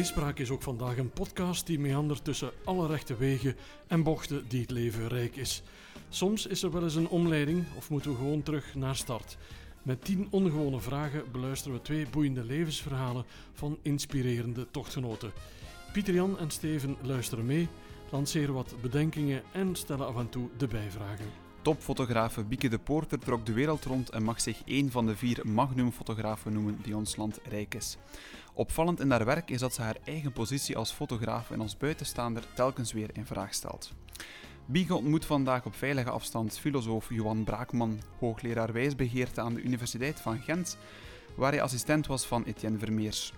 Tweespraak 0.00 0.38
is 0.38 0.50
ook 0.50 0.62
vandaag 0.62 0.96
een 0.96 1.10
podcast 1.10 1.66
die 1.66 1.78
meandert 1.78 2.24
tussen 2.24 2.50
alle 2.64 2.86
rechte 2.86 3.16
wegen 3.16 3.56
en 3.86 4.02
bochten 4.02 4.44
die 4.48 4.60
het 4.60 4.70
leven 4.70 5.08
rijk 5.08 5.36
is. 5.36 5.62
Soms 6.08 6.46
is 6.46 6.62
er 6.62 6.72
wel 6.72 6.82
eens 6.82 6.94
een 6.94 7.08
omleiding 7.08 7.64
of 7.76 7.90
moeten 7.90 8.10
we 8.10 8.16
gewoon 8.16 8.42
terug 8.42 8.74
naar 8.74 8.96
start. 8.96 9.36
Met 9.82 10.04
tien 10.04 10.26
ongewone 10.30 10.80
vragen 10.80 11.24
beluisteren 11.32 11.76
we 11.76 11.82
twee 11.82 12.06
boeiende 12.10 12.44
levensverhalen 12.44 13.24
van 13.52 13.78
inspirerende 13.82 14.66
tochtgenoten. 14.70 15.32
Pieter 15.92 16.14
Jan 16.14 16.38
en 16.38 16.50
Steven 16.50 16.96
luisteren 17.02 17.46
mee, 17.46 17.68
lanceren 18.10 18.54
wat 18.54 18.74
bedenkingen 18.80 19.42
en 19.52 19.76
stellen 19.76 20.06
af 20.06 20.16
en 20.16 20.28
toe 20.28 20.48
de 20.56 20.66
bijvragen. 20.66 21.26
Topfotografe 21.62 22.44
Bieke 22.44 22.68
de 22.68 22.78
Poorter 22.78 23.18
trok 23.18 23.46
de 23.46 23.52
wereld 23.52 23.84
rond 23.84 24.10
en 24.10 24.22
mag 24.22 24.40
zich 24.40 24.62
één 24.64 24.90
van 24.90 25.06
de 25.06 25.16
vier 25.16 25.40
magnumfotografen 25.46 26.52
noemen 26.52 26.78
die 26.82 26.96
ons 26.96 27.16
land 27.16 27.40
rijk 27.48 27.74
is. 27.74 27.96
Opvallend 28.54 29.00
in 29.00 29.10
haar 29.10 29.24
werk 29.24 29.50
is 29.50 29.60
dat 29.60 29.74
ze 29.74 29.82
haar 29.82 29.96
eigen 30.04 30.32
positie 30.32 30.76
als 30.76 30.92
fotograaf 30.92 31.50
en 31.50 31.60
als 31.60 31.76
buitenstaander 31.76 32.42
telkens 32.54 32.92
weer 32.92 33.10
in 33.12 33.26
vraag 33.26 33.54
stelt. 33.54 33.92
Bieke 34.66 34.94
ontmoet 34.94 35.24
vandaag 35.24 35.64
op 35.64 35.74
veilige 35.74 36.10
afstand 36.10 36.58
filosoof 36.58 37.08
Johan 37.08 37.44
Braakman, 37.44 38.00
hoogleraar 38.18 38.72
wijsbegeerte 38.72 39.40
aan 39.40 39.54
de 39.54 39.62
Universiteit 39.62 40.20
van 40.20 40.38
Gent, 40.38 40.78
waar 41.36 41.52
hij 41.52 41.62
assistent 41.62 42.06
was 42.06 42.26
van 42.26 42.44
Etienne 42.44 42.78
Vermeers. 42.78 43.32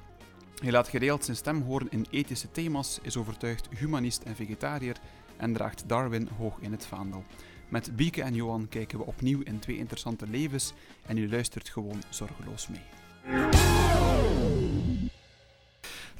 Hij 0.63 0.71
laat 0.71 0.89
geregeld 0.89 1.25
zijn 1.25 1.37
stem 1.37 1.63
horen 1.63 1.91
in 1.91 2.07
ethische 2.11 2.51
thema's, 2.51 2.99
is 3.03 3.17
overtuigd 3.17 3.69
humanist 3.79 4.23
en 4.23 4.37
vegetariër 4.37 4.97
en 5.37 5.53
draagt 5.53 5.89
Darwin 5.89 6.29
hoog 6.39 6.59
in 6.61 6.73
het 6.73 6.87
vaandel. 6.87 7.25
Met 7.69 7.97
Bieke 7.97 8.23
en 8.23 8.35
Johan 8.35 8.69
kijken 8.69 8.99
we 8.99 9.05
opnieuw 9.05 9.41
in 9.41 9.59
twee 9.59 9.77
interessante 9.77 10.27
levens 10.27 10.73
en 11.07 11.17
u 11.17 11.29
luistert 11.29 11.69
gewoon 11.69 12.03
zorgeloos 12.09 12.69
mee. 12.69 12.83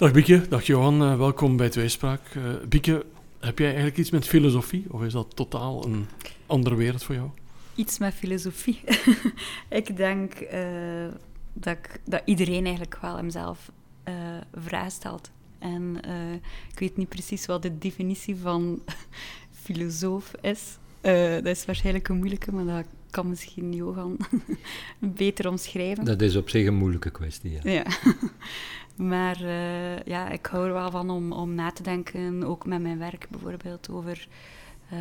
Dag 0.03 0.13
Bieke, 0.13 0.49
dag 0.49 0.67
Johan, 0.67 1.03
uh, 1.03 1.19
welkom 1.19 1.57
bij 1.57 1.69
Tweespraak. 1.69 2.35
Uh, 2.35 2.45
Bieke, 2.69 3.05
heb 3.41 3.59
jij 3.59 3.67
eigenlijk 3.67 3.97
iets 3.99 4.11
met 4.11 4.27
filosofie 4.27 4.85
of 4.91 5.03
is 5.03 5.13
dat 5.13 5.37
totaal 5.37 5.85
een 5.85 6.07
andere 6.47 6.75
wereld 6.75 7.03
voor 7.03 7.15
jou? 7.15 7.29
Iets 7.75 7.99
met 7.99 8.15
filosofie. 8.15 8.81
ik 9.69 9.97
denk 9.97 10.41
uh, 10.41 11.07
dat, 11.53 11.77
ik, 11.77 12.01
dat 12.05 12.23
iedereen 12.25 12.65
eigenlijk 12.65 12.99
wel 13.01 13.17
hemzelf 13.17 13.71
vragen 14.55 14.91
stelt. 14.91 15.31
En 15.59 15.97
ik 16.73 16.79
weet 16.79 16.97
niet 16.97 17.09
precies 17.09 17.47
wat 17.47 17.63
de 17.63 17.79
definitie 17.79 18.37
van 18.37 18.83
filosoof 19.65 20.33
is. 20.41 20.79
dat 21.01 21.47
is 21.47 21.65
waarschijnlijk 21.65 22.09
een 22.09 22.17
moeilijke, 22.17 22.53
maar 22.53 22.65
dat 22.65 22.87
kan 23.13 23.29
misschien 23.29 23.73
Johan 23.73 24.17
beter 24.99 25.49
omschrijven. 25.49 26.05
Dat 26.05 26.23
is 26.23 26.37
op 26.37 26.49
zich 26.49 26.67
een 26.67 26.75
moeilijke 26.75 27.11
kwestie, 27.11 27.51
ja. 27.51 27.71
ja. 27.71 27.85
Maar 28.97 29.43
uh, 29.43 30.03
ja, 30.03 30.31
ik 30.31 30.47
hou 30.47 30.67
er 30.67 30.73
wel 30.73 30.91
van 30.91 31.11
om, 31.11 31.33
om 31.33 31.55
na 31.55 31.71
te 31.71 31.83
denken, 31.83 32.45
ook 32.45 32.67
met 32.67 32.83
mijn 32.83 32.99
werk 32.99 33.27
bijvoorbeeld, 33.31 33.91
over 33.91 34.29
uh, 34.93 34.99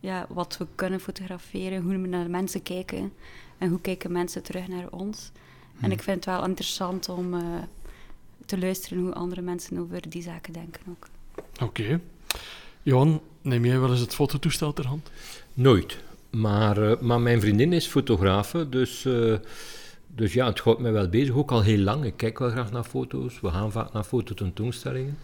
ja, 0.00 0.26
wat 0.28 0.56
we 0.56 0.66
kunnen 0.74 1.00
fotograferen, 1.00 1.82
hoe 1.82 1.98
we 1.98 2.08
naar 2.08 2.24
de 2.24 2.30
mensen 2.30 2.62
kijken 2.62 3.12
en 3.58 3.68
hoe 3.68 3.80
kijken 3.80 4.12
mensen 4.12 4.42
terug 4.42 4.68
naar 4.68 4.88
ons. 4.90 5.30
En 5.80 5.92
ik 5.92 6.02
vind 6.02 6.16
het 6.16 6.34
wel 6.34 6.44
interessant 6.44 7.08
om 7.08 7.34
uh, 7.34 7.40
te 8.46 8.58
luisteren 8.58 9.02
hoe 9.02 9.14
andere 9.14 9.40
mensen 9.40 9.78
over 9.78 10.10
die 10.10 10.22
zaken 10.22 10.52
denken 10.52 10.82
ook. 10.88 11.08
Oké. 11.62 11.64
Okay. 11.64 12.00
Johan, 12.82 13.20
neem 13.42 13.64
jij 13.64 13.78
wel 13.78 13.90
eens 13.90 14.00
het 14.00 14.14
fototoestel 14.14 14.72
ter 14.72 14.86
hand? 14.86 15.10
Nooit. 15.54 15.98
Maar, 16.30 17.04
maar 17.04 17.20
mijn 17.20 17.40
vriendin 17.40 17.72
is 17.72 17.86
fotografe, 17.86 18.68
dus 18.68 19.08
dus 20.14 20.32
ja, 20.32 20.46
het 20.46 20.58
houdt 20.58 20.80
mij 20.80 20.92
wel 20.92 21.08
bezig, 21.08 21.34
ook 21.34 21.50
al 21.50 21.62
heel 21.62 21.78
lang. 21.78 22.04
Ik 22.04 22.16
kijk 22.16 22.38
wel 22.38 22.50
graag 22.50 22.72
naar 22.72 22.84
foto's, 22.84 23.40
we 23.40 23.48
gaan 23.48 23.72
vaak 23.72 23.92
naar 23.92 24.04
fototentoonstellingen. 24.04 25.18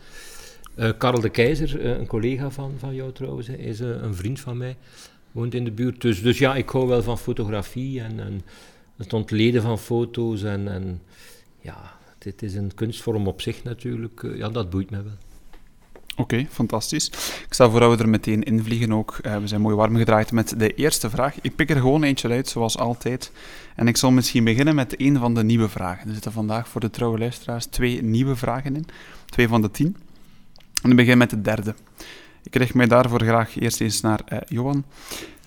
Uh, 0.77 0.91
Karel 0.99 1.21
de 1.21 1.29
Keizer, 1.29 1.81
uh, 1.81 1.99
een 1.99 2.07
collega 2.07 2.51
van, 2.51 2.75
van 2.79 2.95
jou 2.95 3.13
trouwens, 3.13 3.49
is 3.49 3.81
uh, 3.81 3.89
een 3.89 4.15
vriend 4.15 4.41
van 4.41 4.57
mij, 4.57 4.77
woont 5.33 5.55
in 5.55 5.65
de 5.65 5.71
buurt. 5.71 6.01
Dus, 6.01 6.23
dus 6.23 6.39
ja, 6.39 6.55
ik 6.55 6.69
hou 6.69 6.89
wel 6.89 7.03
van 7.03 7.19
fotografie 7.19 8.01
en, 8.01 8.21
en 8.21 8.43
het 8.97 9.13
ontleden 9.13 9.63
van 9.63 9.79
foto's. 9.79 10.43
En, 10.43 10.69
en 10.69 11.01
ja, 11.61 11.99
dit 12.19 12.43
is 12.43 12.55
een 12.55 12.75
kunstvorm 12.75 13.27
op 13.27 13.41
zich 13.41 13.63
natuurlijk. 13.63 14.33
ja, 14.35 14.49
dat 14.49 14.71
boeit 14.71 14.91
mij 14.91 15.03
wel. 15.03 15.30
Oké, 16.21 16.35
okay, 16.35 16.49
fantastisch. 16.51 17.07
Ik 17.47 17.47
stel 17.55 17.71
voor 17.71 17.81
dat 17.81 17.97
we 17.97 18.03
er 18.03 18.09
meteen 18.09 18.43
invliegen 18.43 18.93
ook. 18.93 19.19
Uh, 19.23 19.37
we 19.37 19.47
zijn 19.47 19.61
mooi 19.61 19.75
warm 19.75 19.97
gedraaid 19.97 20.33
met 20.33 20.55
de 20.59 20.75
eerste 20.75 21.11
vraag. 21.11 21.35
Ik 21.41 21.57
pik 21.57 21.71
er 21.71 21.77
gewoon 21.77 22.03
eentje 22.03 22.29
uit, 22.29 22.49
zoals 22.49 22.79
altijd. 22.79 23.33
En 23.77 23.89
ik 23.89 23.97
zal 23.97 24.11
misschien 24.11 24.45
beginnen 24.45 24.75
met 24.75 25.01
een 25.01 25.19
van 25.19 25.35
de 25.35 25.45
nieuwe 25.45 25.69
vragen. 25.69 26.07
Er 26.09 26.13
zitten 26.13 26.33
vandaag 26.33 26.69
voor 26.69 26.81
de 26.81 26.91
trouwe 26.91 27.19
luisteraars 27.19 27.67
twee 27.67 28.03
nieuwe 28.03 28.37
vragen 28.37 28.77
in. 28.77 28.87
Twee 29.27 29.49
van 29.49 29.63
de 29.63 29.71
tien. 29.71 29.97
En 30.83 30.91
ik 30.91 30.97
begin 30.97 31.19
met 31.19 31.31
de 31.31 31.41
derde. 31.41 31.75
Ik 32.43 32.55
richt 32.55 32.75
mij 32.75 32.87
daarvoor 32.87 33.23
graag 33.23 33.61
eerst 33.61 33.81
eens 33.81 34.01
naar 34.01 34.21
uh, 34.33 34.39
Johan. 34.47 34.85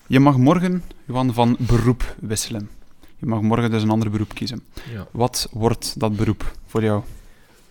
Je 0.08 0.20
mag 0.20 0.38
morgen, 0.38 0.84
Johan, 1.06 1.34
van 1.34 1.56
beroep 1.60 2.16
wisselen. 2.20 2.70
Je 3.18 3.26
mag 3.26 3.42
morgen 3.42 3.72
dus 3.72 3.84
een 3.84 3.90
ander 3.90 4.10
beroep 4.10 4.34
kiezen. 4.34 4.64
Ja. 4.94 5.08
Wat 5.12 5.48
wordt 5.52 6.00
dat 6.00 6.16
beroep 6.16 6.58
voor 6.66 6.84
jou? 6.84 7.04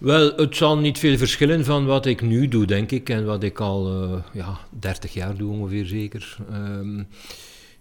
Wel, 0.02 0.32
het 0.36 0.56
zal 0.56 0.78
niet 0.78 0.98
veel 0.98 1.16
verschillen 1.16 1.64
van 1.64 1.86
wat 1.86 2.06
ik 2.06 2.20
nu 2.20 2.48
doe, 2.48 2.66
denk 2.66 2.90
ik, 2.90 3.08
en 3.08 3.24
wat 3.24 3.42
ik 3.42 3.60
al 3.60 4.02
uh, 4.02 4.18
ja, 4.32 4.58
30 4.78 5.12
jaar 5.12 5.36
doe 5.36 5.52
ongeveer 5.52 5.86
zeker. 5.86 6.36
Um, 6.52 7.06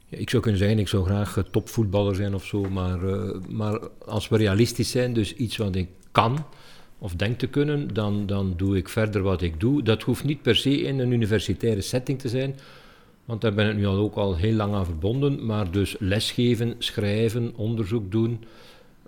ja, 0.08 0.18
ik 0.18 0.30
zou 0.30 0.42
kunnen 0.42 0.60
zeggen, 0.62 0.80
ik 0.80 0.88
zou 0.88 1.06
graag 1.06 1.44
topvoetballer 1.52 2.16
zijn 2.16 2.36
of 2.36 2.46
zo, 2.46 2.62
maar, 2.62 3.04
uh, 3.04 3.32
maar 3.50 3.80
als 4.06 4.30
we 4.30 4.38
realistisch 4.38 4.92
zijn, 4.92 5.14
dus 5.14 5.36
iets 5.36 5.58
wat 5.58 5.76
ik 5.76 5.88
kan 6.12 6.46
of 6.98 7.14
denk 7.14 7.40
te 7.40 7.48
kunnen, 7.48 7.94
dan, 7.94 8.26
dan 8.26 8.54
doe 8.58 8.78
ik 8.78 8.90
verder 8.90 9.22
wat 9.22 9.42
ik 9.42 9.60
doe. 9.60 9.84
Dat 9.84 10.04
hoeft 10.04 10.24
niet 10.24 10.42
per 10.42 10.56
se 10.56 10.82
in 10.82 11.00
een 11.00 11.12
universitaire 11.12 11.82
setting 11.82 12.20
te 12.20 12.30
zijn, 12.30 12.56
want 13.26 13.42
daar 13.42 13.54
ben 13.54 13.70
ik 13.70 13.76
nu 13.76 13.86
al 13.86 13.98
ook 13.98 14.16
al 14.16 14.36
heel 14.36 14.56
lang 14.56 14.74
aan 14.74 14.86
verbonden, 14.86 15.46
maar 15.46 15.72
dus 15.72 15.96
lesgeven, 16.00 16.76
schrijven, 16.78 17.54
onderzoek 17.56 18.12
doen... 18.12 18.44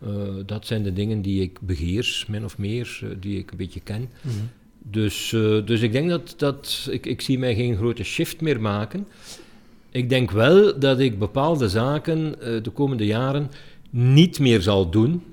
Uh, 0.08 0.44
dat 0.46 0.66
zijn 0.66 0.84
de 0.84 0.94
dingen 0.94 1.22
die 1.22 1.42
ik 1.42 1.60
beheers, 1.62 2.26
min 2.26 2.44
of 2.44 2.58
meer, 2.58 3.00
uh, 3.04 3.10
die 3.20 3.38
ik 3.38 3.52
een 3.52 3.58
beetje 3.58 3.80
ken. 3.80 4.02
Mm 4.02 4.32
-hmm. 4.32 4.50
Dus, 4.92 5.32
uh, 5.32 5.66
dus 5.66 5.82
ik 5.82 5.92
denk 5.92 6.10
dat, 6.10 6.34
dat 6.38 6.88
ik, 6.92 7.06
ik 7.06 7.22
zie 7.22 7.40
mij 7.40 7.56
geen 7.56 7.76
grote 7.76 8.04
shift 8.04 8.42
meer 8.42 8.62
maken. 8.62 9.08
Ik 9.92 10.10
denk 10.10 10.32
wel 10.32 10.80
dat 10.80 11.00
ik 11.00 11.20
bepaalde 11.20 11.70
zaken 11.70 12.36
de 12.64 12.70
komende 12.74 13.06
jaren 13.06 13.50
niet 13.90 14.40
meer 14.40 14.62
zal 14.62 14.90
doen. 14.90 15.24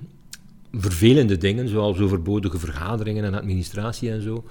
Vervelende 0.72 1.37
dingen, 1.37 1.69
zoals 1.69 1.98
overbodige 1.98 2.58
vergaderingen 2.58 3.25
en 3.25 3.34
administratie 3.34 4.10
en 4.10 4.22
zo. 4.22 4.44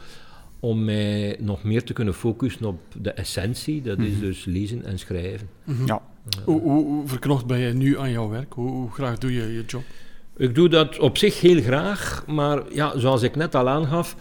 Om 0.59 0.85
mij 0.85 1.37
nog 1.39 1.63
meer 1.63 1.83
te 1.83 1.93
kunnen 1.93 2.13
focussen 2.13 2.65
op 2.65 2.79
de 3.01 3.11
essentie, 3.11 3.81
dat 3.81 3.97
mm 3.97 4.03
-hmm. 4.03 4.13
is 4.13 4.19
dus 4.19 4.45
lezen 4.45 4.85
en 4.85 4.99
schrijven. 4.99 5.49
Mm 5.63 5.75
-hmm. 5.75 5.87
Ja. 5.87 6.01
Hoe, 6.45 6.61
hoe, 6.61 6.85
hoe 6.85 7.07
verknocht 7.07 7.45
ben 7.45 7.59
je 7.59 7.73
nu 7.73 7.99
aan 7.99 8.11
jouw 8.11 8.29
werk? 8.29 8.53
Hoe, 8.53 8.69
hoe 8.69 8.91
graag 8.91 9.17
doe 9.17 9.33
je 9.33 9.53
je 9.53 9.63
job? 9.67 9.83
Ik 10.39 10.55
doe 10.55 10.69
dat 10.69 10.99
op 10.99 11.17
zich 11.17 11.41
heel 11.41 11.61
graag, 11.61 12.23
maar 12.27 12.61
ja, 12.73 12.99
zoals 12.99 13.21
ik 13.21 13.35
net 13.35 13.55
al 13.55 13.69
aangaf, 13.69 14.15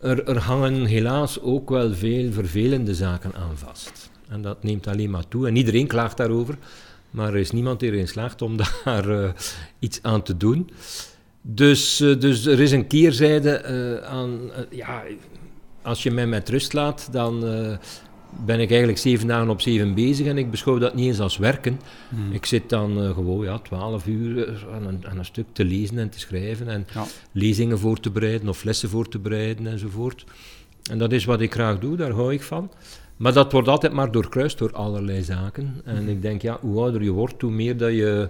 er, 0.00 0.24
er 0.28 0.38
hangen 0.38 0.84
helaas 0.84 1.40
ook 1.40 1.70
wel 1.70 1.94
veel 1.94 2.32
vervelende 2.32 2.94
zaken 2.94 3.34
aan 3.34 3.56
vast. 3.58 4.10
En 4.28 4.42
dat 4.42 4.62
neemt 4.62 4.86
alleen 4.86 5.10
maar 5.10 5.28
toe. 5.28 5.46
En 5.46 5.56
iedereen 5.56 5.86
klaagt 5.86 6.16
daarover, 6.16 6.58
maar 7.10 7.28
er 7.28 7.36
is 7.36 7.50
niemand 7.50 7.80
die 7.80 7.90
erin 7.90 8.08
slaagt 8.08 8.42
om 8.42 8.56
daar 8.84 9.08
uh, 9.08 9.30
iets 9.78 9.98
aan 10.02 10.22
te 10.22 10.36
doen. 10.36 10.70
Dus, 11.40 12.00
uh, 12.00 12.20
dus 12.20 12.46
er 12.46 12.60
is 12.60 12.72
een 12.72 12.86
keerzijde 12.86 13.62
uh, 14.02 14.08
aan. 14.08 14.50
ja, 14.70 15.02
als 15.82 16.02
je 16.02 16.10
mij 16.10 16.26
met 16.26 16.48
rust 16.48 16.72
laat, 16.72 17.08
dan 17.12 17.44
ben 18.44 18.60
ik 18.60 18.68
eigenlijk 18.68 18.98
zeven 18.98 19.26
dagen 19.26 19.48
op 19.48 19.60
zeven 19.60 19.94
bezig 19.94 20.26
en 20.26 20.38
ik 20.38 20.50
beschouw 20.50 20.78
dat 20.78 20.94
niet 20.94 21.06
eens 21.06 21.20
als 21.20 21.36
werken. 21.36 21.80
Hmm. 22.08 22.32
Ik 22.32 22.46
zit 22.46 22.68
dan 22.68 23.02
uh, 23.02 23.10
gewoon 23.10 23.44
ja, 23.44 23.58
twaalf 23.58 24.06
uur 24.06 24.48
eh, 24.48 24.74
aan 24.74 24.86
een, 24.86 25.06
aan 25.08 25.18
een, 25.18 25.24
stuk 25.24 25.46
te 25.52 25.64
lezen 25.64 25.98
en 25.98 26.10
te 26.10 26.18
schrijven 26.18 26.68
en 26.68 26.86
ja. 26.94 27.04
lezingen 27.32 27.78
voor 27.78 28.00
te 28.00 28.10
bereiden 28.10 28.48
of 28.48 28.64
lessen 28.64 28.88
voor 28.88 29.08
te 29.08 29.18
bereiden 29.18 29.66
enzovoort. 29.66 30.24
En 30.90 30.98
dat 30.98 31.12
is 31.12 31.24
wat 31.24 31.40
ik 31.40 31.52
graag 31.52 31.78
doe, 31.78 31.96
daar 31.96 32.10
hou 32.10 32.32
ik 32.32 32.42
van. 32.42 32.70
Maar 33.16 33.32
dat 33.32 33.52
wordt 33.52 33.68
altijd 33.68 33.92
maar 33.92 34.12
doorkruist 34.12 34.58
door 34.58 34.72
allerlei 34.72 35.22
zaken. 35.22 35.80
En 35.84 35.96
hmm. 35.96 36.08
ik 36.08 36.22
denk, 36.22 36.42
ja, 36.42 36.58
hoe 36.60 36.80
ouder 36.80 37.02
je 37.02 37.10
wordt, 37.10 37.42
hoe 37.42 37.50
meer 37.50 37.76
dat 37.76 37.92
je, 37.92 38.28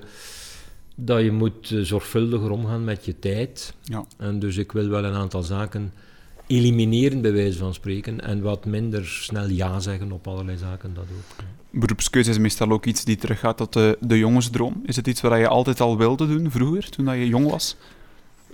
dat 0.94 1.22
je 1.22 1.32
moet 1.32 1.70
uh, 1.70 1.84
zorgvuldiger 1.84 2.50
omgaan 2.50 2.84
met 2.84 3.04
je 3.04 3.18
tijd. 3.18 3.74
Ja. 3.82 4.04
En 4.18 4.38
dus 4.38 4.56
ik 4.56 4.72
wil 4.72 4.88
wel 4.88 5.04
een 5.04 5.14
aantal 5.14 5.42
zaken 5.42 5.92
elimineren, 6.56 7.20
bij 7.20 7.32
wijze 7.32 7.58
van 7.58 7.74
spreken, 7.74 8.20
en 8.20 8.40
wat 8.40 8.64
minder 8.64 9.06
snel 9.06 9.48
ja 9.48 9.80
zeggen 9.80 10.12
op 10.12 10.26
allerlei 10.26 10.58
zaken, 10.58 10.94
dat 10.94 11.04
ook. 11.04 11.44
Beroepskeuze 11.70 12.30
is 12.30 12.38
meestal 12.38 12.70
ook 12.70 12.86
iets 12.86 13.04
die 13.04 13.16
teruggaat 13.16 13.56
tot 13.56 13.72
de, 13.72 13.98
de 14.00 14.18
jongensdroom. 14.18 14.82
Is 14.86 14.96
het 14.96 15.06
iets 15.06 15.20
wat 15.20 15.38
je 15.38 15.48
altijd 15.48 15.80
al 15.80 15.98
wilde 15.98 16.26
doen 16.26 16.50
vroeger, 16.50 16.90
toen 16.90 17.18
je 17.18 17.28
jong 17.28 17.50
was? 17.50 17.76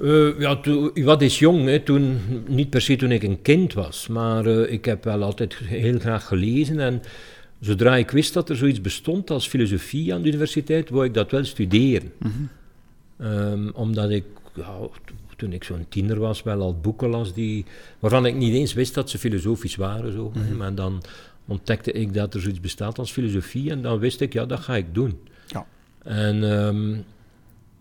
Uh, 0.01 0.41
ja, 0.41 0.57
to, 0.57 0.91
wat 0.95 1.23
is 1.23 1.39
jong? 1.39 1.65
Hè? 1.65 1.81
Toen, 1.81 2.19
niet 2.47 2.71
per 2.71 2.81
se 2.81 2.97
toen 2.97 3.11
ik 3.11 3.23
een 3.23 3.43
kind 3.43 3.73
was, 3.73 4.09
maar 4.09 4.47
uh, 4.47 4.73
ik 4.73 4.85
heb 4.85 5.05
wel 5.05 5.23
altijd 5.23 5.55
heel 5.55 5.99
graag 5.99 6.27
gelezen. 6.27 6.81
En 6.81 7.03
zodra 7.61 7.97
ik 7.97 8.11
wist 8.11 8.35
dat 8.35 8.49
er 8.49 8.57
zoiets 8.57 8.81
bestond 8.81 9.31
als 9.31 9.49
filosofie 9.49 10.15
aan 10.15 10.23
de 10.23 10.29
universiteit, 10.29 10.91
wou 10.91 11.05
ik 11.05 11.15
dat 11.15 11.31
wel 11.31 11.45
studeren. 11.45 12.13
Mm 12.19 12.33
-hmm. 13.17 13.27
um, 13.27 13.71
omdat 13.75 14.11
ik 14.11 14.25
ja, 14.55 14.77
toen 15.39 15.53
ik 15.53 15.65
zo'n 15.65 15.87
tiener 15.89 16.19
was, 16.19 16.43
wel 16.43 16.61
al 16.61 16.81
boeken 16.81 17.09
las 17.09 17.35
die, 17.35 17.65
waarvan 17.99 18.27
ik 18.27 18.35
niet 18.35 18.55
eens 18.55 18.73
wist 18.73 18.95
dat 18.95 19.11
ze 19.11 19.19
filosofisch 19.19 19.77
waren. 19.77 20.13
Zo. 20.13 20.33
Mhm. 20.35 20.57
Maar 20.57 20.75
dan 20.75 21.03
ontdekte 21.47 21.93
ik 21.93 22.15
dat 22.15 22.35
er 22.35 22.41
zoiets 22.41 22.61
bestaat 22.61 22.99
als 22.99 23.13
filosofie 23.13 23.71
en 23.71 23.83
dan 23.83 23.99
wist 23.99 24.21
ik, 24.21 24.33
ja, 24.33 24.47
dat 24.47 24.61
ga 24.61 24.77
ik 24.77 24.95
doen. 24.95 25.19
Ja. 25.47 25.67
En, 26.03 26.51
ehm, 26.51 26.97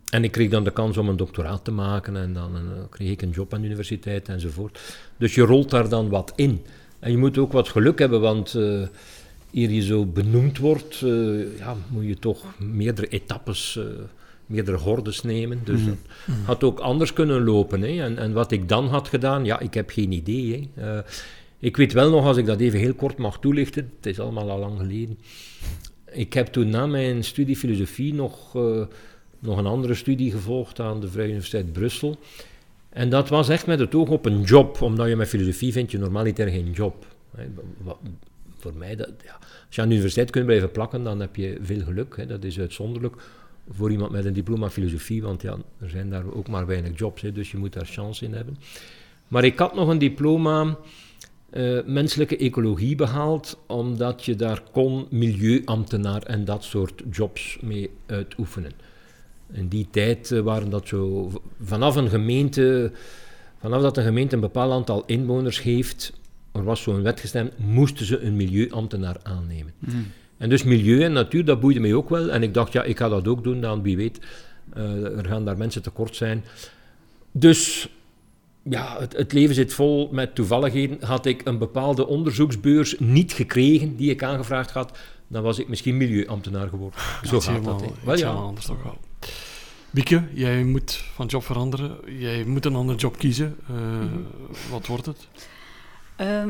en 0.09 0.23
ik 0.23 0.31
kreeg 0.31 0.49
dan 0.49 0.63
de 0.63 0.71
kans 0.71 0.97
om 0.97 1.09
een 1.09 1.17
doctoraat 1.17 1.63
te 1.63 1.71
maken 1.71 2.15
en 2.15 2.33
dan 2.33 2.55
eh, 2.55 2.61
kreeg 2.89 3.11
ik 3.11 3.21
een 3.21 3.29
job 3.29 3.53
aan 3.53 3.59
de 3.61 3.67
universiteit 3.67 4.29
enzovoort. 4.29 4.79
Dus 5.17 5.35
je 5.35 5.41
rolt 5.41 5.69
daar 5.69 5.89
dan 5.89 6.09
wat 6.09 6.33
in. 6.35 6.65
En 6.99 7.11
je 7.11 7.17
moet 7.17 7.37
ook 7.37 7.51
wat 7.51 7.69
geluk 7.69 7.99
hebben, 7.99 8.21
want 8.21 8.55
eh 8.55 8.81
eer 9.51 9.69
je 9.69 9.81
zo 9.81 10.05
benoemd 10.05 10.57
wordt, 10.57 11.01
eh, 11.01 11.57
ja, 11.57 11.75
moet 11.87 12.05
je 12.05 12.19
toch 12.19 12.43
meerdere 12.59 13.07
etappes, 13.07 13.79
meerdere 14.47 14.77
hordes 14.77 15.21
nemen. 15.23 15.61
Dus 15.63 15.79
Mhm. 15.79 15.89
dat 15.89 15.97
had 16.45 16.63
ook 16.63 16.79
anders 16.79 17.13
kunnen 17.13 17.43
lopen. 17.43 17.81
Hè. 17.81 18.01
En, 18.03 18.17
en 18.17 18.33
wat 18.33 18.51
ik 18.51 18.69
dan 18.69 18.87
had 18.87 19.07
gedaan, 19.07 19.45
ja, 19.45 19.59
ik 19.59 19.73
heb 19.73 19.89
geen 19.89 20.11
idee. 20.11 20.69
Hè. 20.75 20.97
Eh, 20.97 21.03
ik 21.59 21.77
weet 21.77 21.93
wel 21.93 22.09
nog, 22.09 22.25
als 22.25 22.37
ik 22.37 22.45
dat 22.45 22.59
even 22.59 22.79
heel 22.79 22.93
kort 22.93 23.17
mag 23.17 23.39
toelichten, 23.39 23.91
het 23.95 24.05
is 24.05 24.19
allemaal 24.19 24.49
al 24.49 24.59
lang 24.59 24.77
geleden. 24.79 25.19
Ik 26.11 26.33
heb 26.33 26.47
toen 26.47 26.69
na 26.69 26.85
mijn 26.87 27.23
studie 27.23 27.55
filosofie 27.55 28.13
nog, 28.13 28.55
eh, 28.55 28.85
nog 29.39 29.57
een 29.57 29.65
andere 29.65 29.93
studie 29.93 30.31
gevolgd 30.31 30.79
aan 30.79 30.99
de 30.99 31.09
Vrije 31.09 31.27
Universiteit 31.27 31.73
Brussel. 31.73 32.17
En 32.89 33.09
dat 33.09 33.29
was 33.29 33.49
echt 33.49 33.65
met 33.67 33.79
het 33.79 33.95
oog 33.95 34.09
op 34.09 34.25
een 34.25 34.41
job, 34.41 34.81
omdat 34.81 35.07
je 35.07 35.15
met 35.15 35.27
filosofie 35.27 35.71
vind 35.71 35.91
je 35.91 35.97
normaliter 35.97 36.47
geen 36.47 36.71
job. 36.71 37.05
Hè. 37.35 37.43
Wat- 37.77 37.97
Voor 38.59 38.73
mij, 38.75 38.95
dat, 38.95 39.09
ja, 39.25 39.37
als 39.65 39.75
je 39.75 39.81
aan 39.81 39.87
de 39.87 39.93
universiteit 39.93 40.29
kunt 40.31 40.45
blijven 40.45 40.71
plakken, 40.71 41.03
dan 41.03 41.19
heb 41.19 41.35
je 41.35 41.57
veel 41.61 41.81
geluk. 41.83 42.15
Hè. 42.17 42.25
Dat 42.25 42.43
is 42.43 42.59
uitzonderlijk 42.59 43.15
voor 43.69 43.91
iemand 43.91 44.11
met 44.11 44.25
een 44.25 44.33
diploma 44.33 44.69
filosofie, 44.69 45.21
want 45.21 45.41
ja, 45.41 45.57
er 45.79 45.89
zijn 45.89 46.09
daar 46.09 46.33
ook 46.33 46.47
maar 46.47 46.65
weinig 46.65 46.99
jobs, 46.99 47.21
hè, 47.21 47.31
dus 47.31 47.51
je 47.51 47.57
moet 47.57 47.73
daar 47.73 47.85
chance 47.85 48.25
in 48.25 48.33
hebben. 48.33 48.57
Maar 49.27 49.43
ik 49.43 49.59
had 49.59 49.75
nog 49.75 49.87
een 49.89 49.97
diploma 49.97 50.77
eh, 51.49 51.77
menselijke 51.85 52.37
ecologie 52.37 52.95
behaald, 52.95 53.59
omdat 53.67 54.25
je 54.25 54.35
daar 54.35 54.61
kon 54.71 55.07
milieuambtenaar 55.09 56.21
en 56.21 56.45
dat 56.45 56.63
soort 56.63 57.03
jobs 57.11 57.57
mee 57.61 57.89
uitoefenen. 58.05 58.71
In 59.51 59.67
die 59.67 59.87
tijd 59.91 60.31
eh, 60.31 60.39
waren 60.39 60.69
dat 60.69 60.87
zo, 60.87 61.31
vanaf 61.61 61.95
een 61.95 62.09
gemeente, 62.09 62.91
vanaf 63.59 63.81
dat 63.81 63.97
een 63.97 64.03
gemeente 64.03 64.35
een 64.35 64.41
bepaald 64.41 64.71
aantal 64.71 65.03
inwoners 65.05 65.61
heeft, 65.61 66.13
er 66.51 66.63
was 66.63 66.81
zo'n 66.81 67.01
wet 67.01 67.19
gestemd, 67.19 67.57
moesten 67.57 68.05
ze 68.05 68.19
een 68.19 68.35
milieuambtenaar 68.35 69.17
aannemen. 69.23 69.73
Mhm. 69.79 69.97
En 70.37 70.49
dus 70.49 70.63
milieu 70.63 71.03
en 71.03 71.13
natuur, 71.13 71.45
dat 71.45 71.59
boeide 71.59 71.79
mij 71.79 71.93
ook 71.93 72.09
wel. 72.09 72.29
En 72.29 72.43
ik 72.43 72.53
dacht, 72.53 72.73
ja, 72.73 72.83
ik 72.83 72.97
ga 72.97 73.09
dat 73.09 73.27
ook 73.27 73.43
doen, 73.43 73.61
dan 73.61 73.81
wie 73.81 73.97
weet, 73.97 74.19
eh, 74.73 75.17
er 75.17 75.25
gaan 75.25 75.45
daar 75.45 75.57
mensen 75.57 75.81
tekort 75.81 76.15
zijn. 76.15 76.43
Dus 77.31 77.89
ja, 78.63 78.99
het, 78.99 79.13
het 79.17 79.33
leven 79.33 79.55
zit 79.55 79.73
vol 79.73 80.09
met 80.11 80.35
toevalligheden. 80.35 80.97
Had 81.01 81.25
ik 81.25 81.41
een 81.45 81.57
bepaalde 81.57 82.07
onderzoeksbeurs 82.07 82.95
niet 82.99 83.33
gekregen 83.33 83.95
die 83.95 84.09
ik 84.09 84.23
aangevraagd 84.23 84.71
had, 84.71 84.97
dan 85.27 85.43
was 85.43 85.59
ik 85.59 85.67
misschien 85.67 85.97
milieuambtenaar 85.97 86.67
geworden. 86.67 86.99
Zo 87.23 87.31
Dat 87.31 87.41
is 87.41 87.47
gaat 87.47 87.63
dat. 87.63 87.73
helemaal- 87.81 87.97
hè. 87.99 88.05
Wel 88.05 88.17
ja. 88.17 88.29
anders 88.31 88.65
toch 88.65 88.83
wel. 88.83 88.97
Bieke, 89.91 90.23
jij 90.33 90.63
moet 90.63 91.03
van 91.13 91.25
job 91.27 91.43
veranderen. 91.43 91.97
Jij 92.19 92.43
moet 92.45 92.65
een 92.65 92.75
andere 92.75 92.97
job 92.97 93.17
kiezen. 93.17 93.55
Eh, 93.69 93.75
Mhm. 93.75 94.07
Wat 94.71 94.87
wordt 94.87 95.05
het? 95.05 95.27
Ehm, 96.15 96.49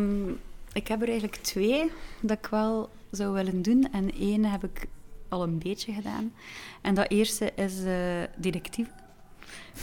ik 0.78 0.88
heb 0.88 1.02
er 1.02 1.08
eigenlijk 1.08 1.36
twee 1.36 1.92
dat 2.22 2.38
ik 2.38 2.48
wel 2.48 2.90
zou 3.12 3.34
willen 3.34 3.62
doen. 3.62 3.88
En 3.92 4.14
één 4.14 4.46
heb 4.46 4.64
ik 4.64 4.88
al 5.30 5.44
een 5.44 5.60
beetje 5.60 5.94
gedaan. 5.94 6.34
En 6.82 6.94
dat 6.96 7.10
eerste 7.10 7.52
is 7.56 7.84
eh 7.84 8.24
detectieve. 8.36 8.92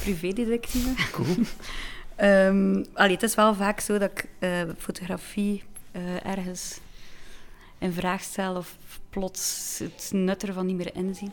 Privédetectieve. 0.00 1.10
Cool. 1.12 1.36
Ehm, 2.16 2.84
allee, 2.92 3.12
het 3.12 3.22
is 3.22 3.34
wel 3.34 3.54
vaak 3.54 3.80
zo 3.80 3.98
dat 3.98 4.10
ik 4.10 4.28
eh, 4.38 4.60
fotografie 4.78 5.62
eh, 5.92 6.26
ergens 6.26 6.78
in 7.78 7.92
vraag 7.92 8.22
stel 8.22 8.56
of 8.56 8.76
plots 9.10 9.78
het 9.78 10.10
nut 10.12 10.42
ervan 10.46 10.66
niet 10.66 10.76
meer 10.76 10.94
inzie. 10.94 11.30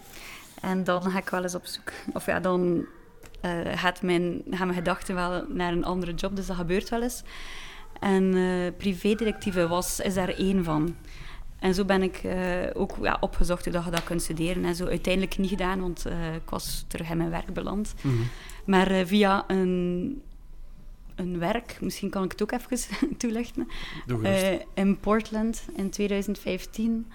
En 0.62 0.84
dan 0.84 1.02
ga 1.02 1.18
ik 1.18 1.30
wel 1.30 1.44
eens 1.44 1.56
op 1.56 1.66
zoek. 1.66 1.92
Of 2.14 2.26
ja, 2.26 2.40
dan 2.40 2.86
gaat 3.76 4.02
mijn, 4.02 4.42
gaan 4.50 4.68
mijn 4.68 4.80
gedachten 4.80 5.16
wel 5.16 5.46
naar 5.48 5.72
een 5.72 5.86
andere 5.86 6.14
job, 6.14 6.36
dus 6.36 6.46
dat 6.46 6.56
gebeurt 6.56 6.90
wel 6.90 7.02
eens. 7.02 7.24
En 8.02 8.34
eh 8.36 8.78
privédetectieve 8.78 9.68
was, 9.68 10.00
is 10.00 10.14
daar 10.14 10.30
één 10.30 10.64
van. 10.64 10.96
En 11.60 11.74
zo 11.74 11.86
ben 11.86 12.02
ik 12.02 12.16
eh, 12.16 12.38
ook 12.74 12.98
ja, 13.02 13.18
opgezocht 13.20 13.72
dat 13.72 13.86
je 13.86 13.92
dat 13.92 14.04
kunt 14.04 14.22
studeren. 14.22 14.66
En 14.66 14.76
zo 14.76 14.86
uiteindelijk 14.86 15.38
niet 15.38 15.50
gedaan, 15.50 15.82
want 15.82 16.06
eh, 16.06 16.36
ik 16.36 16.50
was 16.50 16.86
terug 16.88 17.10
in 17.10 17.18
mijn 17.18 17.30
werk 17.30 17.54
beland. 17.54 17.94
Mhm. 18.02 18.16
Maar 18.66 19.06
via 19.06 19.44
een, 19.48 20.22
een 21.16 21.40
werk, 21.40 21.78
misschien 21.82 22.10
kan 22.10 22.24
ik 22.24 22.32
het 22.32 22.42
ook 22.42 22.52
even 22.52 22.90
toelichten. 23.18 23.68
In 24.74 25.00
Portland 25.00 25.66
in 25.76 25.90
2015 25.90 27.08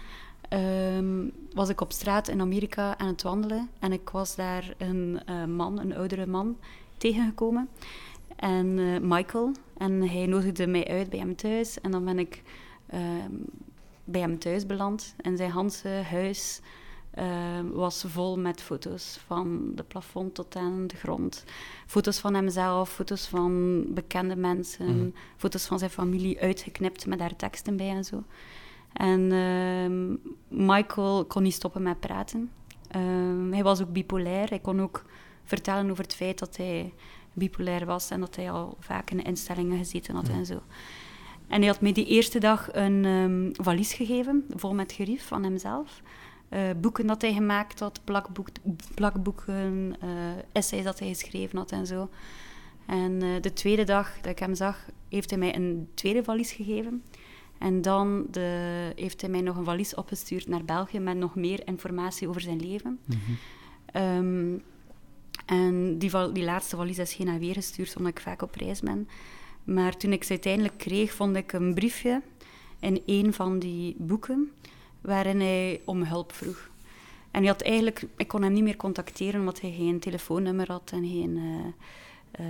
ehm, 0.48 1.28
was 1.52 1.68
ik 1.68 1.80
op 1.80 1.92
straat 1.92 2.28
in 2.28 2.40
Amerika 2.40 2.98
aan 2.98 3.08
het 3.08 3.22
wandelen. 3.22 3.68
En 3.78 3.92
ik 3.92 4.08
was 4.08 4.36
daar 4.36 4.74
een 4.78 5.20
man, 5.56 5.80
een 5.80 5.96
oudere 5.96 6.26
man, 6.26 6.56
tegengekomen. 6.96 7.68
En 8.36 8.78
eh, 8.78 9.00
Michael. 9.00 9.52
En 9.76 10.08
hij 10.08 10.26
nodigde 10.26 10.66
mij 10.66 10.88
uit 10.88 11.10
bij 11.10 11.18
hem 11.18 11.36
thuis. 11.36 11.80
En 11.80 11.90
dan 11.90 12.04
ben 12.04 12.18
ik 12.18 12.42
ehm, 12.86 13.32
bij 14.04 14.20
hem 14.20 14.38
thuis 14.38 14.66
beland. 14.66 15.14
En 15.16 15.36
zijn 15.36 15.52
hele 15.52 16.02
huis 16.02 16.60
ehm, 17.10 17.68
was 17.68 18.04
vol 18.06 18.38
met 18.38 18.62
foto's. 18.62 19.18
Van 19.26 19.72
de 19.74 19.82
plafond 19.82 20.34
tot 20.34 20.56
aan 20.56 20.86
de 20.86 20.96
grond. 20.96 21.44
Foto's 21.86 22.18
van 22.18 22.34
hemzelf, 22.34 22.90
foto's 22.90 23.26
van 23.26 23.84
bekende 23.88 24.36
mensen. 24.36 24.96
Mhm. 24.96 25.08
Foto's 25.36 25.66
van 25.66 25.78
zijn 25.78 25.90
familie 25.90 26.40
uitgeknipt 26.40 27.06
met 27.06 27.18
daar 27.18 27.36
teksten 27.36 27.76
bij 27.76 27.88
en 27.88 28.04
zo. 28.04 28.22
En 28.92 29.32
ehm, 29.32 30.16
Michael 30.66 31.24
kon 31.24 31.42
niet 31.42 31.54
stoppen 31.54 31.82
met 31.82 32.00
praten. 32.00 32.50
Hij 33.50 33.62
was 33.62 33.82
ook 33.82 33.92
bipolair. 33.92 34.48
Hij 34.48 34.58
kon 34.58 34.80
ook 34.80 35.04
vertellen 35.44 35.90
over 35.90 36.04
het 36.04 36.14
feit 36.14 36.38
dat 36.38 36.56
hij 36.56 36.92
bipolair 37.36 37.86
was 37.86 38.10
en 38.10 38.20
dat 38.20 38.36
hij 38.36 38.50
al 38.50 38.76
vaak 38.80 39.10
in 39.10 39.24
instellingen 39.24 39.78
gezeten 39.78 40.14
had 40.14 40.28
en 40.28 40.46
zo. 40.46 40.62
En 41.48 41.58
hij 41.58 41.70
had 41.70 41.80
mij 41.80 41.92
die 41.92 42.06
eerste 42.06 42.38
dag 42.38 42.68
een 42.72 43.04
ehm, 43.04 43.64
valies 43.64 43.92
gegeven, 43.92 44.44
vol 44.48 44.74
met 44.74 44.92
gerief 44.92 45.26
van 45.26 45.42
hemzelf. 45.42 46.02
Eh, 46.48 46.60
boeken 46.80 47.06
dat 47.06 47.22
hij 47.22 47.32
gemaakt 47.32 47.80
had, 47.80 48.00
plakboek, 48.04 48.48
plakboeken, 48.94 49.96
eh, 50.00 50.08
essays 50.52 50.84
dat 50.84 50.98
hij 50.98 51.08
geschreven 51.08 51.58
had 51.58 51.72
en 51.72 51.86
zo. 51.86 52.08
En 52.86 53.22
eh, 53.22 53.28
de 53.40 53.52
tweede 53.52 53.84
dag 53.84 54.16
dat 54.20 54.30
ik 54.32 54.38
hem 54.38 54.54
zag, 54.54 54.88
heeft 55.08 55.30
hij 55.30 55.38
mij 55.38 55.54
een 55.54 55.88
tweede 55.94 56.24
valies 56.24 56.52
gegeven. 56.52 57.02
En 57.58 57.82
dan 57.82 58.26
de, 58.30 58.92
heeft 58.96 59.20
hij 59.20 59.30
mij 59.30 59.40
nog 59.40 59.56
een 59.56 59.64
valies 59.64 59.94
opgestuurd 59.94 60.48
naar 60.48 60.64
België 60.64 60.98
met 60.98 61.16
nog 61.16 61.34
meer 61.34 61.66
informatie 61.66 62.28
over 62.28 62.40
zijn 62.40 62.60
leven. 62.60 62.98
Mhm. 63.04 63.18
Ehm, 63.86 64.58
en 65.44 65.98
die, 65.98 66.32
die 66.32 66.44
laatste 66.44 66.76
valies 66.76 66.98
is 66.98 67.14
geen 67.14 67.38
weer 67.38 67.54
gestuurd, 67.54 67.96
omdat 67.96 68.12
ik 68.12 68.20
vaak 68.20 68.42
op 68.42 68.54
reis 68.54 68.80
ben. 68.80 69.08
Maar 69.64 69.96
toen 69.96 70.12
ik 70.12 70.24
ze 70.24 70.30
uiteindelijk 70.30 70.78
kreeg, 70.78 71.12
vond 71.12 71.36
ik 71.36 71.52
een 71.52 71.74
briefje 71.74 72.22
in 72.80 73.02
een 73.06 73.32
van 73.34 73.58
die 73.58 73.94
boeken, 73.98 74.52
waarin 75.00 75.40
hij 75.40 75.80
om 75.84 76.02
hulp 76.02 76.32
vroeg. 76.32 76.68
En 77.30 77.40
hij 77.42 77.50
had 77.50 77.62
eigenlijk, 77.62 78.02
ik 78.16 78.28
kon 78.28 78.42
hem 78.42 78.52
niet 78.52 78.62
meer 78.62 78.76
contacteren, 78.76 79.40
omdat 79.40 79.60
hij 79.60 79.72
geen 79.72 79.98
telefoonnummer 79.98 80.66
had 80.72 80.90
en 80.92 81.06
geen... 81.08 81.36
eh, 81.36 81.66
eh, 82.30 82.44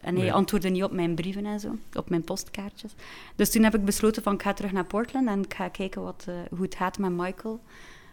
en 0.00 0.14
hij 0.14 0.22
Nee. 0.24 0.32
antwoordde 0.32 0.68
niet 0.68 0.82
op 0.82 0.92
mijn 0.92 1.14
brieven 1.14 1.46
en 1.46 1.60
zo, 1.60 1.76
op 1.94 2.10
mijn 2.10 2.24
postkaartjes. 2.24 2.94
Dus 3.36 3.50
toen 3.50 3.62
heb 3.62 3.74
ik 3.74 3.84
besloten 3.84 4.22
van, 4.22 4.34
ik 4.34 4.42
ga 4.42 4.52
terug 4.52 4.72
naar 4.72 4.84
Portland 4.84 5.28
en 5.28 5.42
ik 5.42 5.54
ga 5.54 5.68
kijken 5.68 6.02
wat, 6.02 6.24
eh, 6.28 6.34
hoe 6.50 6.62
het 6.64 6.74
gaat 6.74 6.98
met 6.98 7.10
Michael. 7.10 7.60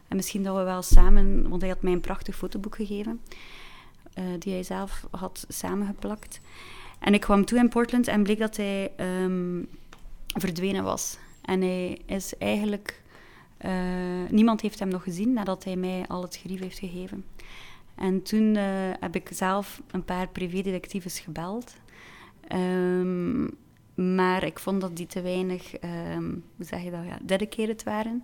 En 0.08 0.16
misschien 0.16 0.44
dat 0.44 0.56
we 0.58 0.64
wel 0.64 0.82
samen, 0.82 1.50
want 1.50 1.62
hij 1.62 1.70
had 1.70 1.82
mij 1.82 1.94
een 1.94 2.02
prachtig 2.02 2.36
fotoboek 2.36 2.76
gegeven, 2.76 3.22
die 4.40 4.54
hij 4.54 4.64
zelf 4.64 5.08
had 5.12 5.46
samengeplakt. 5.48 6.40
En 7.00 7.14
ik 7.14 7.22
kwam 7.22 7.46
toe 7.46 7.58
in 7.60 7.70
Portland 7.70 8.08
en 8.08 8.24
bleek 8.24 8.40
dat 8.40 8.58
hij 8.58 8.92
ehm, 8.96 9.64
verdwenen 10.28 10.84
was. 10.84 11.18
En 11.42 11.62
hij 11.62 12.02
is 12.06 12.38
eigenlijk... 12.38 13.02
eh, 13.58 13.72
niemand 14.30 14.62
heeft 14.62 14.80
hem 14.80 14.88
nog 14.88 15.04
gezien 15.04 15.34
nadat 15.34 15.64
hij 15.64 15.76
mij 15.76 16.06
al 16.08 16.22
het 16.22 16.36
gerief 16.36 16.60
heeft 16.60 16.80
gegeven. 16.80 17.26
En 17.96 18.22
toen 18.24 18.56
eh, 18.56 18.64
heb 19.00 19.16
ik 19.16 19.30
zelf 19.34 19.82
een 19.92 20.04
paar 20.04 20.28
privédetectives 20.28 21.20
gebeld. 21.20 21.76
Ehm, 22.48 23.44
maar 24.18 24.44
ik 24.44 24.60
vond 24.60 24.82
dat 24.82 24.96
die 24.96 25.08
te 25.08 25.22
weinig, 25.22 25.76
ehm, 25.76 26.30
hoe 26.56 26.66
zeg 26.66 26.84
je 26.84 26.92
dat, 26.92 27.06
ja, 27.08 27.18
dedicated 27.22 27.84
waren. 27.84 28.24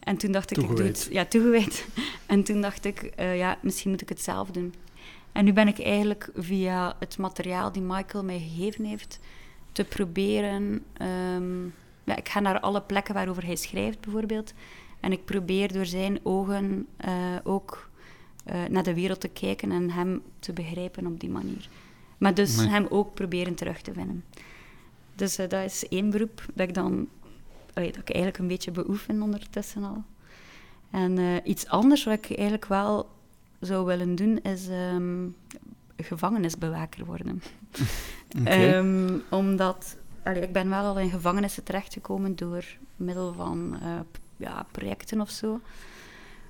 En 0.00 0.16
toen 0.16 0.32
dacht 0.32 0.50
ik, 0.50 0.56
ik 0.56 0.62
doe 0.66 0.74
Toegewijd. 0.74 1.04
het, 1.04 1.12
ja, 1.12 1.24
toegewijd. 1.24 1.86
En 2.26 2.42
toen 2.42 2.60
dacht 2.60 2.84
ik, 2.84 3.02
eh, 3.02 3.36
ja, 3.36 3.58
misschien 3.62 3.90
moet 3.90 4.02
ik 4.02 4.08
het 4.08 4.20
zelf 4.22 4.50
doen. 4.50 4.74
En 5.32 5.44
nu 5.44 5.52
ben 5.52 5.68
ik 5.68 5.78
eigenlijk 5.78 6.30
via 6.34 6.96
het 6.98 7.18
materiaal 7.18 7.72
die 7.72 7.82
Michael 7.82 8.24
mij 8.24 8.38
gegeven 8.38 8.84
heeft, 8.84 9.18
te 9.72 9.84
proberen. 9.84 10.84
ehm, 10.92 11.64
ja, 12.04 12.16
ik 12.16 12.28
ga 12.28 12.40
naar 12.40 12.60
alle 12.60 12.82
plekken 12.82 13.14
waarover 13.14 13.44
hij 13.44 13.56
schrijft, 13.56 14.00
bijvoorbeeld. 14.00 14.52
En 15.00 15.12
ik 15.12 15.24
probeer 15.24 15.72
door 15.72 15.86
zijn 15.86 16.18
ogen 16.22 16.86
eh, 16.96 17.14
ook 17.44 17.90
eh, 18.44 18.64
naar 18.70 18.82
de 18.82 18.94
wereld 18.94 19.20
te 19.20 19.28
kijken 19.28 19.72
en 19.72 19.90
hem 19.90 20.22
te 20.38 20.52
begrijpen 20.52 21.06
op 21.06 21.20
die 21.20 21.30
manier. 21.30 21.68
Maar 22.18 22.34
dus 22.34 22.56
Nee. 22.56 22.66
hem 22.68 22.86
ook 22.90 23.14
proberen 23.14 23.54
terug 23.54 23.80
te 23.80 23.92
vinden. 23.92 24.24
Dus 25.14 25.38
eh, 25.38 25.48
dat 25.48 25.64
is 25.64 25.88
één 25.88 26.10
beroep 26.10 26.44
dat 26.54 26.68
ik 26.68 26.74
dan 26.74 27.08
dat 27.74 27.84
ik 27.84 28.10
eigenlijk 28.10 28.38
een 28.38 28.46
beetje 28.46 28.70
beoefen 28.70 29.22
ondertussen 29.22 29.84
al. 29.84 30.02
En 30.90 31.40
iets 31.50 31.66
anders 31.66 32.04
wat 32.04 32.14
ik 32.14 32.26
eigenlijk 32.36 32.66
wel 32.66 33.08
zou 33.62 33.86
willen 33.86 34.14
doen, 34.14 34.38
is 34.38 34.68
ehm, 34.68 35.28
gevangenisbewaker 35.96 37.04
worden. 37.04 37.42
Ehm, 38.44 39.18
omdat 39.30 39.96
allee, 40.22 40.42
ik 40.42 40.52
ben 40.52 40.68
wel 40.68 40.84
al 40.84 40.98
in 40.98 41.10
gevangenissen 41.10 41.64
terechtgekomen 41.64 42.36
door 42.36 42.64
middel 42.96 43.32
van 43.32 43.78
eh, 43.82 44.00
ja, 44.36 44.66
projecten 44.70 45.20
of 45.20 45.30
zo. 45.30 45.60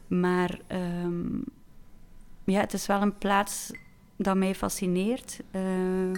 Maar 0.06 0.58
ehm, 0.66 1.38
ja, 2.44 2.60
het 2.60 2.72
is 2.72 2.86
wel 2.86 3.02
een 3.02 3.18
plaats 3.18 3.70
dat 4.16 4.36
mij 4.36 4.54
fascineert. 4.54 5.40
eh, 5.50 6.12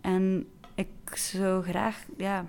en 0.00 0.46
ik 0.74 1.16
zou 1.16 1.62
graag 1.62 2.04
ja, 2.16 2.46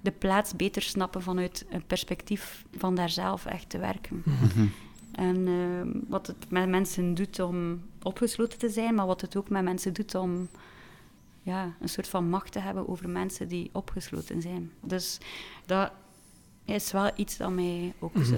de 0.00 0.10
plaats 0.10 0.56
beter 0.56 0.82
snappen 0.82 1.22
vanuit 1.22 1.66
een 1.70 1.86
perspectief 1.86 2.64
van 2.76 2.94
daar 2.94 3.10
zelf 3.10 3.46
echt 3.46 3.68
te 3.70 3.78
werken. 3.78 4.22
Mhm. 4.24 4.66
En 5.18 5.46
ehm, 5.48 5.88
wat 6.08 6.26
het 6.26 6.36
met 6.50 6.68
mensen 6.68 7.14
doet 7.14 7.40
om 7.40 7.82
opgesloten 8.02 8.58
te 8.58 8.68
zijn, 8.70 8.94
maar 8.94 9.06
wat 9.06 9.20
het 9.20 9.36
ook 9.36 9.48
met 9.48 9.62
mensen 9.64 9.92
doet 9.92 10.14
om 10.14 10.48
ja, 11.42 11.74
een 11.80 11.88
soort 11.88 12.08
van 12.08 12.28
macht 12.28 12.52
te 12.52 12.58
hebben 12.58 12.88
over 12.88 13.08
mensen 13.08 13.48
die 13.48 13.70
opgesloten 13.72 14.42
zijn. 14.42 14.70
Dus 14.80 15.18
dat 15.66 15.90
is 16.64 16.92
wel 16.92 17.10
iets 17.16 17.36
dat 17.36 17.50
mij 17.50 17.92
ook 17.98 18.14
Mhm. 18.14 18.24
zo... 18.24 18.36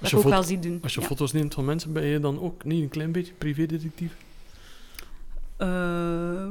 Dat 0.00 0.12
ik 0.12 0.18
ook 0.18 0.24
wel 0.24 0.42
zie 0.42 0.58
doen. 0.58 0.78
als 0.82 0.94
je 0.94 1.00
ja. 1.00 1.06
foto's 1.06 1.32
neemt 1.32 1.54
van 1.54 1.64
mensen, 1.64 1.92
ben 1.92 2.04
je 2.04 2.20
dan 2.20 2.40
ook 2.40 2.64
niet 2.64 2.82
een 2.82 2.88
klein 2.88 3.12
beetje 3.12 3.32
privédetectief? 3.32 4.16
Eh, 5.56 6.46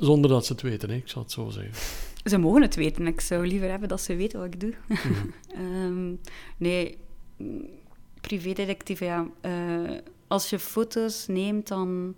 Zonder 0.00 0.30
dat 0.30 0.46
ze 0.46 0.52
het 0.52 0.62
weten, 0.62 0.88
hè? 0.90 0.94
ik 0.96 1.08
zal 1.08 1.22
het 1.22 1.32
zo 1.32 1.48
zeggen. 1.50 1.74
ze 2.30 2.38
mogen 2.38 2.62
het 2.62 2.74
weten. 2.74 3.06
Ik 3.06 3.20
zou 3.20 3.46
liever 3.46 3.68
hebben 3.70 3.88
dat 3.88 4.00
ze 4.00 4.16
weten 4.16 4.38
wat 4.38 4.46
ik 4.54 4.60
doe. 4.60 4.74
Mhm. 4.88 5.12
Ehm, 5.62 6.14
nee, 6.56 6.98
privédetectief, 8.28 9.00
ja. 9.00 9.26
Eh, 9.40 9.52
als 10.28 10.50
je 10.50 10.58
foto's 10.58 11.26
neemt, 11.26 11.68
dan 11.68 12.16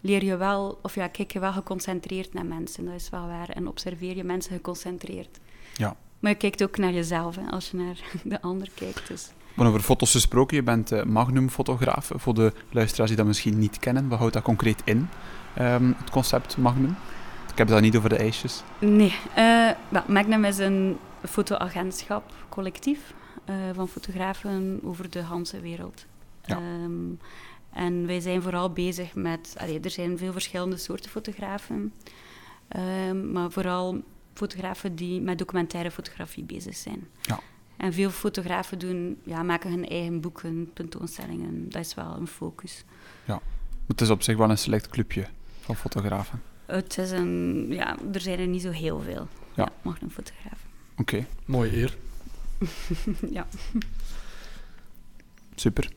leer 0.00 0.24
je 0.24 0.36
wel, 0.36 0.78
of 0.82 0.94
ja, 0.94 1.08
kijk 1.08 1.32
je 1.32 1.40
wel 1.40 1.52
geconcentreerd 1.52 2.34
naar 2.34 2.46
mensen. 2.46 2.84
Dat 2.84 2.94
is 2.94 3.10
wel 3.10 3.26
waar. 3.26 3.48
En 3.48 3.68
observeer 3.68 4.16
je 4.16 4.24
mensen 4.24 4.52
geconcentreerd. 4.52 5.38
Ja. 5.74 5.96
Maar 6.20 6.30
je 6.30 6.36
kijkt 6.36 6.62
ook 6.62 6.78
naar 6.78 6.92
jezelf, 6.92 7.36
hè, 7.36 7.50
als 7.50 7.70
je 7.70 7.76
naar 7.76 8.00
de 8.32 8.42
ander 8.42 8.70
kijkt. 8.74 9.08
Dus. 9.08 9.30
Maar 9.54 9.66
over 9.66 9.80
foto's 9.80 10.10
gesproken, 10.10 10.56
je 10.56 10.62
bent 10.62 10.92
eh, 10.92 11.02
Magnum-fotograaf. 11.02 12.10
Voor 12.14 12.34
de 12.34 12.52
luisteraars 12.70 13.08
die 13.08 13.18
dat 13.18 13.26
misschien 13.26 13.58
niet 13.58 13.78
kennen, 13.78 14.08
wat 14.08 14.18
houdt 14.18 14.34
dat 14.34 14.42
concreet 14.42 14.82
in, 14.84 15.08
ehm, 15.54 15.92
het 15.96 16.10
concept 16.10 16.56
Magnum? 16.56 16.96
Ik 17.52 17.58
heb 17.58 17.68
het 17.68 17.80
niet 17.80 17.96
over 17.96 18.08
de 18.08 18.16
ijsjes. 18.16 18.62
Nee, 18.78 19.14
eh, 19.34 19.70
Magnum 20.06 20.44
is 20.44 20.58
een 20.58 20.96
fotoagentschap, 21.28 22.32
collectief, 22.48 23.14
eh, 23.46 23.54
van 23.72 23.88
fotografen 23.88 24.80
over 24.82 25.10
de 25.10 25.24
hele 25.24 25.60
wereld. 25.60 26.06
Ja. 26.44 26.56
Ehm, 26.56 27.14
en 27.70 28.06
wij 28.06 28.20
zijn 28.20 28.42
vooral 28.42 28.70
bezig 28.70 29.14
met... 29.14 29.54
allee, 29.58 29.80
er 29.80 29.90
zijn 29.90 30.18
veel 30.18 30.32
verschillende 30.32 30.76
soorten 30.76 31.10
fotografen, 31.10 31.92
ehm, 32.68 33.32
maar 33.32 33.50
vooral 33.50 34.02
fotografen 34.34 34.94
die 34.94 35.20
met 35.20 35.38
documentaire 35.38 35.90
fotografie 35.90 36.44
bezig 36.44 36.74
zijn. 36.76 37.08
Ja. 37.20 37.40
En 37.76 37.92
veel 37.92 38.10
fotografen 38.10 38.78
doen, 38.78 39.18
ja, 39.24 39.42
maken 39.42 39.70
hun 39.70 39.88
eigen 39.88 40.20
boeken, 40.20 40.70
tentoonstellingen. 40.72 41.70
Dat 41.70 41.84
is 41.84 41.94
wel 41.94 42.16
een 42.16 42.26
focus. 42.26 42.84
Het 43.86 44.00
is 44.00 44.10
op 44.10 44.22
zich 44.22 44.36
wel 44.36 44.50
een 44.50 44.58
select 44.58 44.88
clubje 44.88 45.26
van 45.60 45.76
fotografen. 45.76 46.42
Het 46.66 46.98
is 46.98 47.10
een... 47.10 47.66
Ja, 47.68 47.96
er 48.12 48.20
zijn 48.20 48.38
er 48.38 48.46
niet 48.46 48.62
zo 48.62 48.70
heel 48.70 49.00
veel. 49.00 49.28
Ja. 49.54 49.62
Ja, 49.64 49.72
Magnum 49.82 50.10
fotografen. 50.10 50.68
Oké, 50.96 51.26
Mooie 51.44 51.76
eer. 51.76 51.96
ja. 53.30 53.46
super. 55.54 55.88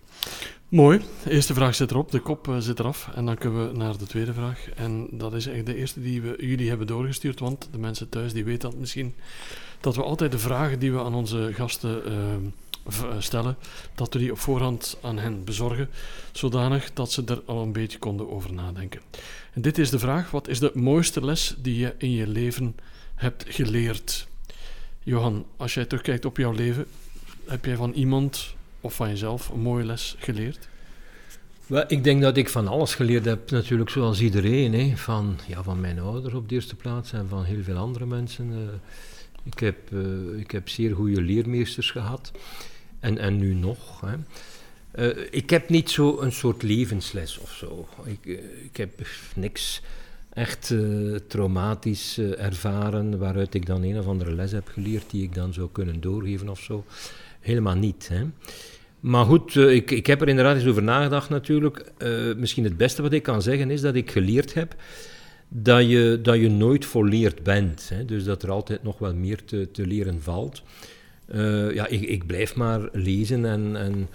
Mooi. 0.70 1.02
De 1.24 1.32
eerste 1.32 1.54
vraag 1.54 1.76
zit 1.76 1.92
erop, 1.92 2.12
de 2.12 2.20
kop 2.20 2.48
eh, 2.48 2.58
zit 2.58 2.80
eraf. 2.80 3.10
En 3.16 3.26
dan 3.26 3.38
kunnen 3.38 3.68
we 3.68 3.78
naar 3.78 3.98
de 3.98 4.06
tweede 4.06 4.34
vraag. 4.34 4.70
En 4.76 5.08
dat 5.12 5.34
is 5.34 5.46
eigenlijk 5.46 5.76
de 5.76 5.82
eerste 5.82 6.02
die 6.02 6.22
we 6.22 6.36
jullie 6.40 6.70
hebben 6.70 6.88
doorgestuurd. 6.88 7.40
Want 7.40 7.68
de 7.72 7.78
mensen 7.78 8.10
thuis 8.10 8.34
die 8.34 8.44
weten 8.44 8.70
dat 8.70 8.80
misschien. 8.80 9.16
Dat 9.80 9.96
we 9.96 10.04
altijd 10.04 10.32
de 10.32 10.40
vragen 10.40 10.80
die 10.80 10.92
we 10.92 11.00
aan 11.00 11.14
onze 11.14 11.50
gasten 11.54 12.06
eh, 12.06 12.34
eh, 12.86 13.16
stellen, 13.20 13.58
dat 13.96 14.14
we 14.14 14.20
die 14.20 14.32
op 14.32 14.40
voorhand 14.40 14.98
aan 15.02 15.18
hen 15.18 15.44
bezorgen. 15.44 15.90
Zodanig 16.32 16.94
dat 16.94 17.12
ze 17.12 17.24
er 17.26 17.42
al 17.46 17.62
een 17.62 17.72
beetje 17.72 18.00
konden 18.00 18.30
over 18.30 18.54
nadenken. 18.54 19.02
En 19.54 19.62
dit 19.62 19.78
is 19.78 19.90
de 19.90 20.00
vraag: 20.00 20.32
wat 20.32 20.48
is 20.48 20.60
de 20.60 20.72
mooiste 20.74 21.26
les 21.26 21.56
die 21.58 21.78
je 21.78 21.96
in 21.98 22.12
je 22.12 22.28
leven 22.28 22.76
hebt 23.16 23.46
geleerd? 23.48 24.28
Johan, 25.10 25.46
als 25.58 25.74
jij 25.74 25.86
terugkijkt 25.86 26.26
op 26.26 26.38
jouw 26.38 26.52
leven, 26.52 26.86
heb 27.46 27.66
jij 27.66 27.76
van 27.76 27.92
iemand 27.92 28.56
of 28.82 28.94
van 28.94 29.10
jezelf 29.10 29.50
een 29.50 29.60
mooie 29.60 29.86
les 29.86 30.16
geleerd? 30.20 30.68
Wel, 31.68 31.84
ik 31.88 32.04
denk 32.04 32.22
dat 32.22 32.38
ik 32.38 32.50
van 32.50 32.68
alles 32.68 32.96
geleerd 32.96 33.26
heb, 33.26 33.52
natuurlijk 33.52 33.90
zoals 33.90 34.22
iedereen. 34.22 34.74
Hè. 34.74 34.98
Van, 34.98 35.40
ja, 35.48 35.64
van 35.64 35.80
mijn 35.80 36.00
ouders 36.00 36.34
op 36.34 36.50
de 36.50 36.56
eerste 36.56 36.76
plaats 36.76 37.12
en 37.14 37.28
van 37.30 37.44
heel 37.44 37.64
veel 37.64 37.76
andere 37.78 38.06
mensen. 38.06 38.52
eh. 38.52 38.74
ik, 39.44 39.60
heb, 39.60 39.78
eh, 39.92 40.40
ik 40.40 40.52
heb 40.52 40.70
zeer 40.70 40.96
goede 40.96 41.22
leermeesters 41.22 41.92
gehad. 41.92 42.32
En, 43.00 43.18
en 43.18 43.38
nu 43.38 43.54
nog. 43.54 44.02
Hè. 44.02 44.16
Eh, 44.92 45.28
ik 45.32 45.50
heb 45.50 45.70
niet 45.70 45.90
zo 45.90 46.20
een 46.20 46.32
soort 46.32 46.62
levensles 46.64 47.38
of 47.38 47.52
zo. 47.52 47.88
Ik, 48.04 48.40
ik 48.64 48.78
heb 48.78 49.08
niks 49.36 49.82
echt 50.34 50.72
eh, 50.72 50.80
traumatisch 51.28 52.18
eh, 52.18 52.46
ervaren 52.46 53.18
waaruit 53.18 53.54
ik 53.54 53.66
dan 53.66 53.84
een 53.84 54.00
of 54.00 54.08
andere 54.08 54.32
les 54.32 54.52
heb 54.52 54.68
geleerd 54.68 55.10
die 55.10 55.24
ik 55.24 55.34
dan 55.34 55.54
zou 55.54 55.70
kunnen 55.72 56.02
doorgeven 56.02 56.50
of 56.50 56.60
zo. 56.60 56.86
Helemaal 57.40 57.76
niet. 57.76 58.10
Hè. 58.14 58.24
Maar 59.00 59.26
goed, 59.26 59.56
eh, 59.56 59.74
ik, 59.74 59.92
ik 59.92 60.08
heb 60.08 60.22
er 60.22 60.28
inderdaad 60.28 60.56
eens 60.56 60.68
over 60.68 60.84
nagedacht 60.84 61.30
natuurlijk. 61.30 61.92
Misschien 62.38 62.64
het 62.64 62.78
beste 62.78 63.02
wat 63.02 63.14
ik 63.14 63.24
kan 63.24 63.42
zeggen 63.42 63.72
is 63.72 63.82
dat 63.82 63.96
ik 63.96 64.12
geleerd 64.12 64.54
heb 64.54 64.76
dat 65.48 65.90
je, 65.90 66.20
dat 66.22 66.40
je 66.40 66.50
nooit 66.50 66.86
volleerd 66.86 67.44
bent. 67.44 67.90
Hè? 67.94 68.06
Dus 68.06 68.24
dat 68.24 68.44
er 68.44 68.52
altijd 68.52 68.84
nog 68.84 69.00
wel 69.00 69.14
meer 69.14 69.46
te, 69.46 69.72
te 69.72 69.88
leren 69.88 70.22
valt. 70.22 70.64
Ja, 71.74 71.88
ik, 71.88 72.02
ik 72.02 72.28
blijf 72.28 72.56
maar 72.56 72.90
lezen 72.92 73.46
en, 73.46 73.76
en 73.76 74.08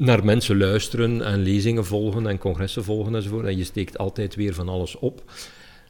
naar 0.00 0.24
mensen 0.24 0.58
luisteren 0.58 1.22
en 1.22 1.42
lezingen 1.42 1.84
volgen 1.84 2.26
en 2.26 2.38
congressen 2.38 2.84
volgen 2.84 3.14
enzovoort. 3.14 3.46
En 3.46 3.56
je 3.56 3.64
steekt 3.64 3.98
altijd 3.98 4.34
weer 4.34 4.54
van 4.54 4.68
alles 4.68 4.98
op. 4.98 5.22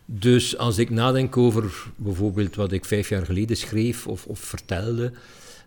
Dus 0.05 0.57
als 0.57 0.79
ik 0.79 0.91
nadenk 0.91 1.37
over 1.37 1.73
bijvoorbeeld 1.97 2.57
wat 2.57 2.73
ik 2.73 2.85
vijf 2.85 3.09
jaar 3.09 3.25
geleden 3.25 3.57
schreef 3.57 4.07
of, 4.07 4.27
of 4.27 4.39
vertelde, 4.39 5.13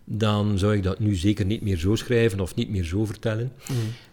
dan 0.04 0.58
zou 0.58 0.74
ik 0.74 0.82
dat 0.82 0.98
nu 0.98 1.14
zeker 1.14 1.44
niet 1.44 1.62
meer 1.62 1.76
zo 1.76 1.94
schrijven 1.94 2.40
of 2.40 2.54
niet 2.54 2.70
meer 2.70 2.84
zo 2.84 3.04
vertellen. 3.04 3.52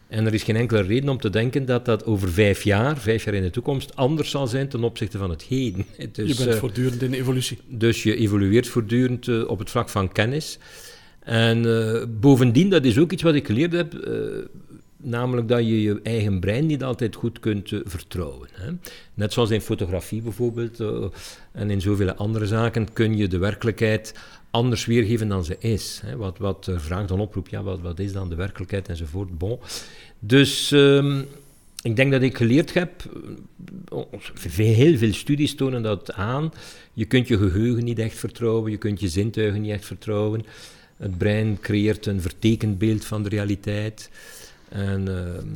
En 0.07 0.25
er 0.25 0.33
is 0.33 0.43
geen 0.43 0.55
enkele 0.55 0.81
reden 0.81 1.09
om 1.09 1.19
te 1.19 1.29
denken 1.29 1.65
dat 1.65 1.85
dat 1.85 2.05
over 2.05 2.31
vijf 2.31 2.63
jaar, 2.63 2.97
vijf 2.97 3.23
jaar 3.23 3.33
in 3.33 3.43
de 3.43 3.49
toekomst, 3.49 3.95
anders 3.95 4.29
zal 4.29 4.47
zijn 4.47 4.67
ten 4.67 4.83
opzichte 4.83 5.17
van 5.17 5.29
het 5.29 5.43
heden. 5.43 5.85
Dus, 6.11 6.27
je 6.27 6.35
bent 6.35 6.55
eh, 6.55 6.59
voortdurend 6.59 7.01
in 7.01 7.13
evolutie. 7.13 7.57
dus 7.67 8.03
je 8.03 8.15
evolueert 8.15 8.67
voortdurend 8.67 9.27
eh, 9.27 9.47
op 9.47 9.59
het 9.59 9.69
vlak 9.69 9.89
van 9.89 10.11
kennis. 10.11 10.59
En 11.23 11.65
eh, 11.65 12.03
bovendien, 12.19 12.69
dat 12.69 12.85
is 12.85 12.97
ook 12.97 13.11
iets 13.11 13.23
wat 13.23 13.35
ik 13.35 13.45
geleerd 13.45 13.73
heb, 13.73 13.93
eh, 13.93 14.13
namelijk 14.97 15.47
dat 15.47 15.59
je 15.59 15.81
je 15.81 15.99
eigen 16.03 16.39
brein 16.39 16.65
niet 16.65 16.83
altijd 16.83 17.15
goed 17.15 17.39
kunt 17.39 17.71
eh, 17.71 17.79
vertrouwen. 17.83 18.49
Hè. 18.51 18.71
Net 19.13 19.33
zoals 19.33 19.49
in 19.49 19.61
fotografie 19.61 20.21
bijvoorbeeld 20.21 20.79
en 21.51 21.69
in 21.69 21.81
zoveel 21.81 22.11
andere 22.11 22.45
zaken 22.45 22.93
kun 22.93 23.17
je 23.17 23.27
de 23.27 23.37
werkelijkheid 23.37 24.13
anders 24.51 24.85
weergeven 24.85 25.27
dan 25.27 25.45
ze 25.45 25.55
is. 25.59 26.01
Hè. 26.05 26.15
Wat, 26.15 26.37
wat 26.37 26.65
de 26.65 26.79
vraag 26.79 27.05
dan 27.05 27.19
oproept, 27.19 27.49
ja, 27.49 27.63
wat, 27.63 27.81
wat 27.81 27.99
is 27.99 28.13
dan 28.13 28.29
de 28.29 28.35
werkelijkheid 28.35 28.89
enzovoort. 28.89 29.37
Bon. 29.37 29.59
Dus 30.19 30.71
ehm, 30.71 31.21
ik 31.81 31.95
denk 31.95 32.11
dat 32.11 32.21
ik 32.21 32.37
geleerd 32.37 32.73
heb, 32.73 32.91
heel 34.45 34.97
veel 34.97 35.13
studies 35.13 35.55
tonen 35.55 35.81
dat 35.81 36.13
aan, 36.13 36.51
je 36.93 37.05
kunt 37.05 37.27
je 37.27 37.37
geheugen 37.37 37.83
niet 37.83 37.99
echt 37.99 38.17
vertrouwen, 38.17 38.71
je 38.71 38.77
kunt 38.77 38.99
je 38.99 39.07
zintuigen 39.07 39.61
niet 39.61 39.71
echt 39.71 39.85
vertrouwen. 39.85 40.45
Het 41.01 41.17
brein 41.17 41.59
creëert 41.59 42.05
een 42.05 42.21
vertekend 42.21 42.77
beeld 42.77 43.05
van 43.05 43.23
de 43.23 43.29
realiteit. 43.29 44.09
En 44.69 45.07
ehm, 45.07 45.47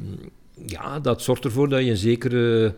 ja, 0.68 1.00
dat 1.00 1.22
zorgt 1.22 1.44
ervoor 1.44 1.70
dat 1.70 1.84
je 1.84 1.90
een 1.90 1.98
zekere 1.98 2.76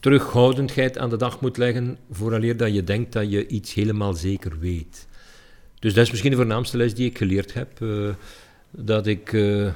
terughoudendheid 0.00 0.98
aan 0.98 1.10
de 1.10 1.16
dag 1.16 1.40
moet 1.40 1.56
leggen, 1.56 1.98
vooraleer 2.10 2.56
dat 2.56 2.74
je 2.74 2.84
denkt 2.84 3.12
dat 3.12 3.30
je 3.30 3.46
iets 3.46 3.74
helemaal 3.74 4.14
zeker 4.14 4.58
weet. 4.58 5.06
Dus 5.78 5.94
dat 5.94 6.04
is 6.04 6.10
misschien 6.10 6.30
de 6.30 6.36
voornaamste 6.36 6.76
les 6.76 6.94
die 6.94 7.10
ik 7.10 7.18
geleerd 7.18 7.54
heb, 7.54 7.82
eh, 7.82 8.08
dat 8.70 9.06
ik 9.06 9.32
eh, 9.32 9.74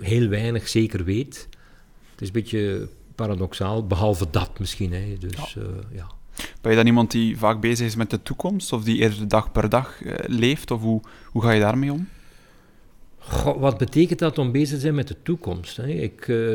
heel 0.00 0.28
weinig 0.28 0.68
zeker 0.68 1.04
weet. 1.04 1.48
Het 2.10 2.20
is 2.20 2.26
een 2.26 2.32
beetje 2.32 2.88
paradoxaal, 3.14 3.86
behalve 3.86 4.26
dat 4.30 4.58
misschien. 4.58 4.92
Hè. 4.92 5.16
Dus, 5.18 5.56
eh, 5.56 5.62
ja. 5.92 6.06
Ben 6.60 6.70
je 6.70 6.76
dan 6.76 6.86
iemand 6.86 7.10
die 7.10 7.38
vaak 7.38 7.60
bezig 7.60 7.86
is 7.86 7.96
met 7.96 8.10
de 8.10 8.22
toekomst, 8.22 8.72
of 8.72 8.84
die 8.84 8.98
eerder 8.98 9.28
dag 9.28 9.52
per 9.52 9.68
dag 9.68 10.02
eh, 10.04 10.14
leeft, 10.26 10.70
of 10.70 10.80
hoe, 10.80 11.00
hoe 11.26 11.42
ga 11.42 11.50
je 11.50 11.60
daarmee 11.60 11.92
om? 11.92 12.08
Goh, 13.18 13.60
wat 13.60 13.78
betekent 13.78 14.18
dat 14.18 14.38
om 14.38 14.52
bezig 14.52 14.74
te 14.74 14.80
zijn 14.80 14.94
met 14.94 15.08
de 15.08 15.16
toekomst? 15.22 15.76
Hè? 15.76 15.86
Ik, 15.88 16.28
eh, 16.28 16.54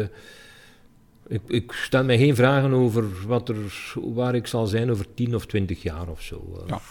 Ik, 1.27 1.41
ik 1.47 1.71
stel 1.71 2.03
mij 2.03 2.17
geen 2.17 2.35
vragen 2.35 2.73
over 2.73 3.05
wat 3.27 3.49
er, 3.49 3.55
waar 3.95 4.35
ik 4.35 4.47
zal 4.47 4.67
zijn 4.67 4.91
over 4.91 5.13
10 5.13 5.35
of 5.35 5.45
20 5.45 5.83
jaar 5.83 6.07
of 6.07 6.21
zo. 6.21 6.57
eh. 6.61 6.67
Ja. 6.67 6.81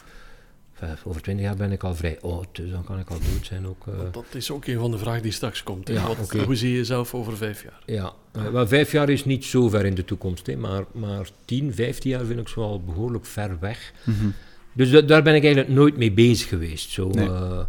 Over 1.05 1.23
20 1.23 1.45
jaar 1.45 1.57
ben 1.57 1.73
ik 1.73 1.83
al 1.85 1.95
vrij 1.95 2.19
oud, 2.21 2.47
dus 2.53 2.71
dan 2.71 2.85
kan 2.85 2.99
ik 2.99 3.09
al 3.11 3.17
dood 3.19 3.47
zijn 3.47 3.67
ook. 3.67 3.87
eh. 3.87 3.95
Dat 4.13 4.25
is 4.33 4.51
ook 4.51 4.67
een 4.67 4.79
van 4.79 4.91
de 4.91 4.99
vragen 4.99 5.23
die 5.23 5.33
straks 5.33 5.63
komt. 5.63 5.89
Ja, 5.89 6.07
Wat-. 6.07 6.33
Hoe 6.45 6.55
zie 6.55 6.71
je 6.71 6.77
jezelf 6.77 7.15
over 7.15 7.37
vijf 7.37 7.63
jaar? 7.63 7.83
Ja, 7.87 8.13
eh, 8.33 8.47
wel, 8.49 8.67
vijf 8.67 8.93
jaar 8.93 9.09
is 9.09 9.25
niet 9.25 9.45
zo 9.45 9.69
ver 9.69 9.85
in 9.85 9.95
de 9.95 10.05
toekomst, 10.05 10.47
hè, 10.47 10.57
maar, 10.57 10.85
maar 10.93 11.29
10, 11.45 11.75
15 11.75 12.11
jaar 12.11 12.25
vind 12.25 12.41
ik 12.41 12.49
zo 12.49 12.61
al 12.61 12.83
behoorlijk 12.85 13.27
ver 13.27 13.57
weg. 13.61 13.93
Mhm. 14.05 14.27
Dus 14.73 14.91
da- 14.91 15.01
daar 15.01 15.23
ben 15.23 15.35
ik 15.35 15.45
eigenlijk 15.45 15.75
nooit 15.75 15.97
mee 15.97 16.13
bezig 16.13 16.49
geweest. 16.49 16.91
Zo, 16.91 17.09
Nee. 17.09 17.29
eh, 17.29 17.61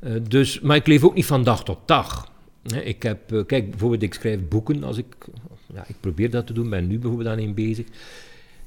eh, 0.00 0.12
dus, 0.28 0.60
maar 0.60 0.76
ik 0.76 0.86
leef 0.86 1.04
ook 1.04 1.14
niet 1.14 1.26
van 1.26 1.44
dag 1.44 1.64
tot 1.64 1.78
dag. 1.84 2.32
Hè, 2.62 2.80
ik 2.80 3.02
heb, 3.02 3.18
kijk, 3.46 3.70
bijvoorbeeld, 3.70 4.02
ik 4.02 4.14
schrijf 4.14 4.40
boeken. 4.48 4.84
Als 4.84 4.98
ik, 4.98 5.14
ja, 5.74 5.84
ik 5.88 5.96
probeer 6.00 6.30
dat 6.30 6.46
te 6.46 6.52
doen, 6.52 6.70
ben 6.70 6.86
nu 6.86 6.98
bijvoorbeeld 6.98 7.28
aan 7.30 7.38
een 7.38 7.54
bezig. 7.54 7.86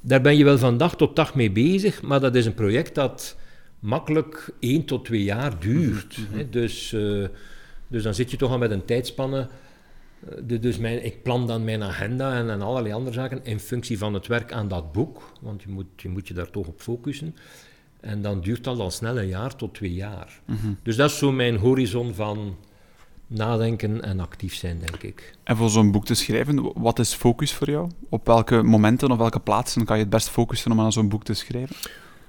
Daar 0.00 0.20
ben 0.20 0.36
je 0.36 0.44
wel 0.44 0.58
van 0.58 0.76
dag 0.76 0.96
tot 0.96 1.16
dag 1.16 1.34
mee 1.34 1.50
bezig, 1.50 2.02
maar 2.02 2.20
dat 2.20 2.34
is 2.34 2.46
een 2.46 2.54
project 2.54 2.94
dat 2.94 3.36
makkelijk 3.80 4.50
één 4.58 4.84
tot 4.84 5.04
twee 5.04 5.22
jaar 5.22 5.58
duurt. 5.60 6.18
Hè, 6.30 6.48
dus, 6.50 6.92
eh, 6.92 7.24
dus 7.88 8.02
dan 8.02 8.14
zit 8.14 8.30
je 8.30 8.36
toch 8.36 8.50
al 8.50 8.58
met 8.58 8.70
een 8.70 8.84
tijdspanne. 8.84 9.48
Eh, 10.28 10.36
de- 10.46 10.58
dus 10.58 10.78
mijn, 10.78 11.04
ik 11.04 11.22
plan 11.22 11.46
dan 11.46 11.64
mijn 11.64 11.82
agenda 11.82 12.34
en, 12.34 12.50
en 12.50 12.62
allerlei 12.62 12.94
andere 12.94 13.14
zaken 13.14 13.44
in 13.44 13.60
functie 13.60 13.98
van 13.98 14.14
het 14.14 14.26
werk 14.26 14.52
aan 14.52 14.68
dat 14.68 14.92
boek, 14.92 15.32
want 15.40 15.62
je 15.62 15.68
moet 15.68 15.86
je, 15.96 16.08
moet 16.08 16.28
je 16.28 16.34
daar 16.34 16.50
toch 16.50 16.66
op 16.66 16.80
focussen. 16.80 17.36
En 18.00 18.22
dan 18.22 18.40
duurt 18.40 18.64
dat 18.64 18.78
al 18.78 18.90
snel 18.90 19.18
een 19.18 19.28
jaar 19.28 19.56
tot 19.56 19.74
twee 19.74 19.94
jaar. 19.94 20.40
Mhm. 20.44 20.72
Dus 20.82 20.96
dat 20.96 21.10
is 21.10 21.18
zo 21.18 21.32
mijn 21.32 21.56
horizon 21.56 22.14
van 22.14 22.56
nadenken 23.26 24.02
en 24.02 24.20
actief 24.20 24.54
zijn, 24.54 24.78
denk 24.78 25.02
ik. 25.02 25.34
En 25.44 25.56
voor 25.56 25.70
zo'n 25.70 25.90
boek 25.92 26.04
te 26.04 26.14
schrijven, 26.14 26.72
wat 26.80 26.98
is 26.98 27.14
focus 27.14 27.52
voor 27.52 27.70
jou? 27.70 27.90
Op 28.08 28.26
welke 28.26 28.62
momenten 28.62 29.10
of 29.10 29.18
welke 29.18 29.40
plaatsen 29.40 29.84
kan 29.84 29.96
je 29.96 30.02
het 30.02 30.10
best 30.12 30.28
focussen 30.28 30.70
om 30.72 30.80
aan 30.80 30.92
zo'n 30.92 31.08
boek 31.08 31.24
te 31.24 31.34
schrijven? 31.34 31.76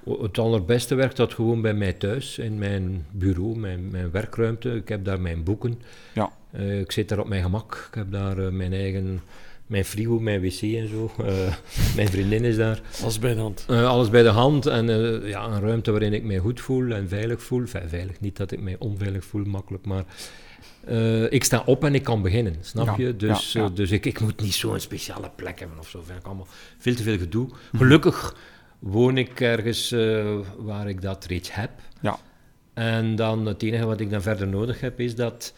Het 0.04 0.38
allerbeste 0.38 0.94
werkt 0.94 1.16
dat 1.16 1.34
gewoon 1.34 1.60
bij 1.60 1.74
mij 1.74 1.92
thuis, 1.92 2.38
in 2.38 2.58
mijn 2.58 3.06
bureau, 3.10 3.58
mijn, 3.58 3.90
mijn 3.90 4.10
werkruimte. 4.10 4.74
Ik 4.74 4.88
heb 4.88 5.04
daar 5.04 5.20
mijn 5.20 5.44
boeken. 5.44 5.80
Ja. 6.14 6.30
Eh, 6.50 6.80
ik 6.80 6.92
zit 6.92 7.08
daar 7.08 7.18
op 7.18 7.28
mijn 7.28 7.42
gemak. 7.42 7.86
Ik 7.88 7.94
heb 7.94 8.12
daar 8.12 8.38
eh, 8.38 8.48
mijn 8.48 8.72
eigen, 8.72 9.20
mijn 9.66 9.84
frigo, 9.84 10.20
mijn 10.20 10.40
wc 10.40 10.62
en 10.62 10.88
zo. 10.88 11.12
Eh, 11.24 11.54
mijn 11.96 12.08
vriendin 12.08 12.44
is 12.44 12.56
daar. 12.56 12.80
Als 13.02 13.18
bij 13.18 13.34
de 13.34 13.40
hand. 13.40 13.64
Eh, 13.68 13.88
alles 13.88 14.10
bij 14.10 14.22
de 14.22 14.28
hand 14.28 14.66
en 14.66 14.88
eh, 14.88 15.28
ja, 15.28 15.44
een 15.46 15.60
ruimte 15.60 15.90
waarin 15.90 16.12
ik 16.12 16.24
mij 16.24 16.38
goed 16.38 16.60
voel 16.60 16.90
en 16.90 17.08
veilig 17.08 17.42
voel. 17.42 17.60
Enfin, 17.60 17.88
veilig, 17.88 18.20
niet 18.20 18.36
dat 18.36 18.50
ik 18.50 18.60
mij 18.60 18.76
onveilig 18.78 19.24
voel, 19.24 19.44
makkelijk, 19.44 19.84
maar 19.84 20.04
eh, 20.84 21.32
ik 21.32 21.44
sta 21.44 21.62
op 21.66 21.84
en 21.84 21.94
ik 21.94 22.02
kan 22.02 22.22
beginnen, 22.22 22.56
snap 22.60 22.86
Ja, 22.86 22.94
je? 22.96 23.16
Dus, 23.16 23.52
ja, 23.52 23.62
ja. 23.62 23.68
dus 23.68 23.90
ik, 23.90 24.06
ik 24.06 24.20
moet 24.20 24.40
niet 24.40 24.54
zo'n 24.54 24.80
speciale 24.80 25.30
plek 25.34 25.58
hebben 25.58 25.78
of 25.78 25.88
zo. 25.88 26.02
Vind 26.06 26.18
ik 26.18 26.26
allemaal 26.26 26.46
veel 26.78 26.94
te 26.94 27.02
veel 27.02 27.18
gedoe. 27.18 27.48
Gelukkig 27.76 28.36
woon 28.82 29.16
ik 29.16 29.40
ergens 29.40 29.92
eh, 29.92 30.38
waar 30.58 30.88
ik 30.88 31.02
dat 31.02 31.24
reeds 31.24 31.54
heb. 31.54 31.70
Ja. 32.00 32.18
En 32.74 33.16
dan 33.16 33.46
het 33.46 33.62
enige 33.62 33.84
wat 33.84 34.00
ik 34.00 34.10
dan 34.10 34.22
verder 34.22 34.48
nodig 34.48 34.80
heb 34.80 35.00
is 35.00 35.14
dat, 35.14 35.54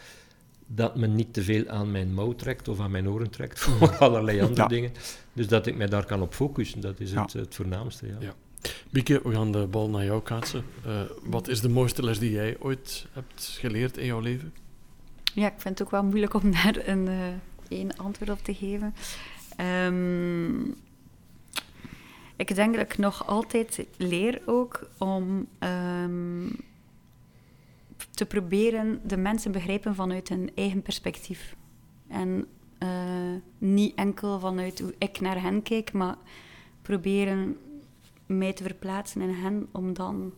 dat 0.67 0.95
men 0.95 1.15
niet 1.15 1.33
te 1.33 1.43
veel 1.43 1.67
aan 1.67 1.91
mijn 1.91 2.13
mouw 2.13 2.33
trekt 2.33 2.67
of 2.67 2.79
aan 2.79 2.91
mijn 2.91 3.09
oren 3.09 3.29
trekt 3.29 3.59
voor 3.59 3.97
allerlei 3.97 4.41
andere 4.41 4.61
Ja. 4.61 4.67
dingen. 4.67 4.91
Dus 5.33 5.47
dat 5.47 5.65
ik 5.67 5.75
mij 5.75 5.87
daar 5.87 6.05
kan 6.05 6.21
op 6.21 6.33
focussen, 6.33 6.81
dat 6.81 6.99
is 6.99 7.11
Ja. 7.11 7.21
het, 7.21 7.33
het 7.33 7.55
voornaamste. 7.55 8.07
Ja. 8.07 8.15
Ja. 8.19 8.33
Bieke, 8.89 9.21
we 9.23 9.33
gaan 9.33 9.51
de 9.51 9.67
bal 9.67 9.89
naar 9.89 10.05
jou 10.05 10.21
kaatsen. 10.21 10.63
Eh, 10.85 11.01
wat 11.23 11.47
is 11.47 11.61
de 11.61 11.69
mooiste 11.69 12.03
les 12.03 12.19
die 12.19 12.31
jij 12.31 12.55
ooit 12.59 13.05
hebt 13.11 13.57
geleerd 13.59 13.97
in 13.97 14.05
jouw 14.05 14.19
leven? 14.19 14.53
Ja, 15.33 15.47
ik 15.47 15.53
vind 15.57 15.77
het 15.79 15.87
ook 15.87 15.93
wel 15.93 16.03
moeilijk 16.03 16.33
om 16.33 16.51
daar 16.51 16.77
een 16.85 17.07
eh, 17.07 17.15
één 17.67 17.97
antwoord 17.97 18.29
op 18.29 18.43
te 18.43 18.53
geven. 18.53 18.93
Ehm, 19.55 20.55
ik 22.35 22.55
denk 22.55 22.75
dat 22.75 22.83
ik 22.83 22.97
nog 22.97 23.27
altijd 23.27 23.85
leer 23.97 24.41
ook 24.45 24.89
om 24.97 25.47
ehm, 25.59 26.47
te 28.11 28.25
proberen 28.25 28.99
de 29.03 29.17
mensen 29.17 29.51
begrijpen 29.51 29.95
vanuit 29.95 30.29
hun 30.29 30.51
eigen 30.55 30.81
perspectief. 30.81 31.55
En 32.07 32.47
eh, 32.77 32.89
niet 33.57 33.95
enkel 33.95 34.39
vanuit 34.39 34.79
hoe 34.79 34.93
ik 34.97 35.19
naar 35.19 35.41
hen 35.41 35.61
kijk, 35.61 35.93
maar 35.93 36.15
proberen 36.81 37.57
mij 38.25 38.53
te 38.53 38.63
verplaatsen 38.63 39.21
in 39.21 39.29
hen 39.29 39.67
om 39.71 39.93
dan 39.93 40.33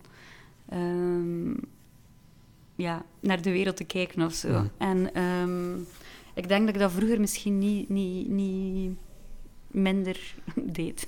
ehm, 0.70 1.54
ja, 2.76 3.06
naar 3.20 3.42
de 3.42 3.52
wereld 3.52 3.78
te 3.78 3.84
kijken 3.84 4.26
of 4.26 4.34
zo. 4.34 4.64
En 4.78 5.14
ehm, 5.14 5.80
ik 6.34 6.48
denk 6.48 6.66
dat 6.66 6.76
ik 6.76 6.82
dat 6.82 6.92
vroeger 6.92 7.20
misschien 7.20 7.58
niet, 7.58 7.90
niet, 7.90 8.28
niet 8.30 8.98
minder 9.68 10.36
deed. 10.56 11.08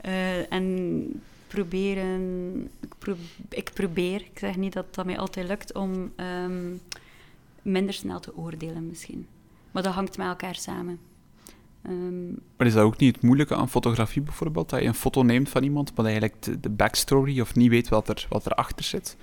Eh, 0.00 0.52
en 0.52 1.06
proberen, 1.46 2.20
ik, 2.80 2.94
pro- 2.98 3.16
ik 3.48 3.70
probeer, 3.74 4.20
ik 4.20 4.38
zeg 4.38 4.56
niet 4.56 4.72
dat 4.72 4.94
dat 4.94 5.06
mij 5.06 5.18
altijd 5.18 5.48
lukt, 5.48 5.74
om 5.74 6.12
ehm, 6.16 6.72
minder 7.62 7.94
snel 7.94 8.20
te 8.20 8.36
oordelen 8.36 8.86
misschien. 8.86 9.26
Maar 9.70 9.82
dat 9.82 9.92
hangt 9.94 10.16
met 10.16 10.26
elkaar 10.26 10.54
samen. 10.54 10.98
Ehm, 11.82 12.28
Maar 12.56 12.66
is 12.66 12.72
dat 12.72 12.84
ook 12.84 12.96
niet 12.98 13.14
het 13.14 13.24
moeilijke 13.24 13.54
aan 13.54 13.68
fotografie 13.68 14.22
bijvoorbeeld? 14.22 14.70
Dat 14.70 14.80
je 14.80 14.86
een 14.86 14.94
foto 14.94 15.22
neemt 15.22 15.48
van 15.48 15.62
iemand, 15.62 15.86
maar 15.96 16.04
dat 16.04 16.14
je 16.14 16.20
eigenlijk 16.20 16.42
de, 16.42 16.60
de 16.60 16.70
backstory 16.76 17.40
of 17.40 17.54
niet 17.54 17.70
weet 17.70 17.88
wat 17.88 18.08
er, 18.08 18.26
wat 18.28 18.46
erachter 18.46 18.84
zit? 18.84 19.16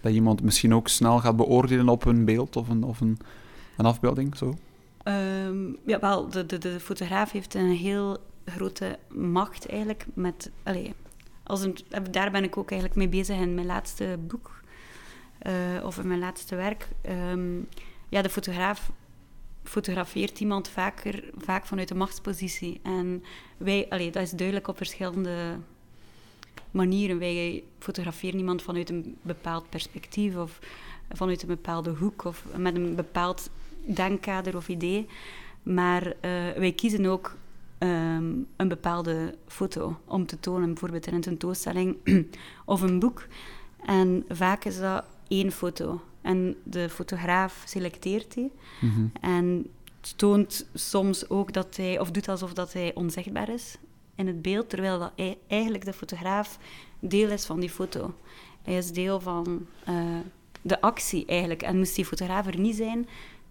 Dat 0.00 0.12
iemand 0.12 0.42
misschien 0.42 0.74
ook 0.74 0.88
snel 0.88 1.18
gaat 1.18 1.36
beoordelen 1.36 1.88
op 1.88 2.04
een 2.04 2.24
beeld 2.24 2.56
of 2.56 2.68
een, 2.68 2.82
of 2.84 3.00
een, 3.00 3.18
een 3.76 3.84
afbeelding? 3.86 4.36
Zo? 4.36 4.54
Ehm, 5.02 5.64
ja, 5.86 6.00
wel, 6.00 6.28
de, 6.28 6.46
de, 6.46 6.58
de 6.58 6.80
fotograaf 6.80 7.30
heeft 7.30 7.54
een 7.54 7.70
heel 7.70 8.18
grote 8.50 8.98
macht 9.08 9.66
eigenlijk 9.68 10.06
met... 10.14 10.50
Allee, 10.62 10.94
als 11.42 11.62
een, 11.62 11.76
daar 12.10 12.30
ben 12.30 12.44
ik 12.44 12.56
ook 12.56 12.70
eigenlijk 12.70 13.00
mee 13.00 13.08
bezig 13.08 13.36
in 13.36 13.54
mijn 13.54 13.66
laatste 13.66 14.18
boek. 14.26 14.58
eh, 15.38 15.52
of 15.84 15.98
in 15.98 16.06
mijn 16.06 16.20
laatste 16.20 16.56
werk. 16.56 16.88
Ehm, 17.02 17.58
ja, 18.08 18.22
de 18.22 18.28
fotograaf 18.28 18.90
fotografeert 19.64 20.40
iemand 20.40 20.68
vaker, 20.68 21.24
vaak 21.36 21.66
vanuit 21.66 21.88
de 21.88 21.94
machtspositie. 21.94 22.80
En 22.82 23.24
wij, 23.56 23.86
allee, 23.88 24.10
dat 24.10 24.22
is 24.22 24.30
duidelijk 24.30 24.68
op 24.68 24.76
verschillende 24.76 25.58
manieren. 26.70 27.18
Wij 27.18 27.62
fotograferen 27.78 28.38
iemand 28.38 28.62
vanuit 28.62 28.90
een 28.90 29.16
bepaald 29.22 29.68
perspectief 29.68 30.36
of 30.36 30.58
vanuit 31.12 31.42
een 31.42 31.48
bepaalde 31.48 31.90
hoek 31.90 32.24
of 32.24 32.44
met 32.56 32.74
een 32.74 32.94
bepaald 32.94 33.50
denkkader 33.84 34.56
of 34.56 34.68
idee. 34.68 35.06
Maar 35.62 36.06
eh, 36.06 36.30
wij 36.56 36.72
kiezen 36.72 37.06
ook 37.06 37.36
ehm, 37.80 38.32
een 38.56 38.68
bepaalde 38.68 39.34
foto 39.46 40.00
om 40.04 40.26
te 40.26 40.40
tonen, 40.40 40.66
bijvoorbeeld 40.68 41.06
in 41.06 41.14
een 41.14 41.20
tentoonstelling 41.20 41.96
of 42.64 42.80
een 42.80 42.98
boek. 42.98 43.26
En 43.86 44.24
vaak 44.28 44.64
is 44.64 44.78
dat 44.78 45.04
één 45.28 45.52
foto. 45.52 46.00
En 46.20 46.56
de 46.62 46.88
fotograaf 46.88 47.62
selecteert 47.66 48.34
die 48.34 48.52
Mhm. 48.80 49.06
en 49.20 49.66
toont 50.16 50.66
soms 50.74 51.28
ook 51.30 51.52
dat 51.52 51.76
hij, 51.76 51.98
of 52.00 52.10
doet 52.10 52.28
alsof 52.28 52.52
dat 52.52 52.72
hij 52.72 52.94
onzichtbaar 52.94 53.48
is 53.48 53.76
in 54.14 54.26
het 54.26 54.42
beeld, 54.42 54.68
terwijl 54.70 54.98
dat 54.98 55.12
ei- 55.16 55.38
eigenlijk 55.46 55.84
de 55.84 55.92
fotograaf 55.92 56.58
deel 56.98 57.30
is 57.30 57.44
van 57.46 57.60
die 57.60 57.70
foto. 57.70 58.14
Hij 58.62 58.76
is 58.76 58.92
deel 58.92 59.20
van 59.20 59.66
eh, 59.84 59.94
de 60.62 60.80
actie 60.80 61.26
eigenlijk. 61.26 61.62
En 61.62 61.76
moest 61.78 61.94
die 61.94 62.04
fotograaf 62.04 62.46
er 62.46 62.58
niet 62.58 62.76
zijn, 62.76 63.08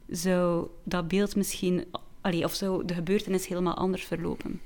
zou 0.09 0.67
dat 0.83 1.07
beeld 1.07 1.35
misschien, 1.35 1.85
allee, 2.21 2.43
of 2.43 2.53
zou 2.53 2.85
de 2.85 2.93
gebeurtenis 2.93 3.47
helemaal 3.47 3.75
anders 3.75 4.03
verlopen. 4.03 4.61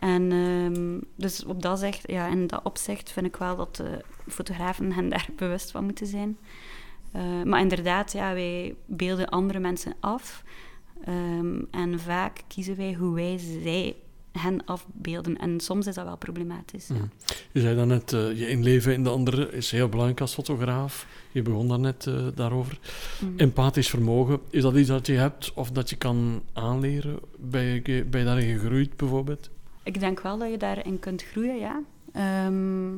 En 0.00 0.32
ehm, 0.32 0.98
dus 1.14 1.44
op 1.44 1.62
dat, 1.62 1.78
zegt, 1.78 2.02
ja, 2.06 2.26
in 2.26 2.46
dat 2.46 2.60
opzicht 2.62 3.12
vind 3.12 3.26
ik 3.26 3.36
wel 3.36 3.56
dat 3.56 3.76
de 3.76 4.04
fotografen 4.28 4.92
hen 4.92 5.08
daar 5.08 5.28
bewust 5.36 5.70
van 5.70 5.84
moeten 5.84 6.06
zijn. 6.06 6.38
Eh, 7.12 7.42
maar 7.42 7.60
inderdaad, 7.60 8.12
ja, 8.12 8.34
wij 8.34 8.74
beelden 8.86 9.28
andere 9.28 9.58
mensen 9.58 9.94
af. 10.00 10.44
Ehm, 11.04 11.60
en 11.70 12.00
vaak 12.00 12.40
kiezen 12.46 12.76
wij 12.76 12.92
hoe 12.92 13.14
wij 13.14 13.38
zij 13.38 13.96
hen 14.32 14.64
afbeelden. 14.64 15.38
En 15.38 15.60
soms 15.60 15.86
is 15.86 15.94
dat 15.94 16.04
wel 16.04 16.16
problematisch. 16.16 16.86
Ja. 16.86 16.94
Mhm. 16.94 17.04
Je 17.52 17.60
zei 17.60 17.76
daarnet, 17.76 18.12
eh 18.12 18.38
je 18.38 18.48
inleven 18.48 18.92
in 18.92 19.02
de 19.02 19.10
andere 19.10 19.50
is 19.50 19.70
heel 19.70 19.88
belangrijk 19.88 20.20
als 20.20 20.34
fotograaf. 20.34 21.06
Je 21.32 21.42
begon 21.42 21.68
daarnet 21.68 22.06
eh 22.06 22.26
daarover. 22.34 22.78
Mhm. 23.20 23.32
Empathisch 23.36 23.88
vermogen, 23.88 24.40
is 24.50 24.62
dat 24.62 24.76
iets 24.76 24.88
dat 24.88 25.06
je 25.06 25.12
hebt 25.12 25.52
of 25.54 25.70
dat 25.70 25.90
je 25.90 25.96
kan 25.96 26.42
aanleren? 26.52 27.18
Ben 27.36 27.64
je, 27.64 28.04
ben 28.04 28.20
je 28.20 28.26
daarin 28.26 28.58
gegroeid 28.58 28.96
bijvoorbeeld? 28.96 29.50
Ik 29.82 30.00
denk 30.00 30.20
wel 30.20 30.38
dat 30.38 30.50
je 30.50 30.56
daarin 30.56 30.98
kunt 30.98 31.22
groeien, 31.22 31.58
ja. 31.58 31.82
Ehm, 32.12 32.94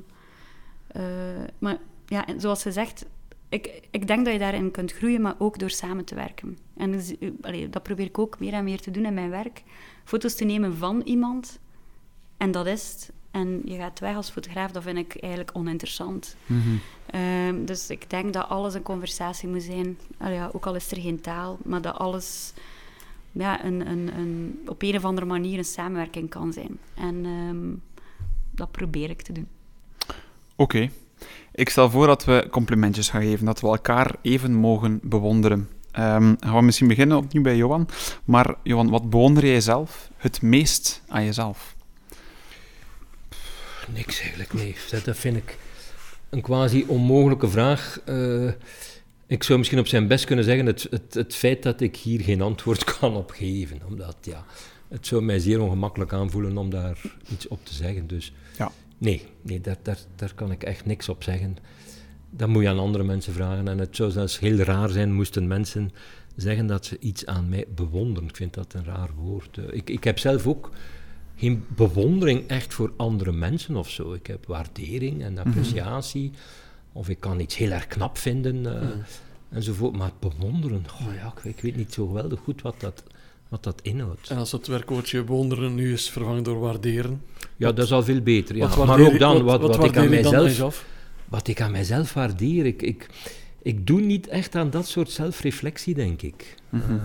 eh, 0.87 1.03
maar 1.59 1.79
ja, 2.07 2.25
zoals 2.37 2.61
ze 2.61 2.73
zegt, 2.73 3.07
ik, 3.49 3.81
ik 3.91 4.07
denk 4.07 4.25
dat 4.25 4.33
je 4.33 4.39
daarin 4.39 4.71
kunt 4.71 4.93
groeien, 4.93 5.21
maar 5.21 5.35
ook 5.39 5.59
door 5.59 5.71
samen 5.71 6.05
te 6.05 6.15
werken. 6.15 6.59
En 6.77 6.93
dus, 6.93 7.15
allee, 7.41 7.69
dat 7.69 7.83
probeer 7.83 8.07
ik 8.07 8.19
ook 8.19 8.39
meer 8.39 8.53
en 8.53 8.65
meer 8.65 8.81
te 8.81 8.91
doen 8.91 9.05
in 9.05 9.15
mijn 9.15 9.31
werk. 9.31 9.63
Foto's 10.05 10.35
te 10.35 10.45
nemen 10.45 10.77
van 10.77 11.01
iemand, 11.05 11.59
en 12.37 12.51
dat 12.51 12.67
is 12.67 12.93
het. 12.93 13.13
En 13.31 13.63
je 13.65 13.77
gaat 13.77 13.99
weg 13.99 14.17
als 14.17 14.31
fotograaf, 14.31 14.71
dat 14.71 14.83
vind 14.83 14.99
ik 14.99 15.17
eigenlijk 15.21 15.51
oninteressant. 15.57 16.37
Mhm. 16.47 16.61
Ehm, 17.07 17.65
dus 17.65 17.91
ik 17.91 18.11
denk 18.11 18.33
dat 18.33 18.49
alles 18.49 18.75
een 18.75 18.83
conversatie 18.83 19.49
moet 19.49 19.63
zijn. 19.63 19.99
Allee, 20.19 20.35
ja, 20.35 20.51
ook 20.53 20.67
al 20.67 20.75
is 20.75 20.91
er 20.91 21.01
geen 21.01 21.21
taal, 21.21 21.59
maar 21.63 21.83
dat 21.83 21.99
alles 21.99 22.53
ja, 23.33 23.65
een, 23.65 23.91
een, 23.91 24.19
een, 24.19 24.59
op 24.67 24.83
een 24.83 24.97
of 24.97 25.05
andere 25.05 25.27
manier 25.27 25.59
een 25.59 25.65
samenwerking 25.65 26.29
kan 26.29 26.53
zijn. 26.53 26.79
En 26.95 27.25
ehm, 27.25 27.97
dat 28.51 28.71
probeer 28.71 29.11
ik 29.11 29.23
te 29.23 29.33
doen. 29.33 29.49
Oké. 30.57 30.91
Ik 31.53 31.69
stel 31.69 31.91
voor 31.91 32.07
dat 32.07 32.25
we 32.25 32.49
complimentjes 32.51 33.09
gaan 33.09 33.23
geven, 33.23 33.47
dat 33.47 33.61
we 33.61 33.67
elkaar 33.67 34.15
even 34.23 34.55
mogen 34.55 35.01
bewonderen. 35.03 35.69
Um, 35.99 36.37
gaan 36.41 36.57
we 36.57 36.63
misschien 36.63 36.89
beginnen 36.89 37.17
opnieuw 37.17 37.43
bij 37.43 37.57
Johan. 37.57 37.89
Maar 38.25 38.55
Johan, 38.63 38.91
wat 38.91 39.11
bewonder 39.11 39.47
jij 39.47 39.61
zelf 39.61 40.11
het 40.17 40.43
meest 40.43 41.03
aan 41.09 41.25
jezelf? 41.25 41.77
Niks 43.95 44.21
eigenlijk, 44.21 44.53
nee. 44.53 44.77
Dat, 45.05 45.17
vind 45.17 45.37
ik 45.37 45.59
een 46.29 46.41
quasi 46.41 46.85
onmogelijke 46.87 47.49
vraag. 47.49 48.01
Uh, 48.09 48.51
ik 49.27 49.43
zou 49.43 49.59
misschien 49.59 49.79
op 49.79 49.87
zijn 49.87 50.07
best 50.07 50.25
kunnen 50.25 50.45
zeggen 50.45 50.67
het, 50.67 50.87
het, 50.91 51.15
het 51.15 51.35
feit 51.35 51.63
dat 51.63 51.81
ik 51.81 51.97
hier 51.97 52.21
geen 52.21 52.43
antwoord 52.43 52.85
kan 52.99 53.17
op 53.17 53.31
geven. 53.31 53.81
Omdat, 53.87 54.17
ja, 54.21 54.45
het 54.89 55.07
zou 55.07 55.23
mij 55.23 55.39
zeer 55.39 55.61
ongemakkelijk 55.61 56.13
aanvoelen 56.13 56.57
om 56.57 56.71
daar 56.71 57.01
iets 57.33 57.49
op 57.49 57.65
te 57.65 57.75
zeggen. 57.75 58.07
Dus 58.07 58.33
ja. 58.59 58.73
nee, 58.99 59.27
nee 59.43 59.61
daar, 59.61 59.77
daar, 59.83 59.99
daar 60.17 60.35
kan 60.35 60.51
ik 60.51 60.63
echt 60.63 60.87
niks 60.87 61.09
op 61.09 61.23
zeggen. 61.23 61.57
Dat 62.31 62.49
moet 62.49 62.63
je 62.63 62.69
aan 62.69 62.79
andere 62.79 63.05
mensen 63.05 63.33
vragen. 63.33 63.69
En 63.69 63.79
het 63.79 63.97
zou 63.97 64.11
zelfs 64.11 64.39
heel 64.39 64.57
raar 64.57 64.89
zijn 64.89 65.13
moesten 65.13 65.47
mensen 65.47 65.91
zeggen 66.37 66.67
dat 66.67 66.87
ze 66.87 66.97
iets 66.99 67.27
aan 67.27 67.49
mij 67.49 67.65
bewonderen. 67.75 68.29
Ik 68.29 68.37
vind 68.37 68.55
dat 68.55 68.75
een 68.75 68.85
raar 68.85 69.11
woord. 69.17 69.59
Eh, 69.59 69.65
ik, 69.71 69.91
ik 69.91 70.05
heb 70.05 70.19
zelf 70.19 70.47
ook 70.47 70.71
geen 71.37 71.65
bewondering 71.69 72.47
echt 72.47 72.75
voor 72.75 72.93
andere 72.97 73.33
mensen 73.33 73.77
of 73.77 73.91
zo. 73.91 74.13
Ik 74.13 74.27
heb 74.27 74.47
waardering 74.47 75.23
en 75.23 75.33
mhm. 75.33 75.49
appreciatie. 75.49 76.33
Of 76.93 77.09
ik 77.09 77.21
kan 77.21 77.41
iets 77.41 77.57
heel 77.57 77.71
erg 77.71 77.87
knap 77.87 78.19
vinden 78.19 78.57
uh, 78.57 78.73
mm. 78.73 79.03
enzovoort. 79.51 79.97
Maar 79.97 80.11
bewonderen, 80.19 80.85
oh 81.01 81.15
ja, 81.15 81.33
ik, 81.37 81.45
ik, 81.45 81.61
weet 81.61 81.77
niet 81.77 81.93
zo 81.93 82.07
geweldig 82.07 82.41
goed 82.41 82.63
wat 82.63 82.75
dat, 82.79 83.03
wat 83.49 83.63
dat 83.63 83.81
inhoudt. 83.83 84.29
En 84.29 84.37
als 84.37 84.53
het 84.53 84.67
werkwoordje 84.67 85.25
bewonderen 85.25 85.75
nu 85.75 85.93
is 85.93 86.11
vervangen 86.11 86.43
door 86.43 86.59
waarderen? 86.59 87.23
Ja, 87.57 87.73
dat 87.73 87.85
is 87.85 87.93
al 87.93 88.03
veel 88.03 88.21
beter. 88.21 88.57
Ja. 88.57 88.85
Maar 88.85 89.01
ook 89.01 89.19
dan, 89.19 89.43
wat, 89.43 89.61
wat, 89.61 89.85
ik 89.85 89.97
aan 89.97 90.09
mijzelf, 90.09 90.85
wat 91.31 91.49
ik 91.49 91.61
aan 91.61 91.71
mijzelf 91.71 92.13
waardeer. 92.13 92.67
Ik, 92.67 92.83
ik, 92.83 93.07
ik 93.63 93.87
doe 93.87 94.01
niet 94.01 94.29
echt 94.29 94.55
aan 94.55 94.71
dat 94.71 94.87
soort 94.87 95.11
zelfreflectie, 95.11 95.95
denk 95.95 96.23
ik. 96.23 96.55
Mm 96.69 96.81
-hmm. 96.81 96.97
uh, 96.97 97.03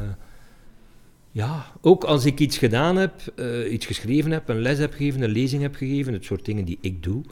ja, 1.31 1.65
ook 1.81 2.03
als 2.03 2.25
ik 2.25 2.39
iets 2.39 2.57
gedaan 2.57 2.95
heb, 2.95 3.13
uh, 3.35 3.73
iets 3.73 3.85
geschreven 3.85 4.31
heb, 4.31 4.49
een 4.49 4.61
les 4.61 4.77
heb 4.77 4.91
gegeven, 4.91 5.21
een 5.21 5.29
lezing 5.29 5.61
heb 5.61 5.75
gegeven, 5.75 6.13
het 6.13 6.25
soort 6.25 6.45
dingen 6.45 6.65
die 6.65 6.77
ik 6.81 7.03
doe. 7.03 7.23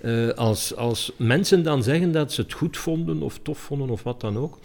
Uh, 0.00 0.30
als, 0.30 0.76
als 0.76 1.12
mensen 1.16 1.62
dan 1.62 1.82
zeggen 1.82 2.12
dat 2.12 2.32
ze 2.32 2.40
het 2.40 2.52
goed 2.52 2.76
vonden 2.76 3.22
of 3.22 3.38
tof 3.42 3.58
vonden 3.58 3.90
of 3.90 4.02
wat 4.02 4.20
dan 4.20 4.38
ook. 4.38 4.58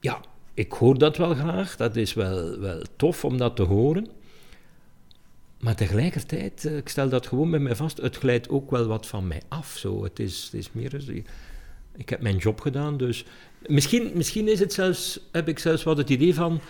Ja, 0.00 0.20
ik 0.54 0.72
hoor 0.72 0.98
dat 0.98 1.16
wel 1.16 1.34
graag. 1.34 1.76
Dat 1.76 1.96
is 1.96 2.14
wel, 2.14 2.58
wel 2.58 2.82
tof 2.96 3.24
om 3.24 3.36
dat 3.36 3.56
te 3.56 3.62
horen. 3.62 4.08
Maar 5.64 5.74
tegelijkertijd, 5.74 6.64
uh, 6.64 6.76
ik 6.76 6.88
stel 6.88 7.08
dat 7.08 7.26
gewoon 7.26 7.50
bij 7.50 7.60
mij 7.60 7.76
vast, 7.76 7.96
het 7.96 8.16
glijdt 8.16 8.48
ook 8.48 8.70
wel 8.70 8.86
wat 8.86 9.06
van 9.06 9.26
mij 9.26 9.42
af. 9.48 9.76
Zo. 9.76 10.04
Het, 10.04 10.18
is, 10.18 10.44
het 10.44 10.54
is 10.54 10.68
meer... 10.72 11.24
Ik 11.96 12.08
heb 12.08 12.20
mijn 12.20 12.36
job 12.36 12.60
gedaan, 12.60 12.96
dus... 12.96 13.24
Misschien, 13.66 14.10
misschien 14.14 14.48
is 14.48 14.60
het 14.60 14.72
zelfs, 14.72 15.20
heb 15.32 15.48
ik 15.48 15.58
zelfs 15.58 15.82
wat 15.82 15.96
het 15.96 16.10
idee 16.10 16.34
van... 16.34 16.60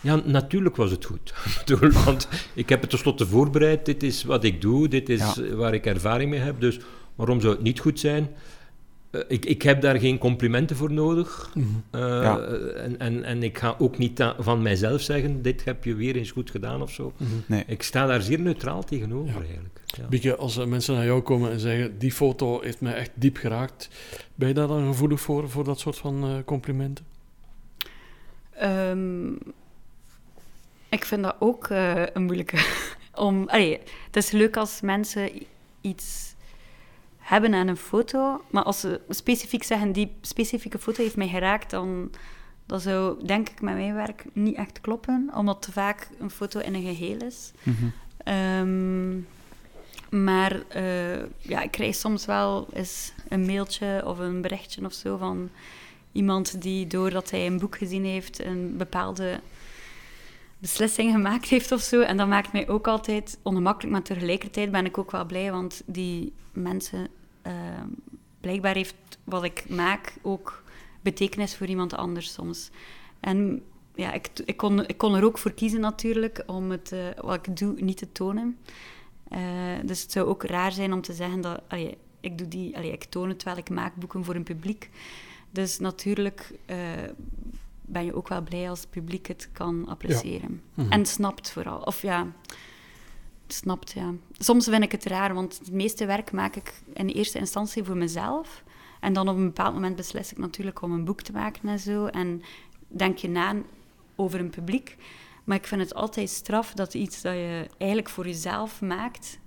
Ja, 0.00 0.22
natuurlijk 0.24 0.76
was 0.76 0.90
het 0.90 1.04
goed. 1.04 1.34
Want 2.04 2.28
ik 2.54 2.68
heb 2.68 2.80
het 2.80 2.90
tenslotte 2.90 3.26
voorbereid. 3.26 3.84
Dit 3.84 4.02
is 4.02 4.24
wat 4.24 4.44
ik 4.44 4.60
doe, 4.60 4.88
dit 4.88 5.08
is 5.08 5.40
waar 5.54 5.74
ik 5.74 5.86
ervaring 5.86 6.30
mee 6.30 6.40
heb. 6.40 6.60
Dus 6.60 6.78
waarom 7.14 7.40
zou 7.40 7.52
het 7.52 7.62
niet 7.62 7.80
goed 7.80 8.00
zijn? 8.00 8.28
Uh, 9.10 9.20
ik, 9.28 9.44
ik 9.44 9.62
heb 9.62 9.80
daar 9.80 9.98
geen 9.98 10.18
complimenten 10.18 10.76
voor 10.76 10.92
nodig. 10.92 11.50
Mm 11.54 11.62
-hmm. 11.62 12.00
uh, 12.00 12.22
ja. 12.22 12.38
en, 12.38 12.98
en, 12.98 13.24
en 13.24 13.42
ik 13.42 13.58
ga 13.58 13.74
ook 13.78 13.98
niet 13.98 14.34
van 14.38 14.62
mijzelf 14.62 15.00
zeggen: 15.00 15.42
dit 15.42 15.64
heb 15.64 15.84
je 15.84 15.94
weer 15.94 16.16
eens 16.16 16.30
goed 16.30 16.50
gedaan 16.50 16.82
of 16.82 16.90
zo. 16.90 17.12
Mm 17.16 17.26
-hmm. 17.26 17.42
nee. 17.46 17.64
Ik 17.66 17.82
sta 17.82 18.06
daar 18.06 18.22
zeer 18.22 18.40
neutraal 18.40 18.84
tegenover 18.84 19.34
ja. 19.34 19.38
eigenlijk. 19.38 19.80
Ja. 19.86 20.06
Bieke, 20.06 20.36
als 20.36 20.56
uh, 20.58 20.64
mensen 20.64 20.94
naar 20.94 21.04
jou 21.04 21.20
komen 21.20 21.50
en 21.50 21.60
zeggen: 21.60 21.98
die 21.98 22.12
foto 22.12 22.60
heeft 22.60 22.80
mij 22.80 22.94
echt 22.94 23.10
diep 23.14 23.36
geraakt, 23.36 23.88
ben 24.34 24.48
je 24.48 24.54
daar 24.54 24.68
dan 24.68 24.86
gevoelig 24.86 25.20
voor, 25.20 25.50
voor 25.50 25.64
dat 25.64 25.80
soort 25.80 25.96
van 25.96 26.42
complimenten? 26.44 27.04
Um, 28.62 29.38
ik 30.88 31.04
vind 31.04 31.22
dat 31.22 31.36
ook 31.38 31.68
uh, 31.68 32.02
een 32.12 32.22
moeilijke. 32.22 32.56
Om, 33.14 33.48
allee, 33.48 33.78
het 34.06 34.16
is 34.16 34.30
leuk 34.30 34.56
als 34.56 34.80
mensen 34.80 35.30
iets 35.80 36.29
hebben 37.30 37.54
aan 37.54 37.68
een 37.68 37.76
foto, 37.76 38.42
maar 38.50 38.62
als 38.62 38.80
ze 38.80 39.00
specifiek 39.08 39.62
zeggen, 39.62 39.92
die 39.92 40.12
specifieke 40.20 40.78
foto 40.78 41.02
heeft 41.02 41.16
mij 41.16 41.28
geraakt, 41.28 41.70
dan 41.70 42.10
dat 42.66 42.82
zou, 42.82 43.26
denk 43.26 43.48
ik, 43.48 43.60
met 43.60 43.74
mijn 43.74 43.94
werk 43.94 44.24
niet 44.32 44.56
echt 44.56 44.80
kloppen, 44.80 45.30
omdat 45.34 45.62
te 45.62 45.72
vaak 45.72 46.08
een 46.18 46.30
foto 46.30 46.60
in 46.60 46.74
een 46.74 46.82
geheel 46.82 47.16
is. 47.16 47.52
Mm 47.62 47.76
-hmm. 47.76 48.34
um, 48.34 49.26
maar 50.10 50.62
uh, 50.76 51.16
ja, 51.38 51.62
ik 51.62 51.70
krijg 51.70 51.94
soms 51.94 52.26
wel 52.26 52.68
eens 52.72 53.12
een 53.28 53.46
mailtje 53.46 54.02
of 54.04 54.18
een 54.18 54.40
berichtje 54.40 54.84
of 54.84 54.92
zo 54.92 55.16
van 55.16 55.50
iemand 56.12 56.62
die, 56.62 56.86
doordat 56.86 57.30
hij 57.30 57.46
een 57.46 57.58
boek 57.58 57.76
gezien 57.78 58.04
heeft, 58.04 58.44
een 58.44 58.76
bepaalde 58.76 59.40
beslissing 60.58 61.12
gemaakt 61.12 61.48
heeft 61.48 61.72
of 61.72 61.80
zo. 61.80 62.00
En 62.00 62.16
dat 62.16 62.28
maakt 62.28 62.52
mij 62.52 62.68
ook 62.68 62.86
altijd 62.86 63.38
ongemakkelijk, 63.42 63.92
maar 63.92 64.02
tegelijkertijd 64.02 64.70
ben 64.70 64.84
ik 64.84 64.98
ook 64.98 65.10
wel 65.10 65.24
blij, 65.24 65.52
want 65.52 65.82
die 65.86 66.32
mensen, 66.52 67.08
uh, 67.46 67.52
blijkbaar 68.40 68.74
heeft 68.74 68.94
wat 69.24 69.44
ik 69.44 69.68
maak 69.68 70.14
ook 70.22 70.62
betekenis 71.00 71.56
voor 71.56 71.66
iemand 71.66 71.94
anders 71.94 72.32
soms. 72.32 72.70
En 73.20 73.62
ja, 73.94 74.12
ik, 74.12 74.30
ik, 74.44 74.56
kon, 74.56 74.86
ik 74.86 74.98
kon 74.98 75.14
er 75.14 75.24
ook 75.24 75.38
voor 75.38 75.52
kiezen 75.52 75.80
natuurlijk 75.80 76.42
om 76.46 76.70
het, 76.70 76.92
uh, 76.92 77.06
wat 77.20 77.46
ik 77.46 77.56
doe 77.56 77.74
niet 77.80 77.96
te 77.96 78.12
tonen. 78.12 78.58
Uh, 79.32 79.38
dus 79.84 80.02
het 80.02 80.12
zou 80.12 80.28
ook 80.28 80.44
raar 80.44 80.72
zijn 80.72 80.92
om 80.92 81.00
te 81.00 81.12
zeggen 81.12 81.40
dat 81.40 81.60
allee, 81.68 81.98
ik, 82.20 82.38
doe 82.38 82.48
die, 82.48 82.76
allee, 82.76 82.92
ik 82.92 83.04
toon 83.04 83.28
het 83.28 83.38
terwijl 83.38 83.60
ik 83.60 83.70
maak 83.70 83.94
boeken 83.94 84.24
voor 84.24 84.34
een 84.34 84.42
publiek. 84.42 84.90
Dus 85.50 85.78
natuurlijk 85.78 86.52
uh, 86.66 86.76
ben 87.80 88.04
je 88.04 88.14
ook 88.14 88.28
wel 88.28 88.42
blij 88.42 88.70
als 88.70 88.80
het 88.80 88.90
publiek 88.90 89.26
het 89.26 89.48
kan 89.52 89.88
appreciëren. 89.88 90.62
Mhm. 90.74 90.92
En 90.92 91.06
snapt 91.06 91.50
vooral. 91.50 91.78
Of 91.80 92.02
ja, 92.02 92.26
snapt, 93.52 93.92
ja. 93.92 94.12
Soms 94.38 94.68
vind 94.68 94.82
ik 94.82 94.92
het 94.92 95.04
raar, 95.04 95.34
want 95.34 95.58
het 95.58 95.72
meeste 95.72 96.06
werk 96.06 96.32
maak 96.32 96.56
ik 96.56 96.82
in 96.92 97.08
eerste 97.08 97.38
instantie 97.38 97.84
voor 97.84 97.96
mezelf. 97.96 98.62
En 99.00 99.12
dan 99.12 99.28
op 99.28 99.36
een 99.36 99.44
bepaald 99.44 99.74
moment 99.74 99.96
beslis 99.96 100.32
ik 100.32 100.38
natuurlijk 100.38 100.82
om 100.82 100.92
een 100.92 101.04
boek 101.04 101.20
te 101.20 101.32
maken 101.32 101.68
en 101.68 101.78
zo. 101.78 102.06
En 102.06 102.42
denk 102.88 103.18
je 103.18 103.28
na 103.28 103.54
over 104.16 104.40
een 104.40 104.50
publiek. 104.50 104.96
Maar 105.44 105.56
ik 105.56 105.66
vind 105.66 105.80
het 105.80 105.94
altijd 105.94 106.28
straf 106.28 106.72
dat 106.72 106.94
iets 106.94 107.22
dat 107.22 107.34
je 107.34 107.66
eigenlijk 107.78 108.08
voor 108.10 108.26
jezelf 108.26 108.80
maakt. 108.80 109.38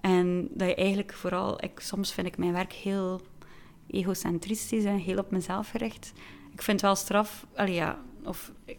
En 0.00 0.48
dat 0.50 0.68
je 0.68 0.74
eigenlijk 0.74 1.12
vooral... 1.12 1.64
Ik, 1.64 1.80
soms 1.80 2.12
vind 2.12 2.26
ik 2.26 2.38
mijn 2.38 2.52
werk 2.52 2.72
heel 2.72 3.20
egocentristisch 3.86 4.84
en 4.84 4.96
heel 4.96 5.18
op 5.18 5.30
mezelf 5.30 5.70
gericht 5.70 6.12
ik 6.56 6.62
vind 6.62 6.80
het 6.80 6.90
wel 6.90 6.94
straf. 6.94 7.46
Allee, 7.54 7.74
ja, 7.74 7.98
of, 8.24 8.52
ik, 8.64 8.78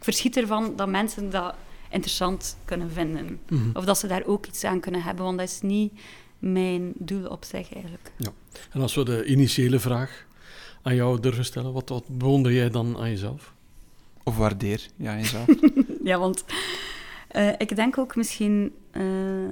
verschiet 0.00 0.36
ervan 0.36 0.76
dat 0.76 0.88
mensen 0.88 1.30
dat 1.30 1.54
interessant 1.90 2.58
kunnen 2.64 2.90
vinden. 2.90 3.40
Mhm. 3.48 3.70
Of 3.72 3.84
dat 3.84 3.98
ze 3.98 4.06
daar 4.06 4.24
ook 4.26 4.46
iets 4.46 4.64
aan 4.64 4.80
kunnen 4.80 5.02
hebben, 5.02 5.24
want 5.24 5.38
dat 5.38 5.48
is 5.48 5.60
niet 5.60 5.92
mijn 6.38 6.92
doel 6.96 7.26
op 7.26 7.44
zich 7.44 7.74
eigenlijk. 7.74 8.12
Ja. 8.16 8.30
En 8.70 8.80
als 8.80 8.94
we 8.94 9.04
de 9.04 9.24
initiële 9.24 9.78
vraag 9.78 10.26
aan 10.82 10.94
jou 10.94 11.20
durven 11.20 11.44
stellen, 11.44 11.72
wat, 11.72 11.88
wat 11.88 12.08
bewonder 12.08 12.52
jij 12.52 12.70
dan 12.70 12.96
aan 12.96 13.08
jezelf? 13.08 13.54
Of 14.22 14.36
waardeer 14.36 14.86
je 14.96 15.08
aan 15.08 15.18
jezelf? 15.18 15.46
ja, 16.04 16.18
want 16.18 16.44
uh, 17.36 17.52
ik 17.58 17.76
denk 17.76 17.98
ook 17.98 18.16
misschien... 18.16 18.74
Uh, 18.92 19.48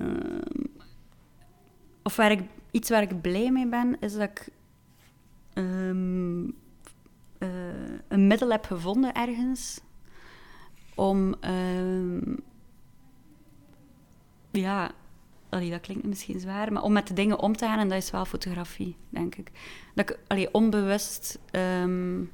of 2.03 2.16
waar 2.16 2.31
ik, 2.31 2.40
iets 2.70 2.90
waar 2.90 3.03
ik 3.03 3.20
blij 3.20 3.51
mee 3.51 3.68
ben, 3.68 3.96
is 4.01 4.12
dat 4.12 4.22
ik... 4.22 4.49
Um, 5.55 6.44
uh, 7.38 7.49
een 8.09 8.27
middel 8.27 8.51
heb 8.51 8.64
gevonden 8.64 9.14
ergens 9.14 9.81
om. 10.96 11.35
Uh, 11.44 12.35
ja, 14.50 14.90
dat 15.50 15.80
klinkt 15.80 16.06
misschien 16.06 16.40
zwaar, 16.40 16.72
maar 16.72 16.82
om 16.82 16.92
met 16.92 17.06
de 17.06 17.14
dingen 17.14 17.38
om 17.38 17.56
te 17.56 17.64
gaan, 17.64 17.78
en 17.78 17.88
dat 17.88 17.98
is 17.98 18.11
wel 18.11 18.24
fotografie, 18.24 18.96
denk 19.09 19.35
ik. 19.35 19.50
Dat 19.94 20.16
ik 20.28 20.48
onbewust. 20.52 21.38
Um, 21.52 22.30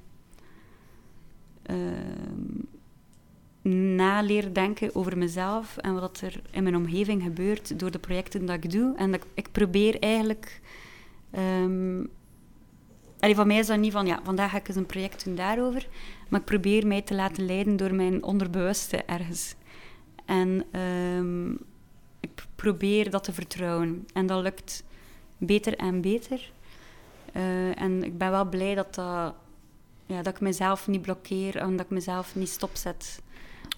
naleer 3.97 4.55
denken 4.55 4.95
over 4.95 5.19
mezelf 5.19 5.77
en 5.77 5.95
wat 6.01 6.21
er 6.21 6.41
in 6.51 6.63
mijn 6.63 6.77
omgeving 6.77 7.23
gebeurt 7.23 7.79
door 7.79 7.91
de 7.91 7.99
projecten 7.99 8.47
dat 8.47 8.65
ik 8.65 8.71
doe. 8.71 8.95
En 8.97 9.11
dat 9.11 9.21
ik, 9.21 9.27
ik 9.35 9.53
probeer 9.53 9.99
eigenlijk 9.99 10.61
um, 11.39 12.11
Allee, 13.23 13.35
van 13.35 13.47
mij 13.47 13.59
is 13.59 13.67
dat 13.67 13.79
niet 13.79 13.93
van, 13.93 14.07
ja, 14.07 14.21
vandaag 14.25 14.51
ga 14.51 14.57
ik 14.57 14.69
eens 14.69 14.77
een 14.77 14.87
project 14.87 15.25
doen 15.25 15.35
daarover. 15.35 15.89
Maar 16.33 16.41
ik 16.41 16.47
probeer 16.47 16.87
mij 16.87 17.03
te 17.03 17.15
laten 17.15 17.47
leiden 17.47 17.77
door 17.77 17.95
mijn 17.95 18.23
onderbewuste 18.23 18.97
ergens. 18.97 19.55
En 20.25 20.79
um, 20.81 21.59
ik 22.21 22.47
probeer 22.55 23.11
dat 23.11 23.25
te 23.25 23.33
vertrouwen. 23.33 24.07
En 24.13 24.27
dat 24.27 24.43
lukt 24.43 24.85
beter 25.39 25.77
en 25.77 26.01
beter. 26.01 26.53
Uh, 27.37 27.81
en 27.81 28.03
ik 28.05 28.19
ben 28.19 28.31
wel 28.31 28.45
blij 28.49 28.75
dat, 28.75 28.95
dat, 28.95 29.35
ja, 30.07 30.23
dat 30.23 30.35
ik 30.35 30.41
mezelf 30.41 30.89
niet 30.89 31.03
blokkeer 31.03 31.57
en 31.57 31.77
dat 31.77 31.85
ik 31.85 31.91
mezelf 31.91 32.35
niet 32.35 32.49
stopzet 32.49 33.23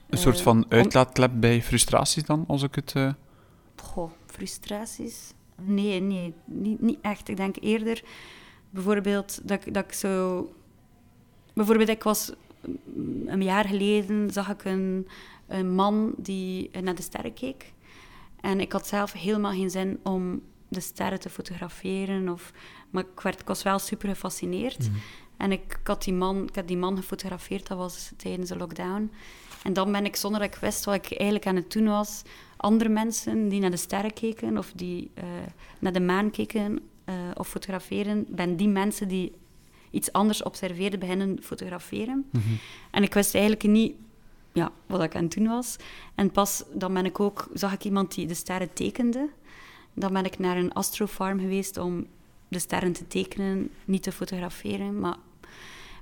Een 0.09 0.19
soort 0.19 0.37
Eh, 0.37 0.43
van 0.43 0.67
uitlaatklep 0.69 1.31
bij 1.35 1.62
frustraties 1.62 2.25
dan, 2.25 2.45
als 2.49 2.62
ik 2.62 2.75
het... 2.75 2.93
eh, 2.95 3.12
Goh, 3.83 4.11
frustraties? 4.27 5.33
Nee, 5.62 6.01
nee, 6.01 6.35
niet, 6.45 6.81
niet 6.81 6.99
echt. 7.03 7.29
Ik 7.29 7.37
denk 7.37 7.57
eerder 7.61 8.03
bijvoorbeeld 8.71 9.49
dat, 9.49 9.67
ik- 9.67 9.75
dat 9.75 9.85
ik 9.85 9.93
zo... 9.93 10.49
Bijvoorbeeld, 11.55 11.88
ik 11.88 12.03
was 12.03 12.33
een 13.27 13.42
jaar 13.42 13.64
geleden 13.64 14.31
zag 14.31 14.50
ik 14.50 14.64
een, 14.64 15.09
een 15.46 15.74
man 15.74 16.14
die 16.16 16.70
naar 16.83 16.94
de 16.94 17.03
sterren 17.03 17.35
keek. 17.35 17.72
En 18.40 18.61
ik 18.61 18.72
had 18.72 18.87
zelf 18.87 19.12
helemaal 19.12 19.53
geen 19.53 19.70
zin 19.70 19.98
om 20.03 20.42
de 20.68 20.81
sterren 20.81 21.20
te 21.20 21.31
fotograferen. 21.31 22.29
Of, 22.29 22.53
maar 22.90 23.03
ik, 23.03 23.20
werd, 23.20 23.40
ik 23.40 23.46
was 23.46 23.62
wel 23.62 23.79
super 23.79 24.09
gefascineerd. 24.09 24.88
En 25.37 25.53
ik, 25.53 25.77
ik 25.81 25.87
had 25.87 26.05
die 26.05 26.14
man, 26.14 26.42
ik 26.42 26.55
heb 26.55 26.66
die 26.66 26.77
man 26.77 26.96
gefotografeerd, 26.96 27.66
dat 27.66 27.79
was 27.79 28.12
tijdens 28.16 28.48
de 28.48 28.57
lockdown. 28.57 29.11
En 29.62 29.72
dan 29.72 29.92
ben 29.92 30.05
ik, 30.05 30.16
zonder 30.16 30.40
dat 30.40 30.55
ik 30.55 30.61
wist 30.61 30.85
wat 30.85 30.94
ik 30.94 31.12
eigenlijk 31.12 31.46
aan 31.46 31.57
het 31.57 31.72
doen 31.72 31.87
was, 31.87 32.22
andere 32.57 32.90
mensen 32.90 33.48
die 33.48 33.61
naar 33.61 33.70
de 33.70 33.77
sterren 33.77 34.12
keken 34.12 34.59
of 34.59 34.72
die 34.74 35.11
eh, 35.14 35.24
naar 35.79 35.92
de 35.92 36.00
maan 36.00 36.31
keken 36.31 36.81
eh, 37.05 37.14
of 37.35 37.48
fotograferen, 37.48 38.27
ben 38.29 38.57
die 38.57 38.68
mensen 38.68 39.09
die 39.09 39.33
iets 39.95 40.13
anders 40.13 40.43
observeerden 40.43 40.99
beginnen 40.99 41.39
fotograferen. 41.43 42.31
En 42.91 43.03
ik 43.03 43.15
wist 43.15 43.35
eigenlijk 43.35 43.65
niet 43.67 43.95
ja, 44.53 44.73
wat 44.87 45.03
ik 45.03 45.15
aan 45.15 45.23
het 45.23 45.35
doen 45.35 45.47
was. 45.47 45.77
En 46.15 46.31
pas 46.31 46.65
dan 46.73 46.95
ben 46.95 47.05
ik 47.05 47.21
ook, 47.21 47.49
zag 47.53 47.73
ik 47.73 47.85
iemand 47.85 48.15
die 48.15 48.27
de 48.27 48.35
sterren 48.35 48.73
tekende. 48.73 49.29
Dan 49.95 50.13
ben 50.13 50.25
ik 50.25 50.39
naar 50.39 50.57
een 50.57 50.73
astrofarm 50.73 51.39
geweest 51.39 51.77
om 51.77 52.07
de 52.49 52.59
sterren 52.59 52.93
te 52.93 53.07
tekenen, 53.07 53.71
niet 53.85 54.03
te 54.03 54.13
fotograferen. 54.13 55.01
Maar... 55.01 55.17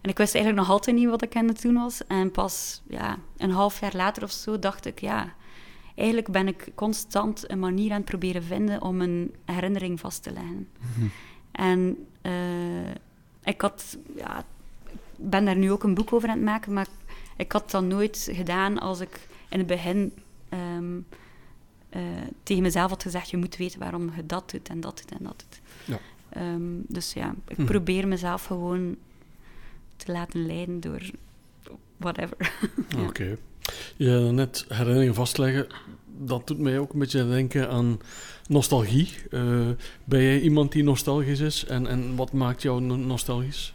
En 0.01 0.11
ik 0.11 0.19
wist 0.19 0.35
eigenlijk 0.35 0.67
nog 0.67 0.77
altijd 0.77 0.97
niet 0.97 1.09
wat 1.09 1.23
ik 1.23 1.37
aan 1.37 1.49
het 1.49 1.63
doen 1.63 1.75
was. 1.75 2.07
En 2.07 2.31
pas 2.31 2.83
ja, 2.89 3.19
een 3.37 3.51
half 3.51 3.81
jaar 3.81 3.97
later 3.97 4.23
of 4.23 4.31
zo 4.31 4.59
dacht 4.59 4.87
ik, 4.87 5.01
ja, 5.01 5.35
eigenlijk 5.95 6.31
ben 6.31 6.49
ik 6.49 6.73
constant 6.75 7.51
een 7.51 7.59
manier 7.59 7.91
aan 7.91 7.97
het 7.97 8.05
proberen 8.05 8.43
vinden 8.43 8.83
om 8.83 9.01
een 9.01 9.35
herinnering 9.45 10.01
vast 10.01 10.23
te 10.23 10.33
leggen. 10.33 10.69
En 11.53 12.07
eh, 12.23 12.33
ik 13.45 13.61
had, 13.61 13.97
ja, 14.17 14.39
ik 14.39 14.95
ben 15.17 15.45
daar 15.45 15.57
nu 15.57 15.71
ook 15.73 15.83
een 15.83 15.95
boek 15.95 16.13
over 16.13 16.29
aan 16.29 16.37
het 16.37 16.45
maken, 16.45 16.73
maar 16.73 16.87
ik 17.37 17.53
had 17.53 17.71
dat 17.71 17.83
nooit 17.85 18.29
gedaan 18.33 18.79
als 18.79 19.01
ik 19.01 19.21
in 19.49 19.59
het 19.59 19.67
begin 19.67 20.13
ehm, 20.49 20.99
eh, 21.89 22.01
tegen 22.43 22.63
mezelf 22.63 22.91
had 22.91 23.03
gezegd: 23.03 23.31
je 23.31 23.37
moet 23.37 23.57
weten 23.57 23.79
waarom 23.81 24.13
je 24.17 24.27
dat 24.27 24.51
doet 24.51 24.69
en 24.69 24.81
dat 24.81 24.97
doet 24.97 25.19
en 25.19 25.25
dat 25.25 25.45
doet. 25.49 25.61
Ja. 25.85 25.99
Ehm, 26.29 26.63
dus 26.87 27.13
ja, 27.13 27.35
ik 27.49 27.57
Mhm. 27.59 27.67
probeer 27.67 28.09
mezelf 28.09 28.45
gewoon 28.45 28.97
te 29.97 30.13
laten 30.13 30.47
leiden 30.47 30.81
door 30.81 31.01
whatever. 31.97 32.37
Ja. 32.97 33.03
Oké. 33.03 33.37
Je 33.97 34.11
net 34.33 34.65
herinneringen 34.69 35.15
vastleggen, 35.15 35.67
dat 36.19 36.47
doet 36.47 36.59
mij 36.59 36.79
ook 36.79 36.93
een 36.93 36.99
beetje 36.99 37.29
denken 37.29 37.69
aan 37.71 37.99
nostalgie. 38.49 39.09
Eh, 39.31 39.69
ben 40.05 40.23
jij 40.23 40.41
iemand 40.41 40.73
die 40.73 40.83
nostalgisch 40.83 41.41
is? 41.41 41.65
En, 41.65 41.87
en 41.87 42.17
wat 42.17 42.33
maakt 42.33 42.63
jou 42.63 42.81
no- 42.81 42.97
nostalgisch? 42.97 43.75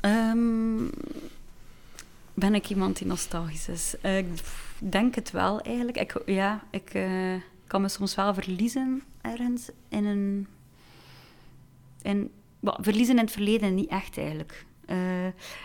Ehm, 0.00 0.84
ben 2.34 2.54
ik 2.54 2.68
iemand 2.68 2.98
die 2.98 3.06
nostalgisch 3.06 3.68
is? 3.68 3.94
Eh, 4.00 4.18
ik 4.18 4.26
denk 4.78 5.14
het 5.14 5.30
wel 5.30 5.60
eigenlijk. 5.60 5.96
Ik, 5.98 6.22
ja, 6.26 6.62
ik 6.70 6.94
eh, 6.94 7.34
kan 7.66 7.80
me 7.80 7.88
soms 7.88 8.14
wel 8.14 8.34
verliezen 8.34 9.02
ergens 9.20 9.70
in 9.88 10.04
een. 10.04 10.46
In, 12.02 12.30
verliezen 12.62 13.14
in 13.16 13.22
het 13.24 13.32
verleden 13.32 13.74
niet 13.74 13.90
echt 13.90 14.18
eigenlijk. 14.18 14.64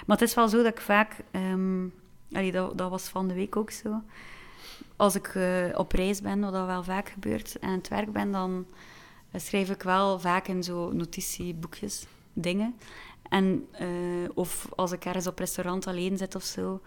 Maar 0.06 0.18
het 0.18 0.22
is 0.22 0.34
wel 0.34 0.48
zo 0.48 0.58
dat 0.58 0.72
ik 0.72 0.82
vaak. 0.82 1.16
ehm, 1.32 1.86
allee, 2.32 2.52
dat 2.52 2.90
was 2.90 3.08
van 3.08 3.28
de 3.28 3.34
week 3.34 3.56
ook 3.56 3.72
zo. 3.72 4.02
Als 4.96 5.16
ik 5.16 5.28
eh, 5.28 5.66
op 5.74 5.92
reis 5.92 6.22
ben, 6.22 6.40
wat 6.40 6.54
dat 6.54 6.66
wel 6.66 6.84
vaak 6.84 7.10
gebeurt, 7.10 7.60
en 7.60 7.70
aan 7.70 7.78
het 7.78 7.88
werk 7.88 8.12
ben, 8.12 8.32
dan 8.32 8.66
eh, 9.32 9.42
schrijf 9.42 9.70
ik 9.70 9.84
wel 9.84 10.20
vaak 10.20 10.48
in 10.48 10.64
zo 10.64 10.92
notitieboekjes 10.92 12.06
dingen. 12.34 12.76
En, 13.30 13.68
eh, 13.72 13.88
of 14.34 14.68
als 14.76 14.92
ik 14.92 15.06
ergens 15.06 15.28
op 15.28 15.40
restaurant 15.40 15.88
alleen 15.88 16.18
zit 16.18 16.36
of 16.36 16.44
zo, 16.44 16.82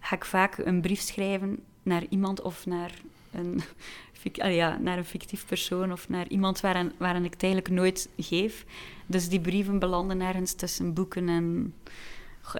ga 0.00 0.16
ik 0.16 0.24
vaak 0.24 0.58
een 0.58 0.80
brief 0.80 1.00
schrijven 1.00 1.64
naar 1.82 2.04
iemand 2.08 2.40
of 2.40 2.66
naar 2.66 2.92
een, 3.32 3.62
ah 4.38 4.54
ja, 4.54 4.78
naar 4.78 4.98
een 4.98 5.04
fictief 5.04 5.46
persoon 5.46 5.92
of 5.92 6.08
naar 6.08 6.28
iemand 6.28 6.60
waaraan 6.60 7.24
ik 7.24 7.32
het 7.32 7.42
eigenlijk 7.42 7.74
nooit 7.74 8.08
geef. 8.16 8.64
Dus 9.06 9.28
die 9.28 9.40
brieven 9.40 9.78
belanden 9.78 10.20
ergens 10.20 10.54
tussen 10.54 10.94
boeken 10.94 11.28
en 11.28 11.74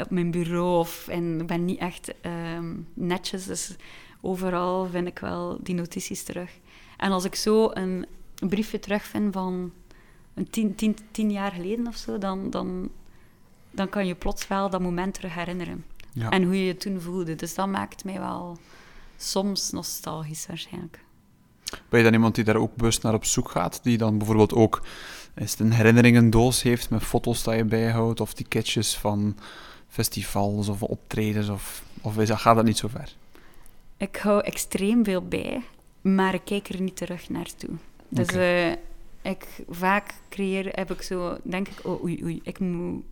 op 0.01 0.11
mijn 0.11 0.31
bureau. 0.31 0.87
En 1.07 1.40
ik 1.40 1.47
ben 1.47 1.64
niet 1.64 1.79
echt 1.79 2.14
ehm, 2.21 2.75
netjes, 2.95 3.47
dus 3.47 3.77
overal 4.22 4.87
vind 4.87 5.06
ik 5.06 5.18
wel 5.18 5.58
die 5.62 5.74
notities 5.74 6.22
terug. 6.22 6.50
En 6.96 7.11
als 7.11 7.24
ik 7.24 7.35
zo 7.35 7.70
een, 7.72 8.06
een 8.38 8.48
briefje 8.48 8.78
terugvind 8.78 9.32
van 9.32 9.72
een 10.35 10.50
tien, 10.50 10.74
tien, 10.74 10.96
tien 11.11 11.30
jaar 11.30 11.52
geleden 11.52 11.87
of 11.87 11.96
zo, 11.96 12.18
dan, 12.18 12.50
dan, 12.50 12.90
dan 13.70 13.88
kan 13.88 14.06
je 14.06 14.14
plots 14.14 14.48
wel 14.48 14.70
dat 14.70 14.80
moment 14.80 15.14
terug 15.14 15.35
herinneren. 15.35 15.85
Ja. 16.12 16.30
En 16.30 16.42
hoe 16.42 16.58
je 16.58 16.64
je 16.64 16.76
toen 16.76 17.00
voelde. 17.00 17.35
Dus 17.35 17.54
dat 17.54 17.68
maakt 17.68 18.04
mij 18.04 18.18
wel 18.18 18.58
soms 19.16 19.70
nostalgisch 19.70 20.46
waarschijnlijk. 20.46 21.04
Ben 21.88 21.98
je 21.98 22.04
dan 22.04 22.14
iemand 22.14 22.35
die 22.35 22.44
daar 22.44 22.56
ook 22.56 22.76
bewust 22.76 23.02
naar 23.02 23.14
op 23.14 23.24
zoek 23.24 23.50
gaat? 23.50 23.80
Die 23.82 23.98
dan 23.98 24.18
bijvoorbeeld 24.18 24.54
ook 24.54 24.82
is 25.35 25.50
het 25.50 25.61
een 25.61 25.72
herinneringendoos 25.72 26.62
heeft 26.62 26.90
met 26.90 27.02
foto's 27.02 27.42
dat 27.42 27.54
je 27.54 27.64
bijhoudt, 27.64 28.20
of 28.20 28.32
ticketjes 28.32 28.96
van 28.96 29.37
festivals 29.88 30.68
of 30.68 30.82
optredens, 30.82 31.48
of, 31.48 31.85
of 32.00 32.18
is 32.18 32.28
dat, 32.28 32.40
gaat 32.40 32.56
dat 32.56 32.64
niet 32.64 32.78
zo 32.78 32.88
ver? 32.88 33.16
Ik 34.03 34.17
hou 34.17 34.41
extreem 34.43 35.05
veel 35.05 35.23
bij, 35.29 35.62
maar 36.01 36.35
ik 36.35 36.41
kijk 36.45 36.69
er 36.69 36.81
niet 36.81 36.97
terug 36.97 37.29
naartoe. 37.29 37.71
Dus 38.09 38.27
eh, 38.27 38.71
ik, 39.23 39.47
vaak 39.69 40.15
creëer, 40.29 40.69
heb 40.71 40.91
ik 40.91 41.03
zo, 41.03 41.38
denk 41.43 41.69
ik, 41.69 41.87
oh 41.87 42.03
oei 42.03 42.23
oei, 42.23 42.41
ik 42.43 42.59
moet 42.59 43.03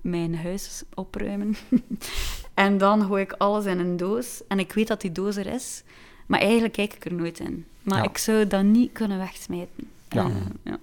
mijn 0.00 0.36
huis 0.36 0.82
opruimen. 0.94 1.56
en 2.54 2.78
dan 2.78 3.04
gooi 3.04 3.22
ik 3.22 3.32
alles 3.32 3.64
in 3.64 3.78
een 3.78 3.96
doos 3.96 4.42
en 4.48 4.58
ik 4.58 4.72
weet 4.72 4.88
dat 4.88 5.00
die 5.00 5.12
doos 5.12 5.36
er 5.36 5.46
is, 5.46 5.82
maar 6.26 6.40
eigenlijk 6.40 6.72
kijk 6.72 6.94
ik 6.94 7.04
er 7.04 7.14
nooit 7.14 7.38
in. 7.40 7.66
Maar 7.82 8.02
Ja. 8.02 8.08
ik 8.08 8.18
zou 8.18 8.46
dat 8.46 8.64
niet 8.64 8.92
kunnen 8.92 9.18
wegsmijten. 9.18 9.88
Ja. 10.08 10.24
Eh, 10.24 10.36
ja. 10.64 10.78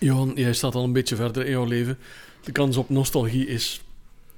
Johan, 0.00 0.32
jij 0.34 0.52
staat 0.52 0.74
al 0.74 0.84
een 0.84 0.92
beetje 0.92 1.16
verder 1.16 1.44
in 1.44 1.50
jouw 1.50 1.64
leven. 1.64 1.98
De 2.44 2.52
kans 2.52 2.76
op 2.76 2.88
nostalgie 2.88 3.46
is 3.46 3.82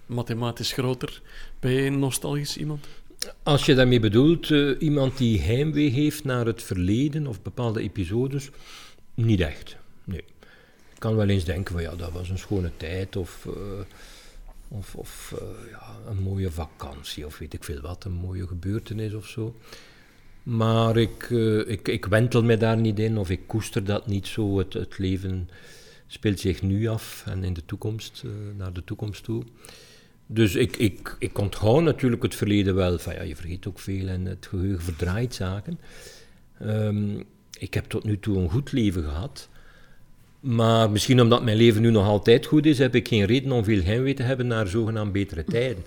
mathematisch 0.07 0.73
groter. 0.73 1.23
Ben 1.61 1.73
jij 1.73 1.87
een 1.87 1.99
nostalgisch 1.99 2.57
iemand? 2.57 2.87
Als 3.43 3.67
je 3.67 3.75
daarmee 3.75 4.01
bedoelt, 4.01 4.51
eh, 4.51 4.71
iemand 4.79 5.19
die 5.19 5.41
heimwee 5.41 5.91
heeft 5.91 6.25
naar 6.25 6.47
het 6.47 6.63
verleden 6.63 7.27
of 7.27 7.43
bepaalde 7.43 7.81
episodes, 7.81 8.51
niet 9.15 9.41
echt. 9.41 9.77
Nee. 10.05 10.25
Ik 10.95 10.99
kan 10.99 11.17
wel 11.17 11.29
eens 11.29 11.45
denken 11.45 11.75
van 11.75 11.83
ja, 11.83 11.95
dat 11.95 12.13
was 12.13 12.29
een 12.29 12.39
schone 12.39 12.71
tijd 12.77 13.17
of, 13.17 13.47
eh, 13.47 13.53
of, 14.69 14.95
of 14.95 15.35
eh, 15.39 15.71
ja, 15.71 16.11
een 16.11 16.23
mooie 16.23 16.51
vakantie 16.51 17.27
of 17.27 17.39
weet 17.39 17.55
ik 17.55 17.65
veel 17.65 17.81
wat, 17.81 18.05
een 18.05 18.13
mooie 18.13 18.47
gebeurtenis 18.47 19.15
of 19.15 19.27
zo. 19.27 19.57
Maar 20.43 20.97
ik, 20.97 21.31
ik, 21.67 21.89
ik 21.89 22.05
wentel 22.05 22.43
me 22.43 22.57
daar 22.57 22.77
niet 22.77 22.99
in 22.99 23.19
of 23.19 23.31
ik 23.31 23.41
koester 23.47 23.85
dat 23.85 24.07
niet 24.07 24.27
zo. 24.27 24.59
Het, 24.59 24.73
het 24.73 24.99
leven 24.99 25.49
speelt 26.07 26.41
zich 26.41 26.63
nu 26.63 26.87
af 26.87 27.25
en 27.27 27.45
in 27.45 27.53
de 27.53 27.65
toekomst, 27.65 28.23
naar 28.57 28.73
de 28.73 28.85
toekomst 28.85 29.25
toe. 29.25 29.45
Dus 30.33 30.55
ik, 30.55 30.77
ik, 30.77 31.16
ik 31.18 31.38
onthoud 31.38 31.83
natuurlijk 31.83 32.23
het 32.23 32.35
verleden 32.35 32.75
wel. 32.75 32.99
Van, 32.99 33.14
ja, 33.14 33.23
je 33.23 33.37
vergeet 33.37 33.66
ook 33.66 33.79
veel 33.79 34.09
en 34.09 34.25
het 34.25 34.47
geheugen 34.47 34.83
verdraait 34.83 35.35
zaken. 35.35 35.79
Ehm, 36.61 37.21
ik 37.59 37.75
heb 37.75 37.85
tot 37.85 38.05
nu 38.05 38.18
toe 38.18 38.38
een 38.38 38.51
goed 38.51 38.73
leven 38.73 39.03
gehad. 39.03 39.49
Maar 40.40 40.90
misschien 40.90 41.21
omdat 41.21 41.45
mijn 41.45 41.57
leven 41.57 41.83
nu 41.83 41.90
nog 41.90 42.07
altijd 42.07 42.47
goed 42.47 42.66
is, 42.66 42.79
heb 42.79 42.95
ik 42.95 43.09
geen 43.09 43.25
reden 43.25 43.53
om 43.53 43.64
veel 43.64 43.83
heimwee 43.83 44.14
te 44.14 44.23
hebben 44.23 44.47
naar 44.47 44.66
zogenaamd 44.66 45.12
betere 45.12 45.45
tijden. 45.45 45.85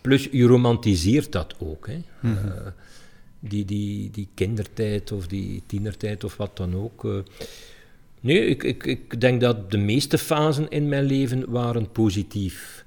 Plus, 0.00 0.28
je 0.32 0.44
romantiseert 0.44 1.32
dat 1.32 1.54
ook. 1.58 1.86
Hè. 1.86 2.02
Eh, 2.22 2.66
die, 3.40 3.64
die, 3.64 4.10
die 4.10 4.28
kindertijd 4.34 5.12
of 5.12 5.26
die 5.26 5.62
tienertijd 5.66 6.24
of 6.24 6.36
wat 6.36 6.56
dan 6.56 6.74
ook. 6.74 7.04
eh. 7.04 7.10
nee, 8.20 8.46
ik, 8.46 8.62
ik, 8.62 8.84
ik 8.84 9.20
denk 9.20 9.40
dat 9.40 9.70
de 9.70 9.78
meeste 9.78 10.18
fasen 10.18 10.68
in 10.70 10.88
mijn 10.88 11.04
leven 11.04 11.50
waren 11.50 11.90
positief. 11.90 12.83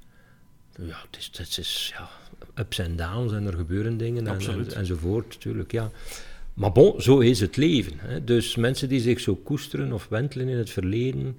Ja, 0.77 1.03
het 1.09 1.19
is, 1.19 1.29
het 1.37 1.57
is 1.57 1.93
ja, 1.97 2.09
ups 2.55 2.79
en 2.79 2.95
downs 2.95 3.33
en 3.33 3.47
er 3.47 3.53
gebeuren 3.53 3.97
dingen 3.97 4.27
en, 4.27 4.75
enzovoort, 4.75 5.27
natuurlijk, 5.27 5.71
ja. 5.71 5.91
Maar 6.53 6.71
bon, 6.71 7.01
zo 7.01 7.19
is 7.19 7.39
het 7.39 7.57
leven. 7.57 7.93
Hè. 7.97 8.23
Dus 8.23 8.55
mensen 8.55 8.89
die 8.89 8.99
zich 8.99 9.19
zo 9.19 9.35
koesteren 9.35 9.93
of 9.93 10.07
wentelen 10.09 10.47
in 10.47 10.57
het 10.57 10.69
verleden... 10.69 11.37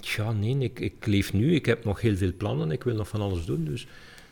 Ja, 0.00 0.32
nee, 0.32 0.58
ik, 0.58 0.80
ik 0.80 1.06
leef 1.06 1.32
nu, 1.32 1.54
ik 1.54 1.66
heb 1.66 1.84
nog 1.84 2.00
heel 2.00 2.16
veel 2.16 2.32
plannen, 2.36 2.70
ik 2.70 2.82
wil 2.82 2.94
nog 2.94 3.08
van 3.08 3.20
alles 3.20 3.44
doen, 3.44 3.64
dus 3.64 3.86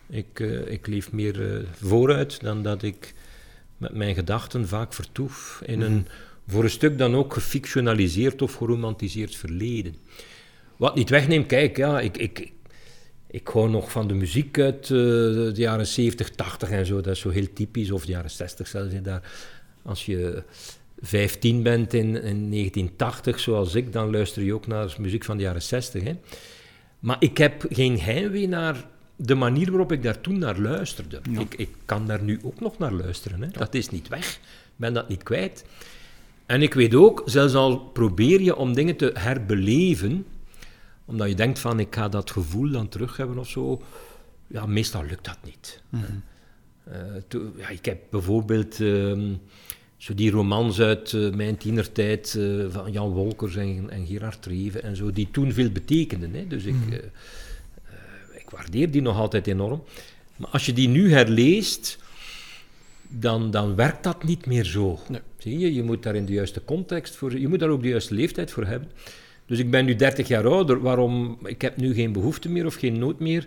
ik, 0.07 0.41
eh, 0.41 0.67
ik 0.67 0.87
leef 0.87 1.13
meer 1.13 1.55
eh, 1.55 1.63
vooruit 1.73 2.41
dan 2.41 2.63
dat 2.63 2.83
ik 2.83 3.15
met 3.79 3.95
mijn 3.95 4.15
gedachten 4.15 4.69
vaak 4.69 4.93
vertoef 4.93 5.63
in 5.67 5.81
een, 5.81 6.07
voor 6.47 6.65
een 6.65 6.71
stuk 6.71 6.99
dan 6.99 7.15
ook 7.15 7.33
gefictionaliseerd 7.33 8.43
of 8.43 8.55
geromantiseerd 8.55 9.37
verleden. 9.37 9.95
Wat 10.77 10.95
niet 10.95 11.11
wegneemt, 11.11 11.47
kijk, 11.47 11.77
ja, 11.77 12.01
ik, 12.01 12.17
ik, 12.17 12.53
ik 13.35 13.49
hou 13.49 13.71
nog 13.71 13.91
van 13.91 14.09
de 14.09 14.15
muziek 14.15 14.59
uit 14.59 14.83
eh, 14.83 14.91
de 14.91 15.53
jaren 15.55 15.87
70, 15.87 16.31
80 16.31 16.71
en 16.71 16.87
zo. 16.87 17.01
Dat 17.01 17.15
is 17.15 17.21
zo 17.21 17.29
heel 17.29 17.53
typisch. 17.53 17.91
Of 17.91 18.05
de 18.05 18.13
jaren 18.13 18.31
60 18.31 18.67
zelfs. 18.67 18.95
Daar, 19.03 19.23
als 19.83 20.07
je 20.07 20.43
15 21.01 21.63
bent 21.63 21.93
in, 21.95 22.07
in 22.07 22.51
1980, 22.51 23.41
zoals 23.41 23.75
ik, 23.75 23.93
dan 23.93 24.11
luister 24.11 24.43
je 24.43 24.55
ook 24.55 24.67
naar 24.67 24.95
muziek 24.99 25.25
van 25.25 25.37
de 25.37 25.43
jaren 25.43 25.63
60. 25.63 26.03
Hè. 26.03 26.17
Maar 26.99 27.17
ik 27.19 27.39
heb 27.39 27.67
geen 27.69 28.01
heimwee 28.01 28.49
naar 28.49 28.85
de 29.17 29.35
manier 29.35 29.71
waarop 29.71 29.93
ik 29.93 30.03
daar 30.03 30.21
toen 30.21 30.39
naar 30.39 30.59
luisterde. 30.59 31.21
Ja. 31.31 31.41
Ik, 31.41 31.55
ik 31.55 31.71
kan 31.85 32.07
daar 32.07 32.23
nu 32.23 32.41
ook 32.43 32.61
nog 32.61 32.79
naar 32.79 32.93
luisteren. 32.93 33.43
Hè. 33.43 33.49
Dat 33.49 33.75
is 33.75 33.91
niet 33.91 34.09
weg. 34.09 34.35
Ik 34.35 34.41
ben 34.77 34.95
dat 34.95 35.09
niet 35.09 35.23
kwijt. 35.23 35.65
En 36.47 36.63
ik 36.63 36.75
weet 36.75 36.95
ook, 36.95 37.23
zelfs 37.25 37.55
al 37.55 37.79
probeer 37.79 38.41
je 38.41 38.57
om 38.57 38.75
dingen 38.75 38.97
te 38.97 39.11
herbeleven, 39.15 40.27
omdat 41.05 41.29
je 41.29 41.35
denkt 41.35 41.59
van 41.59 41.81
ik 41.81 41.95
ga 41.95 42.09
dat 42.09 42.31
gevoel 42.31 42.71
dan 42.71 42.89
terug 42.89 43.17
hebben 43.17 43.39
of 43.39 43.49
zo, 43.49 43.83
ja, 44.47 44.67
meestal 44.67 45.05
lukt 45.05 45.25
dat 45.25 45.39
niet. 45.45 45.83
Eh, 46.85 46.99
to- 47.29 47.53
ja, 47.57 47.69
ik 47.69 47.85
heb 47.85 47.99
bijvoorbeeld 48.11 48.81
ehm, 48.81 49.33
zo 49.97 50.15
die 50.15 50.31
romans 50.31 50.81
uit 50.81 51.13
eh, 51.13 51.31
mijn 51.31 51.57
tienertijd 51.57 52.35
eh, 52.39 52.65
van 52.69 52.93
Jan 52.93 53.11
Wolkers 53.11 53.57
en, 53.57 53.91
en 53.91 54.07
Gerard 54.07 54.43
Treven 54.43 54.83
en 54.83 54.97
zo, 54.97 55.11
die 55.13 55.29
toen 55.31 55.53
veel 55.53 55.71
betekenden. 55.71 56.35
Hè. 56.35 56.47
Dus 56.47 56.65
ik, 56.65 56.75
eh, 56.91 56.97
eh, 56.97 57.03
ik 58.41 58.51
waardeer 58.51 58.91
die 58.91 59.03
nog 59.03 59.17
altijd 59.19 59.47
enorm. 59.47 59.83
Maar 60.37 60.49
als 60.51 60.67
je 60.67 60.73
die 60.73 60.89
nu 60.89 61.13
herleest, 61.13 61.99
dan, 63.09 63.51
dan 63.51 63.75
werkt 63.75 64.03
dat 64.05 64.25
niet 64.25 64.47
meer 64.47 64.65
zo. 64.65 64.99
Nee. 65.09 65.21
Zie 65.39 65.59
je, 65.59 65.75
je 65.75 65.83
moet 65.83 66.03
daar 66.03 66.15
in 66.15 66.25
de 66.27 66.33
juiste 66.33 66.65
context 66.65 67.17
voor, 67.17 67.39
je 67.39 67.49
moet 67.49 67.59
daar 67.59 67.69
ook 67.69 67.83
de 67.83 67.89
juiste 67.89 68.15
leeftijd 68.15 68.51
voor 68.51 68.65
hebben. 68.67 68.89
Dus 69.47 69.59
ik 69.59 69.71
ben 69.71 69.85
nu 69.85 69.95
30 69.97 70.29
jaar 70.29 70.47
ouder, 70.47 70.81
waarom, 70.81 71.39
ik 71.45 71.63
heb 71.63 71.77
nu 71.77 71.95
geen 71.95 72.13
behoefte 72.13 72.49
meer 72.49 72.67
of 72.67 72.75
geen 72.75 72.99
nood 72.99 73.21
meer 73.21 73.47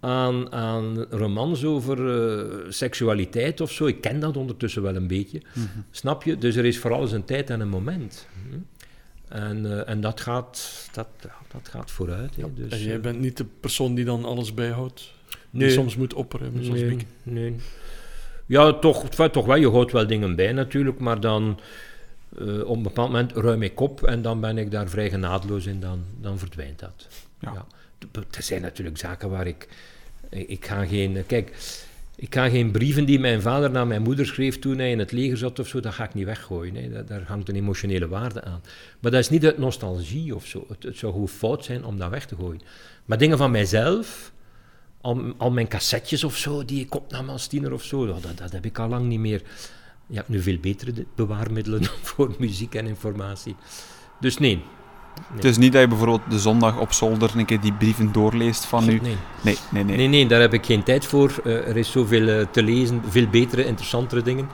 aan, 0.00 0.52
aan 0.52 1.06
romans 1.10 1.64
over 1.64 1.98
eh, 2.08 2.70
seksualiteit 2.70 3.60
of 3.60 3.72
zo. 3.72 3.86
Ik 3.86 4.00
ken 4.00 4.20
dat 4.20 4.36
ondertussen 4.36 4.82
wel 4.82 4.96
een 4.96 5.06
beetje. 5.06 5.40
Snap 5.90 6.22
je? 6.22 6.38
Dus 6.38 6.56
er 6.56 6.64
is 6.64 6.78
voor 6.78 6.92
alles 6.92 7.12
een 7.12 7.24
tijd 7.24 7.50
en 7.50 7.60
een 7.60 7.68
moment. 7.68 8.26
Hm. 8.48 8.56
En, 9.28 9.66
eh, 9.66 9.88
en 9.88 10.00
dat, 10.00 10.20
gaat, 10.20 10.88
dat, 10.92 11.08
dat 11.52 11.68
gaat 11.68 11.90
vooruit. 11.90 12.32
Dus, 12.54 12.72
en 12.72 12.82
jij 12.82 12.94
eh, 12.94 13.00
bent 13.00 13.20
niet 13.20 13.36
de 13.36 13.46
persoon 13.60 13.94
die 13.94 14.04
dan 14.04 14.24
alles 14.24 14.54
bijhoudt? 14.54 15.12
Die 15.50 15.70
soms 15.70 15.96
moet 15.96 16.14
opruimen, 16.14 16.64
zoals 16.64 16.80
nee, 16.80 17.06
nee. 17.22 17.56
Ja, 18.46 18.72
toch, 18.72 19.08
toch 19.08 19.46
wel. 19.46 19.56
Je 19.56 19.70
houdt 19.70 19.92
wel 19.92 20.06
dingen 20.06 20.36
bij 20.36 20.52
natuurlijk, 20.52 20.98
maar 20.98 21.20
dan 21.20 21.60
eh, 22.38 22.68
op 22.68 22.76
een 22.76 22.82
bepaald 22.82 23.10
moment 23.10 23.32
ruim 23.32 23.62
ik 23.62 23.80
op 23.80 24.02
en 24.02 24.22
dan 24.22 24.40
ben 24.40 24.58
ik 24.58 24.70
daar 24.70 24.88
vrij 24.88 25.10
genadeloos 25.10 25.66
in, 25.66 25.80
dan, 25.80 26.04
dan 26.20 26.38
verdwijnt 26.38 26.78
dat. 26.78 27.08
Ja. 27.40 27.66
Er 28.30 28.42
zijn 28.42 28.62
natuurlijk 28.62 28.98
zaken 28.98 29.30
waar 29.30 29.46
ik... 29.46 29.68
Ik 30.28 30.66
ga 30.66 30.84
geen... 30.86 31.26
Kijk, 31.26 31.52
ik 32.16 32.34
ga 32.34 32.48
geen 32.48 32.70
brieven 32.70 33.04
die 33.04 33.18
mijn 33.18 33.42
vader 33.42 33.70
naar 33.70 33.86
mijn 33.86 34.02
moeder 34.02 34.26
schreef 34.26 34.58
toen 34.58 34.78
hij 34.78 34.90
in 34.90 34.98
het 34.98 35.12
leger 35.12 35.36
zat 35.36 35.58
of 35.58 35.68
zo, 35.68 35.80
dat 35.80 35.94
ga 35.94 36.04
ik 36.04 36.14
niet 36.14 36.24
weggooien. 36.24 36.92
Daar, 36.92 37.06
daar 37.06 37.22
hangt 37.26 37.48
een 37.48 37.56
emotionele 37.56 38.08
waarde 38.08 38.42
aan. 38.42 38.62
Maar 39.00 39.10
dat 39.10 39.20
is 39.20 39.28
niet 39.28 39.44
uit 39.44 39.58
nostalgie 39.58 40.34
of 40.34 40.46
zo. 40.46 40.64
Het, 40.68 40.82
het 40.82 40.96
zou 40.96 41.12
gewoon 41.12 41.28
fout 41.28 41.64
zijn 41.64 41.84
om 41.84 41.98
dat 41.98 42.10
weg 42.10 42.26
te 42.26 42.36
gooien. 42.36 42.60
Maar 43.04 43.18
dingen 43.18 43.38
van 43.38 43.50
mijzelf, 43.50 44.32
al, 45.00 45.32
al 45.36 45.50
mijn 45.50 45.68
cassettes 45.68 46.24
of 46.24 46.36
zo, 46.36 46.64
die 46.64 46.80
ik 46.80 46.94
opnam 46.94 47.28
als 47.28 47.46
tiener 47.46 47.72
of 47.72 47.84
zo, 47.84 48.06
dat, 48.06 48.22
dat 48.34 48.52
heb 48.52 48.64
ik 48.64 48.78
al 48.78 48.88
lang 48.88 49.06
niet 49.06 49.20
meer. 49.20 49.42
Je 50.10 50.16
hebt 50.16 50.28
nu 50.28 50.42
veel 50.42 50.58
betere 50.60 50.92
de- 50.92 51.06
bewaarmiddelen 51.14 51.84
voor 52.08 52.34
muziek 52.38 52.74
en 52.74 52.86
informatie. 52.86 53.56
Dus 54.20 54.38
nee. 54.38 54.62
Het 55.34 55.44
is 55.44 55.56
niet 55.56 55.72
dat 55.72 55.80
je 55.80 55.88
bijvoorbeeld 55.88 56.20
de 56.30 56.38
zondag 56.38 56.78
op 56.78 56.92
zolder 56.92 57.30
een 57.38 57.44
keer 57.46 57.60
die 57.60 57.72
brieven 57.72 58.12
doorleest 58.12 58.64
van 58.64 58.84
nu. 58.84 58.98
nee. 59.02 59.16
Nee, 59.42 59.56
nee, 59.70 59.84
nee. 59.84 59.96
Nee, 59.96 60.06
nee, 60.08 60.26
daar 60.28 60.40
heb 60.40 60.52
ik 60.54 60.64
geen 60.66 60.82
tijd 60.82 61.04
voor. 61.06 61.40
Eh, 61.44 61.68
er 61.68 61.76
is 61.76 61.90
zoveel 61.90 62.28
eh, 62.28 62.46
te 62.50 62.62
lezen, 62.62 63.02
veel 63.08 63.28
betere, 63.28 63.64
interessantere 63.64 64.22
dingen 64.22 64.48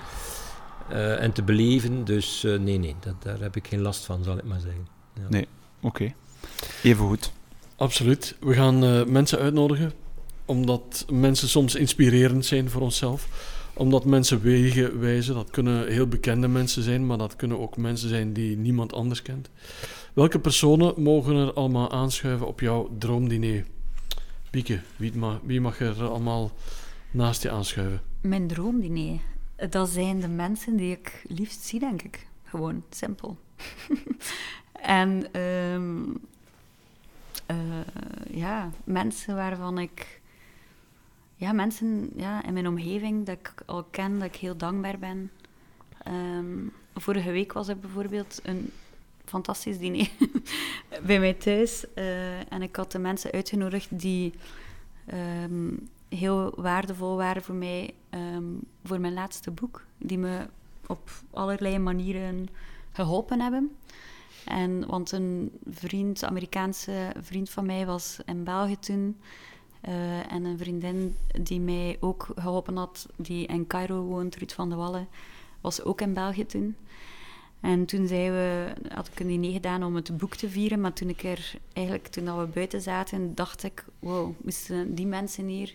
eh, 0.88 1.22
en 1.22 1.32
te 1.32 1.42
beleven. 1.42 2.04
Dus 2.04 2.44
eh, 2.44 2.58
nee, 2.58 2.78
nee, 2.78 2.94
dat, 3.00 3.14
daar 3.22 3.40
heb 3.40 3.56
ik 3.56 3.66
geen 3.66 3.80
last 3.80 4.04
van, 4.04 4.24
zal 4.24 4.38
ik 4.38 4.44
maar 4.44 4.60
zeggen. 4.60 4.86
Ja. 5.14 5.22
Nee. 5.28 5.46
Oké. 5.80 6.12
Even 6.82 7.06
goed. 7.06 7.32
Absoluut. 7.76 8.36
We 8.40 8.54
gaan 8.54 8.84
eh, 8.84 9.04
mensen 9.04 9.38
uitnodigen, 9.38 9.92
omdat 10.44 11.06
mensen 11.12 11.48
soms 11.48 11.74
inspirerend 11.74 12.46
zijn 12.46 12.70
voor 12.70 12.80
onszelf. 12.82 13.28
Omdat 13.76 14.04
mensen 14.04 14.40
wegen 14.40 15.00
wijzen. 15.00 15.34
Dat 15.34 15.50
kunnen 15.50 15.88
heel 15.88 16.06
bekende 16.06 16.48
mensen 16.48 16.82
zijn, 16.82 17.06
maar 17.06 17.18
dat 17.18 17.36
kunnen 17.36 17.58
ook 17.58 17.76
mensen 17.76 18.08
zijn 18.08 18.32
die 18.32 18.56
niemand 18.56 18.92
anders 18.92 19.22
kent. 19.22 19.50
Welke 20.12 20.38
personen 20.38 21.02
mogen 21.02 21.36
er 21.36 21.52
allemaal 21.52 21.90
aanschuiven 21.90 22.46
op 22.46 22.60
jouw 22.60 22.90
droomdiner? 22.98 23.64
Bieke, 24.50 24.80
wie, 24.96 25.12
wie 25.42 25.60
mag 25.60 25.80
er 25.80 26.04
allemaal 26.04 26.50
naast 27.10 27.42
je 27.42 27.50
aanschuiven? 27.50 28.00
Mijn 28.20 28.46
droomdiner, 28.46 29.20
dat 29.70 29.88
zijn 29.88 30.20
de 30.20 30.28
mensen 30.28 30.76
die 30.76 30.90
ik 30.90 31.24
liefst 31.28 31.62
zie, 31.64 31.80
denk 31.80 32.02
ik. 32.02 32.26
Gewoon, 32.44 32.84
simpel. 32.90 33.36
en 35.00 35.32
ehm, 35.32 36.02
eh, 37.46 37.56
ja, 38.30 38.70
mensen 38.84 39.34
waarvan 39.34 39.78
ik... 39.78 40.20
Ja, 41.38 41.52
mensen 41.52 42.10
ja, 42.14 42.44
in 42.44 42.52
mijn 42.52 42.68
omgeving 42.68 43.26
dat 43.26 43.38
ik 43.38 43.52
al 43.66 43.84
ken, 43.84 44.18
dat 44.18 44.28
ik 44.28 44.36
heel 44.36 44.56
dankbaar 44.56 44.98
ben. 44.98 45.30
Ehm, 46.02 46.66
vorige 46.94 47.30
week 47.30 47.52
was 47.52 47.68
er 47.68 47.78
bijvoorbeeld 47.78 48.40
een 48.42 48.70
fantastisch 49.24 49.78
diner 49.78 50.08
bij 51.06 51.18
mij 51.18 51.34
thuis. 51.34 51.94
eh, 51.94 52.52
en 52.52 52.62
ik 52.62 52.76
had 52.76 52.92
de 52.92 52.98
mensen 52.98 53.32
uitgenodigd 53.32 53.98
die 53.98 54.32
ehm, 55.06 55.74
heel 56.08 56.52
waardevol 56.56 57.16
waren 57.16 57.42
voor 57.42 57.54
mij 57.54 57.94
ehm, 58.10 58.44
voor 58.84 59.00
mijn 59.00 59.14
laatste 59.14 59.50
boek. 59.50 59.84
Die 59.98 60.18
me 60.18 60.46
op 60.86 61.10
allerlei 61.30 61.78
manieren 61.78 62.48
geholpen 62.92 63.40
hebben. 63.40 63.76
En, 64.44 64.86
want 64.86 65.12
een 65.12 65.52
vriend, 65.70 66.24
Amerikaanse 66.24 67.12
vriend 67.20 67.50
van 67.50 67.66
mij, 67.66 67.86
was 67.86 68.18
in 68.26 68.44
België 68.44 68.78
toen. 68.78 69.16
Eh, 69.86 70.32
en 70.32 70.44
een 70.44 70.58
vriendin 70.58 71.16
die 71.42 71.60
mij 71.60 71.96
ook 72.00 72.28
geholpen 72.36 72.76
had, 72.76 73.06
die 73.16 73.46
in 73.46 73.66
Cairo 73.66 74.02
woont, 74.02 74.36
Ruud 74.36 74.52
van 74.52 74.68
de 74.68 74.74
Wallen, 74.74 75.08
was 75.60 75.82
ook 75.82 76.00
in 76.00 76.14
België 76.14 76.46
toen. 76.46 76.76
En 77.60 77.84
toen 77.84 78.06
zijn 78.06 78.32
we, 78.32 78.72
had 78.88 79.06
ik 79.06 79.20
een 79.20 79.26
diner 79.26 79.52
gedaan 79.52 79.82
om 79.82 79.94
het 79.94 80.16
boek 80.16 80.34
te 80.34 80.48
vieren, 80.48 80.80
maar 80.80 80.92
toen 80.92 81.08
ik 81.08 81.22
er 81.22 81.54
eigenlijk, 81.72 82.06
toen 82.06 82.38
we 82.38 82.46
buiten 82.46 82.80
zaten, 82.80 83.34
dacht 83.34 83.62
ik, 83.62 83.84
wow, 83.98 84.32
moesten 84.42 84.94
die 84.94 85.06
mensen 85.06 85.46
hier 85.46 85.74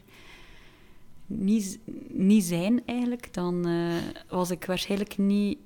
niet, 1.25 1.79
niet 2.07 2.43
zijn 2.43 2.81
eigenlijk, 2.85 3.33
dan 3.33 3.65
eh, 3.67 3.95
was 4.29 4.51
ik 4.51 4.65
waarschijnlijk 4.65 5.17
niet 5.17 5.57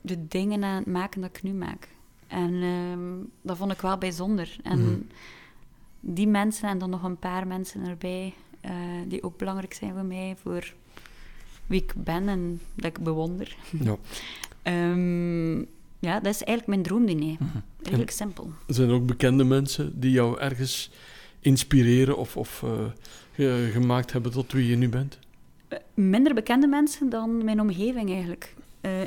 de 0.00 0.26
dingen 0.28 0.64
aan 0.64 0.76
het 0.76 0.86
maken 0.86 1.20
dat 1.20 1.30
ik 1.36 1.42
nu 1.42 1.52
maak. 1.52 1.88
En 2.26 2.62
ehm, 2.62 3.26
dat 3.42 3.56
vond 3.56 3.72
ik 3.72 3.80
wel 3.80 3.98
bijzonder. 3.98 4.56
En 4.62 4.80
Mhm. 4.80 5.00
Die 6.00 6.26
mensen 6.28 6.68
en 6.68 6.78
dan 6.78 6.90
nog 6.90 7.02
een 7.02 7.18
paar 7.18 7.46
mensen 7.46 7.86
erbij, 7.86 8.34
eh, 8.60 8.70
die 9.08 9.22
ook 9.22 9.38
belangrijk 9.38 9.72
zijn 9.74 9.92
voor 9.92 10.04
mij, 10.04 10.36
voor 10.42 10.72
wie 11.66 11.82
ik 11.82 11.92
ben 11.96 12.28
en 12.28 12.60
dat 12.74 12.84
ik 12.86 12.98
bewonder. 13.00 13.56
Ja. 13.80 13.96
Ehm, 14.62 15.58
ja, 15.98 16.20
dat 16.20 16.26
is 16.34 16.42
eigenlijk 16.44 16.66
mijn 16.66 16.82
droomdiner. 16.82 17.36
Eigenlijk 17.82 18.10
simpel. 18.10 18.50
Er 18.66 18.74
zijn 18.74 18.90
ook 18.90 19.06
bekende 19.06 19.44
mensen 19.44 20.00
die 20.00 20.10
jou 20.10 20.38
ergens 20.38 20.90
inspireren 21.40 22.16
of, 22.16 22.36
of 22.36 22.62
eh, 22.62 22.70
ge- 23.32 23.68
gemaakt 23.72 24.12
hebben 24.12 24.32
tot 24.32 24.52
wie 24.52 24.66
je 24.68 24.76
nu 24.76 24.88
bent? 24.88 25.18
Eh, 25.68 25.78
minder 25.94 26.34
bekende 26.34 26.66
mensen 26.66 27.08
dan 27.10 27.44
mijn 27.44 27.60
omgeving 27.60 28.10
eigenlijk. 28.10 28.54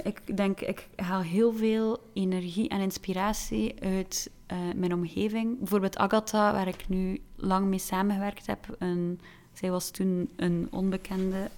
Ik 0.03 0.37
denk, 0.37 0.59
ik 0.61 0.87
haal 0.95 1.21
heel 1.21 1.53
veel 1.53 1.99
energie 2.13 2.69
en 2.69 2.79
inspiratie 2.79 3.73
uit 3.81 4.29
eh, 4.45 4.57
mijn 4.75 4.93
omgeving. 4.93 5.57
Bijvoorbeeld 5.57 5.97
Agatha, 5.97 6.53
waar 6.53 6.67
ik 6.67 6.87
nu 6.87 7.19
lang 7.35 7.67
mee 7.67 7.79
samengewerkt 7.79 8.47
heb. 8.47 8.75
Een, 8.79 9.19
zij 9.53 9.71
was 9.71 9.91
toen 9.91 10.29
een 10.35 10.67
onbekende 10.71 11.49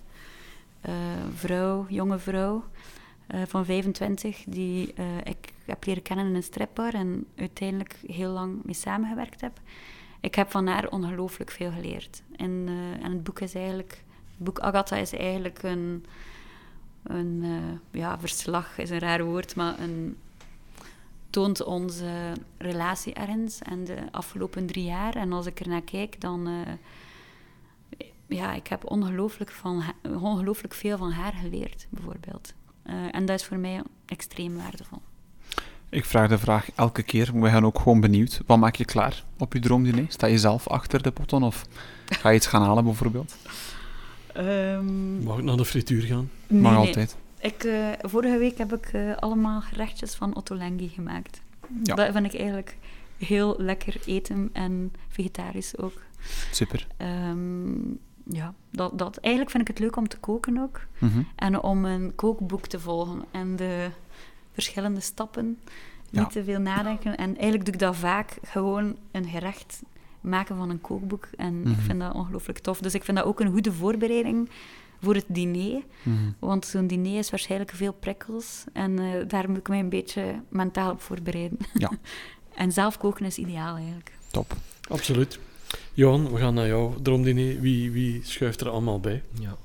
eh, 0.82 0.94
vrouw, 1.34 1.86
jonge 1.90 2.20
vrouw 2.20 2.64
eh, 3.28 3.42
van 3.48 3.66
25, 3.66 4.44
die 4.48 4.94
ik 5.24 5.54
heb 5.66 5.86
leren 5.86 6.02
kennen 6.04 6.26
in 6.26 6.36
een 6.36 6.44
stripbar 6.44 6.94
en 6.94 7.26
uiteindelijk 7.36 8.00
heel 8.08 8.32
lang 8.32 8.64
mee 8.64 8.76
samengewerkt 8.76 9.42
heb. 9.42 9.60
Ik 10.20 10.36
heb 10.36 10.52
van 10.52 10.68
haar 10.68 10.90
ongelooflijk 10.90 11.52
veel 11.52 11.72
geleerd. 11.72 12.22
En, 12.36 12.68
en 13.02 13.12
het 13.12 13.24
boek 13.24 13.40
is 13.40 13.54
eigenlijk 13.56 14.04
het 14.36 14.44
boek 14.44 14.60
Agatha 14.60 14.96
is 14.96 15.14
eigenlijk 15.14 15.64
een, 15.64 16.06
een 17.04 17.44
ja, 17.92 18.20
verslag 18.20 18.78
is 18.78 18.90
een 18.90 19.00
raar 19.00 19.24
woord, 19.24 19.56
maar 19.56 19.80
een, 19.80 20.18
toont 21.36 21.64
onze 21.64 22.34
relatie 22.58 23.14
ergens 23.14 23.60
en 23.60 23.84
de 23.84 23.96
afgelopen 24.12 24.66
drie 24.66 24.84
jaar. 24.84 25.16
En 25.16 25.34
als 25.34 25.46
ik 25.46 25.60
er 25.60 25.68
naar 25.68 25.82
kijk, 25.82 26.22
dan... 26.22 26.48
eh, 26.48 28.08
ja, 28.28 28.54
ik 28.54 28.68
heb 28.68 28.92
ongelooflijk, 28.92 29.52
van 29.52 29.84
ongelooflijk 30.22 30.74
veel 30.74 30.98
van 30.98 31.12
haar 31.12 31.34
geleerd, 31.34 31.88
bijvoorbeeld. 31.90 32.54
Eh, 32.84 32.94
en 33.12 33.26
dat 33.26 33.40
is 33.40 33.46
voor 33.46 33.58
mij 33.58 33.82
extreem 34.06 34.56
waardevol. 34.56 35.02
Ik 35.90 36.06
vraag 36.06 36.30
de 36.30 36.38
vraag 36.38 36.70
elke 36.76 37.04
keer, 37.04 37.40
we 37.40 37.50
gaan 37.50 37.66
ook 37.66 37.80
gewoon 37.80 38.00
benieuwd. 38.00 38.42
Wat 38.46 38.58
maak 38.58 38.76
je 38.76 38.86
klaar 38.86 39.24
op 39.38 39.54
je 39.54 39.60
droomdiner? 39.60 40.06
Sta 40.08 40.28
je 40.28 40.38
zelf 40.38 40.68
achter 40.68 41.02
de 41.04 41.12
potten 41.12 41.44
of 41.44 41.66
ga 42.06 42.30
je 42.30 42.36
iets 42.36 42.48
gaan 42.48 42.62
halen 42.62 42.84
bijvoorbeeld? 42.84 43.36
Ehm, 44.34 45.24
Mag 45.24 45.38
ik 45.38 45.44
naar 45.44 45.58
de 45.58 45.66
frituur 45.66 46.02
gaan? 46.02 46.30
nee, 46.48 46.62
Mag 46.62 46.72
nee. 46.78 46.88
altijd. 46.88 47.16
Ik, 47.40 47.64
eh, 47.64 47.90
vorige 48.02 48.38
week 48.38 48.58
heb 48.58 48.74
ik 48.74 48.86
eh, 48.86 49.16
allemaal 49.18 49.62
gerechtjes 49.62 50.16
van 50.16 50.36
Ottolenghi 50.36 50.88
gemaakt. 50.90 51.42
Ja. 51.84 51.96
Dat 51.96 52.12
vind 52.12 52.26
ik 52.26 52.34
eigenlijk 52.40 52.78
heel 53.18 53.56
lekker 53.58 53.98
eten 54.06 54.50
en 54.54 54.94
vegetarisch 55.08 55.78
ook. 55.78 56.02
Super. 56.52 56.88
Ehm, 56.98 57.74
ja, 58.24 58.54
dat, 58.72 58.98
dat, 59.00 59.18
eigenlijk 59.18 59.56
vind 59.56 59.64
ik 59.70 59.76
het 59.76 59.80
leuk 59.80 59.96
om 59.96 60.08
te 60.08 60.18
koken 60.18 60.58
ook. 60.58 60.82
Mhm. 60.98 61.22
En 61.36 61.62
om 61.62 61.86
een 61.86 62.16
kookboek 62.16 62.68
te 62.68 62.80
volgen 62.80 63.24
en 63.32 63.56
de 63.56 63.90
verschillende 64.54 65.00
stappen. 65.00 65.60
Ja. 66.10 66.20
Niet 66.22 66.32
te 66.32 66.44
veel 66.44 66.60
nadenken. 66.60 67.18
En 67.18 67.34
eigenlijk 67.36 67.66
doe 67.66 67.74
ik 67.74 67.80
dat 67.80 67.96
vaak 67.96 68.38
gewoon 68.44 68.96
een 69.12 69.26
gerecht 69.26 69.82
maken 70.22 70.56
van 70.58 70.70
een 70.70 70.82
kookboek. 70.82 71.28
En 71.38 71.60
ik 71.60 71.66
Mhm. 71.66 71.80
vind 71.80 72.00
dat 72.00 72.14
ongelooflijk 72.14 72.60
tof. 72.60 72.80
Dus 72.80 72.94
ik 72.94 73.04
vind 73.04 73.18
dat 73.18 73.26
ook 73.26 73.40
een 73.40 73.52
goede 73.52 73.72
voorbereiding 73.74 74.50
voor 75.06 75.16
het 75.16 75.26
diner. 75.28 75.82
Mhm. 76.04 76.16
Want 76.40 76.66
zo'n 76.66 76.88
diner 76.88 77.18
is 77.18 77.30
waarschijnlijk 77.30 77.72
veel 77.72 77.94
prikkels. 77.94 78.64
En 78.74 79.00
eh, 79.00 79.06
daar 79.28 79.50
moet 79.50 79.58
ik 79.58 79.68
mij 79.70 79.80
een 79.80 79.90
beetje 79.90 80.42
mentaal 80.50 80.92
op 80.92 81.02
voorbereiden. 81.02 81.58
Ja. 81.74 81.92
en 82.64 82.72
zelf 82.72 82.98
koken 82.98 83.26
is 83.26 83.38
ideaal 83.38 83.76
eigenlijk. 83.76 84.12
Top. 84.32 84.54
Absoluut. 84.90 85.40
Johan, 85.94 86.32
we 86.32 86.38
gaan 86.40 86.54
naar 86.54 86.68
jouw 86.68 86.96
droomdiner. 87.02 87.60
Wie, 87.62 87.92
wie 87.92 88.20
schuift 88.24 88.62
er 88.62 88.70
allemaal 88.70 89.00
bij? 89.00 89.24
Ja. 89.40 89.56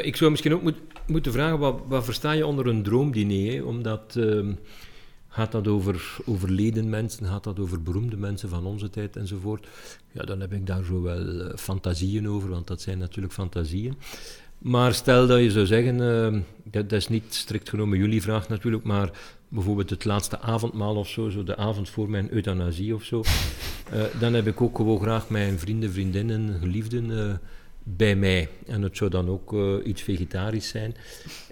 Ik 0.00 0.16
zou 0.16 0.30
misschien 0.30 0.54
ook 0.54 0.62
moet- 0.62 0.80
moeten 1.06 1.32
vragen, 1.32 1.58
wat, 1.58 1.80
wat 1.88 2.04
versta 2.04 2.32
je 2.32 2.46
onder 2.46 2.66
een 2.66 2.82
droomdiner? 2.82 3.66
Omdat, 3.66 4.16
ehm, 4.16 4.52
gaat 5.36 5.52
dat 5.52 5.68
over 5.68 6.16
overleden 6.24 6.88
mensen, 6.88 7.26
gaat 7.26 7.44
dat 7.44 7.58
over 7.58 7.82
beroemde 7.82 8.16
mensen 8.16 8.48
van 8.48 8.66
onze 8.66 8.90
tijd 8.90 9.16
enzovoort? 9.16 9.66
Ja, 10.12 10.22
dan 10.22 10.40
heb 10.40 10.52
ik 10.52 10.66
daar 10.66 10.84
zo 10.84 11.02
wel 11.02 11.40
eh, 11.40 11.56
fantasieën 11.56 12.28
over, 12.28 12.48
want 12.48 12.66
dat 12.66 12.80
zijn 12.80 12.98
natuurlijk 12.98 13.34
fantasieën. 13.34 13.94
Maar 14.58 14.94
stel 14.94 15.26
dat 15.26 15.40
je 15.40 15.50
zou 15.50 15.66
zeggen, 15.66 16.00
ehm, 16.00 16.40
dat, 16.64 16.90
dat 16.90 16.98
is 16.98 17.08
niet 17.08 17.34
strikt 17.34 17.68
genomen 17.68 17.98
jullie 17.98 18.22
vraag 18.22 18.48
natuurlijk, 18.48 18.84
maar 18.84 19.10
bijvoorbeeld 19.48 19.90
het 19.90 20.04
laatste 20.04 20.40
avondmaal 20.40 20.96
of 20.96 21.08
zo, 21.08 21.28
zo 21.28 21.44
de 21.44 21.56
avond 21.56 21.88
voor 21.88 22.10
mijn 22.10 22.32
euthanasie 22.32 22.94
of 22.94 23.02
zo, 23.02 23.22
eh, 23.90 24.00
dan 24.20 24.34
heb 24.34 24.46
ik 24.46 24.60
ook 24.60 24.76
gewoon 24.76 25.00
graag 25.00 25.28
mijn 25.28 25.58
vrienden, 25.58 25.92
vriendinnen, 25.92 26.58
geliefden 26.60 27.18
eh, 27.18 27.34
bij 27.88 28.16
mij. 28.16 28.48
En 28.66 28.82
het 28.82 28.96
zou 28.96 29.10
dan 29.10 29.28
ook 29.28 29.52
eh, 29.52 29.74
iets 29.84 30.02
vegetarisch 30.02 30.68
zijn. 30.68 30.94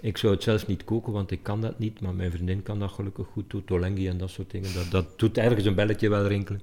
Ik 0.01 0.17
zou 0.17 0.33
het 0.33 0.43
zelf 0.43 0.67
niet 0.67 0.83
koken, 0.83 1.13
want 1.13 1.31
ik 1.31 1.39
kan 1.43 1.61
dat 1.61 1.79
niet, 1.79 2.01
maar 2.01 2.13
mijn 2.13 2.31
vriendin 2.31 2.63
kan 2.63 2.79
dat 2.79 2.91
gelukkig 2.91 3.27
goed, 3.31 3.53
tolengi 3.65 4.07
en 4.07 4.17
dat 4.17 4.29
soort 4.29 4.51
dingen. 4.51 4.73
Dat, 4.73 4.91
dat 4.91 5.19
doet 5.19 5.37
ergens 5.37 5.65
een 5.65 5.75
belletje 5.75 6.09
wel 6.09 6.27
rinkelen. 6.27 6.61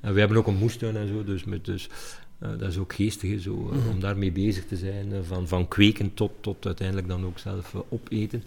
En 0.00 0.14
we 0.14 0.18
hebben 0.18 0.38
ook 0.38 0.46
een 0.46 0.56
moestuin 0.56 0.96
en 0.96 1.08
zo, 1.08 1.24
dus, 1.24 1.44
met, 1.44 1.64
dus 1.64 1.88
eh, 2.38 2.48
dat 2.58 2.68
is 2.68 2.78
ook 2.78 2.92
geestig, 2.92 3.30
hè, 3.30 3.38
zo, 3.38 3.70
eh, 3.72 3.90
om 3.90 4.00
daarmee 4.00 4.32
bezig 4.32 4.66
te 4.66 4.76
zijn, 4.76 5.12
van, 5.24 5.48
van 5.48 5.68
kweken 5.68 6.14
tot, 6.14 6.30
tot 6.40 6.66
uiteindelijk 6.66 7.08
dan 7.08 7.24
ook 7.24 7.38
zelf 7.38 7.74
opeten. 7.88 8.42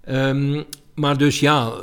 Ehm, 0.00 0.62
maar 0.94 1.18
dus 1.18 1.40
ja, 1.40 1.80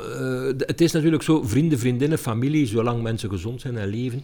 het 0.58 0.80
is 0.80 0.92
natuurlijk 0.92 1.22
zo, 1.22 1.42
vrienden, 1.42 1.78
vriendinnen, 1.78 2.18
familie, 2.18 2.66
zolang 2.66 3.02
mensen 3.02 3.30
gezond 3.30 3.60
zijn 3.60 3.76
en 3.76 3.88
leven, 3.88 4.22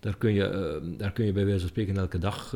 daar 0.00 0.16
kun 0.16 0.32
je, 0.32 0.80
daar 0.98 1.12
kun 1.12 1.24
je 1.24 1.32
bij 1.32 1.44
wijze 1.44 1.60
van 1.60 1.68
spreken 1.68 1.96
elke 1.96 2.18
dag 2.18 2.54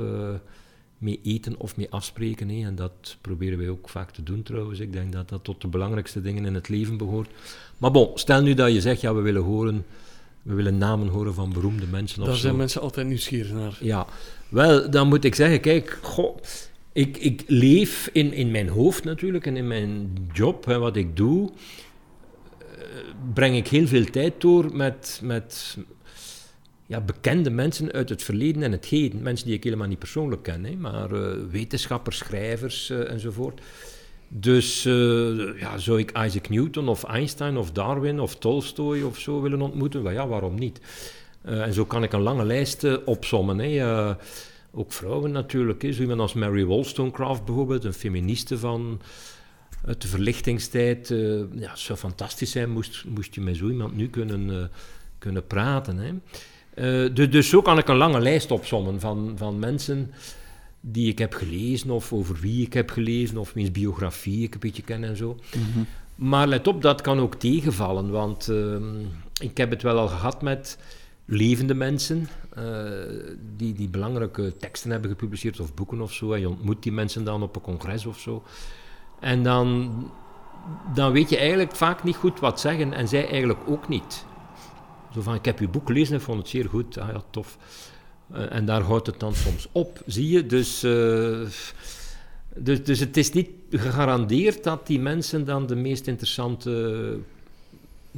mee 0.99 1.20
eten 1.22 1.55
of 1.59 1.76
mee 1.76 1.90
afspreken. 1.90 2.49
Hè. 2.49 2.66
En 2.66 2.74
dat 2.74 3.16
proberen 3.20 3.59
wij 3.59 3.68
ook 3.68 3.88
vaak 3.88 4.11
te 4.11 4.22
doen 4.22 4.42
trouwens. 4.42 4.80
Ik 4.80 4.92
denk 4.92 5.12
dat 5.12 5.28
dat 5.28 5.44
tot 5.44 5.61
de 5.61 5.68
belangrijkste 5.68 6.20
dingen 6.20 6.44
in 6.44 6.55
het 6.55 6.68
leven 6.68 6.96
behoort. 6.96 7.30
Maar 7.78 7.90
bon, 7.90 8.11
stel 8.14 8.42
nu 8.42 8.55
dat 8.55 8.72
je 8.72 8.80
zegt, 8.80 9.01
ja, 9.01 9.14
we 9.14 9.20
willen 9.20 9.42
horen, 9.42 9.84
we 10.42 10.55
willen 10.55 10.78
namen 10.78 11.09
horen 11.09 11.34
van 11.34 11.53
beroemde 11.53 11.86
mensen 11.86 12.20
of 12.20 12.26
Daar 12.26 12.36
zo. 12.36 12.40
zijn 12.42 12.57
mensen 12.57 12.80
altijd 12.80 13.07
nieuwsgierig 13.07 13.53
naar. 13.53 13.78
Ja, 13.80 14.07
wel, 14.49 14.90
dan 14.90 15.09
moet 15.09 15.24
ik 15.24 15.34
zeggen, 15.34 15.61
kijk, 15.61 15.99
goh, 16.03 16.36
ik, 16.92 17.16
ik 17.16 17.44
leef 17.46 18.11
in, 18.12 18.32
in 18.32 18.51
mijn 18.51 18.68
hoofd 18.68 19.05
natuurlijk 19.05 19.46
en 19.46 19.57
in 19.57 19.66
mijn 19.66 20.12
job, 20.32 20.64
hè, 20.64 20.78
wat 20.78 20.96
ik 20.96 21.16
doe, 21.16 21.51
eh, 22.59 22.66
breng 23.34 23.57
ik 23.57 23.68
heel 23.68 23.86
veel 23.86 24.05
tijd 24.05 24.40
door 24.40 24.76
met, 24.76 25.20
met 25.22 25.76
ja, 26.89 27.01
bekende 27.01 27.51
mensen 27.51 27.93
uit 27.93 28.09
het 28.09 28.22
verleden 28.22 28.62
en 28.62 28.72
het 28.72 28.84
heden. 28.84 29.22
Mensen 29.22 29.47
die 29.47 29.57
ik 29.57 29.64
helemaal 29.64 29.89
niet 29.89 29.99
persoonlijk 29.99 30.43
ken, 30.43 30.64
hè, 30.64 30.76
maar 30.76 31.12
eh, 31.12 31.32
wetenschappers, 31.51 32.16
schrijvers 32.16 32.91
eh, 32.91 33.11
enzovoort. 33.11 33.61
Dus 34.28 34.84
eh, 34.84 35.61
ja, 35.61 35.78
zou 35.78 35.99
ik 35.99 36.18
Isaac 36.18 36.49
Newton 36.49 36.89
of 36.89 37.05
Einstein 37.05 37.57
of 37.57 37.72
Darwin 37.72 38.20
of 38.20 38.36
Tolstoy 38.36 39.03
of 39.03 39.18
zo 39.18 39.41
willen 39.41 39.61
ontmoeten? 39.61 40.03
Wel 40.03 40.12
ja, 40.12 40.26
waarom 40.26 40.59
niet? 40.59 40.80
En 41.43 41.72
zo 41.72 41.84
kan 41.84 42.03
ik 42.03 42.12
een 42.12 42.20
lange 42.20 42.45
lijst 42.45 43.05
opsommen. 43.05 43.59
Hè. 43.59 44.14
Ook 44.72 44.93
vrouwen 44.93 45.30
natuurlijk. 45.30 45.82
Hè. 45.82 45.93
Zo 45.93 46.01
iemand 46.01 46.20
als 46.20 46.32
Mary 46.32 46.64
Wollstonecraft 46.64 47.45
bijvoorbeeld, 47.45 47.84
een 47.84 47.93
feministe 47.93 48.59
van 48.59 49.01
uit 49.86 50.03
de 50.03 50.09
verlichtingstijd. 50.09 51.09
ja, 51.55 51.76
zou 51.76 51.99
fantastisch 51.99 52.51
zijn 52.51 52.70
moest, 52.70 53.05
moest 53.05 53.34
je 53.34 53.41
met 53.41 53.57
zo 53.57 53.68
iemand 53.68 53.97
nu 53.97 54.09
kunnen, 54.09 54.70
kunnen 55.18 55.47
praten. 55.47 55.97
Hè. 55.97 56.12
Eh, 56.79 57.14
dus, 57.14 57.31
dus 57.31 57.49
zo 57.49 57.62
kan 57.62 57.79
ik 57.79 57.89
een 57.89 57.97
lange 57.97 58.20
lijst 58.20 58.51
opsommen 58.51 59.01
van, 59.01 59.33
van 59.37 59.59
mensen 59.59 60.12
die 60.81 61.09
ik 61.09 61.18
heb 61.18 61.35
gelezen 61.35 61.91
of 61.91 62.12
over 62.12 62.37
wie 62.41 62.66
ik 62.66 62.72
heb 62.72 62.91
gelezen 62.91 63.37
of 63.37 63.53
wiens 63.53 63.70
biografie 63.70 64.43
ik 64.43 64.55
een 64.55 64.61
beetje 64.61 64.83
ken 64.83 65.05
en 65.05 65.16
zo. 65.16 65.39
Mhm. 65.55 65.85
Maar 66.14 66.47
let 66.47 66.66
op, 66.66 66.83
dat 66.83 67.01
kan 67.01 67.20
ook 67.20 67.35
tegenvallen, 67.35 68.11
want 68.11 68.49
ehm, 68.49 69.01
ik 69.41 69.57
heb 69.57 69.70
het 69.70 69.83
wel 69.83 69.99
al 69.99 70.09
gehad 70.09 70.43
met 70.43 70.79
levende 71.24 71.74
mensen 71.74 72.29
eh, 72.55 72.64
die, 73.57 73.72
die 73.72 73.89
belangrijke 73.89 74.57
teksten 74.57 74.91
hebben 74.91 75.11
gepubliceerd 75.11 75.61
of 75.61 75.74
boeken 75.74 76.01
of 76.01 76.12
zo. 76.12 76.33
En 76.33 76.41
je 76.41 76.49
ontmoet 76.49 76.83
die 76.83 76.93
mensen 76.93 77.24
dan 77.24 77.43
op 77.43 77.57
een 77.57 77.62
congres 77.62 78.07
of 78.07 78.18
zo. 78.18 78.43
En 79.20 79.43
dan, 79.43 79.93
dan 80.95 81.12
weet 81.12 81.31
je 81.31 81.37
eigenlijk 81.37 81.76
vaak 81.76 82.05
niet 82.05 82.16
goed 82.16 82.41
wat 82.41 82.61
zeggen 82.61 82.93
en 82.93 83.09
zij 83.09 83.29
eigenlijk 83.29 83.61
ook 83.66 83.89
niet. 83.89 84.26
Zo 85.18 85.24
van, 85.24 85.34
ik 85.34 85.44
heb 85.44 85.58
uw 85.58 85.70
boek 85.70 85.86
gelezen 85.86 86.14
en 86.14 86.20
vond 86.20 86.38
het 86.38 86.48
zeer 86.48 86.68
goed. 86.68 86.98
Ah 86.98 87.08
ja, 87.12 87.22
tof. 87.30 87.58
Eh, 88.32 88.52
en 88.52 88.64
daar 88.64 88.80
houdt 88.80 89.06
het 89.06 89.20
dan 89.20 89.34
soms 89.34 89.68
op, 89.72 90.02
zie 90.06 90.28
je. 90.28 90.46
Dus, 90.46 90.82
eh, 90.82 91.40
dus, 92.54 92.84
dus 92.84 93.00
het 93.00 93.16
is 93.16 93.32
niet 93.32 93.50
gegarandeerd 93.70 94.64
dat 94.64 94.86
die 94.86 95.00
mensen 95.00 95.44
dan 95.44 95.66
de 95.66 95.76
meest 95.76 96.06
interessante 96.06 97.18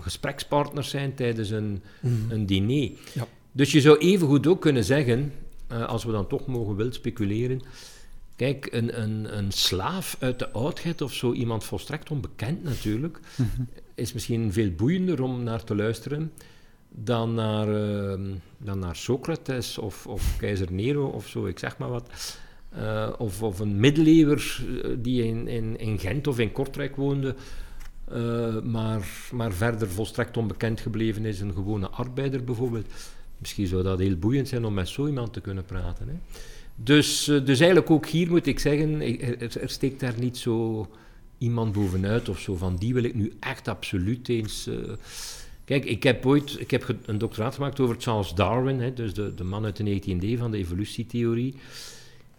gesprekspartners 0.00 0.90
zijn 0.90 1.14
tijdens 1.14 1.50
een, 1.50 1.82
een 2.28 2.46
diner. 2.46 2.90
Ja. 3.12 3.26
Dus 3.52 3.72
je 3.72 3.80
zou 3.80 3.98
evengoed 3.98 4.46
ook 4.46 4.60
kunnen 4.60 4.84
zeggen, 4.84 5.32
eh, 5.66 5.86
als 5.86 6.04
we 6.04 6.12
dan 6.12 6.26
toch 6.26 6.46
mogen 6.46 6.76
wild 6.76 6.94
speculeren, 6.94 7.60
kijk, 8.36 8.68
een, 8.70 9.02
een, 9.02 9.36
een 9.36 9.52
slaaf 9.52 10.16
uit 10.18 10.38
de 10.38 10.50
oudheid 10.50 11.00
of 11.00 11.12
zo, 11.12 11.32
iemand 11.32 11.64
volstrekt 11.64 12.10
onbekend 12.10 12.62
natuurlijk, 12.62 13.20
is 13.94 14.12
misschien 14.12 14.52
veel 14.52 14.70
boeiender 14.70 15.22
om 15.22 15.42
naar 15.42 15.64
te 15.64 15.74
luisteren 15.74 16.32
dan 16.90 17.34
naar, 17.34 17.68
ehm, 17.68 18.34
dan 18.58 18.78
naar 18.78 18.96
Socrates 18.96 19.78
of, 19.78 20.06
of 20.06 20.36
keizer 20.38 20.72
Nero 20.72 21.06
of 21.06 21.28
zo, 21.28 21.46
ik 21.46 21.58
zeg 21.58 21.78
maar 21.78 21.90
wat. 21.90 22.38
Eh, 22.70 23.08
of, 23.18 23.42
of 23.42 23.58
een 23.58 23.80
middeleeuwer 23.80 24.64
eh, 24.82 24.90
die 24.98 25.24
in, 25.24 25.48
in, 25.48 25.78
in 25.78 25.98
Gent 25.98 26.26
of 26.26 26.38
in 26.38 26.52
Kortrijk 26.52 26.96
woonde, 26.96 27.34
eh, 28.04 28.60
maar, 28.62 29.08
maar 29.32 29.52
verder 29.52 29.88
volstrekt 29.88 30.36
onbekend 30.36 30.80
gebleven 30.80 31.24
is, 31.24 31.40
een 31.40 31.52
gewone 31.52 31.88
arbeider 31.88 32.44
bijvoorbeeld. 32.44 32.86
Misschien 33.38 33.66
zou 33.66 33.82
dat 33.82 33.98
heel 33.98 34.16
boeiend 34.16 34.48
zijn 34.48 34.64
om 34.64 34.74
met 34.74 34.88
zo 34.88 35.06
iemand 35.06 35.32
te 35.32 35.40
kunnen 35.40 35.64
praten. 35.64 36.08
Hè. 36.08 36.14
Dus, 36.74 37.24
dus 37.24 37.60
eigenlijk 37.60 37.90
ook 37.90 38.06
hier 38.06 38.28
moet 38.28 38.46
ik 38.46 38.58
zeggen, 38.58 39.00
er, 39.20 39.60
er 39.60 39.68
steekt 39.68 40.00
daar 40.00 40.18
niet 40.18 40.38
zo 40.38 40.88
iemand 41.38 41.72
bovenuit 41.72 42.28
of 42.28 42.38
zo, 42.38 42.54
van 42.54 42.76
die 42.76 42.94
wil 42.94 43.04
ik 43.04 43.14
nu 43.14 43.32
echt 43.40 43.68
absoluut 43.68 44.28
eens... 44.28 44.68
Kijk, 45.70 45.84
ik 45.84 46.02
heb 46.02 46.26
ooit 46.26 46.60
ik 46.60 46.70
heb 46.70 46.94
een 47.04 47.18
doctoraat 47.18 47.54
gemaakt 47.54 47.80
over 47.80 47.96
Charles 47.98 48.34
Darwin, 48.34 48.80
hè, 48.80 48.92
dus 48.92 49.14
de, 49.14 49.34
de 49.34 49.44
man 49.44 49.64
uit 49.64 49.76
de 49.76 50.00
19e 50.00 50.22
eeuw 50.22 50.36
van 50.36 50.50
de 50.50 50.56
evolutietheorie. 50.56 51.54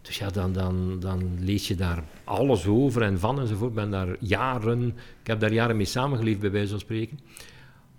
Dus 0.02 0.18
ja, 0.18 0.30
dan, 0.30 0.54
dan, 0.54 1.00
dan 1.00 1.38
lees 1.40 1.68
je 1.68 1.76
daar 1.76 2.04
alles 2.24 2.66
over 2.66 3.02
en 3.02 3.20
van 3.20 3.40
enzovoort. 3.40 3.70
Ik 3.70 3.76
ben 3.76 3.92
daar 3.92 4.16
jaren, 4.20 4.88
ik 5.22 5.28
heb 5.28 5.40
daar 5.40 5.54
jaren 5.54 5.78
mee 5.78 5.86
samengeleefd, 5.86 6.40
bij 6.40 6.52
wijze 6.52 6.70
van 6.70 6.80
spreken. 6.80 7.20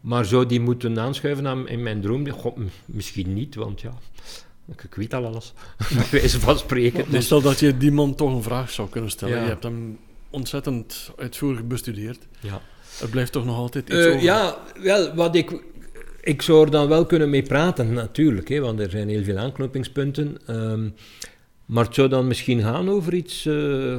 Maar 0.00 0.24
zou 0.24 0.46
die 0.46 0.60
moeten 0.60 1.00
aanschuiven 1.00 1.46
aan, 1.46 1.68
in 1.68 1.82
mijn 1.82 2.00
droom? 2.00 2.30
God, 2.30 2.56
misschien 2.84 3.32
niet, 3.32 3.54
want 3.54 3.80
ja, 3.80 3.92
ik, 4.66 4.94
weet 4.94 5.14
al 5.14 5.26
alles, 5.26 5.52
bij 5.98 6.06
wijze 6.10 6.40
van 6.40 6.58
spreken. 6.58 7.04
Maar 7.10 7.22
stel 7.22 7.40
dat 7.40 7.60
je 7.60 7.76
die 7.76 7.92
man 7.92 8.14
toch 8.14 8.34
een 8.34 8.42
vraag 8.42 8.70
zou 8.70 8.88
kunnen 8.88 9.10
stellen. 9.10 9.36
Ja. 9.36 9.42
Je 9.42 9.48
hebt 9.48 9.62
hem 9.62 9.98
ontzettend 10.30 11.12
uitvoerig 11.16 11.66
bestudeerd. 11.66 12.26
Ja. 12.40 12.62
Er 13.02 13.08
blijft 13.08 13.32
toch 13.32 13.44
nog 13.44 13.56
altijd 13.56 13.88
iets 13.88 13.98
Eh, 13.98 14.06
over. 14.06 14.22
ja, 14.22 14.56
wel, 14.82 15.14
wat 15.14 15.34
ik... 15.34 15.62
Ik 16.20 16.42
zou 16.42 16.64
er 16.64 16.70
dan 16.70 16.88
wel 16.88 17.06
kunnen 17.06 17.30
mee 17.30 17.42
praten, 17.42 17.92
natuurlijk, 17.92 18.48
hè, 18.48 18.60
want 18.60 18.80
er 18.80 18.90
zijn 18.90 19.08
heel 19.08 19.24
veel 19.24 19.38
aanknopingspunten. 19.38 20.36
Ehm, 20.46 20.88
maar 21.66 21.84
het 21.84 21.94
zou 21.94 22.08
dan 22.08 22.26
misschien 22.26 22.60
gaan 22.60 22.88
over 22.88 23.14
iets... 23.14 23.46
eh, 23.46 23.96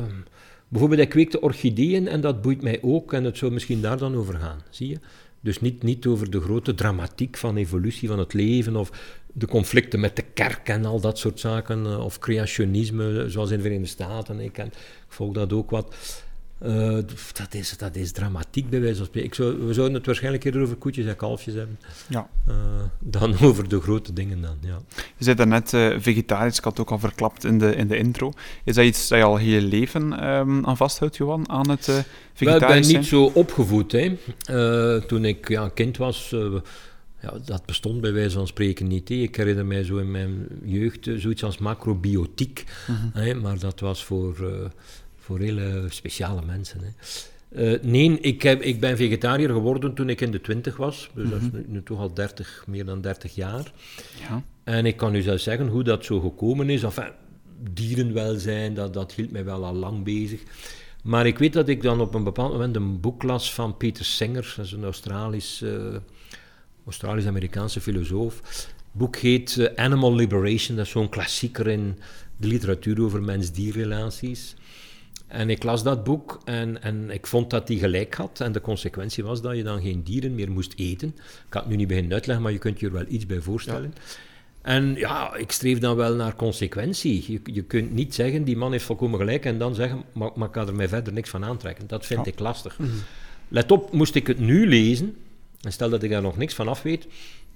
bijvoorbeeld, 0.67 1.01
ik 1.01 1.09
kweekte 1.09 1.41
orchideeën 1.41 2.07
en 2.07 2.21
dat 2.21 2.41
boeit 2.41 2.61
mij 2.61 2.79
ook 2.81 3.13
en 3.13 3.23
het 3.23 3.37
zou 3.37 3.51
misschien 3.51 3.81
daar 3.81 3.97
dan 3.97 4.15
over 4.15 4.33
gaan, 4.33 4.61
zie 4.69 4.89
je? 4.89 4.97
Dus 5.39 5.61
niet, 5.61 5.83
niet 5.83 6.05
over 6.05 6.29
de 6.29 6.41
grote 6.41 6.75
dramatiek 6.75 7.37
van 7.37 7.55
evolutie 7.57 8.07
van 8.07 8.19
het 8.19 8.33
leven 8.33 8.75
of 8.75 8.91
de 9.33 9.47
conflicten 9.47 9.99
met 9.99 10.15
de 10.15 10.23
kerk 10.33 10.69
en 10.69 10.85
al 10.85 10.99
dat 10.99 11.17
soort 11.17 11.39
zaken, 11.39 11.85
eh, 11.85 12.05
of 12.05 12.19
creationisme, 12.19 13.29
zoals 13.29 13.49
in 13.49 13.55
de 13.57 13.61
Verenigde 13.63 13.89
Staten. 13.91 14.39
Ik, 14.39 14.57
ik 14.57 14.71
volg 15.07 15.33
dat 15.33 15.53
ook 15.53 15.69
wat. 15.69 15.95
Uh, 16.65 16.93
dat, 17.33 17.53
is, 17.53 17.77
dat 17.77 17.95
is 17.95 18.11
dramatiek 18.11 18.69
bij 18.69 18.81
wijze 18.81 18.97
van 18.97 19.05
spreken. 19.05 19.29
Ik 19.29 19.35
zou, 19.35 19.65
we 19.65 19.73
zouden 19.73 19.97
het 19.97 20.05
waarschijnlijk 20.05 20.43
eerder 20.43 20.61
over 20.61 20.75
koetjes 20.75 21.05
en 21.05 21.15
kalfjes 21.15 21.53
hebben. 21.53 21.79
Ja. 22.07 22.29
Uh, 22.47 22.55
dan 22.99 23.39
over 23.47 23.69
de 23.69 23.81
grote 23.81 24.13
dingen 24.13 24.41
dan, 24.41 24.57
ja. 24.61 24.79
Je 24.95 25.23
zei 25.23 25.35
daarnet 25.35 25.73
uh, 25.73 25.95
vegetarisch, 25.99 26.57
ik 26.57 26.63
had 26.63 26.77
het 26.77 26.81
ook 26.81 26.91
al 26.91 26.99
verklapt 26.99 27.43
in 27.43 27.57
de, 27.57 27.75
in 27.75 27.87
de 27.87 27.97
intro. 27.97 28.33
Is 28.63 28.75
dat 28.75 28.85
iets 28.85 29.07
dat 29.07 29.17
je 29.17 29.23
al 29.23 29.37
heel 29.37 29.51
je 29.53 29.61
leven 29.61 30.27
um, 30.27 30.65
aan 30.65 30.77
vasthoudt, 30.77 31.17
Johan, 31.17 31.49
aan 31.49 31.69
het 31.69 31.87
uh, 31.87 31.95
vegetarisch 32.33 32.87
ik 32.87 32.91
ben 32.91 33.01
niet 33.01 33.09
zo 33.09 33.23
opgevoed. 33.23 33.91
Hè. 33.91 35.01
toen 35.01 35.25
ik 35.25 35.49
ja, 35.49 35.69
kind 35.73 35.97
was, 35.97 36.35
ja, 37.21 37.33
dat 37.45 37.65
bestond 37.65 38.01
bij 38.01 38.13
wijze 38.13 38.37
van 38.37 38.47
spreken 38.47 38.87
niet. 38.87 39.09
Ik 39.09 39.35
herinner 39.35 39.65
mij 39.65 39.83
zo 39.83 39.97
in 39.97 40.11
mijn 40.11 40.47
jeugd 40.63 41.09
zoiets 41.15 41.43
als 41.43 41.57
macrobiotiek. 41.57 42.63
Mm 42.87 42.95
-hmm. 42.95 43.21
hè, 43.21 43.33
maar 43.33 43.59
dat 43.59 43.79
was 43.79 44.03
voor 44.03 44.35
voor 45.23 45.39
hele 45.39 45.85
speciale 45.89 46.41
mensen. 46.45 46.79
Hè. 46.79 46.89
Uh, 47.55 47.83
nee, 47.83 48.19
ik, 48.19 48.41
heb, 48.41 48.61
ik 48.61 48.79
ben 48.79 48.97
vegetariër 48.97 49.49
geworden 49.49 49.93
toen 49.93 50.09
ik 50.09 50.21
in 50.21 50.31
de 50.31 50.41
twintig 50.41 50.77
was. 50.77 51.09
Dus 51.13 51.23
mm 51.23 51.31
-hmm. 51.31 51.39
dat 51.39 51.41
is 51.41 51.51
nu, 51.51 51.73
nu, 51.73 51.83
toch 51.83 51.99
al 51.99 52.13
30, 52.13 52.63
meer 52.67 52.85
dan 52.85 53.01
30 53.01 53.35
jaar. 53.35 53.71
Ja. 54.29 54.43
En 54.63 54.85
ik 54.85 54.97
kan 54.97 55.15
u 55.15 55.21
zelfs 55.21 55.43
zeggen 55.43 55.67
hoe 55.67 55.83
dat 55.83 56.05
zo 56.05 56.19
gekomen 56.19 56.69
is. 56.69 56.83
Enfin, 56.83 57.11
dierenwelzijn, 57.73 58.73
dat, 58.73 58.93
dat 58.93 59.13
hield 59.13 59.31
mij 59.31 59.45
wel 59.45 59.65
al 59.65 59.73
lang 59.73 60.03
bezig. 60.03 60.41
Maar 61.03 61.25
ik 61.25 61.37
weet 61.37 61.53
dat 61.53 61.67
ik 61.67 61.81
dan 61.81 62.01
op 62.01 62.13
een 62.13 62.23
bepaald 62.23 62.51
moment 62.51 62.75
een 62.75 62.99
boek 62.99 63.23
las 63.23 63.53
van 63.53 63.77
Peter 63.77 64.05
Singer, 64.05 64.53
dat 64.55 64.65
is 64.65 64.71
een 64.71 64.83
Australisch, 64.83 65.61
uh, 65.61 65.95
Australisch-Amerikaanse 66.85 67.81
filosoof. 67.81 68.41
Het 68.41 68.75
boek 68.91 69.15
heet 69.15 69.55
uh, 69.55 69.67
Animal 69.75 70.15
Liberation, 70.15 70.77
dat 70.77 70.85
is 70.85 70.91
zo'n 70.91 71.09
klassieker 71.09 71.67
in 71.67 71.99
de 72.37 72.47
literatuur 72.47 73.01
over 73.01 73.21
mens-dierrelaties. 73.21 74.55
En 75.33 75.49
ik 75.49 75.63
las 75.63 75.83
dat 75.83 76.03
boek 76.03 76.41
en, 76.45 76.81
en 76.81 77.09
ik 77.09 77.27
vond 77.27 77.49
dat 77.49 77.67
hij 77.67 77.77
gelijk 77.77 78.13
had. 78.13 78.39
En 78.41 78.51
de 78.51 78.61
consequentie 78.61 79.23
was 79.23 79.41
dat 79.41 79.55
je 79.55 79.63
dan 79.63 79.81
geen 79.81 80.03
dieren 80.03 80.35
meer 80.35 80.51
moest 80.51 80.73
eten. 80.75 81.07
Ik 81.17 81.23
ga 81.49 81.59
het 81.59 81.69
nu 81.69 81.75
niet 81.75 81.87
beginnen 81.87 82.13
uitleggen, 82.13 82.43
maar 82.43 82.53
je 82.53 82.59
kunt 82.59 82.79
je 82.79 82.85
er 82.85 82.91
wel 82.91 83.05
iets 83.07 83.25
bij 83.25 83.39
voorstellen. 83.39 83.93
Ja. 83.95 84.01
En 84.61 84.95
ja, 84.95 85.35
ik 85.35 85.51
streef 85.51 85.79
dan 85.79 85.95
wel 85.95 86.15
naar 86.15 86.35
consequentie. 86.35 87.23
Je, 87.27 87.39
je 87.53 87.63
kunt 87.63 87.91
niet 87.91 88.13
zeggen, 88.15 88.43
die 88.43 88.57
man 88.57 88.71
heeft 88.71 88.83
volkomen 88.83 89.19
gelijk, 89.19 89.45
en 89.45 89.57
dan 89.57 89.75
zeggen, 89.75 90.03
maar, 90.11 90.29
maar 90.35 90.47
ik 90.47 90.53
kan 90.53 90.67
er 90.67 90.75
mij 90.75 90.87
verder 90.87 91.13
niks 91.13 91.29
van 91.29 91.45
aantrekken. 91.45 91.87
Dat 91.87 92.05
vind 92.05 92.25
Ja. 92.25 92.31
ik 92.31 92.39
lastig. 92.39 92.79
Mhm. 92.79 92.89
Let 93.47 93.71
op, 93.71 93.91
moest 93.91 94.15
ik 94.15 94.27
het 94.27 94.39
nu 94.39 94.67
lezen, 94.67 95.15
en 95.61 95.71
stel 95.71 95.89
dat 95.89 96.03
ik 96.03 96.09
daar 96.09 96.21
nog 96.21 96.37
niks 96.37 96.53
van 96.53 96.67
af 96.67 96.81
weet, 96.81 97.07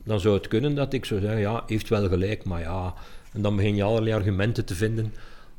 dan 0.04 0.20
zou 0.20 0.34
het 0.36 0.48
kunnen 0.48 0.76
dat 0.76 0.94
ik 0.94 1.06
zou 1.06 1.20
zeggen, 1.22 1.40
ja, 1.40 1.64
heeft 1.68 1.90
wel 1.90 2.08
gelijk, 2.08 2.44
maar 2.44 2.62
ja. 2.62 2.94
En 3.34 3.42
dan 3.42 3.56
begin 3.56 3.76
je 3.76 3.84
allerlei 3.84 4.16
argumenten 4.16 4.66
te 4.66 4.76
vinden 4.76 5.14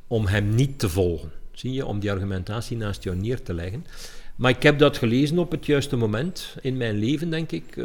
om 0.07 0.27
hem 0.27 0.55
niet 0.55 0.79
te 0.79 0.89
volgen. 0.89 1.31
Zie 1.59 1.73
je, 1.73 1.87
om 1.87 1.99
die 2.01 2.11
argumentatie 2.11 2.77
naast 2.77 3.03
jou 3.03 3.17
neer 3.17 3.43
te 3.43 3.55
leggen. 3.55 3.87
Maar 4.37 4.51
ik 4.51 4.63
heb 4.63 4.79
dat 4.79 4.97
gelezen 4.97 5.39
op 5.39 5.51
het 5.51 5.67
juiste 5.67 5.97
moment 5.97 6.57
in 6.61 6.77
mijn 6.77 6.99
leven, 6.99 7.31
denk 7.31 7.53
ik. 7.53 7.77
eh, 7.77 7.85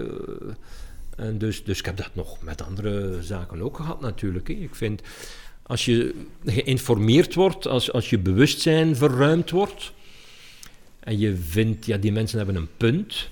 en 1.15 1.37
dus, 1.37 1.63
dus 1.63 1.79
ik 1.79 1.85
heb 1.85 1.97
dat 1.97 2.09
nog 2.13 2.41
met 2.41 2.61
andere 2.61 3.23
zaken 3.23 3.61
ook 3.61 3.75
gehad, 3.75 4.01
natuurlijk. 4.01 4.47
hè. 4.47 4.53
Ik 4.53 4.75
vind, 4.75 5.01
als 5.63 5.85
je 5.85 6.13
geïnformeerd 6.45 7.33
wordt, 7.33 7.67
als, 7.67 7.91
als 7.91 8.09
je 8.09 8.19
bewustzijn 8.19 8.95
verruimd 8.95 9.49
wordt, 9.49 9.93
en 10.99 11.19
je 11.19 11.35
vindt, 11.35 11.85
ja, 11.85 11.97
die 11.97 12.11
mensen 12.11 12.37
hebben 12.37 12.55
een 12.55 12.77
punt, 12.77 13.29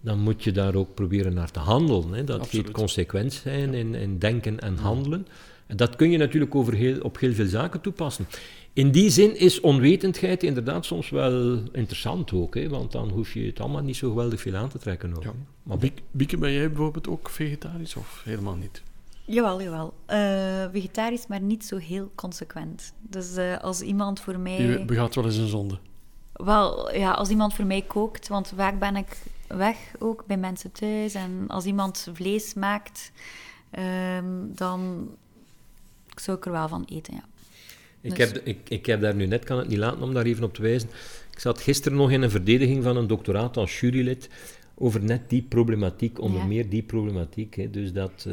dan 0.00 0.18
moet 0.18 0.44
je 0.44 0.52
daar 0.52 0.74
ook 0.74 0.94
proberen 0.94 1.34
naar 1.34 1.50
te 1.50 1.58
handelen. 1.58 2.12
Hè. 2.12 2.24
Dat 2.24 2.40
Absoluut. 2.40 2.70
consequent 2.70 3.32
zijn 3.32 3.74
in, 3.74 3.94
in 3.94 4.18
denken 4.18 4.60
en 4.60 4.76
handelen. 4.76 5.26
En 5.66 5.76
dat 5.76 5.96
kun 5.96 6.10
je 6.10 6.18
natuurlijk 6.18 6.54
over 6.54 6.74
heel, 6.74 7.00
op 7.00 7.18
heel 7.18 7.32
veel 7.32 7.46
zaken 7.46 7.80
toepassen. 7.80 8.26
In 8.80 8.90
die 8.90 9.10
zin 9.10 9.36
is 9.36 9.60
onwetendheid 9.60 10.42
inderdaad 10.42 10.84
soms 10.84 11.10
wel 11.10 11.62
interessant 11.72 12.32
ook, 12.32 12.54
hè, 12.54 12.68
want 12.68 12.92
dan 12.92 13.08
hoef 13.08 13.34
je 13.34 13.46
het 13.46 13.60
allemaal 13.60 13.82
niet 13.82 13.96
zo 13.96 14.08
geweldig 14.08 14.40
veel 14.40 14.56
aan 14.56 14.68
te 14.68 14.78
trekken. 14.78 15.16
Ook, 15.16 15.22
Ja. 15.22 15.32
Maar 15.62 15.78
Bieke, 15.78 16.02
Bieke, 16.10 16.36
ben 16.36 16.52
jij 16.52 16.68
bijvoorbeeld 16.68 17.08
ook 17.08 17.30
vegetarisch 17.30 17.96
of 17.96 18.22
helemaal 18.24 18.54
niet? 18.54 18.82
Jawel, 19.24 19.62
jawel. 19.62 19.94
Eh, 20.06 20.18
vegetarisch, 20.72 21.26
maar 21.26 21.40
niet 21.40 21.64
zo 21.64 21.76
heel 21.76 22.10
consequent. 22.14 22.92
Dus 23.00 23.36
eh, 23.36 23.58
als 23.58 23.80
iemand 23.80 24.20
voor 24.20 24.38
mij... 24.38 24.62
Je 24.62 24.84
begaat 24.84 25.14
wel 25.14 25.24
eens 25.24 25.36
een 25.36 25.48
zonde. 25.48 25.78
Wel, 26.32 26.94
ja, 26.94 27.10
als 27.10 27.28
iemand 27.28 27.54
voor 27.54 27.66
mij 27.66 27.82
kookt, 27.82 28.28
want 28.28 28.52
vaak 28.56 28.78
ben 28.78 28.96
ik 28.96 29.16
weg 29.46 29.76
ook 29.98 30.26
bij 30.26 30.36
mensen 30.36 30.72
thuis. 30.72 31.14
En 31.14 31.44
als 31.48 31.64
iemand 31.64 32.08
vlees 32.12 32.54
maakt, 32.54 33.12
ehm, 33.70 34.24
dan 34.54 35.08
zou 36.14 36.36
ik 36.36 36.46
er 36.46 36.52
wel 36.52 36.68
van 36.68 36.84
eten, 36.84 37.14
ja. 37.14 37.28
Ik, 38.00 38.16
Dus- 38.16 38.18
heb, 38.18 38.40
ik, 38.44 38.58
ik 38.68 38.86
heb 38.86 39.00
daar 39.00 39.14
nu 39.14 39.26
net, 39.26 39.44
kan 39.44 39.58
het 39.58 39.68
niet 39.68 39.78
laten 39.78 40.02
om 40.02 40.14
daar 40.14 40.24
even 40.24 40.44
op 40.44 40.54
te 40.54 40.62
wijzen. 40.62 40.88
Ik 41.32 41.38
zat 41.38 41.60
gisteren 41.60 41.98
nog 41.98 42.10
in 42.10 42.22
een 42.22 42.30
verdediging 42.30 42.82
van 42.82 42.96
een 42.96 43.06
doctoraat 43.06 43.56
als 43.56 43.80
jurylid 43.80 44.28
over 44.74 45.02
net 45.04 45.28
die 45.28 45.42
problematiek, 45.42 46.20
onder 46.20 46.40
Ja. 46.40 46.46
meer 46.46 46.68
die 46.68 46.82
problematiek. 46.82 47.54
Hè. 47.56 47.70
Dus 47.70 47.92
dat, 47.92 48.24
eh, 48.26 48.32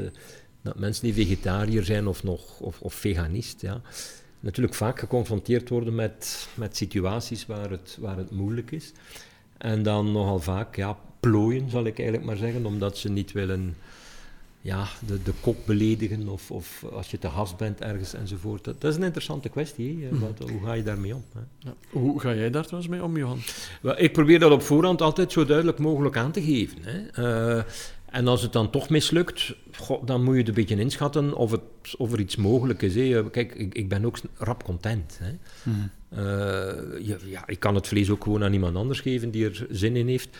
dat 0.61 0.80
mensen 0.80 1.03
die 1.03 1.13
vegetariër 1.13 1.84
zijn 1.84 2.07
of, 2.07 2.24
nog, 2.24 2.59
of, 2.59 2.82
of 2.82 2.93
veganist, 2.93 3.61
ja, 3.61 3.82
natuurlijk 4.39 4.76
vaak 4.76 4.99
geconfronteerd 4.99 5.70
worden 5.70 5.95
met, 5.95 6.47
met 6.53 6.78
situaties 6.78 7.45
waar 7.45 7.70
het, 7.70 7.97
waar 7.99 8.18
het 8.18 8.32
moeilijk 8.32 8.72
is. 8.72 8.91
En 9.57 9.84
dan 9.84 10.11
nogal 10.11 10.39
vaak 10.39 10.76
ja, 10.76 10.97
plooien, 11.20 11.70
zal 11.70 11.86
ik 11.86 11.97
eigenlijk 11.97 12.28
maar 12.28 12.38
zeggen, 12.38 12.65
omdat 12.65 12.97
ze 12.97 13.09
niet 13.09 13.32
willen 13.32 13.76
ja, 14.68 14.88
de, 15.05 15.24
de 15.24 15.34
kop 15.41 15.57
beledigen 15.65 16.28
of, 16.28 16.51
of 16.51 16.84
als 16.91 17.11
je 17.11 17.20
te 17.20 17.30
gast 17.30 17.57
bent 17.57 17.82
ergens 17.82 18.13
enzovoort. 18.13 18.63
Dat, 18.63 18.82
dat 18.82 18.91
is 18.91 18.97
een 18.97 19.03
interessante 19.03 19.49
kwestie. 19.49 20.03
Hè? 20.03 20.20
Wat, 20.20 20.49
hoe 20.49 20.63
ga 20.65 20.74
je 20.74 20.84
daarmee 20.84 21.15
om? 21.15 21.24
Hè? 21.34 21.39
Ja. 21.59 21.74
Hoe 21.89 22.20
ga 22.20 22.34
jij 22.34 22.49
daar 22.49 22.63
trouwens 22.65 22.91
mee 22.91 23.03
om, 23.03 23.18
Johan? 23.18 23.39
Wel, 23.82 23.99
ik 23.99 24.13
probeer 24.13 24.39
dat 24.39 24.51
op 24.51 24.61
voorhand 24.61 25.01
altijd 25.01 25.32
zo 25.32 25.45
duidelijk 25.45 25.78
mogelijk 25.80 26.18
aan 26.18 26.32
te 26.32 26.41
geven. 26.43 26.78
Hè. 26.82 27.07
Eh, 27.57 27.63
en 28.05 28.28
als 28.28 28.41
het 28.41 28.53
dan 28.53 28.70
toch 28.70 28.89
mislukt, 28.89 29.55
dan 30.05 30.24
moet 30.24 30.34
je 30.34 30.39
het 30.39 30.47
een 30.47 30.53
beetje 30.53 30.80
inschatten 30.80 31.34
of, 31.34 31.51
het, 31.51 31.61
of 31.97 32.13
er 32.13 32.20
iets 32.20 32.36
mogelijk 32.36 32.82
is. 32.82 32.95
Hè. 32.95 33.30
Kijk, 33.30 33.55
ik, 33.55 33.74
ik 33.74 33.89
ben 33.89 34.05
ook 34.05 34.18
rap 34.38 34.63
content. 34.63 35.20
Hè. 35.22 35.32
Mhm. 35.72 35.78
Eh, 36.09 37.05
je- 37.07 37.20
ja, 37.26 37.47
ik 37.47 37.59
kan 37.59 37.76
het 37.76 37.88
vlees 37.88 38.09
ook 38.09 38.24
gewoon 38.24 38.43
aan 38.43 38.53
iemand 38.53 38.76
anders 38.76 38.99
geven 38.99 39.32
die 39.32 39.45
er 39.45 39.65
zin 39.70 39.95
in 39.95 40.07
heeft. 40.07 40.38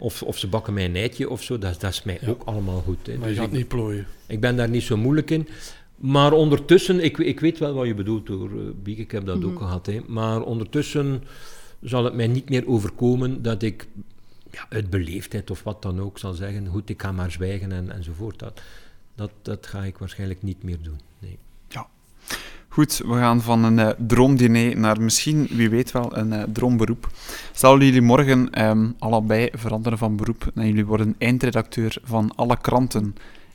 Of, 0.00 0.22
of 0.22 0.38
ze 0.38 0.48
bakken 0.48 0.74
mij 0.74 0.84
een 0.84 0.96
eitje 0.96 1.30
of 1.30 1.42
zo, 1.42 1.58
dat, 1.58 1.80
dat 1.80 1.90
is 1.92 2.02
mij 2.02 2.18
Ja. 2.20 2.28
ook 2.28 2.42
allemaal 2.44 2.80
goed. 2.80 3.06
Hè. 3.06 3.12
Maar 3.18 3.22
je 3.28 3.34
Dus 3.34 3.36
gaat 3.42 3.52
ik, 3.52 3.58
niet 3.58 3.68
plooien. 3.68 4.06
ik 4.26 4.40
ben 4.40 4.56
daar 4.56 4.68
niet 4.68 4.82
zo 4.82 4.96
moeilijk 4.96 5.30
in. 5.30 5.48
Maar 5.96 6.32
ondertussen, 6.32 7.04
ik, 7.04 7.18
ik 7.18 7.40
weet 7.40 7.58
wel 7.58 7.72
wat 7.74 7.86
je 7.86 7.94
bedoelt 7.94 8.28
hoor, 8.28 8.50
eh, 8.50 8.56
Biek, 8.82 8.98
ik 8.98 9.10
heb 9.10 9.26
dat 9.26 9.44
ook 9.44 9.52
Mhm. 9.52 9.62
gehad. 9.62 9.86
Hè. 9.86 10.00
Maar 10.06 10.42
ondertussen 10.42 11.22
zal 11.82 12.04
het 12.04 12.14
mij 12.14 12.26
niet 12.26 12.48
meer 12.48 12.68
overkomen 12.68 13.42
dat 13.42 13.62
ik 13.62 13.86
ja, 14.50 14.66
uit 14.68 14.90
beleefdheid 14.90 15.50
of 15.50 15.62
wat 15.62 15.82
dan 15.82 16.00
ook 16.00 16.18
zal 16.18 16.32
zeggen, 16.32 16.66
goed, 16.66 16.88
ik 16.88 17.02
ga 17.02 17.12
maar 17.12 17.30
zwijgen 17.30 17.72
en, 17.72 17.90
enzovoort. 17.90 18.38
Dat, 18.38 18.60
dat, 19.14 19.30
dat 19.42 19.66
ga 19.66 19.84
ik 19.84 19.98
waarschijnlijk 19.98 20.42
niet 20.42 20.62
meer 20.62 20.78
doen. 20.82 21.00
Nee. 21.18 21.38
Goed, 22.80 23.02
we 23.06 23.14
gaan 23.14 23.40
van 23.40 23.64
een 23.64 23.78
eh, 23.78 23.88
droomdiner 24.06 24.78
naar 24.78 25.00
misschien, 25.00 25.48
wie 25.50 25.70
weet 25.70 25.92
wel, 25.92 26.16
een 26.16 26.32
eh, 26.32 26.42
droomberoep. 26.42 27.08
Stel 27.52 27.80
jullie 27.80 28.00
morgen 28.00 28.50
ehm, 28.50 28.90
allebei 28.98 29.48
veranderen 29.52 29.98
van 29.98 30.16
beroep 30.16 30.50
en 30.54 30.66
jullie 30.66 30.86
worden 30.86 31.14
eindredacteur 31.18 31.96
van 32.02 32.32
alle 32.36 32.60
kranten 32.60 33.14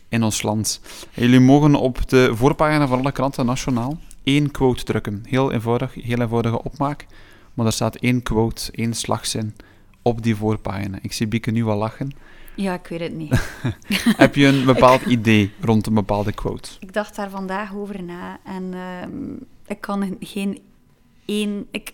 in 0.10 0.24
ons 0.24 0.42
land. 0.42 0.82
Jullie 1.14 1.40
mogen 1.40 1.76
op 1.76 2.10
de 2.10 2.32
voorpagina 2.36 2.88
van 2.88 3.00
alle 3.00 3.12
kranten 3.12 3.46
nationaal 3.46 3.98
één 4.24 4.52
quote 4.52 4.84
drukken. 4.84 5.24
Heel 5.28 5.52
eenvoudig, 5.52 5.94
heel 5.94 6.22
eenvoudige 6.22 6.64
opmaak, 6.64 7.06
maar 7.54 7.66
er 7.66 7.74
staat 7.74 7.96
één 7.96 8.24
quote, 8.24 8.72
één 8.72 8.94
slagzin 8.94 9.56
op 10.02 10.24
die 10.24 10.36
voorpagina. 10.36 10.98
Ik 11.02 11.14
zie 11.14 11.28
Bieke 11.28 11.52
nu 11.52 11.66
al 11.66 11.78
lachen. 11.78 12.12
Ja, 12.56 12.74
ik 12.74 12.88
weet 12.88 13.00
het 13.00 13.14
niet. 13.14 13.50
Heb 14.18 14.36
je 14.36 14.46
een 14.46 14.66
bepaald 14.66 15.02
idee 15.02 15.52
rond 15.62 15.88
een 15.88 15.94
bepaalde 15.94 16.34
quote? 16.34 16.70
Ik 16.80 16.94
dacht 16.94 17.16
daar 17.16 17.30
vandaag 17.30 17.76
over 17.76 18.04
na 18.04 18.38
en 18.44 18.74
ehm, 18.74 19.34
ik 19.68 19.82
kan 19.82 20.18
geen 20.20 20.60
één. 21.26 21.68
Ik, 21.72 21.94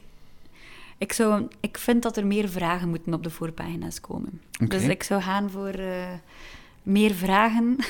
ik, 0.98 1.14
zou, 1.14 1.48
ik 1.60 1.78
vind 1.78 2.04
dat 2.04 2.18
er 2.18 2.26
meer 2.28 2.50
vragen 2.50 2.90
moeten 2.90 3.14
op 3.14 3.24
de 3.24 3.30
voorpagina's 3.30 4.02
komen. 4.02 4.42
Dus 4.68 4.84
ik 4.84 5.04
zou 5.04 5.22
gaan 5.22 5.50
voor 5.50 5.68
eh, 5.74 6.08
meer 6.84 7.12
vragen. 7.14 7.76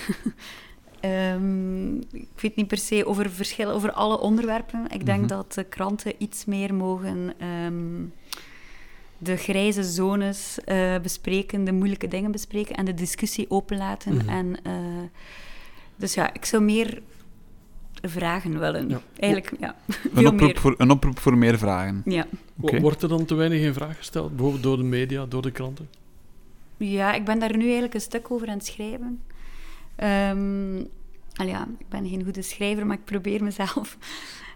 Ehm, 1.00 1.96
ik 1.98 2.28
weet 2.42 2.56
niet 2.56 2.68
per 2.68 2.78
se 2.78 3.06
over 3.06 3.30
verschillen, 3.32 3.74
over 3.74 3.92
alle 3.92 4.20
onderwerpen. 4.20 4.86
Ik 4.90 5.06
denk 5.06 5.20
Mhm. 5.20 5.28
dat 5.28 5.54
de 5.54 5.64
kranten 5.64 6.14
iets 6.18 6.46
meer 6.46 6.74
mogen 6.74 7.34
ehm, 7.38 8.04
de 9.24 9.38
grijze 9.38 9.84
zones 9.84 10.60
eh, 10.64 11.00
bespreken, 11.02 11.64
de 11.64 11.72
moeilijke 11.72 12.08
dingen 12.08 12.32
bespreken 12.32 12.76
en 12.76 12.86
de 12.86 12.94
discussie 12.94 13.50
openlaten. 13.50 14.16
Mhm. 14.16 14.30
En, 14.30 14.64
eh, 14.64 14.74
dus 15.96 16.14
ja, 16.14 16.34
ik 16.34 16.46
zou 16.46 16.64
meer 16.64 17.02
vragen 18.02 18.60
willen. 18.60 18.90
Ja. 18.90 19.02
Eigenlijk, 19.20 19.54
ja. 19.60 19.76
Een 19.88 19.96
Veel 20.14 20.32
oproep, 20.32 20.40
meer. 20.40 20.60
voor, 20.60 20.76
een 20.78 20.92
oproep 20.92 21.20
voor 21.20 21.38
meer 21.38 21.58
vragen. 21.58 22.02
Ja. 22.06 22.26
Oké. 22.62 22.80
Wordt 22.80 23.02
er 23.04 23.10
dan 23.10 23.26
te 23.26 23.36
weinig 23.36 23.62
in 23.62 23.74
vraag 23.74 23.98
gesteld? 23.98 24.30
Bijvoorbeeld 24.30 24.64
door 24.64 24.78
de 24.78 24.84
media, 24.84 25.26
door 25.26 25.42
de 25.42 25.52
kranten? 25.52 25.90
Ja, 26.78 27.14
ik 27.14 27.26
ben 27.26 27.40
daar 27.40 27.58
nu 27.58 27.64
eigenlijk 27.64 27.94
een 27.94 28.02
stuk 28.02 28.32
over 28.32 28.48
aan 28.48 28.58
het 28.58 28.66
schrijven. 28.66 29.22
Ehm, 29.96 30.84
al 31.36 31.46
ja, 31.46 31.68
ik 31.78 31.90
ben 31.90 32.10
geen 32.10 32.24
goede 32.24 32.42
schrijver, 32.42 32.86
maar 32.86 32.98
ik 32.98 33.06
probeer 33.06 33.44
mezelf 33.44 33.98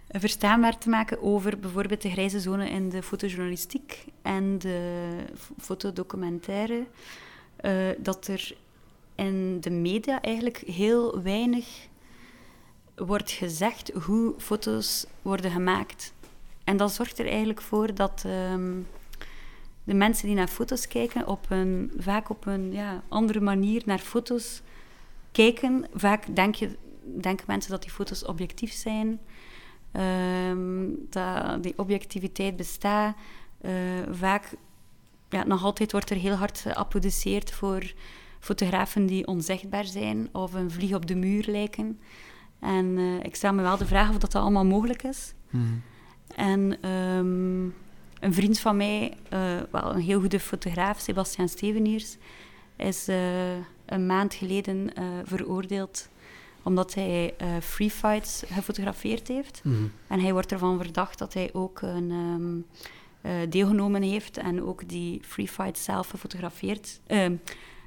verstaanbaar 0.10 0.78
te 0.78 0.89
maken 0.89 1.22
over 1.22 1.60
bijvoorbeeld 1.60 2.01
de 2.01 2.10
grijze 2.10 2.39
zone 2.39 2.70
in 2.70 2.89
de 2.89 3.03
fotojournalistiek 3.03 4.06
en 4.22 4.58
de 4.60 5.10
fotodocumentaire. 5.58 6.86
Uh, 7.62 7.89
dat 7.97 8.28
er 8.28 8.56
in 9.16 9.62
de 9.62 9.70
media 9.70 10.22
eigenlijk 10.22 10.58
heel 10.58 11.22
weinig 11.22 11.88
wordt 12.95 13.32
gezegd 13.32 13.91
hoe 13.93 14.34
foto's 14.38 15.06
worden 15.22 15.51
gemaakt. 15.51 16.14
En 16.64 16.78
dat 16.78 16.93
zorgt 16.93 17.20
er 17.20 17.28
eigenlijk 17.28 17.62
voor 17.62 17.93
dat 17.93 18.24
um, 18.51 18.88
de 19.84 19.93
mensen 19.93 20.28
die 20.28 20.36
naar 20.36 20.47
foto's 20.47 20.88
kijken, 20.88 21.28
op 21.28 21.47
vaak 21.97 22.30
op 22.30 22.45
een 22.45 22.72
ja, 22.72 23.03
andere 23.08 23.39
manier 23.39 23.82
naar 23.86 23.99
foto's 23.99 24.62
kijken. 25.32 25.86
Vaak 25.93 26.36
denken 26.36 27.45
mensen 27.47 27.72
dat 27.72 27.82
die 27.82 27.91
foto's 27.91 28.26
objectief 28.26 28.74
zijn, 28.74 29.20
um, 29.98 30.96
dat 31.10 31.64
die 31.64 31.74
objectiviteit 31.78 32.56
bestaat. 32.56 33.16
Uh, 33.62 33.72
vaak, 34.12 34.54
ja, 35.30 35.43
nog 35.43 35.64
altijd 35.64 35.91
wordt 35.91 36.10
er 36.10 36.18
heel 36.18 36.36
hard 36.36 36.60
geapplaudisseerd 36.60 37.52
voor 37.52 37.93
fotografen 38.39 39.06
die 39.06 39.28
onzichtbaar 39.28 39.86
zijn 39.86 40.30
of 40.32 40.54
een 40.54 40.72
vlieg 40.72 40.93
op 40.93 41.06
de 41.06 41.16
muur 41.16 41.46
lijken. 41.48 42.00
En 42.60 42.86
uh, 42.86 43.24
ik 43.24 43.36
stel 43.36 43.54
me 43.54 43.62
wel 43.62 43.78
de 43.78 43.86
vraag 43.86 44.10
of 44.10 44.18
dat, 44.18 44.32
dat 44.32 44.41
allemaal 44.41 44.66
mogelijk 44.66 45.04
is. 45.04 45.34
Mm. 45.50 45.82
En 46.36 46.89
um, 46.89 47.74
een 48.20 48.34
vriend 48.34 48.60
van 48.60 48.78
mij, 48.78 49.14
uh, 49.34 49.39
wel 49.72 49.96
een 49.96 50.02
heel 50.02 50.20
goede 50.20 50.39
fotograaf, 50.39 51.00
Sebastian 51.00 51.50
Steveniers, 51.50 52.18
is 52.76 53.08
een 53.86 54.06
maand 54.06 54.34
geleden 54.34 54.91
veroordeeld 55.24 56.10
omdat 56.66 56.93
hij 56.93 57.34
free 57.61 57.91
fights 57.91 58.43
gefotografeerd 58.47 59.28
heeft. 59.28 59.61
Mm. 59.63 59.91
En 60.07 60.20
hij 60.20 60.34
wordt 60.34 60.51
ervan 60.51 60.78
verdacht 60.78 61.20
dat 61.20 61.34
hij 61.34 61.49
ook 61.53 61.82
een 61.82 62.11
um, 62.11 62.66
deelgenomen 63.49 64.01
heeft 64.01 64.38
en 64.38 64.63
ook 64.63 64.89
die 64.89 65.22
free 65.24 65.47
fights 65.47 65.84
zelf 65.84 66.09
gefotografeerd 66.09 66.99
ehm, 67.07 67.34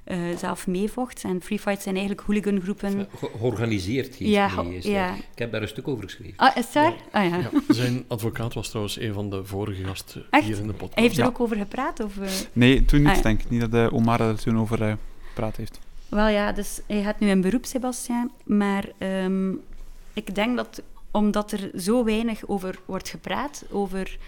uh, 0.09 0.37
zelf 0.37 0.67
meevocht. 0.67 1.25
En 1.25 1.43
free 1.43 1.59
fights 1.59 1.83
zijn 1.83 1.97
eigenlijk 1.97 2.27
hooligangroepen. 2.27 3.09
Georganiseerd 3.39 4.15
heeft 4.15 4.31
ja, 4.31 4.51
ja. 4.81 5.15
Ik 5.15 5.39
heb 5.39 5.53
daar 5.53 5.63
een 5.63 5.69
stuk 5.69 5.89
over 5.89 6.05
geschreven. 6.05 6.37
Ah, 6.37 6.57
is 6.57 6.73
daar? 6.73 6.95
Ja. 7.13 7.25
Ah, 7.25 7.29
ja. 7.29 7.51
Zijn 7.69 8.05
advocaat 8.09 8.55
was 8.55 8.69
trouwens 8.69 8.99
een 8.99 9.13
van 9.13 9.31
de 9.31 9.45
vorige 9.45 9.85
gasten 9.85 10.27
hier 10.31 10.59
in 10.59 10.67
de 10.67 10.73
podcast. 10.73 10.95
Hij 10.95 11.03
heeft 11.03 11.19
er 11.19 11.27
ook 11.27 11.41
over 11.41 11.57
gepraat? 11.57 12.01
Of, 12.01 12.17
uh... 12.17 12.29
Nee, 12.53 12.85
toen 12.85 13.03
niet, 13.03 13.17
ah, 13.17 13.23
denk 13.23 13.43
ik. 13.43 13.51
Niet 13.51 13.61
dat 13.61 13.75
uh, 13.75 13.93
Omar 13.93 14.21
er 14.21 14.39
toen 14.41 14.59
over 14.59 14.83
uh, 14.83 14.93
gepraat 15.29 15.57
heeft. 15.57 15.79
Wel 16.09 16.29
ja, 16.29 16.53
dus 16.53 16.81
hij 16.87 17.03
gaat 17.03 17.19
nu 17.19 17.29
in 17.29 17.41
beroep, 17.41 17.65
Sebastiaan. 17.65 18.31
Maar 18.45 18.89
um, 18.99 19.61
ik 20.13 20.35
denk 20.35 20.57
dat 20.57 20.83
omdat 21.11 21.53
er 21.53 21.71
zo 21.81 22.05
weinig 22.05 22.47
over 22.47 22.79
wordt 22.85 23.09
gepraat, 23.09 23.65
over 23.71 24.19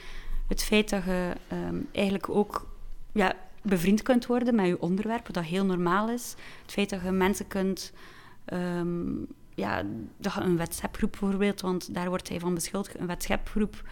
het 0.49 0.63
feit 0.63 0.91
dat 0.91 1.05
je 1.05 1.33
um, 1.53 1.89
eigenlijk 1.93 2.29
ook 2.29 2.69
ja, 3.13 3.35
bevriend 3.63 4.03
kunt 4.03 4.27
worden 4.27 4.55
met 4.55 4.67
je 4.67 4.81
onderwerp, 4.81 5.27
wat 5.27 5.45
heel 5.45 5.65
normaal 5.65 6.11
is. 6.11 6.35
Het 6.63 6.73
feit 6.73 6.91
dat 6.91 7.01
je 7.03 7.11
mensen 7.11 7.47
kunt... 7.49 7.93
Um, 8.53 9.27
ja, 9.55 9.83
dat 10.17 10.37
een 10.37 10.57
WhatsApp-groep 10.57 11.11
bijvoorbeeld, 11.11 11.61
want 11.61 11.95
daar 11.95 12.09
wordt 12.09 12.29
hij 12.29 12.39
van 12.39 12.55
beschuldigd, 12.55 12.99
een 12.99 13.07
WhatsApp-groep 13.07 13.83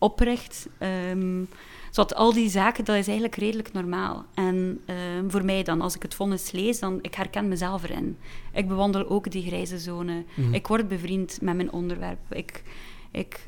opricht. 0.00 0.68
Um, 1.10 1.48
zodat 1.90 2.14
al 2.14 2.32
die 2.32 2.50
zaken, 2.50 2.84
dat 2.84 2.96
is 2.96 3.06
eigenlijk 3.06 3.36
redelijk 3.36 3.72
normaal. 3.72 4.24
En 4.34 4.80
um, 5.16 5.30
voor 5.30 5.44
mij 5.44 5.62
dan, 5.62 5.80
als 5.80 5.94
ik 5.94 6.02
het 6.02 6.14
vonnis 6.14 6.50
lees, 6.50 6.78
dan 6.78 6.98
ik 7.02 7.14
herken 7.14 7.48
mezelf 7.48 7.82
erin. 7.82 8.16
Ik 8.52 8.68
bewandel 8.68 9.08
ook 9.08 9.30
die 9.30 9.46
grijze 9.46 9.78
zone. 9.78 10.24
Mm. 10.34 10.54
Ik 10.54 10.66
word 10.66 10.88
bevriend 10.88 11.38
met 11.40 11.56
mijn 11.56 11.72
onderwerp. 11.72 12.18
Ik, 12.28 12.62
ik, 13.10 13.44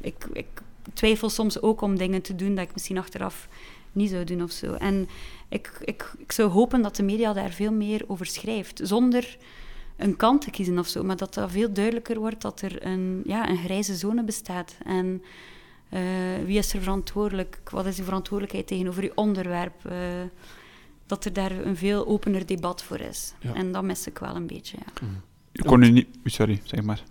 ik, 0.00 0.26
ik 0.32 0.46
twijfel 0.92 1.30
soms 1.30 1.62
ook 1.62 1.80
om 1.80 1.98
dingen 1.98 2.22
te 2.22 2.34
doen 2.34 2.54
dat 2.54 2.64
ik 2.64 2.72
misschien 2.72 2.98
achteraf 2.98 3.48
niet 3.92 4.10
zou 4.10 4.24
doen 4.24 4.42
of 4.42 4.50
zo. 4.50 4.72
En 4.72 5.08
ik, 5.48 5.80
ik, 5.84 6.12
ik 6.18 6.32
zou 6.32 6.50
hopen 6.50 6.82
dat 6.82 6.96
de 6.96 7.02
media 7.02 7.32
daar 7.32 7.50
veel 7.50 7.72
meer 7.72 8.04
over 8.06 8.26
schrijft, 8.26 8.80
zonder 8.82 9.36
een 9.96 10.16
kant 10.16 10.42
te 10.42 10.50
kiezen 10.50 10.78
of 10.78 10.86
zo, 10.86 11.02
maar 11.02 11.16
dat 11.16 11.34
dat 11.34 11.50
veel 11.50 11.72
duidelijker 11.72 12.18
wordt 12.18 12.42
dat 12.42 12.60
er 12.60 12.86
een, 12.86 13.22
ja, 13.24 13.48
een 13.48 13.56
grijze 13.56 13.94
zone 13.94 14.24
bestaat. 14.24 14.76
En 14.84 15.22
uh, 15.90 16.00
wie 16.44 16.58
is 16.58 16.74
er 16.74 16.80
verantwoordelijk? 16.80 17.60
Wat 17.70 17.86
is 17.86 17.96
de 17.96 18.04
verantwoordelijkheid 18.04 18.66
tegenover 18.66 19.02
je 19.02 19.12
onderwerp? 19.14 19.74
Uh, 19.86 19.92
dat 21.06 21.24
er 21.24 21.32
daar 21.32 21.50
een 21.50 21.76
veel 21.76 22.06
opener 22.06 22.46
debat 22.46 22.82
voor 22.82 23.00
is. 23.00 23.34
Ja. 23.40 23.54
En 23.54 23.72
dat 23.72 23.82
mis 23.82 24.06
ik 24.06 24.18
wel 24.18 24.36
een 24.36 24.46
beetje. 24.46 24.76
Ja. 24.76 25.06
Mm. 25.06 25.22
Kon 25.64 25.82
u 25.82 25.90
niet... 25.90 26.08
Sorry, 26.24 26.60
zeg 26.64 26.82
maar 26.82 27.02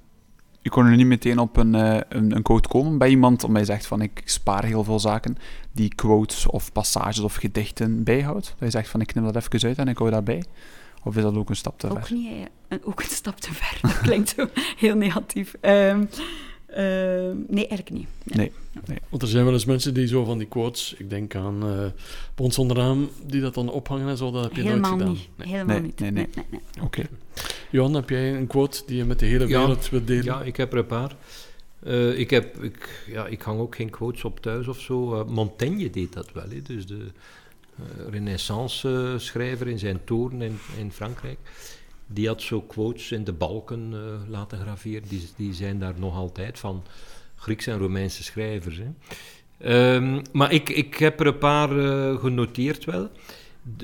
je 0.68 0.74
kon 0.74 0.86
er 0.86 0.96
niet 0.96 1.06
meteen 1.06 1.40
op 1.40 1.58
een, 1.58 1.74
uh, 1.74 2.00
een, 2.10 2.36
een, 2.36 2.42
quote 2.42 2.68
komen 2.68 2.98
bij 2.98 3.10
iemand, 3.10 3.44
omdat 3.44 3.62
je 3.62 3.72
zegt 3.72 3.86
van 3.86 4.02
ik 4.02 4.22
spaar 4.26 4.66
heel 4.66 4.84
veel 4.84 5.00
zaken, 5.00 5.38
die 5.72 5.96
quotes 5.96 6.48
of 6.48 6.72
passages 6.72 7.20
of 7.20 7.36
gedichten 7.36 8.04
bijhoudt. 8.04 8.46
Dat 8.46 8.60
je 8.60 8.70
zegt 8.70 8.90
van 8.90 9.02
ik 9.02 9.14
neem 9.14 9.24
dat 9.24 9.36
even 9.36 9.68
uit 9.68 9.78
en 9.78 9.88
ik 9.88 9.98
hou 9.98 10.10
daarbij. 10.10 10.44
Of 11.04 11.16
is 11.16 11.24
dat 11.24 11.36
ook 11.36 11.50
een 11.50 11.56
stap 11.56 11.80
te 11.80 11.90
ook 11.90 12.06
ver? 12.06 12.16
Niet, 12.16 12.50
ook 12.84 13.00
een 13.00 13.10
stap 13.10 13.40
te 13.40 13.54
ver. 13.54 13.80
Dat 13.82 14.00
klinkt 14.02 14.30
zo 14.30 14.48
heel 14.84 14.96
negatief. 14.96 15.56
Um, 15.62 16.10
uh, 16.78 16.84
nee, 17.48 17.68
eigenlijk 17.68 17.90
niet. 17.90 18.08
Nee. 18.24 18.52
Nee, 18.86 18.98
Want 19.10 19.22
er 19.22 19.28
zijn 19.28 19.44
wel 19.44 19.54
eens 19.54 19.66
mensen 19.66 19.94
die 19.94 20.08
zo 20.08 20.24
van 20.24 20.38
die 20.38 20.48
quotes, 20.48 20.96
ik 20.98 21.10
denk 21.10 21.36
aan 21.36 21.70
uh, 21.70 21.86
Pons 22.36 22.58
onderaan, 22.58 23.10
die 23.26 23.42
dat 23.42 23.54
dan 23.54 23.70
ophangen 23.70 24.08
en 24.08 24.18
zo, 24.18 24.32
dat 24.32 24.44
heb 24.44 24.56
je 24.56 24.62
Helemaal 24.62 24.96
nooit 24.96 25.02
gedaan. 25.02 25.14
Niet. 25.14 25.30
Nee. 25.36 25.48
Helemaal 25.48 25.80
niet. 25.80 26.00
Nee, 26.00 26.12
nee. 26.12 26.28
nee 26.34 26.62
Oké. 26.76 26.86
Okay. 26.86 27.08
Johan, 27.72 27.94
heb 27.94 28.10
jij 28.10 28.36
een 28.36 28.48
quote 28.48 28.82
die 28.86 28.98
je 28.98 29.06
met 29.06 29.20
de 29.20 29.26
hele 29.26 29.46
wereld 29.46 29.84
ja, 29.84 29.92
wilt 29.92 30.08
delen? 30.08 30.24
Ja, 30.24 30.42
ik 30.42 30.58
heb 30.58 30.72
er 30.72 30.78
een 30.78 30.86
paar. 30.86 31.16
Uh, 31.84 32.20
ik, 32.20 32.30
heb, 32.30 32.64
ik, 32.64 33.04
ja, 33.08 33.28
ik 33.28 33.42
hang 33.42 33.60
ook 33.60 33.76
geen 33.76 33.90
quotes 33.90 34.24
op 34.24 34.40
thuis 34.40 34.68
of 34.68 34.80
zo. 34.80 35.20
Uh, 35.20 35.28
Montaigne 35.28 35.90
deed 35.90 36.14
dat 36.14 36.32
wel, 36.32 36.50
hè, 36.50 36.62
dus 36.62 36.86
de 36.86 37.06
renaissance-schrijver 38.10 39.68
in 39.68 39.80
zijn 39.80 40.00
toren 40.04 40.42
in, 40.42 40.60
in 40.78 40.92
Frankrijk. 40.92 41.38
Die 42.08 42.28
had 42.28 42.42
zo 42.42 42.62
quotes 42.62 43.12
in 43.12 43.24
de 43.24 43.34
balken 43.34 43.94
laten 44.30 44.60
graveren. 44.60 45.08
Die, 45.08 45.30
die 45.36 45.54
zijn 45.54 45.80
daar 45.80 45.94
nog 45.98 46.16
altijd 46.16 46.60
van 46.60 46.84
Griekse 47.36 47.72
en 47.72 47.78
Romeinse 47.78 48.24
schrijvers. 48.24 48.78
Hè. 48.78 48.88
Um, 49.96 50.22
maar 50.32 50.52
ik, 50.52 50.70
ik 50.70 50.96
heb 50.96 51.20
er 51.20 51.28
een 51.28 51.38
paar 51.38 51.72
uh, 51.72 52.20
genoteerd 52.20 52.86
wel. 52.86 53.10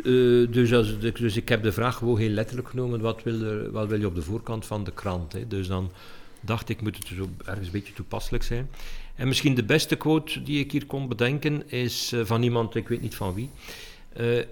Uh, 0.03 0.51
dus, 0.51 0.99
dus 0.99 1.35
ik 1.35 1.49
heb 1.49 1.63
de 1.63 1.71
vraag 1.71 1.95
gewoon 1.95 2.17
heel 2.17 2.29
letterlijk 2.29 2.69
genomen: 2.69 3.01
wat 3.01 3.23
wil, 3.23 3.41
er, 3.41 3.71
wat 3.71 3.87
wil 3.87 3.99
je 3.99 4.07
op 4.07 4.15
de 4.15 4.21
voorkant 4.21 4.65
van 4.65 4.83
de 4.83 4.91
krant? 4.91 5.33
Hè? 5.33 5.47
Dus 5.47 5.67
dan 5.67 5.91
dacht 6.41 6.69
ik, 6.69 6.81
moet 6.81 6.97
het 6.97 7.07
dus 7.07 7.27
ergens 7.45 7.65
een 7.65 7.71
beetje 7.71 7.93
toepasselijk 7.93 8.43
zijn. 8.43 8.69
En 9.15 9.27
misschien 9.27 9.55
de 9.55 9.63
beste 9.63 9.95
quote 9.95 10.43
die 10.43 10.59
ik 10.59 10.71
hier 10.71 10.85
kon 10.85 11.07
bedenken 11.07 11.69
is 11.69 12.13
van 12.23 12.43
iemand, 12.43 12.75
ik 12.75 12.87
weet 12.87 13.01
niet 13.01 13.15
van 13.15 13.33
wie. 13.33 13.49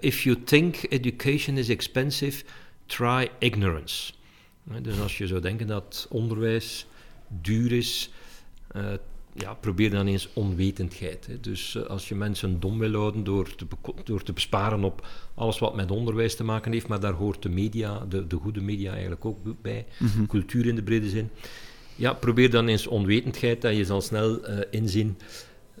If 0.00 0.22
you 0.22 0.42
think 0.44 0.76
education 0.88 1.56
is 1.56 1.68
expensive, 1.68 2.44
try 2.86 3.30
ignorance. 3.38 4.12
dus 4.82 5.00
als 5.00 5.18
je 5.18 5.26
zou 5.26 5.40
denken 5.40 5.66
dat 5.66 6.06
onderwijs 6.10 6.86
duur 7.28 7.72
is, 7.72 8.10
uh, 8.76 8.84
ja, 9.34 9.54
probeer 9.54 9.90
dan 9.90 10.06
eens 10.06 10.28
onwetendheid. 10.32 11.26
Hè. 11.26 11.40
Dus 11.40 11.74
uh, 11.74 11.82
als 11.82 12.08
je 12.08 12.14
mensen 12.14 12.60
dom 12.60 12.78
wil 12.78 12.92
houden 12.92 13.24
door 13.24 13.54
te, 13.54 13.66
door 14.04 14.22
te 14.22 14.32
besparen 14.32 14.84
op 14.84 15.06
alles 15.34 15.58
wat 15.58 15.74
met 15.74 15.90
onderwijs 15.90 16.36
te 16.36 16.44
maken 16.44 16.72
heeft, 16.72 16.88
maar 16.88 17.00
daar 17.00 17.12
hoort 17.12 17.42
de 17.42 17.48
media, 17.48 18.04
de, 18.08 18.26
de 18.26 18.36
goede 18.36 18.60
media 18.60 18.90
eigenlijk 18.92 19.24
ook 19.24 19.62
bij, 19.62 19.86
mm 19.98 20.08
-hmm. 20.08 20.26
cultuur 20.26 20.66
in 20.66 20.74
de 20.74 20.82
brede 20.82 21.08
zin. 21.08 21.30
Ja, 21.96 22.12
probeer 22.12 22.50
dan 22.50 22.68
eens 22.68 22.86
onwetendheid, 22.86 23.62
dat 23.62 23.76
je 23.76 23.84
zal 23.84 24.00
snel 24.00 24.50
uh, 24.50 24.58
inzien 24.70 25.18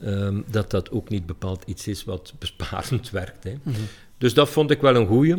um, 0.04 0.44
dat 0.50 0.70
dat 0.70 0.90
ook 0.90 1.08
niet 1.08 1.26
bepaald 1.26 1.62
iets 1.66 1.88
is 1.88 2.04
wat 2.04 2.32
besparend 2.38 3.10
werkt. 3.20 3.44
Hè. 3.44 3.50
Mm 3.50 3.60
-hmm. 3.62 3.86
Dus 4.18 4.34
dat 4.34 4.48
vond 4.48 4.70
ik 4.70 4.80
wel 4.80 4.96
een 4.96 5.06
goeie. 5.06 5.36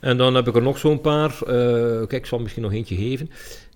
En 0.00 0.16
dan 0.16 0.34
heb 0.34 0.48
ik 0.48 0.56
er 0.56 0.62
nog 0.62 0.78
zo'n 0.78 1.00
paar. 1.00 1.36
kijk, 1.44 2.12
ik 2.12 2.26
zal 2.26 2.38
misschien 2.38 2.62
nog 2.62 2.72
eentje 2.72 2.96
geven. 2.96 3.30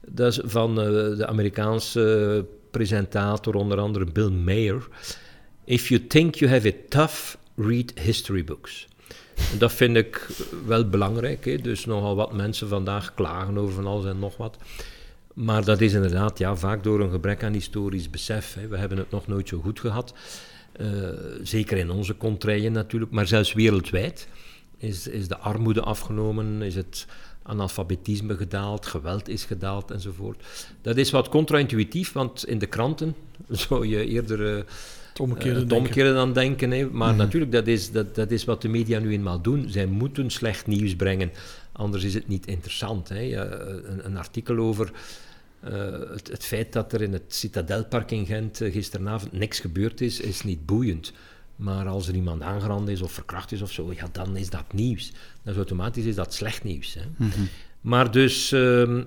Dat 0.06 0.32
is 0.32 0.40
van 0.44 0.74
de 0.74 1.26
Amerikaanse 1.26 2.44
presentator, 2.70 3.54
onder 3.54 3.78
andere 3.78 4.04
Bill 4.04 4.30
Mayer. 4.30 4.88
If 5.64 5.88
you 5.88 6.06
think 6.06 6.34
you 6.34 6.50
have 6.50 6.68
it 6.68 6.90
tough, 6.90 7.34
read 7.56 7.92
history 8.00 8.44
books. 8.44 8.88
En 9.52 9.58
dat 9.58 9.72
vind 9.72 9.96
ik 9.96 10.28
wel 10.66 10.88
belangrijk. 10.88 11.44
Hè? 11.44 11.56
Dus 11.56 11.84
nogal 11.84 12.16
wat 12.16 12.32
mensen 12.32 12.68
vandaag 12.68 13.14
klagen 13.14 13.58
over 13.58 13.74
van 13.74 13.86
alles 13.86 14.04
en 14.04 14.18
nog 14.18 14.36
wat. 14.36 14.56
Maar 15.34 15.64
dat 15.64 15.80
is 15.80 15.92
inderdaad 15.92 16.38
ja, 16.38 16.56
vaak 16.56 16.82
door 16.82 17.00
een 17.00 17.10
gebrek 17.10 17.44
aan 17.44 17.52
historisch 17.52 18.10
besef. 18.10 18.54
Hè. 18.54 18.66
We 18.66 18.76
hebben 18.76 18.98
het 18.98 19.10
nog 19.10 19.26
nooit 19.26 19.48
zo 19.48 19.60
goed 19.60 19.80
gehad. 19.80 20.14
Zeker 21.42 21.76
in 21.76 21.90
onze 21.90 22.16
contraien 22.16 22.72
natuurlijk, 22.72 23.12
maar 23.12 23.26
zelfs 23.26 23.52
wereldwijd 23.52 24.28
is, 24.82 25.06
is 25.06 25.28
de 25.28 25.38
armoede 25.38 25.80
afgenomen, 25.80 26.62
is 26.62 26.74
het 26.74 27.06
analfabetisme 27.42 28.36
gedaald, 28.36 28.86
geweld 28.86 29.28
is 29.28 29.44
gedaald 29.44 29.90
enzovoort. 29.90 30.42
Dat 30.82 30.96
is 30.96 31.10
wat 31.10 31.28
contra-intuïtief, 31.28 32.12
want 32.12 32.46
in 32.46 32.58
de 32.58 32.66
kranten 32.66 33.14
zou 33.68 33.86
je 33.86 34.06
eerder 34.06 34.40
uh, 34.40 34.62
Het 35.08 35.20
omgekeerde 35.20 35.60
het 35.60 35.68
denken. 35.68 36.14
dan 36.14 36.32
denken. 36.32 36.70
Hè. 36.70 36.88
Maar 36.90 37.08
Mhm. 37.08 37.16
natuurlijk, 37.18 37.52
dat 37.52 37.66
is, 37.66 37.90
dat, 37.90 38.14
dat 38.14 38.30
is 38.30 38.44
wat 38.44 38.62
de 38.62 38.68
media 38.68 38.98
nu 38.98 39.12
eenmaal 39.12 39.40
doen. 39.42 39.70
Zij 39.70 39.86
moeten 39.86 40.30
slecht 40.30 40.66
nieuws 40.66 40.96
brengen, 40.96 41.30
anders 41.72 42.04
is 42.04 42.14
het 42.14 42.28
niet 42.28 42.46
interessant. 42.46 43.08
Hè. 43.08 43.36
Een, 43.86 44.06
een 44.06 44.16
artikel 44.16 44.56
over 44.58 44.92
eh, 45.60 45.72
het, 46.12 46.28
het 46.30 46.44
feit 46.44 46.72
dat 46.72 46.92
er 46.92 47.02
in 47.02 47.12
het 47.12 47.22
Citadelpark 47.34 48.10
in 48.10 48.26
Gent 48.26 48.56
gisteravond 48.56 49.32
niks 49.32 49.60
gebeurd 49.60 50.00
is, 50.00 50.20
is 50.20 50.42
niet 50.42 50.66
boeiend. 50.66 51.12
Maar 51.62 51.86
als 51.86 52.08
er 52.08 52.14
iemand 52.14 52.42
aangerand 52.42 52.88
is 52.88 53.02
of 53.02 53.12
verkracht 53.12 53.52
is 53.52 53.62
of 53.62 53.72
zo, 53.72 53.92
ja, 53.92 54.08
dan 54.12 54.36
is 54.36 54.50
dat 54.50 54.72
nieuws. 54.72 55.12
Dus 55.42 55.56
automatisch 55.56 56.04
is 56.04 56.14
dat 56.14 56.34
slecht 56.34 56.64
nieuws. 56.64 56.94
Hè. 56.94 57.02
Mhm. 57.16 57.40
Maar 57.80 58.10
dus, 58.10 58.52
ehm, 58.52 59.02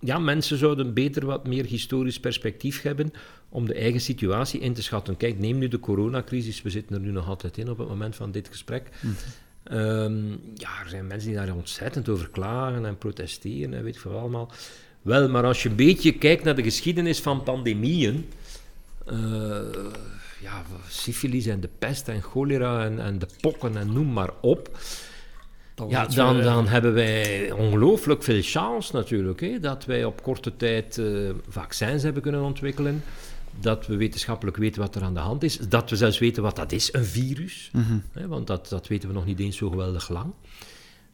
ja, 0.00 0.18
mensen 0.18 0.58
zouden 0.58 0.94
beter 0.94 1.26
wat 1.26 1.46
meer 1.46 1.64
historisch 1.64 2.20
perspectief 2.20 2.82
hebben 2.82 3.12
om 3.48 3.66
de 3.66 3.74
eigen 3.74 4.00
situatie 4.00 4.60
in 4.60 4.74
te 4.74 4.82
schatten. 4.82 5.16
Kijk, 5.16 5.38
neem 5.38 5.58
nu 5.58 5.68
de 5.68 5.80
coronacrisis, 5.80 6.62
we 6.62 6.70
zitten 6.70 6.96
er 6.96 7.02
nu 7.02 7.10
nog 7.10 7.28
altijd 7.28 7.58
in 7.58 7.70
op 7.70 7.78
het 7.78 7.88
moment 7.88 8.16
van 8.16 8.30
dit 8.30 8.48
gesprek. 8.48 8.88
Ehm, 9.64 10.28
ja, 10.54 10.80
er 10.82 10.88
zijn 10.88 11.06
mensen 11.06 11.28
die 11.28 11.38
daar 11.38 11.54
ontzettend 11.54 12.08
over 12.08 12.28
klagen 12.28 12.86
en 12.86 12.98
protesteren 12.98 13.74
en 13.74 13.84
weet 13.84 13.94
ik 13.94 14.00
veel 14.00 14.18
allemaal. 14.18 14.52
Wel, 15.02 15.28
maar 15.28 15.44
als 15.44 15.62
je 15.62 15.68
een 15.68 15.76
beetje 15.76 16.12
kijkt 16.12 16.44
naar 16.44 16.56
de 16.56 16.62
geschiedenis 16.62 17.20
van 17.20 17.42
pandemieën, 17.42 18.28
eh, 19.06 19.60
ja, 20.44 20.62
syfilis 20.88 21.46
en 21.46 21.60
de 21.60 21.68
pest 21.78 22.08
en 22.08 22.22
cholera 22.22 22.84
en, 22.84 23.00
en 23.00 23.18
de 23.18 23.26
pokken 23.40 23.76
en 23.76 23.92
noem 23.92 24.12
maar 24.12 24.30
op, 24.40 24.78
Dat 25.74 25.90
ja, 25.90 26.06
dan, 26.06 26.34
wij 26.34 26.44
dan 26.44 26.66
hebben 26.66 26.94
wij 26.94 27.50
ongelooflijk 27.52 28.22
veel 28.22 28.42
chance 28.42 28.96
natuurlijk. 28.96 29.40
Hè, 29.40 29.60
dat 29.60 29.84
wij 29.84 30.04
op 30.04 30.22
korte 30.22 30.56
tijd 30.56 30.98
eh, 30.98 31.30
vaccins 31.48 32.02
hebben 32.02 32.22
kunnen 32.22 32.42
ontwikkelen. 32.42 33.02
Dat 33.60 33.86
we 33.86 33.96
wetenschappelijk 33.96 34.56
weten 34.56 34.80
wat 34.80 34.94
er 34.94 35.02
aan 35.02 35.14
de 35.14 35.20
hand 35.20 35.42
is. 35.42 35.58
Dat 35.58 35.90
we 35.90 35.96
zelfs 35.96 36.18
weten 36.18 36.42
wat 36.42 36.56
dat 36.56 36.72
is, 36.72 36.92
een 36.92 37.04
virus. 37.04 37.70
Mhm. 37.72 37.98
Hè, 38.12 38.28
want 38.28 38.46
dat, 38.46 38.68
dat 38.68 38.88
weten 38.88 39.08
we 39.08 39.14
nog 39.14 39.26
niet 39.26 39.40
eens 39.40 39.56
zo 39.56 39.70
geweldig 39.70 40.08
lang. 40.08 40.32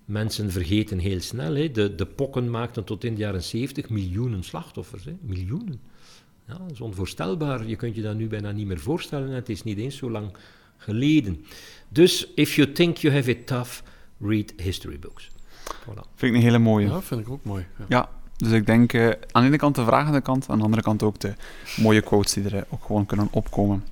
Mensen 0.05 0.51
vergeten 0.51 0.99
heel 0.99 1.21
snel. 1.21 1.55
Hè. 1.55 1.71
De, 1.71 1.95
de 1.95 2.07
pokken 2.07 2.51
maakten 2.51 2.85
tot 2.85 3.05
in 3.05 3.15
de 3.15 3.21
jaren 3.21 3.43
70 3.43 3.89
miljoenen 3.89 4.43
slachtoffers. 4.43 5.05
Hè. 5.05 5.17
Miljoenen. 5.21 5.90
Ja, 6.51 6.59
dat 6.59 6.71
is 6.71 6.81
onvoorstelbaar. 6.81 7.67
Je 7.67 7.77
kunt 7.77 7.95
je 7.95 8.03
dat 8.03 8.17
nu 8.17 8.27
bijna 8.27 8.51
niet 8.51 8.67
meer 8.67 8.81
voorstellen. 8.81 9.31
Het 9.31 9.49
is 9.49 9.63
niet 9.63 9.79
eens 9.79 9.97
zo 9.97 10.11
lang 10.11 10.31
geleden. 10.77 11.45
Dus, 11.89 12.29
if 12.35 12.55
you 12.55 12.73
think 12.73 12.97
you 12.97 13.15
have 13.15 13.31
it 13.31 13.47
tough, 13.47 13.71
read 14.21 14.53
history 14.57 14.99
books. 14.99 15.31
Voilà. 15.65 16.03
Vind 16.15 16.33
ik 16.33 16.35
een 16.35 16.45
hele 16.45 16.59
mooie. 16.59 16.87
Ja, 16.87 17.03
vind 17.03 17.21
ik 17.21 17.31
ook 17.31 17.45
mooi. 17.45 17.67
Ja. 17.79 17.85
Ja, 17.89 18.09
dus 18.37 18.53
ik 18.53 18.67
denk 18.67 18.93
eh, 18.93 19.07
aan 19.07 19.43
de 19.43 19.49
ene 19.49 19.57
kant 19.57 19.75
de 19.75 19.85
vragende 19.85 20.21
kant, 20.21 20.49
aan 20.49 20.59
de 20.59 20.65
andere 20.65 20.83
kant 20.83 21.03
ook 21.03 21.21
de 21.21 21.35
mooie 21.77 22.01
quotes 22.01 22.33
die 22.33 22.45
er 22.45 22.57
eh, 22.57 22.63
ook 22.69 22.85
gewoon 22.85 23.07
kunnen 23.07 23.29
opkomen. 23.31 23.85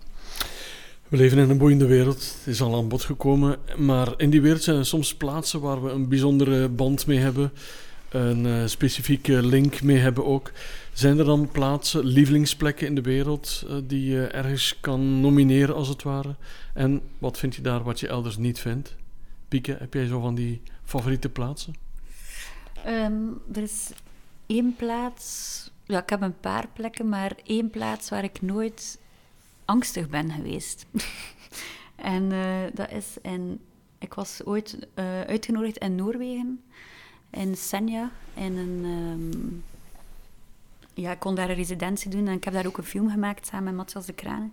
We 1.08 1.16
leven 1.16 1.38
in 1.38 1.50
een 1.50 1.58
boeiende 1.58 1.86
wereld, 1.86 2.34
het 2.38 2.46
is 2.46 2.62
al 2.62 2.76
aan 2.76 2.88
bod 2.88 3.02
gekomen. 3.02 3.56
Maar 3.76 4.14
in 4.16 4.30
die 4.30 4.40
wereld 4.40 4.62
zijn 4.62 4.76
er 4.76 4.86
soms 4.86 5.14
plaatsen 5.14 5.60
waar 5.60 5.82
we 5.82 5.90
een 5.90 6.08
bijzondere 6.08 6.68
band 6.68 7.06
mee 7.06 7.18
hebben. 7.18 7.52
Een 8.08 8.46
eh, 8.46 8.66
specifieke 8.66 9.42
link 9.42 9.82
mee 9.82 9.98
hebben 9.98 10.26
ook. 10.26 10.52
Zijn 10.98 11.18
er 11.18 11.24
dan 11.24 11.48
plaatsen, 11.48 12.04
lievelingsplekken 12.04 12.86
in 12.86 12.94
de 12.94 13.00
wereld 13.00 13.64
eh, 13.68 13.76
die 13.84 14.10
je 14.10 14.26
ergens 14.26 14.80
kan 14.80 15.20
nomineren 15.20 15.74
als 15.74 15.88
het 15.88 16.02
ware? 16.02 16.36
En 16.74 17.02
wat 17.18 17.38
vind 17.38 17.54
je 17.54 17.62
daar 17.62 17.82
wat 17.82 18.00
je 18.00 18.08
elders 18.08 18.36
niet 18.36 18.58
vindt? 18.58 18.96
Pieke, 19.48 19.76
heb 19.78 19.94
jij 19.94 20.06
zo 20.06 20.20
van 20.20 20.34
die 20.34 20.62
favoriete 20.84 21.28
plaatsen? 21.28 21.74
Ehm, 22.84 23.22
er 23.52 23.62
is 23.62 23.90
één 24.46 24.76
plaats, 24.76 25.70
ja, 25.84 26.02
ik 26.02 26.10
heb 26.10 26.20
een 26.20 26.40
paar 26.40 26.68
plekken, 26.72 27.08
maar 27.08 27.32
één 27.44 27.70
plaats 27.70 28.08
waar 28.08 28.24
ik 28.24 28.42
nooit 28.42 28.98
angstig 29.64 30.08
ben 30.08 30.30
geweest. 30.30 30.86
en 31.96 32.32
eh, 32.32 32.74
dat 32.74 32.90
is 32.90 33.16
in, 33.22 33.60
ik 33.98 34.14
was 34.14 34.40
ooit 34.44 34.78
eh, 34.94 35.20
uitgenodigd 35.20 35.78
in 35.78 35.94
Noorwegen, 35.94 36.62
in 37.30 37.56
Senja, 37.56 38.10
in 38.34 38.56
een, 38.56 38.84
ehm, 38.84 39.76
ja, 41.00 41.10
ik 41.12 41.18
kon 41.18 41.34
daar 41.34 41.48
een 41.48 41.54
residentie 41.54 42.10
doen 42.10 42.26
en 42.26 42.32
ik 42.34 42.44
heb 42.44 42.52
daar 42.52 42.66
ook 42.66 42.78
een 42.78 42.84
film 42.84 43.10
gemaakt 43.10 43.46
samen 43.46 43.64
met 43.64 43.74
Matthias 43.74 44.06
de 44.06 44.12
Kranen. 44.12 44.52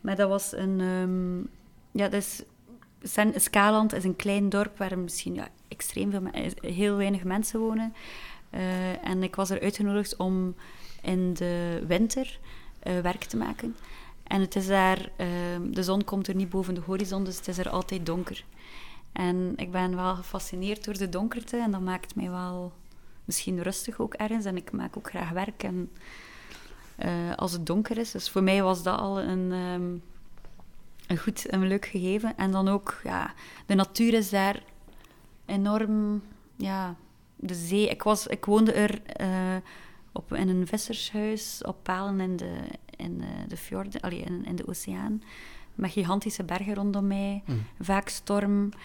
Maar 0.00 0.16
dat 0.16 0.28
was 0.28 0.52
een, 0.52 0.80
ehm, 0.80 1.38
ja, 2.02 2.20
Sen- 3.02 3.40
Skaland 3.40 3.92
is 3.92 4.04
een 4.04 4.16
klein 4.16 4.48
dorp 4.48 4.78
waar 4.78 4.98
misschien 4.98 5.34
ja, 5.34 5.48
extreem 5.68 6.10
veel, 6.10 6.20
me- 6.20 6.52
heel 6.60 6.96
weinig 6.96 7.24
mensen 7.24 7.60
wonen. 7.60 7.94
Eh, 8.50 9.06
en 9.08 9.22
ik 9.22 9.34
was 9.36 9.50
er 9.50 9.60
uitgenodigd 9.60 10.16
om 10.16 10.54
in 11.02 11.34
de 11.34 11.84
winter 11.86 12.38
eh, 12.80 12.98
werk 12.98 13.24
te 13.24 13.36
maken. 13.36 13.76
En 14.26 14.40
het 14.40 14.56
is 14.56 14.66
daar, 14.66 15.10
ehm, 15.16 15.70
de 15.72 15.82
zon 15.82 16.04
komt 16.04 16.28
er 16.28 16.34
niet 16.34 16.48
boven 16.50 16.74
de 16.74 16.80
horizon, 16.80 17.24
dus 17.24 17.36
het 17.36 17.48
is 17.48 17.58
er 17.58 17.68
altijd 17.68 18.06
donker. 18.06 18.44
En 19.12 19.52
ik 19.56 19.70
ben 19.70 19.96
wel 19.96 20.14
gefascineerd 20.14 20.84
door 20.84 20.98
de 20.98 21.08
donkerte 21.08 21.56
en 21.56 21.70
dat 21.70 21.80
maakt 21.80 22.14
mij 22.14 22.30
wel 22.30 22.72
misschien 23.24 23.62
rustig 23.62 24.00
ook 24.00 24.14
ergens. 24.14 24.44
En 24.44 24.56
ik 24.56 24.72
maak 24.72 24.96
ook 24.96 25.08
graag 25.08 25.30
werk 25.30 25.62
en, 25.62 25.90
eh, 26.96 27.34
als 27.36 27.52
het 27.52 27.66
donker 27.66 27.98
is. 27.98 28.10
Dus 28.10 28.30
voor 28.30 28.42
mij 28.42 28.62
was 28.62 28.82
dat 28.82 28.98
al 28.98 29.20
een, 29.20 29.52
ehm, 29.52 29.94
een 31.06 31.18
goed 31.18 31.46
en 31.46 31.66
leuk 31.66 31.86
gegeven. 31.86 32.36
En 32.36 32.50
dan 32.50 32.68
ook, 32.68 33.00
ja, 33.04 33.34
de 33.66 33.74
natuur 33.74 34.14
is 34.14 34.30
daar 34.30 34.62
enorm, 35.46 36.22
ja, 36.56 36.96
de 37.36 37.54
zee. 37.54 37.88
Ik, 37.88 38.02
was, 38.02 38.26
ik 38.26 38.44
woonde 38.44 38.72
er 38.72 39.02
eh, 39.02 39.56
op, 40.12 40.34
in 40.34 40.48
een 40.48 40.66
vissershuis 40.66 41.62
op 41.64 41.76
palen 41.82 42.20
in 42.20 42.36
de, 42.36 42.52
in 42.96 43.18
de, 43.18 43.46
de 43.48 43.56
fjorden, 43.56 44.00
allee, 44.00 44.20
in, 44.20 44.44
in 44.44 44.56
de 44.56 44.68
oceaan. 44.68 45.22
Met 45.74 45.90
gigantische 45.90 46.44
bergen 46.44 46.74
rondom 46.74 47.06
mij. 47.06 47.42
Mm. 47.46 47.62
Vaak 47.80 48.08
storm, 48.08 48.70
eh 48.72 48.78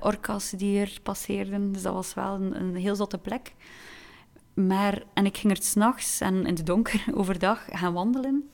orka's 0.00 0.50
die 0.50 0.80
er 0.80 0.98
passeerden. 1.02 1.72
Dus 1.72 1.82
dat 1.82 1.94
was 1.94 2.14
wel 2.14 2.34
een, 2.34 2.60
een 2.60 2.76
heel 2.76 2.96
zotte 2.96 3.18
plek. 3.18 3.54
Maar, 4.54 5.02
en 5.14 5.26
ik 5.26 5.36
ging 5.36 5.52
er 5.52 5.62
s'nachts 5.62 6.20
en 6.20 6.46
in 6.46 6.54
het 6.54 6.66
donker 6.66 7.04
overdag 7.14 7.64
gaan 7.70 7.92
wandelen. 7.92 8.50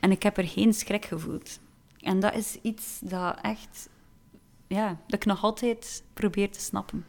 En 0.00 0.10
ik 0.10 0.22
heb 0.22 0.36
er 0.36 0.48
geen 0.48 0.74
schrik 0.74 1.04
gevoeld. 1.04 1.60
En 2.00 2.20
dat 2.20 2.34
is 2.34 2.58
iets 2.62 3.00
dat 3.00 3.38
echt, 3.42 3.88
ja, 4.66 4.88
dat 4.88 5.14
ik 5.14 5.24
nog 5.24 5.42
altijd 5.42 6.04
probeer 6.14 6.50
te 6.50 6.60
snappen. 6.60 7.06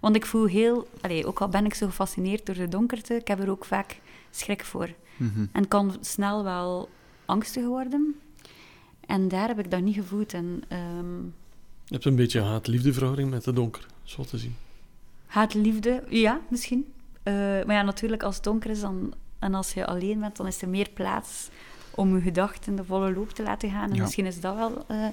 Want 0.00 0.16
ik 0.16 0.26
voel 0.26 0.44
heel, 0.44 0.88
allee, 1.00 1.26
ook 1.26 1.40
al 1.40 1.48
ben 1.48 1.64
ik 1.64 1.74
zo 1.74 1.86
gefascineerd 1.86 2.46
door 2.46 2.54
de 2.54 2.68
donkerte, 2.68 3.14
ik 3.14 3.28
heb 3.28 3.40
er 3.40 3.50
ook 3.50 3.64
vaak 3.64 4.00
schrik 4.30 4.64
voor. 4.64 4.94
Mhm. 5.16 5.46
En 5.52 5.68
kan 5.68 5.96
snel 6.00 6.44
wel 6.44 6.88
angstig 7.24 7.64
worden. 7.64 8.20
En 9.06 9.28
daar 9.28 9.48
heb 9.48 9.58
ik 9.58 9.70
dat 9.70 9.80
niet 9.80 9.94
gevoeld. 9.94 10.34
En 10.34 10.62
ehm, 10.68 11.20
Je 11.88 11.94
hebt 11.94 12.04
een 12.04 12.16
beetje 12.16 12.38
een 12.38 12.46
haat-liefde 12.46 12.92
verhouding 12.92 13.30
met 13.30 13.44
de 13.44 13.52
donker, 13.52 13.86
zo 14.02 14.22
te 14.22 14.38
zien. 14.38 14.56
haat, 15.26 15.54
liefde, 15.54 16.02
ja, 16.08 16.40
misschien. 16.48 16.92
Eh, 17.22 17.34
maar 17.34 17.72
ja, 17.72 17.82
natuurlijk, 17.82 18.22
als 18.22 18.34
het 18.34 18.44
donker 18.44 18.70
is 18.70 18.80
dan, 18.80 19.14
en 19.38 19.54
als 19.54 19.72
je 19.72 19.86
alleen 19.86 20.20
bent, 20.20 20.36
dan 20.36 20.46
is 20.46 20.62
er 20.62 20.68
meer 20.68 20.88
plaats 20.94 21.48
om 21.94 22.14
je 22.16 22.22
gedachten 22.22 22.76
de 22.76 22.84
volle 22.84 23.12
loop 23.12 23.30
te 23.30 23.42
laten 23.42 23.70
gaan. 23.70 23.90
En 23.90 23.94
Ja. 23.96 24.02
misschien 24.02 24.26
is 24.26 24.40
dat 24.40 24.54
wel 24.54 24.84
eh, 24.88 25.06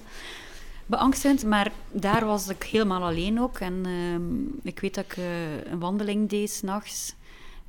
beangstigend, 0.85 1.43
maar 1.45 1.71
daar 1.91 2.25
was 2.25 2.47
ik 2.49 2.63
helemaal 2.63 3.03
alleen 3.03 3.39
ook. 3.41 3.57
En 3.59 3.81
ehm, 3.85 4.67
ik 4.67 4.79
weet 4.79 4.95
dat 4.95 5.05
ik 5.05 5.17
eh, 5.17 5.65
een 5.71 5.79
wandeling 5.79 6.29
deed 6.29 6.51
s'nachts. 6.51 7.15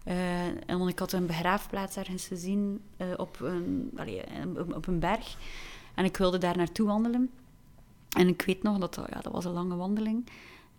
Eh 0.05 0.45
en 0.67 0.89
ik 0.89 0.99
had 0.99 1.13
een 1.13 1.27
begraafplaats 1.27 1.97
ergens 1.97 2.27
gezien 2.27 2.81
eh, 2.97 3.07
op, 3.17 3.41
een, 3.41 3.91
allee, 3.97 4.21
op, 4.57 4.75
op 4.75 4.87
een 4.87 4.99
berg. 4.99 5.37
En 5.95 6.05
ik 6.05 6.17
wilde 6.17 6.39
daar 6.39 6.57
naartoe 6.57 6.87
wandelen. 6.87 7.31
En 8.17 8.29
ik 8.29 8.43
weet 8.43 8.63
nog 8.63 8.79
dat 8.79 8.95
dat, 8.95 9.07
ja, 9.13 9.21
dat 9.21 9.33
was 9.33 9.45
een 9.45 9.53
lange 9.53 9.77
wandeling. 9.77 10.29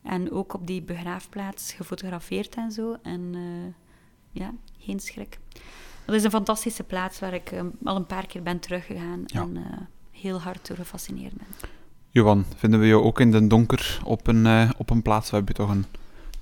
En 0.03 0.31
ook 0.31 0.53
op 0.53 0.67
die 0.67 0.81
begraafplaats 0.81 1.73
gefotografeerd 1.73 2.55
en 2.55 2.71
zo. 2.71 2.95
En 3.01 3.29
eh, 3.33 3.73
ja, 4.41 4.51
geen 4.79 4.99
schrik. 4.99 5.39
Dat 6.05 6.15
is 6.15 6.23
een 6.23 6.29
fantastische 6.31 6.83
plaats 6.83 7.19
waar 7.19 7.33
ik 7.33 7.51
eh, 7.51 7.61
al 7.83 7.95
een 7.95 8.05
paar 8.05 8.27
keer 8.27 8.43
ben 8.43 8.59
teruggegaan 8.59 9.23
Ja. 9.25 9.41
en 9.41 9.57
eh, 9.57 9.63
heel 10.11 10.41
hard 10.41 10.67
door 10.67 10.77
gefascineerd 10.77 11.33
ben. 11.38 11.47
Johan, 12.09 12.45
vinden 12.55 12.79
we 12.79 12.88
jou 12.88 13.03
ook 13.03 13.19
in 13.19 13.31
den 13.31 13.47
donker 13.47 13.99
op 14.03 14.27
een, 14.27 14.45
eh, 14.45 14.69
op 14.77 14.89
een 14.89 15.01
plaats? 15.01 15.29
We 15.29 15.35
hebben 15.35 15.55
toch 15.55 15.69
een 15.69 15.85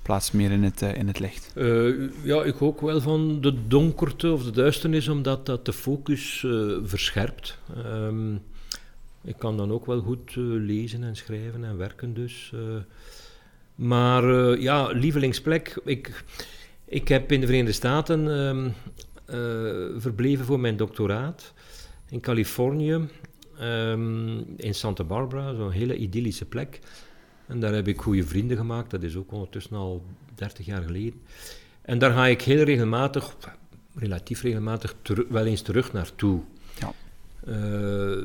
plaats 0.02 0.30
meer 0.30 0.50
in 0.50 0.62
het, 0.62 0.82
in 0.82 1.06
het 1.06 1.18
licht. 1.18 1.52
Eh, 1.54 2.24
ja, 2.24 2.42
ik 2.42 2.62
ook 2.62 2.80
wel 2.80 3.00
van 3.00 3.40
de 3.40 3.66
donkerte 3.68 4.32
of 4.32 4.44
de 4.44 4.50
duisternis, 4.50 5.08
omdat 5.08 5.46
dat 5.46 5.64
de 5.64 5.72
focus 5.72 6.44
eh, 6.44 6.76
verscherpt. 6.82 7.58
Ehm, 7.84 8.34
ik 9.26 9.36
kan 9.38 9.56
dan 9.56 9.72
ook 9.72 9.86
wel 9.86 10.00
goed 10.00 10.30
eh, 10.30 10.36
lezen 10.44 11.02
en 11.04 11.16
schrijven 11.16 11.64
en 11.64 11.76
werken 11.76 12.14
dus. 12.14 12.50
eh. 12.54 12.60
maar 13.74 14.24
eh, 14.24 14.60
ja, 14.62 14.86
lievelingsplek. 14.86 15.80
Ik, 15.84 16.24
ik 16.84 17.08
heb 17.08 17.32
in 17.32 17.40
de 17.40 17.46
Verenigde 17.46 17.72
Staten 17.72 18.38
ehm, 18.38 18.68
eh, 19.24 20.00
verbleven 20.00 20.44
voor 20.44 20.60
mijn 20.60 20.76
doctoraat 20.76 21.52
in 22.08 22.20
Californië, 22.20 23.08
ehm, 23.58 24.38
in 24.56 24.74
Santa 24.74 25.04
Barbara, 25.04 25.54
zo'n 25.54 25.70
hele 25.70 25.96
idyllische 25.96 26.44
plek. 26.44 26.80
En 27.46 27.60
daar 27.60 27.74
heb 27.74 27.88
ik 27.88 28.00
goede 28.00 28.26
vrienden 28.26 28.56
gemaakt, 28.56 28.90
dat 28.90 29.02
is 29.02 29.16
ook 29.16 29.32
ondertussen 29.32 29.76
al 29.76 30.04
30 30.34 30.66
jaar 30.66 30.82
geleden. 30.82 31.20
En 31.82 31.98
daar 31.98 32.12
ga 32.12 32.26
ik 32.26 32.42
heel 32.42 32.62
regelmatig, 32.62 33.36
relatief 33.94 34.42
regelmatig, 34.42 34.94
wel 35.28 35.46
eens 35.46 35.62
terug 35.62 35.92
naartoe. 35.92 36.40
Ja. 36.80 36.92
Eh, 37.46 38.16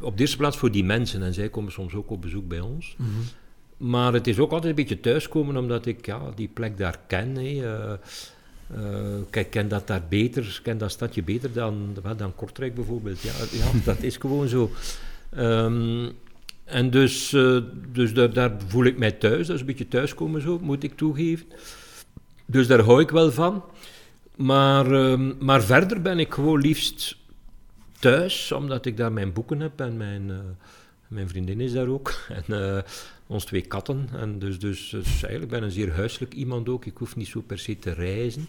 op 0.00 0.16
de 0.16 0.20
eerste 0.20 0.36
plaats 0.36 0.56
voor 0.56 0.70
die 0.70 0.84
mensen, 0.84 1.22
en 1.22 1.34
zij 1.34 1.48
komen 1.48 1.72
soms 1.72 1.94
ook 1.94 2.10
op 2.10 2.22
bezoek 2.22 2.48
bij 2.48 2.60
ons. 2.60 2.96
Maar 3.76 4.12
het 4.12 4.26
is 4.26 4.38
ook 4.38 4.50
altijd 4.50 4.70
een 4.70 4.74
beetje 4.74 5.00
thuiskomen, 5.00 5.56
omdat 5.56 5.86
ik 5.86 6.06
ja, 6.06 6.20
die 6.34 6.48
plek 6.48 6.78
daar 6.78 6.98
ken. 7.06 7.36
Hè. 7.36 7.42
Eh, 7.42 7.92
eh, 8.74 9.20
kijk, 9.30 9.50
ken 9.50 9.68
dat 9.68 9.86
daar 9.86 10.02
beter, 10.08 10.60
ken 10.62 10.78
dat 10.78 10.90
stadje 10.90 11.22
beter 11.22 11.52
dan, 11.52 11.96
dan 12.16 12.34
Kortrijk 12.34 12.74
bijvoorbeeld. 12.74 13.20
Ja, 13.20 13.32
ja 13.50 13.70
dat 13.84 14.02
is 14.02 14.16
gewoon 14.16 14.48
zo. 14.48 14.70
Ehm, 15.30 16.08
en 16.64 16.90
dus, 16.90 17.28
dus 17.92 18.14
daar, 18.14 18.32
daar, 18.32 18.56
voel 18.66 18.84
ik 18.84 18.98
mij 18.98 19.12
thuis. 19.12 19.46
Dat 19.46 19.54
is 19.54 19.60
een 19.60 19.66
beetje 19.66 19.88
thuiskomen 19.88 20.42
zo, 20.42 20.58
moet 20.62 20.82
ik 20.82 20.96
toegeven. 20.96 21.46
Dus 22.46 22.66
daar 22.66 22.80
hou 22.80 23.00
ik 23.00 23.10
wel 23.10 23.32
van. 23.32 23.64
Maar, 24.36 24.92
ehm, 24.92 25.32
maar 25.38 25.62
verder 25.62 26.02
ben 26.02 26.18
ik 26.18 26.34
gewoon 26.34 26.60
liefst 26.60 27.16
thuis, 28.00 28.52
omdat 28.52 28.86
ik 28.86 28.96
daar 28.96 29.12
mijn 29.12 29.32
boeken 29.32 29.60
heb 29.60 29.80
en 29.80 29.96
mijn, 29.96 30.28
uh, 30.28 30.38
mijn 31.08 31.28
vriendin 31.28 31.60
is 31.60 31.72
daar 31.72 31.88
ook. 31.88 32.14
En 32.38 32.44
uh, 32.48 32.78
ons 33.26 33.44
twee 33.44 33.60
katten. 33.60 34.08
En 34.12 34.38
dus, 34.38 34.58
dus, 34.58 34.88
dus, 34.88 35.06
eigenlijk 35.06 35.48
ben 35.48 35.58
ik 35.58 35.64
een 35.64 35.70
zeer 35.70 35.92
huiselijk 35.92 36.34
iemand 36.34 36.68
ook. 36.68 36.84
Ik 36.84 36.96
hoef 36.96 37.16
niet 37.16 37.28
zo 37.28 37.40
per 37.40 37.58
se 37.58 37.78
te 37.78 37.92
reizen. 37.92 38.48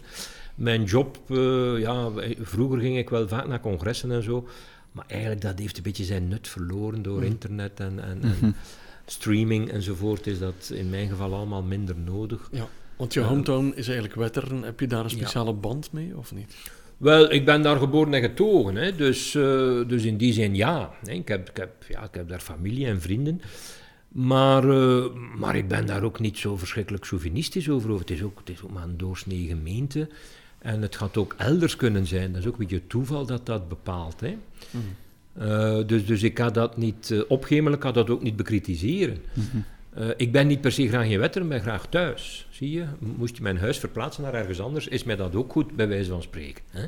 Mijn 0.54 0.84
job, 0.84 1.18
uh, 1.28 1.78
ja, 1.78 2.10
vroeger 2.40 2.80
ging 2.80 2.98
ik 2.98 3.10
wel 3.10 3.28
vaak 3.28 3.46
naar 3.46 3.60
congressen 3.60 4.12
en 4.12 4.22
zo. 4.22 4.48
Maar 4.92 5.04
eigenlijk 5.06 5.40
dat 5.40 5.58
heeft 5.58 5.76
een 5.76 5.82
beetje 5.82 6.04
zijn 6.04 6.28
nut 6.28 6.48
verloren 6.48 7.02
door 7.02 7.18
mm. 7.18 7.24
internet 7.24 7.80
en, 7.80 8.02
en, 8.02 8.22
en 8.22 8.28
mm 8.28 8.34
-hmm. 8.40 8.54
streaming 9.06 9.70
enzovoort. 9.70 10.26
Is 10.26 10.38
dat 10.38 10.70
in 10.74 10.90
mijn 10.90 11.08
geval 11.08 11.34
allemaal 11.34 11.62
minder 11.62 11.96
nodig. 11.96 12.48
Ja. 12.52 12.68
Want 12.96 13.14
je 13.14 13.20
hometown 13.20 13.72
is 13.74 13.86
eigenlijk 13.86 14.14
Wetteren. 14.14 14.62
Heb 14.62 14.80
je 14.80 14.86
daar 14.86 15.04
een 15.04 15.10
speciale 15.10 15.52
band 15.52 15.92
mee 15.92 16.16
of 16.16 16.32
niet? 16.34 16.54
Wel, 17.02 17.32
ik 17.32 17.44
ben 17.44 17.62
daar 17.62 17.78
geboren 17.78 18.14
en 18.14 18.20
getogen. 18.20 18.76
Hè. 18.76 18.94
Dus, 18.94 19.34
uh, 19.34 19.88
dus 19.88 20.04
in 20.04 20.16
die 20.16 20.32
zin 20.32 20.54
ja. 20.54 20.90
Hè. 21.04 21.12
Ik, 21.12 21.28
heb, 21.28 21.48
ik, 21.48 21.56
heb, 21.56 21.70
ja. 21.88 22.02
ik 22.02 22.14
heb 22.14 22.28
daar 22.28 22.40
familie 22.40 22.86
en 22.86 23.00
vrienden. 23.00 23.40
Maar, 24.08 24.64
uh, 24.64 25.04
maar 25.36 25.56
ik 25.56 25.68
ben 25.68 25.86
daar 25.86 26.02
ook 26.02 26.20
niet 26.20 26.38
zo 26.38 26.56
verschrikkelijk 26.56 27.06
chauvinistisch 27.06 27.68
over. 27.68 27.98
Het 27.98 28.10
is 28.10 28.22
ook, 28.22 28.38
het 28.38 28.48
is 28.48 28.62
ook 28.62 28.72
maar 28.72 28.82
een 28.82 28.96
doorsnee 28.96 29.46
gemeente. 29.46 30.08
En 30.58 30.82
het 30.82 30.96
gaat 30.96 31.16
ook 31.16 31.34
elders 31.38 31.76
kunnen 31.76 32.06
zijn. 32.06 32.32
Dat 32.32 32.40
is 32.40 32.46
ook 32.46 32.52
een 32.52 32.58
beetje 32.58 32.86
toeval 32.86 33.26
dat 33.26 33.46
dat 33.46 33.68
bepaalt. 33.68 34.20
Hè. 34.20 34.36
Mm. 34.70 34.80
Uh, 35.42 35.86
dus, 35.86 36.06
dus 36.06 36.22
ik 36.22 36.38
ga 36.38 36.50
dat 36.50 36.76
niet 36.76 37.24
opgemelen, 37.28 37.78
ik 37.78 37.84
ga 37.84 37.92
dat 37.92 38.10
ook 38.10 38.22
niet 38.22 38.36
bekritiseren. 38.36 39.18
Mm 39.34 39.48
-hmm. 39.50 39.64
Uh, 39.98 40.08
ik 40.16 40.32
ben 40.32 40.46
niet 40.46 40.60
per 40.60 40.72
se 40.72 40.88
graag 40.88 41.06
in 41.06 41.18
Wetteren, 41.18 41.48
maar 41.48 41.60
graag 41.60 41.86
thuis. 41.86 42.46
Zie 42.50 42.70
je? 42.70 42.84
Moest 42.98 43.36
je 43.36 43.42
mijn 43.42 43.58
huis 43.58 43.78
verplaatsen 43.78 44.22
naar 44.22 44.34
ergens 44.34 44.60
anders, 44.60 44.88
is 44.88 45.04
mij 45.04 45.16
dat 45.16 45.34
ook 45.34 45.52
goed, 45.52 45.76
bij 45.76 45.88
wijze 45.88 46.10
van 46.10 46.22
spreken. 46.22 46.64
Hè? 46.70 46.86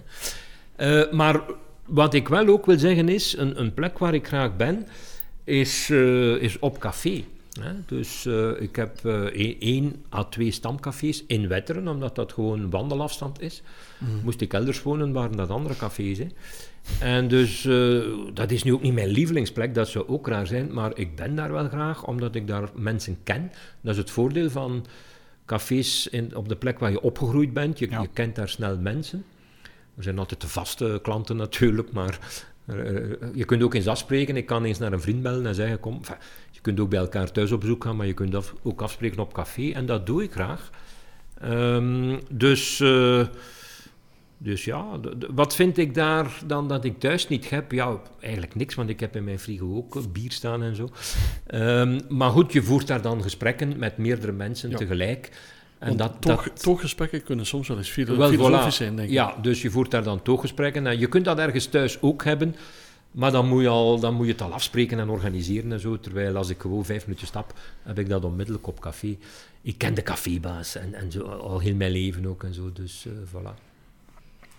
Uh, 1.04 1.12
maar 1.12 1.40
wat 1.84 2.14
ik 2.14 2.28
wel 2.28 2.46
ook 2.46 2.66
wil 2.66 2.78
zeggen 2.78 3.08
is, 3.08 3.36
een, 3.36 3.60
een 3.60 3.74
plek 3.74 3.98
waar 3.98 4.14
ik 4.14 4.26
graag 4.26 4.56
ben, 4.56 4.86
is, 5.44 5.88
uh, 5.88 6.42
is 6.42 6.58
op 6.58 6.78
café. 6.78 7.24
Hè? 7.60 7.72
Dus 7.86 8.26
ik 8.58 8.76
heb 8.76 9.04
één 9.58 10.04
à 10.12 10.24
twee 10.24 10.50
stamcafés 10.50 11.24
in 11.26 11.48
Wetteren, 11.48 11.88
omdat 11.88 12.14
dat 12.14 12.32
gewoon 12.32 12.70
wandelafstand 12.70 13.40
is. 13.40 13.62
Mm. 13.98 14.08
Moest 14.24 14.40
ik 14.40 14.52
elders 14.52 14.82
wonen, 14.82 15.12
waren 15.12 15.36
dat 15.36 15.50
andere 15.50 15.76
cafés. 15.76 16.18
Hè? 16.18 16.26
En 17.00 17.28
dus, 17.28 17.64
uh, 17.64 18.04
dat 18.32 18.50
is 18.50 18.62
nu 18.62 18.72
ook 18.72 18.82
niet 18.82 18.94
mijn 18.94 19.08
lievelingsplek, 19.08 19.74
dat 19.74 19.88
zou 19.88 20.08
ook 20.08 20.28
raar 20.28 20.46
zijn, 20.46 20.72
maar 20.72 20.98
ik 20.98 21.16
ben 21.16 21.34
daar 21.34 21.52
wel 21.52 21.68
graag, 21.68 22.06
omdat 22.06 22.34
ik 22.34 22.46
daar 22.46 22.68
mensen 22.74 23.18
ken. 23.22 23.52
Dat 23.80 23.92
is 23.92 23.98
het 23.98 24.10
voordeel 24.10 24.50
van 24.50 24.86
cafés 25.46 26.08
in, 26.08 26.36
op 26.36 26.48
de 26.48 26.56
plek 26.56 26.78
waar 26.78 26.90
je 26.90 27.00
opgegroeid 27.00 27.52
bent. 27.52 27.78
Je, 27.78 27.90
ja. 27.90 28.00
je 28.00 28.08
kent 28.12 28.36
daar 28.36 28.48
snel 28.48 28.78
mensen. 28.78 29.24
Er 29.96 30.02
zijn 30.02 30.18
altijd 30.18 30.40
de 30.40 30.48
vaste 30.48 30.98
klanten 31.02 31.36
natuurlijk, 31.36 31.92
maar 31.92 32.42
uh, 32.66 33.12
je 33.34 33.44
kunt 33.44 33.62
ook 33.62 33.74
eens 33.74 33.86
afspreken. 33.86 34.36
Ik 34.36 34.46
kan 34.46 34.64
eens 34.64 34.78
naar 34.78 34.92
een 34.92 35.00
vriend 35.00 35.22
bellen 35.22 35.46
en 35.46 35.54
zeggen, 35.54 35.80
kom, 35.80 36.00
kunt 36.64 36.80
ook 36.80 36.90
bij 36.90 36.98
elkaar 36.98 37.32
thuis 37.32 37.52
op 37.52 37.60
bezoek 37.60 37.84
gaan, 37.84 37.96
maar 37.96 38.06
je 38.06 38.12
kunt 38.12 38.34
af, 38.34 38.54
ook 38.62 38.82
afspreken 38.82 39.18
op 39.18 39.32
café. 39.32 39.70
En 39.70 39.86
dat 39.86 40.06
doe 40.06 40.22
ik 40.22 40.32
graag. 40.32 40.70
Um, 41.44 42.20
dus... 42.30 42.80
Uh, 42.80 43.26
dus 44.38 44.64
ja, 44.64 44.84
wat 45.34 45.54
vind 45.54 45.78
ik 45.78 45.94
daar 45.94 46.40
dan 46.46 46.68
dat 46.68 46.84
ik 46.84 47.00
thuis 47.00 47.28
niet 47.28 47.50
heb? 47.50 47.72
Ja, 47.72 48.00
eigenlijk 48.20 48.54
niks, 48.54 48.74
want 48.74 48.88
ik 48.88 49.00
heb 49.00 49.16
in 49.16 49.24
mijn 49.24 49.38
frigo 49.38 49.76
ook 49.76 50.12
bier 50.12 50.32
staan 50.32 50.62
en 50.62 50.76
zo. 50.76 50.88
Um, 51.54 52.00
maar 52.08 52.30
goed, 52.30 52.52
je 52.52 52.62
voert 52.62 52.86
daar 52.86 53.02
dan 53.02 53.22
gesprekken 53.22 53.78
met 53.78 53.96
meerdere 53.96 54.32
mensen 54.32 54.70
ja. 54.70 54.76
tegelijk. 54.76 55.30
En 55.78 55.96
dat, 55.96 56.12
toch, 56.20 56.44
dat, 56.44 56.62
tooggesprekken 56.62 57.22
kunnen 57.22 57.46
soms 57.46 57.68
wel 57.68 57.76
eens 57.76 57.94
wel, 57.94 58.28
filosofisch 58.28 58.74
voilà. 58.74 58.76
zijn, 58.76 58.96
denk 58.96 59.08
ik. 59.08 59.14
Ja, 59.14 59.36
dus 59.42 59.62
je 59.62 59.70
voert 59.70 59.90
daar 59.90 60.02
dan 60.02 60.22
tooggesprekken. 60.22 60.86
En 60.86 60.98
je 60.98 61.06
kunt 61.06 61.24
dat 61.24 61.38
ergens 61.38 61.66
thuis 61.66 62.02
ook 62.02 62.24
hebben, 62.24 62.56
maar 63.14 63.32
dan 63.32 63.48
moet, 63.48 63.62
je 63.62 63.68
al, 63.68 64.00
dan 64.00 64.14
moet 64.14 64.26
je 64.26 64.32
het 64.32 64.42
al 64.42 64.52
afspreken 64.52 64.98
en 64.98 65.08
organiseren 65.08 65.72
en 65.72 65.80
zo. 65.80 66.00
Terwijl 66.00 66.36
als 66.36 66.48
ik 66.48 66.60
gewoon 66.60 66.84
vijf 66.84 67.06
minuutjes 67.06 67.28
stap, 67.28 67.52
heb 67.82 67.98
ik 67.98 68.08
dat 68.08 68.24
onmiddellijk 68.24 68.66
op 68.66 68.80
café. 68.80 69.16
Ik 69.62 69.78
ken 69.78 69.94
de 69.94 70.02
cafébaas 70.02 70.76
en, 70.76 70.94
en 70.94 71.12
zo, 71.12 71.22
al 71.22 71.58
heel 71.58 71.74
mijn 71.74 71.90
leven 71.90 72.26
ook 72.26 72.42
en 72.42 72.54
zo, 72.54 72.72
dus 72.72 73.04
uh, 73.06 73.12
voilà. 73.12 73.72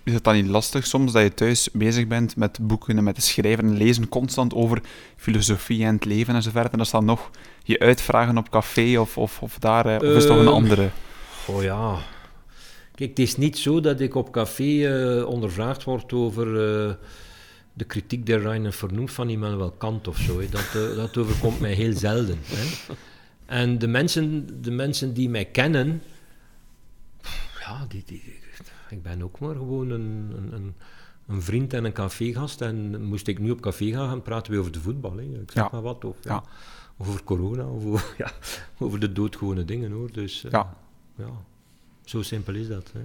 Is 0.04 0.14
het 0.14 0.24
dan 0.24 0.34
niet 0.34 0.48
lastig 0.48 0.88
soms 0.88 1.12
dat 1.12 1.24
je 1.24 1.34
thuis 1.34 1.70
bezig 1.74 2.08
bent 2.08 2.36
met 2.36 2.58
boeken 2.62 2.98
en 2.98 3.04
met 3.04 3.24
schrijven 3.24 3.66
en 3.66 3.78
lezen 3.78 4.10
constant 4.10 4.54
over 4.54 4.82
filosofie 5.16 5.86
en 5.86 5.96
het 5.96 6.06
leven 6.06 6.36
en 6.36 6.44
zo 6.44 6.50
verder? 6.52 6.72
En 6.72 6.78
dat 6.78 6.86
is 6.86 6.92
dan 6.92 7.06
nog 7.06 7.30
je 7.64 7.80
uitvragen 7.80 8.38
op 8.38 8.50
café 8.50 9.00
of, 9.00 9.18
of, 9.18 9.42
of 9.42 9.60
daar, 9.60 9.96
of 9.96 10.02
is 10.02 10.24
het 10.24 10.28
toch 10.28 10.38
een 10.38 10.48
andere? 10.48 10.90
Oh 11.48 11.64
ja. 11.64 11.98
Kijk, 12.96 13.10
het 13.10 13.20
is 13.20 13.38
niet 13.38 13.58
zo 13.58 13.80
dat 13.80 14.00
ik 14.00 14.16
op 14.16 14.32
café 14.32 14.64
uh, 14.64 15.28
ondervraagd 15.28 15.84
word 15.84 16.14
over 16.14 16.48
de 17.78 17.86
kritiek 17.86 18.26
der 18.26 18.42
Reiner 18.42 18.74
vernoemd 18.74 19.12
van 19.12 19.30
Immanuel 19.30 19.72
Kant 19.72 20.08
of 20.08 20.18
zo. 20.18 20.40
Hè. 20.40 20.50
Dat, 20.50 20.74
uh, 20.76 20.96
dat 20.96 21.18
overkomt 21.18 21.60
mij 21.60 21.74
heel 21.74 21.94
zelden. 21.94 22.38
Hè. 22.42 22.94
En 23.46 23.78
de 23.80 23.88
mensen, 23.88 24.48
de 24.62 24.72
mensen 24.72 25.14
die 25.14 25.30
mij 25.30 25.46
kennen, 25.46 26.02
ja, 27.60 27.86
die, 27.88 28.04
die, 28.06 28.40
ik 28.90 29.04
ben 29.04 29.24
ook 29.24 29.40
maar 29.40 29.56
gewoon 29.56 29.90
een, 29.90 30.34
een, 30.52 30.74
een 31.28 31.42
vriend 31.42 31.74
en 31.74 31.86
een 31.86 31.94
cafégast. 31.94 32.62
En 32.62 33.04
moest 33.04 33.28
ik 33.28 33.40
nu 33.40 33.52
op 33.52 33.62
café 33.62 33.92
gaan, 33.92 34.10
gaan 34.10 34.22
praten 34.22 34.54
we 34.54 34.60
over 34.60 34.72
de 34.72 34.80
voetbal. 34.80 35.18
Hè. 35.18 35.24
Ik 35.24 35.52
zeg 35.52 35.64
ja. 35.64 35.70
maar 35.72 35.82
wat. 35.82 36.06
Of, 36.06 36.18
ja. 36.22 36.44
Over 36.98 37.24
corona, 37.24 37.66
of 37.66 37.86
over, 37.86 38.14
ja, 38.24 38.32
over 38.78 39.00
de 39.00 39.12
doodgewone 39.12 39.66
dingen 39.66 39.92
hoor. 39.92 40.12
Dus 40.12 40.44
uh, 40.46 40.52
ja. 40.52 40.78
ja, 41.16 41.30
zo 42.06 42.22
simpel 42.22 42.54
is 42.54 42.68
dat. 42.68 42.92
Hè. 42.94 43.02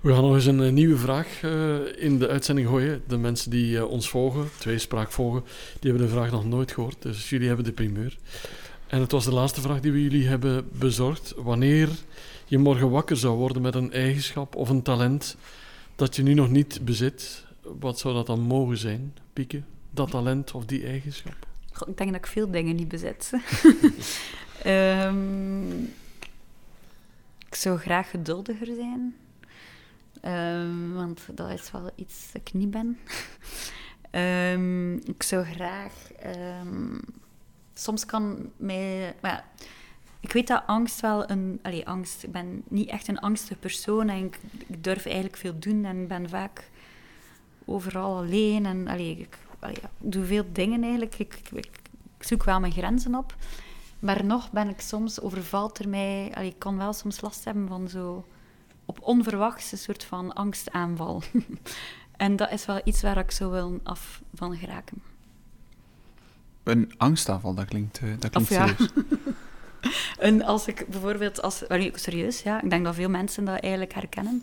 We 0.00 0.12
gaan 0.12 0.22
nog 0.22 0.34
eens 0.34 0.46
een 0.46 0.60
uh, 0.60 0.70
nieuwe 0.72 0.96
vraag 0.96 1.42
uh, 1.42 2.02
in 2.02 2.18
de 2.18 2.28
uitzending 2.28 2.68
gooien. 2.68 3.02
De 3.06 3.16
mensen 3.16 3.50
die 3.50 3.76
uh, 3.76 3.90
ons 3.90 4.08
volgen, 4.08 4.48
tweespraak 4.58 5.12
volgen, 5.12 5.42
die 5.80 5.90
hebben 5.90 6.08
de 6.08 6.14
vraag 6.14 6.30
nog 6.30 6.44
nooit 6.44 6.72
gehoord. 6.72 7.02
Dus 7.02 7.30
jullie 7.30 7.46
hebben 7.46 7.64
de 7.64 7.72
primeur. 7.72 8.16
En 8.86 9.00
het 9.00 9.12
was 9.12 9.24
de 9.24 9.32
laatste 9.32 9.60
vraag 9.60 9.80
die 9.80 9.92
we 9.92 10.02
jullie 10.02 10.28
hebben 10.28 10.68
bezorgd. 10.72 11.34
Wanneer 11.36 11.88
je 12.46 12.58
morgen 12.58 12.90
wakker 12.90 13.16
zou 13.16 13.36
worden 13.36 13.62
met 13.62 13.74
een 13.74 13.92
eigenschap 13.92 14.56
of 14.56 14.68
een 14.68 14.82
talent 14.82 15.36
dat 15.96 16.16
je 16.16 16.22
nu 16.22 16.34
nog 16.34 16.50
niet 16.50 16.80
bezit, 16.82 17.44
wat 17.78 17.98
zou 17.98 18.14
dat 18.14 18.26
dan 18.26 18.40
mogen 18.40 18.78
zijn, 18.78 19.14
Pieke? 19.32 19.62
Dat 19.90 20.10
talent 20.10 20.52
of 20.52 20.64
die 20.64 20.86
eigenschap? 20.86 21.46
Ik 21.86 21.96
denk 21.96 22.10
dat 22.10 22.20
ik 22.20 22.26
veel 22.26 22.50
dingen 22.50 22.76
niet 22.76 22.88
bezit. 22.88 23.32
um, 24.66 25.82
ik 27.48 27.54
zou 27.54 27.78
graag 27.78 28.10
geduldiger 28.10 28.66
zijn. 28.66 29.14
Um, 30.24 30.94
want 30.94 31.20
dat 31.34 31.50
is 31.50 31.70
wel 31.70 31.90
iets 31.94 32.32
dat 32.32 32.40
ik 32.40 32.52
niet 32.52 32.70
ben. 32.70 32.98
um, 34.22 34.94
ik 35.14 35.22
zou 35.22 35.44
graag... 35.44 35.92
soms 37.74 38.06
kan 38.06 38.50
mij... 38.56 39.14
Ik 40.20 40.32
weet 40.32 40.46
dat 40.46 40.62
angst 40.66 41.00
wel 41.00 41.30
een... 41.30 41.58
Allee, 41.62 41.86
angst. 41.86 42.22
Ik 42.22 42.32
ben 42.32 42.62
niet 42.68 42.88
echt 42.88 43.08
een 43.08 43.18
angstige 43.18 43.58
persoon 43.58 44.08
en 44.08 44.24
ik, 44.24 44.38
durf 44.78 45.04
eigenlijk 45.04 45.36
veel 45.36 45.58
doen 45.58 45.84
en 45.84 46.06
ben 46.06 46.28
vaak 46.28 46.70
overal 47.64 48.16
alleen. 48.16 48.66
En 48.66 48.88
allee, 48.88 49.18
ik, 49.18 49.38
allee, 49.58 49.78
doe 49.98 50.24
veel 50.24 50.44
dingen 50.52 50.82
eigenlijk. 50.82 51.18
Ik, 51.18 51.40
ik, 51.52 51.70
zoek 52.18 52.44
wel 52.44 52.60
mijn 52.60 52.72
grenzen 52.72 53.14
op. 53.14 53.36
Maar 53.98 54.24
nog 54.24 54.50
ben 54.50 54.68
ik 54.68 54.80
soms, 54.80 55.20
overvalt 55.20 55.78
er 55.78 55.88
mij... 55.88 56.26
Ik 56.26 56.58
kan 56.58 56.76
wel 56.76 56.92
soms 56.92 57.20
last 57.20 57.44
hebben 57.44 57.68
van 57.68 57.88
zo... 57.88 58.24
Op 58.88 58.98
onverwachts 59.02 59.72
een 59.72 59.78
soort 59.78 60.04
van 60.04 60.32
angstaanval. 60.32 61.22
en 62.16 62.36
dat 62.36 62.50
is 62.50 62.66
wel 62.66 62.80
iets 62.84 63.02
waar 63.02 63.18
ik 63.18 63.30
zo 63.30 63.50
wil 63.50 63.80
af 63.82 64.22
van 64.34 64.56
geraken. 64.56 65.02
Een 66.62 66.92
angstaanval, 66.96 67.54
dat 67.54 67.64
klinkt, 67.64 68.00
uh, 68.00 68.10
dat 68.18 68.30
klinkt 68.30 68.50
of, 68.50 68.56
serieus. 68.56 68.90
Ja. 69.80 69.90
en 70.18 70.42
als 70.42 70.66
ik 70.66 70.86
bijvoorbeeld, 70.88 71.42
als, 71.42 71.62
serieus, 71.92 72.42
ja, 72.42 72.62
ik 72.62 72.70
denk 72.70 72.84
dat 72.84 72.94
veel 72.94 73.08
mensen 73.08 73.44
dat 73.44 73.60
eigenlijk 73.60 73.94
herkennen. 73.94 74.42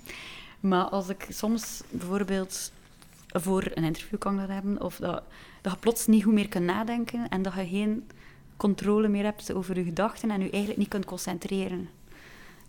Maar 0.60 0.84
als 0.84 1.10
ik 1.10 1.28
soms 1.30 1.82
bijvoorbeeld 1.90 2.72
voor 3.28 3.72
een 3.74 3.84
interview 3.84 4.20
kan 4.20 4.38
dat 4.38 4.48
hebben, 4.48 4.82
of 4.82 4.96
dat, 4.96 5.24
dat 5.62 5.72
je 5.74 5.80
plots 5.80 6.08
niet 6.08 6.24
goed 6.24 6.34
meer 6.34 6.50
kunt 6.50 6.66
nadenken 6.66 7.30
en 7.30 7.42
dat 7.42 7.54
je 7.54 7.68
geen 7.68 8.08
controle 8.58 9.08
meer 9.08 9.24
hebt 9.24 9.54
over 9.54 9.78
je 9.78 9.84
gedachten 9.84 10.32
en 10.32 10.42
je 10.42 10.50
eigenlijk 10.50 10.78
niet 10.78 10.90
kunt 10.90 11.06
concentreren. 11.06 11.90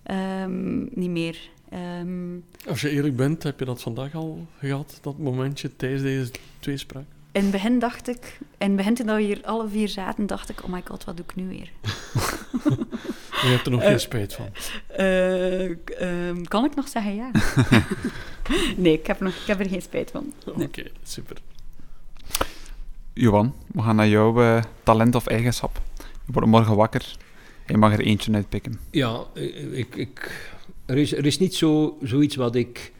Ehm, 0.02 0.78
niet 0.80 1.10
meer. 1.10 1.50
Ehm, 1.70 2.36
Als 2.68 2.80
je 2.80 2.90
eerlijk 2.90 3.16
bent, 3.16 3.42
heb 3.42 3.58
je 3.58 3.64
dat 3.64 3.82
vandaag 3.82 4.14
al 4.14 4.46
gehad, 4.58 4.98
dat 5.02 5.18
momentje 5.18 5.76
tijdens 5.76 6.02
deze 6.02 6.30
tweespraak? 6.60 7.04
in 7.32 7.42
het 7.42 7.50
begin 7.50 7.78
dacht 7.78 8.08
ik, 8.08 8.38
in 8.58 8.66
het 8.66 8.76
begin 8.76 8.94
toen 8.94 9.06
we 9.06 9.22
hier 9.22 9.40
alle 9.44 9.68
vier 9.68 9.88
zaten, 9.88 10.26
dacht 10.26 10.48
ik, 10.48 10.64
oh 10.64 10.70
my 10.72 10.82
god, 10.84 11.04
wat 11.04 11.16
doe 11.16 11.24
ik 11.28 11.34
nu 11.34 11.48
weer? 11.48 11.70
Je 13.42 13.48
hebt 13.52 13.64
er 13.66 13.70
nog 13.72 13.80
Eh, 13.82 13.88
geen 13.88 14.00
spijt 14.00 14.32
van. 14.34 14.46
Eh, 14.86 15.70
k- 15.84 15.90
ehm, 15.90 16.42
kan 16.42 16.64
ik 16.64 16.74
nog 16.74 16.88
zeggen 16.88 17.14
ja? 17.14 17.30
nee, 18.76 18.92
ik 18.92 19.06
heb, 19.06 19.20
nog, 19.20 19.34
ik 19.34 19.46
heb 19.46 19.60
er 19.60 19.68
geen 19.68 19.82
spijt 19.82 20.10
van. 20.10 20.32
Nee. 20.56 20.66
Oké, 20.66 20.82
super. 21.02 21.36
Johan, 23.12 23.54
we 23.72 23.82
gaan 23.82 23.96
naar 23.96 24.08
jouw 24.08 24.40
eh, 24.42 24.62
talent 24.82 25.14
of 25.14 25.26
eigenschap. 25.26 25.80
Je 26.26 26.32
wordt 26.32 26.48
morgen 26.48 26.76
wakker. 26.76 27.16
Je 27.66 27.76
mag 27.76 27.92
er 27.92 28.00
eentje 28.00 28.32
uitpikken. 28.32 28.80
Ja, 28.90 29.20
ik, 29.72 29.94
ik, 29.96 30.48
er, 30.86 30.96
is, 30.96 31.12
er 31.12 31.26
is 31.26 31.38
niet 31.38 31.54
zo, 31.54 31.98
zoiets 32.02 32.36
wat 32.36 32.54
ik 32.54 32.92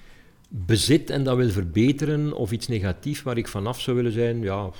bezit 0.48 1.10
en 1.10 1.24
dat 1.24 1.36
wil 1.36 1.50
verbeteren, 1.50 2.32
of 2.32 2.52
iets 2.52 2.68
negatiefs 2.68 3.22
waar 3.22 3.36
ik 3.36 3.48
vanaf 3.48 3.80
zou 3.80 3.96
willen 3.96 4.12
zijn. 4.12 4.42
Ja, 4.42 4.70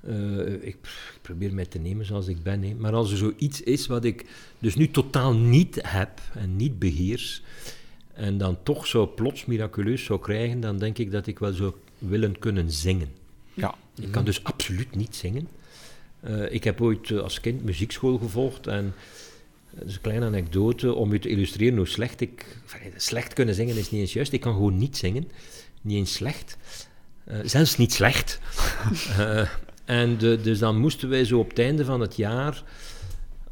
eh, 0.00 0.52
ik, 0.52 0.60
ik 0.62 1.18
probeer 1.22 1.54
mij 1.54 1.66
te 1.66 1.78
nemen 1.78 2.06
zoals 2.06 2.26
ik 2.26 2.42
ben. 2.42 2.62
hè. 2.62 2.74
Maar 2.74 2.92
als 2.92 3.10
er 3.10 3.16
zoiets 3.16 3.60
is 3.60 3.86
wat 3.86 4.04
ik 4.04 4.24
dus 4.58 4.74
nu 4.74 4.90
totaal 4.90 5.34
niet 5.34 5.78
heb 5.82 6.20
en 6.34 6.56
niet 6.56 6.78
beheers, 6.78 7.42
en 8.12 8.38
dan 8.38 8.58
toch 8.62 8.86
zo 8.86 9.06
plots 9.14 9.44
miraculeus 9.44 10.04
zou 10.04 10.20
krijgen, 10.20 10.60
dan 10.60 10.78
denk 10.78 10.98
ik 10.98 11.10
dat 11.10 11.26
ik 11.26 11.38
wel 11.38 11.52
zou 11.52 11.72
willen 11.98 12.38
kunnen 12.38 12.70
zingen. 12.70 13.08
Ja. 13.54 13.74
Ik 14.00 14.10
kan 14.10 14.24
dus 14.24 14.44
absoluut 14.44 14.96
niet 14.96 15.16
zingen. 15.16 15.48
Eh, 16.20 16.52
ik 16.52 16.64
heb 16.64 16.80
ooit 16.80 17.10
eh, 17.10 17.18
als 17.18 17.40
kind 17.40 17.64
muziekschool 17.64 18.18
gevolgd 18.18 18.66
en 18.66 18.94
dat 19.78 19.88
is 19.88 19.94
een 19.94 20.00
kleine 20.00 20.26
anekdote 20.26 20.94
om 20.94 21.12
u 21.12 21.18
te 21.18 21.28
illustreren 21.28 21.76
hoe 21.76 21.86
slecht 21.86 22.20
ik... 22.20 22.60
slecht 22.96 23.32
kunnen 23.32 23.54
zingen 23.54 23.76
is 23.76 23.90
niet 23.90 24.00
eens 24.00 24.12
juist. 24.12 24.32
Ik 24.32 24.40
kan 24.40 24.52
gewoon 24.52 24.78
niet 24.78 24.96
zingen. 24.96 25.28
Niet 25.82 25.96
eens 25.96 26.12
slecht. 26.12 26.56
Eh, 27.24 27.38
zelfs 27.44 27.76
niet 27.76 27.92
slecht. 27.92 28.38
Eh, 29.18 29.48
en 29.84 30.18
de- 30.18 30.38
dus 30.42 30.58
dan 30.58 30.78
moesten 30.78 31.08
wij 31.08 31.24
zo 31.24 31.38
op 31.38 31.48
het 31.48 31.58
einde 31.58 31.84
van 31.84 32.00
het 32.00 32.16
jaar 32.16 32.62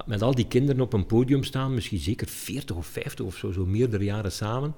met 0.06 0.22
al 0.22 0.34
die 0.34 0.46
kinderen 0.46 0.80
op 0.80 0.92
een 0.92 1.06
podium 1.06 1.44
staan, 1.44 1.74
misschien 1.74 1.98
zeker 1.98 2.28
40 2.28 2.76
of 2.76 2.86
50 2.86 3.24
of 3.24 3.36
zo, 3.36 3.52
zo 3.52 3.66
meerdere 3.66 4.04
jaren 4.04 4.32
samen. 4.32 4.74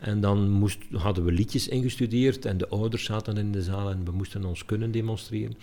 En 0.00 0.20
dan 0.20 0.50
moest, 0.50 0.78
hadden 0.92 1.24
we 1.24 1.32
liedjes 1.32 1.68
ingestudeerd 1.68 2.44
en 2.44 2.58
de 2.58 2.68
ouders 2.68 3.04
zaten 3.04 3.36
in 3.36 3.52
de 3.52 3.62
zaal 3.62 3.90
en 3.90 4.04
we 4.04 4.10
moesten 4.10 4.44
ons 4.44 4.64
kunnen 4.64 4.90
demonstreren. 4.90 5.56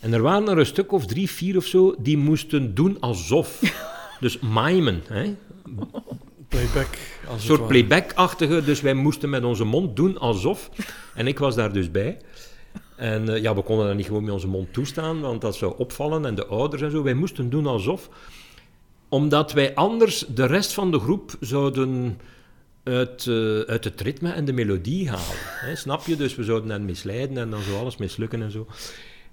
En 0.00 0.12
er 0.12 0.22
waren 0.22 0.48
er 0.48 0.58
een 0.58 0.66
stuk 0.66 0.92
of 0.92 1.06
drie, 1.06 1.30
vier 1.30 1.56
of 1.56 1.66
zo, 1.66 1.94
die 1.98 2.16
moesten 2.16 2.74
doen 2.74 3.00
alsof. 3.00 3.60
Dus 4.24 4.38
mimen, 4.38 5.02
hè? 5.08 5.36
Playback. 6.48 6.88
Een 7.30 7.40
soort 7.40 7.66
playback-achtige, 7.66 8.64
dus 8.64 8.80
wij 8.80 8.94
moesten 8.94 9.30
met 9.30 9.44
onze 9.44 9.64
mond 9.64 9.96
doen 9.96 10.18
alsof. 10.18 10.70
En 11.14 11.26
ik 11.26 11.38
was 11.38 11.54
daar 11.54 11.72
dus 11.72 11.90
bij. 11.90 12.18
En 12.96 13.28
eh, 13.28 13.42
ja, 13.42 13.54
we 13.54 13.62
konden 13.62 13.86
dat 13.86 13.96
niet 13.96 14.06
gewoon 14.06 14.24
met 14.24 14.32
onze 14.32 14.46
mond 14.46 14.72
toestaan, 14.72 15.20
want 15.20 15.40
dat 15.40 15.56
zou 15.56 15.74
opvallen. 15.78 16.24
En 16.24 16.34
de 16.34 16.46
ouders 16.46 16.82
en 16.82 16.90
zo, 16.90 17.02
wij 17.02 17.14
moesten 17.14 17.50
doen 17.50 17.66
alsof. 17.66 18.08
Omdat 19.08 19.52
wij 19.52 19.74
anders 19.74 20.24
de 20.28 20.46
rest 20.46 20.72
van 20.72 20.90
de 20.90 20.98
groep 20.98 21.36
zouden 21.40 22.20
uit, 22.82 23.26
eh, 23.26 23.60
uit 23.60 23.84
het 23.84 24.00
ritme 24.00 24.30
en 24.30 24.44
de 24.44 24.52
melodie 24.52 25.08
halen. 25.08 25.36
Hè, 25.38 25.76
snap 25.76 26.06
je? 26.06 26.16
Dus 26.16 26.34
we 26.34 26.44
zouden 26.44 26.70
hen 26.70 26.84
misleiden 26.84 27.38
en 27.38 27.50
dan 27.50 27.62
zou 27.62 27.76
alles 27.76 27.96
mislukken 27.96 28.42
en 28.42 28.50
zo. 28.50 28.66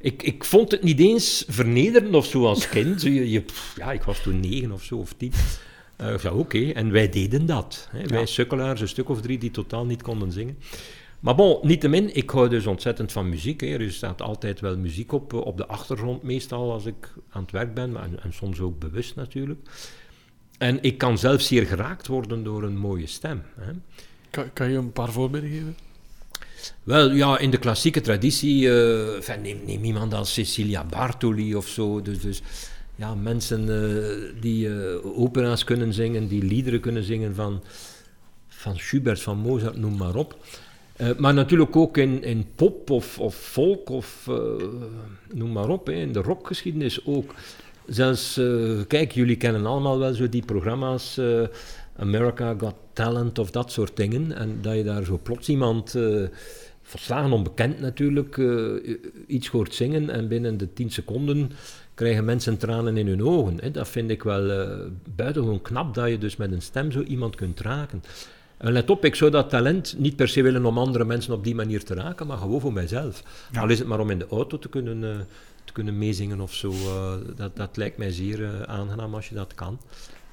Ik, 0.01 0.23
ik 0.23 0.43
vond 0.43 0.71
het 0.71 0.83
niet 0.83 0.99
eens 0.99 1.45
vernederend 1.47 2.15
of 2.15 2.25
zo 2.25 2.45
als 2.45 2.69
kind. 2.69 3.01
Je, 3.01 3.29
je, 3.29 3.43
ja, 3.75 3.91
ik 3.91 4.03
was 4.03 4.21
toen 4.21 4.39
negen 4.39 4.71
of 4.71 4.83
zo, 4.83 4.97
of 4.97 5.13
tien. 5.13 5.31
Eh, 5.95 6.17
ja, 6.17 6.33
oké. 6.33 6.69
En 6.71 6.91
wij 6.91 7.09
deden 7.09 7.45
dat. 7.45 7.87
Hè. 7.91 8.07
Wij 8.07 8.25
sukkelaars, 8.25 8.81
een 8.81 8.87
stuk 8.87 9.09
of 9.09 9.21
drie 9.21 9.37
die 9.37 9.51
totaal 9.51 9.85
niet 9.85 10.01
konden 10.01 10.31
zingen. 10.31 10.57
Maar 11.19 11.35
bon, 11.35 11.59
niettemin, 11.61 12.15
ik 12.15 12.29
hou 12.29 12.49
dus 12.49 12.65
ontzettend 12.65 13.11
van 13.11 13.29
muziek. 13.29 13.61
Hè. 13.61 13.67
Er 13.67 13.91
staat 13.91 14.21
altijd 14.21 14.59
wel 14.59 14.77
muziek 14.77 15.11
op, 15.11 15.33
eh, 15.33 15.39
op 15.39 15.57
de 15.57 15.67
achtergrond 15.67 16.23
meestal 16.23 16.71
als 16.71 16.85
ik 16.85 17.13
aan 17.29 17.41
het 17.41 17.51
werk 17.51 17.73
ben, 17.73 17.91
maar, 17.91 18.03
en, 18.03 18.23
en 18.23 18.33
soms 18.33 18.59
ook 18.59 18.79
bewust 18.79 19.15
natuurlijk. 19.15 19.69
En 20.57 20.83
ik 20.83 20.97
kan 20.97 21.17
zelf 21.17 21.41
zeer 21.41 21.65
geraakt 21.65 22.07
worden 22.07 22.43
door 22.43 22.63
een 22.63 22.77
mooie 22.77 23.07
stem. 23.07 23.41
Hè. 23.55 23.71
Kan, 24.29 24.53
kan 24.53 24.71
je 24.71 24.77
een 24.77 24.91
paar 24.91 25.11
voorbeelden 25.11 25.49
geven? 25.49 25.75
Wel, 26.83 27.11
ja, 27.11 27.37
in 27.37 27.51
de 27.51 27.57
klassieke 27.57 28.01
traditie, 28.01 28.69
eh, 28.69 29.15
enfin, 29.15 29.41
neem, 29.41 29.83
iemand 29.83 30.13
als 30.13 30.33
Cecilia 30.33 30.83
Bartoli 30.83 31.55
of 31.55 31.67
zo. 31.67 32.01
Dus, 32.01 32.19
dus 32.19 32.41
ja, 32.95 33.15
mensen 33.15 33.69
eh, 33.69 34.41
die 34.41 34.69
eh, 34.69 35.19
opera's 35.19 35.63
kunnen 35.63 35.93
zingen, 35.93 36.27
die 36.27 36.43
liederen 36.43 36.79
kunnen 36.79 37.03
zingen 37.03 37.35
van, 37.35 37.63
van 38.47 38.77
Schubert, 38.77 39.21
van 39.21 39.37
Mozart, 39.37 39.77
noem 39.77 39.97
maar 39.97 40.15
op. 40.15 40.37
Maar 41.17 41.33
natuurlijk 41.33 41.75
ook 41.75 41.97
in, 41.97 42.23
in 42.23 42.45
pop 42.55 42.89
of, 42.89 43.19
of 43.19 43.35
folk 43.35 43.89
of 43.89 44.29
noem 45.33 45.51
maar 45.51 45.69
op, 45.69 45.89
in 45.89 46.11
de 46.11 46.21
rockgeschiedenis 46.21 47.05
ook. 47.05 47.33
Zelfs, 47.85 48.39
kijk, 48.87 49.11
jullie 49.11 49.35
kennen 49.35 49.65
allemaal 49.65 49.99
wel 49.99 50.13
zo 50.13 50.29
die 50.29 50.45
programma's, 50.45 51.19
America 51.95 52.55
Got 52.57 52.75
Talent 52.93 53.39
of 53.39 53.51
dat 53.51 53.71
soort 53.71 53.97
dingen. 53.97 54.31
En 54.31 54.57
dat 54.61 54.75
je 54.75 54.83
daar 54.83 55.03
zo 55.03 55.19
plots 55.23 55.49
iemand, 55.49 55.95
eh 55.95 56.23
verslagen 56.91 57.31
onbekend 57.31 57.79
natuurlijk, 57.79 58.37
eh, 58.37 58.95
iets 59.27 59.47
hoort 59.47 59.73
zingen 59.73 60.09
en 60.09 60.27
binnen 60.27 60.57
de 60.57 60.73
10 60.73 60.91
seconden 60.91 61.51
krijgen 61.93 62.25
mensen 62.25 62.57
tranen 62.57 62.97
in 62.97 63.07
hun 63.07 63.23
ogen. 63.23 63.57
Hè. 63.61 63.71
Dat 63.71 63.87
vind 63.87 64.09
ik 64.09 64.23
wel 64.23 64.51
eh, 64.51 64.79
buitengewoon 65.15 65.61
knap, 65.61 65.93
dat 65.93 66.09
je 66.09 66.17
dus 66.17 66.35
met 66.35 66.51
een 66.51 66.61
stem 66.61 66.91
zo 66.91 67.01
iemand 67.01 67.35
kunt 67.35 67.59
raken. 67.59 68.03
En 68.57 68.71
let 68.71 68.89
op, 68.89 69.05
ik 69.05 69.15
zou 69.15 69.31
dat 69.31 69.49
talent 69.49 69.95
niet 69.97 70.15
per 70.15 70.27
se 70.27 70.41
willen 70.41 70.65
om 70.65 70.77
andere 70.77 71.05
mensen 71.05 71.33
op 71.33 71.43
die 71.43 71.55
manier 71.55 71.83
te 71.83 71.93
raken, 71.93 72.27
maar 72.27 72.37
gewoon 72.37 72.61
voor 72.61 72.73
mijzelf. 72.73 73.23
Ja. 73.51 73.61
Al 73.61 73.69
is 73.69 73.79
het 73.79 73.87
maar 73.87 73.99
om 73.99 74.09
in 74.09 74.19
de 74.19 74.27
auto 74.29 74.59
te 74.59 74.69
kunnen, 74.69 75.27
te 75.63 75.73
kunnen 75.73 75.97
meezingen 75.97 76.41
of 76.41 76.53
zo. 76.53 76.73
dat, 77.35 77.55
dat 77.55 77.77
lijkt 77.77 77.97
mij 77.97 78.11
zeer 78.11 78.65
aangenaam 78.67 79.15
als 79.15 79.29
je 79.29 79.35
dat 79.35 79.55
kan. 79.55 79.79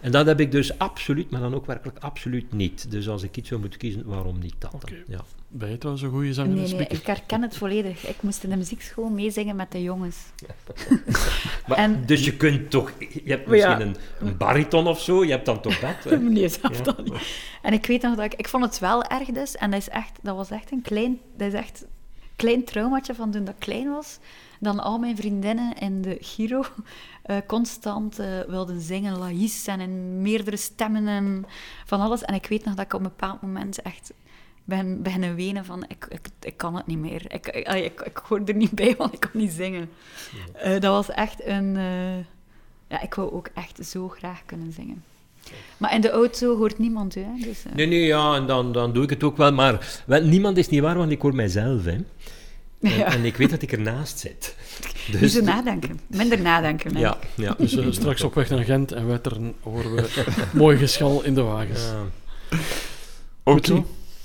En 0.00 0.10
dat 0.12 0.26
heb 0.26 0.40
ik 0.40 0.50
dus 0.52 0.78
absoluut, 0.78 1.30
maar 1.30 1.40
dan 1.40 1.54
ook 1.54 1.66
werkelijk 1.66 1.98
absoluut 1.98 2.52
niet. 2.52 2.90
Dus 2.90 3.08
als 3.08 3.22
ik 3.22 3.36
iets 3.36 3.48
zou 3.48 3.60
moeten 3.60 3.78
kiezen, 3.78 4.02
waarom 4.06 4.38
niet 4.38 4.54
dat 4.58 4.70
dan? 4.70 4.80
Ja. 5.06 5.20
Ben 5.48 5.70
je 5.70 5.78
trouwens 5.78 6.04
een 6.06 6.10
goede 6.12 6.32
zanger 6.32 6.54
Nee, 6.54 6.86
ik 6.86 7.06
herken 7.06 7.42
het 7.42 7.56
volledig. 7.56 8.06
Ik 8.06 8.22
moest 8.22 8.44
in 8.44 8.50
de 8.50 8.56
muziekschool 8.56 9.08
meezingen 9.08 9.56
met 9.56 9.72
de 9.72 9.82
jongens. 9.82 10.16
Maar, 11.66 11.78
En- 11.78 12.06
Dus 12.06 12.24
je 12.24 12.36
kunt 12.36 12.70
toch, 12.70 12.92
je 12.98 13.20
hebt 13.24 13.44
ja. 13.44 13.50
misschien 13.50 13.80
een, 13.80 13.96
een 14.28 14.36
bariton 14.36 14.86
of 14.86 15.00
zo, 15.00 15.24
je 15.24 15.30
hebt 15.30 15.46
dan 15.46 15.60
toch 15.60 15.78
dat? 15.80 16.18
Nee, 16.20 16.48
zelf 16.48 16.76
Ja. 16.76 16.82
dan 16.92 17.04
niet. 17.04 17.14
En 17.62 17.72
ik 17.72 17.86
weet 17.86 18.02
nog 18.02 18.16
dat 18.16 18.24
ik... 18.24 18.34
Ik 18.34 18.48
vond 18.48 18.64
het 18.64 18.78
wel 18.78 19.04
erg 19.04 19.28
dus. 19.28 19.56
En 19.56 19.70
dat, 19.70 19.80
is 19.80 19.88
echt, 19.88 20.18
dat 20.22 20.36
was 20.36 20.50
echt 20.50 20.72
een 20.72 20.82
klein... 20.82 21.18
Dat 21.36 21.46
is 21.48 21.54
echt 21.58 21.80
een 21.82 21.88
klein 22.36 22.64
traumaatje 22.64 23.14
van 23.14 23.30
toen 23.30 23.44
dat 23.44 23.54
ik 23.54 23.60
klein 23.60 23.88
was. 23.90 24.18
Dan 24.58 24.80
al 24.80 24.98
mijn 24.98 25.16
vriendinnen 25.16 25.74
in 25.74 26.02
de 26.02 26.16
Giro 26.20 26.64
eh, 27.22 27.36
constant 27.46 28.18
eh, 28.18 28.26
wilden 28.48 28.80
zingen. 28.80 29.18
Laïs 29.18 29.66
en 29.66 29.80
in 29.80 30.22
meerdere 30.22 30.56
stemmen 30.56 31.08
en 31.08 31.44
van 31.84 32.00
alles. 32.00 32.22
En 32.22 32.34
ik 32.34 32.46
weet 32.46 32.64
nog 32.64 32.74
dat 32.74 32.84
ik 32.84 32.92
op 32.92 33.00
een 33.00 33.06
bepaald 33.08 33.42
moment 33.42 33.82
echt 33.82 34.12
ben 34.64 35.02
beginnen 35.02 35.34
wenen 35.34 35.64
van... 35.64 35.84
Ik, 35.88 36.06
ik, 36.08 36.28
ik 36.40 36.56
kan 36.56 36.76
het 36.76 36.86
niet 36.86 36.98
meer. 36.98 37.32
Ik, 37.32 37.46
ik, 37.46 37.66
allee, 37.66 37.84
ik, 37.84 38.00
ik 38.00 38.16
hoor 38.28 38.40
er 38.44 38.54
niet 38.54 38.70
bij, 38.72 38.94
want 38.98 39.12
ik 39.12 39.20
kan 39.20 39.30
niet 39.32 39.52
zingen. 39.52 39.90
Eh, 40.52 40.70
dat 40.70 40.82
was 40.82 41.10
echt 41.10 41.46
een... 41.46 41.76
eh, 41.76 42.16
ja, 42.88 43.00
ik 43.02 43.14
wou 43.14 43.32
ook 43.32 43.48
echt 43.54 43.86
zo 43.86 44.08
graag 44.08 44.42
kunnen 44.46 44.72
zingen. 44.72 45.04
Maar 45.76 45.94
in 45.94 46.00
de 46.00 46.10
auto 46.10 46.56
hoort 46.56 46.78
niemand 46.78 47.16
u, 47.16 47.20
hè? 47.20 47.32
Dus, 47.40 47.64
eh, 47.64 47.72
Nee, 47.72 47.86
nee, 47.86 48.06
ja, 48.06 48.34
en 48.34 48.46
dan, 48.46 48.72
dan 48.72 48.92
doe 48.92 49.02
ik 49.02 49.10
het 49.10 49.22
ook 49.22 49.36
wel. 49.36 49.52
Maar 49.52 50.02
wel, 50.06 50.22
niemand 50.22 50.56
is 50.56 50.68
niet 50.68 50.80
waar, 50.80 50.96
want 50.96 51.10
ik 51.10 51.20
hoor 51.22 51.34
mijzelf. 51.34 51.84
Hè. 51.84 51.98
En, 52.80 52.96
ja. 52.96 53.04
en 53.12 53.24
ik 53.24 53.36
weet 53.36 53.50
dat 53.50 53.62
ik 53.62 53.72
ernaast 53.72 54.18
zit. 54.18 54.56
Dus, 55.10 55.32
zo 55.32 55.40
nadenken. 55.40 56.00
Minder 56.06 56.40
nadenken. 56.40 56.94
hè. 56.94 57.00
ja, 57.00 57.18
ja. 57.34 57.54
Dus 57.58 57.78
straks 57.90 58.22
op 58.22 58.34
weg 58.34 58.50
naar 58.50 58.64
Gent 58.64 58.92
en 58.92 59.06
Wetteren 59.06 59.54
horen 59.62 59.94
we 59.94 60.24
mooi 60.52 60.76
geschal 60.76 61.24
in 61.24 61.34
de 61.34 61.42
wagens. 61.42 61.80
Ja. 61.80 62.58
Oké, 63.42 63.84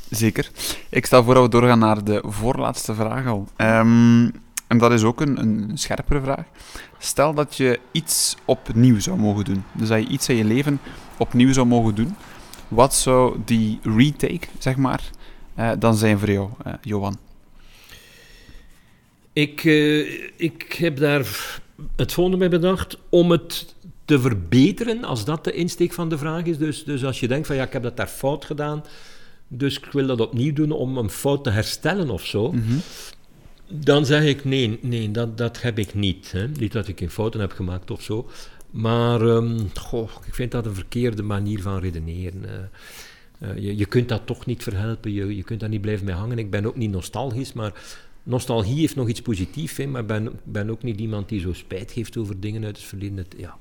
zeker. 0.10 0.49
Ik 0.89 1.06
stel 1.06 1.24
voor 1.24 1.34
dat 1.34 1.43
we 1.43 1.49
doorgaan 1.49 1.80
naar 1.80 2.04
de 2.04 2.24
voorlaatste 2.26 2.93
vraag 2.95 3.28
al. 3.28 3.47
Ehm, 3.56 4.30
en 4.68 4.78
dat 4.78 4.91
is 4.91 5.04
ook 5.04 5.22
een, 5.22 5.39
een 5.39 5.72
scherpere 5.74 6.22
vraag. 6.22 6.45
Stel 6.97 7.34
dat 7.34 7.56
je 7.56 7.80
iets 7.91 8.36
opnieuw 8.45 8.99
zou 8.99 9.20
mogen 9.20 9.43
doen. 9.45 9.64
Dus 9.72 9.88
dat 9.88 9.99
je 9.99 10.08
iets 10.08 10.30
in 10.30 10.36
je 10.36 10.43
leven 10.43 10.80
opnieuw 11.18 11.54
zou 11.54 11.68
mogen 11.68 11.95
doen. 11.95 12.16
Wat 12.68 12.93
zou 12.93 13.38
die 13.45 13.80
retake, 13.84 14.47
zeg 14.60 14.76
maar, 14.76 15.01
eh, 15.56 15.72
dan 15.80 15.95
zijn 15.95 16.20
voor 16.20 16.32
jou, 16.32 16.49
eh, 16.64 16.74
Johan? 16.82 17.18
Ik, 19.34 19.64
eh, 19.64 20.14
ik 20.36 20.74
heb 20.78 20.98
daar 20.98 21.26
het 21.96 22.14
volgende 22.14 22.38
bij 22.40 22.50
bedacht. 22.50 22.98
Om 23.10 23.32
het 23.32 23.76
te 24.06 24.20
verbeteren, 24.20 25.04
als 25.04 25.26
dat 25.26 25.44
de 25.44 25.54
insteek 25.54 25.94
van 25.94 26.10
de 26.10 26.18
vraag 26.18 26.44
is. 26.44 26.58
Dus, 26.58 26.84
dus 26.84 27.06
als 27.06 27.20
je 27.20 27.28
denkt 27.28 27.48
van 27.48 27.56
ja, 27.56 27.64
ik 27.64 27.74
heb 27.74 27.84
dat 27.84 27.98
daar 27.98 28.08
fout 28.08 28.46
gedaan. 28.46 28.84
Dus 29.48 29.78
ik 29.78 29.86
wil 29.92 30.08
dat 30.08 30.20
opnieuw 30.20 30.54
doen 30.54 30.72
om 30.72 30.98
een 30.98 31.10
fout 31.10 31.44
te 31.44 31.50
herstellen 31.50 32.10
of 32.10 32.26
zo. 32.26 32.52
Mhm. 32.52 32.78
Dan 33.68 34.06
zeg 34.06 34.24
ik 34.24 34.46
nee, 34.46 34.80
nee, 34.82 35.12
dat, 35.12 35.38
dat 35.38 35.62
heb 35.62 35.80
ik 35.80 35.94
niet. 35.94 36.32
Hè. 36.32 36.48
Niet 36.48 36.72
dat 36.72 36.88
ik 36.88 37.00
geen 37.00 37.10
fouten 37.10 37.40
heb 37.40 37.52
gemaakt 37.52 37.92
of 37.92 38.02
zo. 38.02 38.30
Maar 38.72 39.22
ehm, 39.22 39.60
goh, 39.74 40.10
ik 40.26 40.36
vind 40.36 40.52
dat 40.52 40.66
een 40.66 40.76
verkeerde 40.76 41.24
manier 41.24 41.62
van 41.62 41.80
redeneren. 41.80 42.46
Eh. 42.46 43.50
Eh, 43.50 43.58
je, 43.58 43.78
je 43.78 43.86
kunt 43.86 44.10
dat 44.10 44.22
toch 44.26 44.46
niet 44.46 44.64
verhelpen, 44.64 45.12
je, 45.12 45.36
je 45.36 45.44
kunt 45.44 45.60
daar 45.60 45.70
niet 45.70 45.82
blijven 45.82 46.06
mee 46.06 46.16
hangen. 46.16 46.38
Ik 46.38 46.50
ben 46.50 46.66
ook 46.66 46.76
niet 46.76 46.92
nostalgisch, 46.92 47.54
maar 47.54 47.74
nostalgie 48.24 48.80
heeft 48.80 48.96
nog 48.96 49.08
iets 49.08 49.22
positiefs. 49.22 49.78
Hè, 49.78 49.88
maar 49.88 50.02
ik 50.02 50.08
ben, 50.08 50.40
ben 50.44 50.70
ook 50.70 50.84
niet 50.84 51.00
iemand 51.00 51.30
die 51.30 51.40
zo 51.40 51.54
spijt 51.54 51.92
heeft 51.92 52.18
over 52.18 52.40
dingen 52.40 52.66
uit 52.66 52.78
het 52.78 52.86
verleden. 52.86 53.18
Het, 53.18 53.36
ja, 53.38 53.58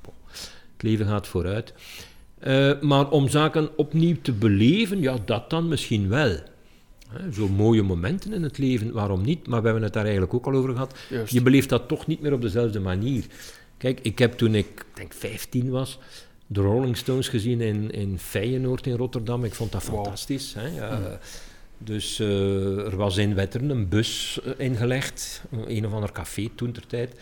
het 0.73 0.83
leven 0.83 1.07
gaat 1.07 1.27
vooruit. 1.27 1.75
Uh, 2.47 2.81
maar 2.81 3.11
om 3.11 3.29
zaken 3.29 3.79
opnieuw 3.79 4.17
te 4.23 4.33
beleven, 4.33 5.01
ja, 5.01 5.17
dat 5.25 5.51
dan 5.51 5.69
misschien 5.69 6.09
wel. 6.09 6.37
Zo 7.33 7.49
mooie 7.49 7.83
momenten 7.83 8.33
in 8.33 8.43
het 8.43 8.59
leven, 8.59 8.93
waarom 8.93 9.23
niet? 9.23 9.47
Maar 9.47 9.59
we 9.61 9.65
hebben 9.65 9.85
het 9.85 9.93
daar 9.93 10.03
eigenlijk 10.03 10.35
ook 10.35 10.47
al 10.47 10.55
over 10.55 10.73
gehad. 10.73 10.99
Je 11.27 11.43
beleeft 11.43 11.69
dat 11.69 11.89
toch 11.89 12.07
niet 12.07 12.21
meer 12.21 12.33
op 12.33 12.41
dezelfde 12.41 12.81
manier. 12.81 13.25
Kijk, 13.77 14.01
ik 14.01 14.19
heb 14.19 14.33
toen 14.33 14.55
ik 14.55 14.85
denk 14.95 15.13
15 15.13 15.71
was, 15.71 15.99
de 16.47 16.61
Rolling 16.61 16.97
Stones 16.97 17.29
gezien 17.29 17.61
in, 17.61 17.91
in 17.91 18.19
Feyenoord 18.19 18.87
in 18.87 18.97
Rotterdam. 18.97 19.45
Ik 19.45 19.55
vond 19.55 19.73
dat 19.73 19.83
fantastisch. 19.83 20.55
Hè? 20.55 20.67
Ja, 20.67 20.97
hmm. 20.97 21.19
Dus 21.85 22.21
uh, 22.21 22.87
er 22.87 22.97
was 22.97 23.17
in 23.17 23.35
Wetteren 23.35 23.71
een 23.71 23.89
bus 23.89 24.41
uh, 24.47 24.53
ingelegd, 24.57 25.43
een 25.67 25.87
of 25.87 25.93
ander 25.93 26.13
café 26.13 26.49
toen 26.55 26.73
ter 26.73 26.87
tijd. 26.87 27.15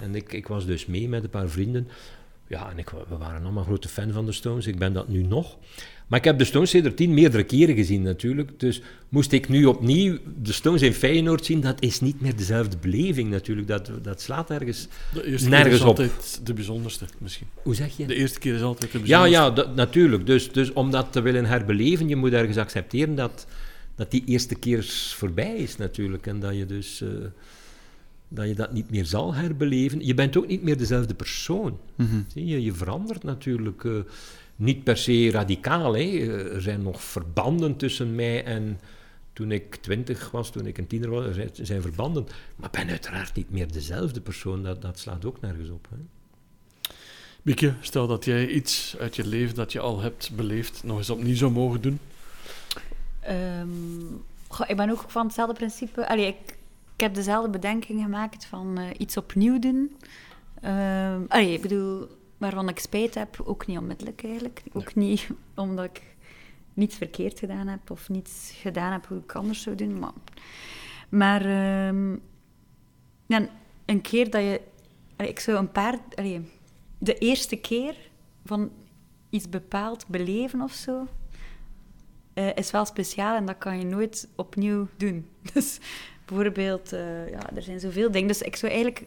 En 0.00 0.14
ik, 0.14 0.32
ik 0.32 0.46
was 0.46 0.66
dus 0.66 0.86
mee 0.86 1.08
met 1.08 1.22
een 1.22 1.30
paar 1.30 1.48
vrienden. 1.48 1.88
Ja, 2.46 2.70
en 2.70 2.78
ik, 2.78 2.90
we 2.90 3.16
waren 3.16 3.42
allemaal 3.42 3.64
grote 3.64 3.88
fan 3.88 4.12
van 4.12 4.26
de 4.26 4.32
Stones. 4.32 4.66
Ik 4.66 4.78
ben 4.78 4.92
dat 4.92 5.08
nu 5.08 5.22
nog. 5.22 5.56
Maar 6.06 6.18
ik 6.18 6.24
heb 6.24 6.38
de 6.38 6.44
Stones 6.44 6.76
tien 6.94 7.14
meerdere 7.14 7.44
keren 7.44 7.74
gezien 7.74 8.02
natuurlijk. 8.02 8.60
Dus 8.60 8.82
moest 9.08 9.32
ik 9.32 9.48
nu 9.48 9.64
opnieuw 9.64 10.18
de 10.42 10.52
Stones 10.52 10.82
in 10.82 10.92
Feyenoord 10.92 11.44
zien, 11.44 11.60
dat 11.60 11.82
is 11.82 12.00
niet 12.00 12.20
meer 12.20 12.36
dezelfde 12.36 12.76
beleving 12.76 13.30
natuurlijk. 13.30 13.68
Dat, 13.68 13.90
dat 14.02 14.20
slaat 14.20 14.50
ergens 14.50 14.88
de 15.14 15.26
eerste 15.26 15.48
nergens 15.48 15.68
keer 15.68 15.74
is 15.74 15.82
altijd 15.82 16.40
de 16.44 16.54
bijzonderste 16.54 17.04
misschien. 17.18 17.46
Hoe 17.62 17.74
zeg 17.74 17.96
je? 17.96 18.06
De 18.06 18.14
eerste 18.14 18.38
keer 18.38 18.54
is 18.54 18.62
altijd 18.62 18.92
de 18.92 18.98
bijzonderste. 18.98 19.36
Ja, 19.36 19.54
ja 19.54 19.74
natuurlijk. 19.74 20.26
Dus, 20.26 20.52
dus 20.52 20.72
om 20.72 20.90
dat 20.90 21.12
te 21.12 21.20
willen 21.20 21.44
herbeleven, 21.44 22.08
je 22.08 22.16
moet 22.16 22.32
ergens 22.32 22.56
accepteren 22.56 23.14
dat, 23.14 23.46
dat 23.96 24.10
die 24.10 24.24
eerste 24.24 24.54
keer 24.54 24.84
voorbij 25.14 25.56
is 25.56 25.76
natuurlijk. 25.76 26.26
En 26.26 26.40
dat 26.40 26.56
je 26.56 26.66
dus... 26.66 27.00
Uh, 27.00 27.10
dat 28.28 28.48
je 28.48 28.54
dat 28.54 28.72
niet 28.72 28.90
meer 28.90 29.04
zal 29.04 29.34
herbeleven. 29.34 30.06
Je 30.06 30.14
bent 30.14 30.36
ook 30.36 30.46
niet 30.46 30.62
meer 30.62 30.76
dezelfde 30.76 31.14
persoon. 31.14 31.78
Mm 31.96 32.24
Zie 32.28 32.46
je, 32.46 32.62
je 32.62 32.72
verandert 32.72 33.22
natuurlijk. 33.22 33.82
Uh, 33.82 34.00
niet 34.56 34.84
per 34.84 34.96
se 34.96 35.30
radicaal. 35.30 35.96
Hè. 35.96 36.02
Er 36.52 36.62
zijn 36.62 36.82
nog 36.82 37.02
verbanden 37.02 37.76
tussen 37.76 38.14
mij 38.14 38.44
en 38.44 38.80
toen 39.32 39.52
ik 39.52 39.74
twintig 39.74 40.30
was, 40.30 40.50
toen 40.50 40.66
ik 40.66 40.78
een 40.78 40.86
tiener 40.86 41.10
was. 41.10 41.36
Er 41.36 41.50
zijn 41.52 41.82
verbanden. 41.82 42.26
Maar 42.56 42.66
ik 42.66 42.80
ben 42.80 42.88
uiteraard 42.88 43.36
niet 43.36 43.50
meer 43.50 43.72
dezelfde 43.72 44.20
persoon. 44.20 44.62
Dat, 44.62 44.82
dat 44.82 44.98
slaat 44.98 45.24
ook 45.24 45.40
nergens 45.40 45.70
op. 45.70 45.88
Hè. 45.90 45.96
Mieke, 47.42 47.74
stel 47.80 48.06
dat 48.06 48.24
jij 48.24 48.48
iets 48.48 48.96
uit 49.00 49.16
je 49.16 49.26
leven 49.26 49.54
dat 49.54 49.72
je 49.72 49.80
al 49.80 50.00
hebt 50.00 50.30
beleefd 50.36 50.84
nog 50.84 50.98
eens 50.98 51.10
opnieuw 51.10 51.36
zou 51.36 51.52
mogen 51.52 51.80
doen. 51.80 51.98
Um, 53.30 54.24
goh, 54.48 54.68
ik 54.68 54.76
ben 54.76 54.90
ook 54.90 55.04
van 55.06 55.26
hetzelfde 55.26 55.54
principe. 55.54 56.08
Allee, 56.08 56.26
ik, 56.26 56.58
ik 56.94 57.00
heb 57.00 57.14
dezelfde 57.14 57.50
bedenking 57.50 58.02
gemaakt 58.02 58.44
van 58.44 58.78
uh, 58.78 58.86
iets 58.98 59.16
opnieuw 59.16 59.58
doen. 59.58 59.96
Um, 60.64 61.24
allee, 61.28 61.52
ik 61.52 61.62
bedoel, 61.62 62.06
waarvan 62.38 62.68
ik 62.68 62.78
spijt 62.78 63.14
heb, 63.14 63.40
ook 63.44 63.66
niet 63.66 63.78
onmiddellijk 63.78 64.24
eigenlijk. 64.24 64.62
Ook 64.72 64.94
niet 64.94 65.28
omdat 65.54 65.84
ik 65.84 66.02
niets 66.74 66.96
verkeerd 66.96 67.38
gedaan 67.38 67.66
heb 67.66 67.90
of 67.90 68.08
niets 68.08 68.52
gedaan 68.54 68.92
heb 68.92 69.06
hoe 69.06 69.18
ik 69.18 69.34
anders 69.34 69.62
zou 69.62 69.76
doen. 69.76 69.98
Maar, 69.98 70.12
maar 71.08 71.86
um, 71.88 72.22
ja, 73.26 73.48
een 73.84 74.00
keer 74.00 74.30
dat 74.30 74.42
je... 74.42 74.60
ik 75.16 75.40
zou 75.40 75.58
een 75.58 75.72
paar... 75.72 75.98
Allee, 76.14 76.50
de 76.98 77.18
eerste 77.18 77.56
keer 77.56 77.96
van 78.44 78.70
iets 79.30 79.48
bepaald 79.48 80.06
beleven 80.06 80.60
of 80.60 80.72
zo, 80.72 81.06
uh, 82.38 82.48
is 82.54 82.70
wel 82.70 82.84
speciaal 82.84 83.36
en 83.36 83.46
dat 83.46 83.58
kan 83.58 83.78
je 83.78 83.84
nooit 83.84 84.28
opnieuw 84.34 84.88
doen. 84.96 85.26
Dus 85.52 85.78
bijvoorbeeld, 86.24 86.92
uh, 86.92 87.30
ja, 87.30 87.54
er 87.54 87.62
zijn 87.62 87.80
zoveel 87.80 88.10
dingen. 88.10 88.28
Dus 88.28 88.42
ik 88.42 88.56
zou 88.56 88.72
eigenlijk 88.72 89.04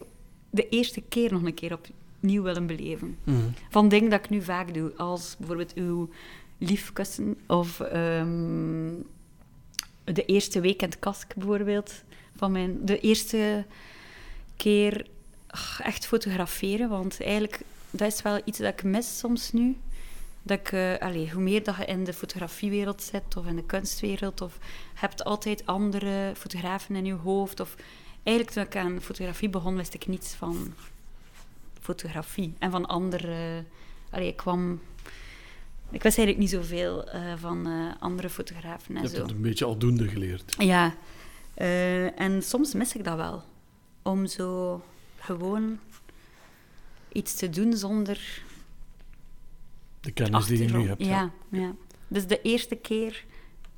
de 0.50 0.70
eerste 0.70 1.02
keer 1.02 1.32
nog 1.32 1.44
een 1.44 1.54
keer 1.54 1.74
op, 1.74 1.88
nieuw 2.20 2.44
willen 2.44 2.68
beleven. 2.68 3.18
Mm. 3.24 3.54
Van 3.70 3.90
dingen 3.90 4.10
dat 4.10 4.24
ik 4.24 4.30
nu 4.30 4.42
vaak 4.42 4.74
doe, 4.74 4.92
als 4.98 5.36
bijvoorbeeld 5.38 5.74
uw 5.74 6.10
liefkussen 6.58 7.38
of 7.48 7.80
um, 7.80 9.06
de 10.04 10.26
eerste 10.26 10.60
weekend 10.60 11.00
kask 11.00 11.36
bijvoorbeeld. 11.36 12.04
Van 12.36 12.52
mijn, 12.52 12.86
de 12.86 13.00
eerste 13.00 13.66
keer 14.56 15.08
ach, 15.48 15.82
echt 15.82 16.06
fotograferen, 16.06 16.90
want 16.90 17.22
eigenlijk 17.22 17.62
dat 17.90 18.14
is 18.14 18.22
wel 18.22 18.42
iets 18.46 18.58
dat 18.58 18.74
ik 18.74 18.84
mis 18.84 19.18
soms 19.18 19.52
nu. 19.52 19.78
Dat 20.50 20.60
ik, 20.60 20.72
uh, 20.72 20.98
allez, 20.98 21.32
hoe 21.32 21.42
meer 21.42 21.64
dat 21.64 21.76
je 21.76 21.86
in 21.86 22.04
de 22.04 22.14
fotografiewereld 22.14 23.02
zit 23.02 23.38
of 23.38 23.46
in 23.46 23.56
de 23.56 23.64
kunstwereld, 23.64 24.42
of 24.42 24.58
hebt 24.94 25.24
altijd 25.24 25.66
andere 25.66 26.32
fotografen 26.36 26.96
in 26.96 27.06
je 27.06 27.14
hoofd. 27.14 27.60
Of 27.60 27.76
eigenlijk 28.24 28.56
toen 28.56 28.64
ik 28.64 28.76
aan 28.76 29.02
fotografie 29.02 29.50
begon, 29.50 29.76
wist 29.76 29.94
ik 29.94 30.08
niets 30.08 30.34
van 30.34 30.74
fotografie. 31.82 32.54
En 32.60 32.72
van 32.72 32.86
andere... 32.86 33.64
Allee, 34.10 34.28
ik 34.28 34.36
kwam... 34.36 34.82
Ik 35.92 36.04
wist 36.04 36.18
eigenlijk 36.18 36.38
niet 36.38 36.50
zoveel 36.50 37.16
uh, 37.16 37.34
van 37.38 37.68
uh, 37.68 37.92
andere 38.00 38.30
fotografen 38.30 38.96
en 38.96 39.02
Je 39.02 39.08
zo. 39.08 39.16
hebt 39.16 39.28
het 39.28 39.36
een 39.36 39.44
beetje 39.44 39.66
aldoende 39.66 40.08
geleerd. 40.08 40.56
Ja. 40.58 40.96
Uh, 41.58 42.20
en 42.20 42.44
soms 42.44 42.74
mis 42.74 42.96
ik 42.96 43.04
dat 43.04 43.16
wel. 43.16 43.44
Om 44.02 44.26
zo 44.26 44.82
gewoon 45.18 45.80
iets 47.12 47.36
te 47.36 47.50
doen 47.50 47.74
zonder... 47.74 48.48
De 50.02 50.12
kennis 50.12 50.46
die 50.46 50.58
je 50.58 50.74
nu 50.74 50.88
hebt. 50.88 51.06
Ja, 51.06 51.32
ja. 51.52 51.60
ja. 51.60 51.74
Dus 52.08 52.28
de 52.28 52.42
eerste 52.42 52.76
keer... 52.76 53.26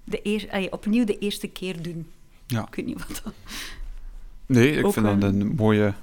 De 0.03 0.19
eer, 0.23 0.47
allee, 0.51 0.71
opnieuw 0.71 1.05
de 1.05 1.17
eerste 1.17 1.47
keer 1.47 1.81
doen. 1.81 2.07
Ja. 2.47 2.67
Ik 2.67 2.75
weet 2.75 2.85
niet 2.85 3.07
wat 3.07 3.21
dat... 3.23 3.33
Nee, 4.45 4.71
ik 4.71 4.85
Ook 4.85 4.93
vind 4.93 5.05
dat 5.05 5.23
een 5.23 5.55
mooie 5.55 5.93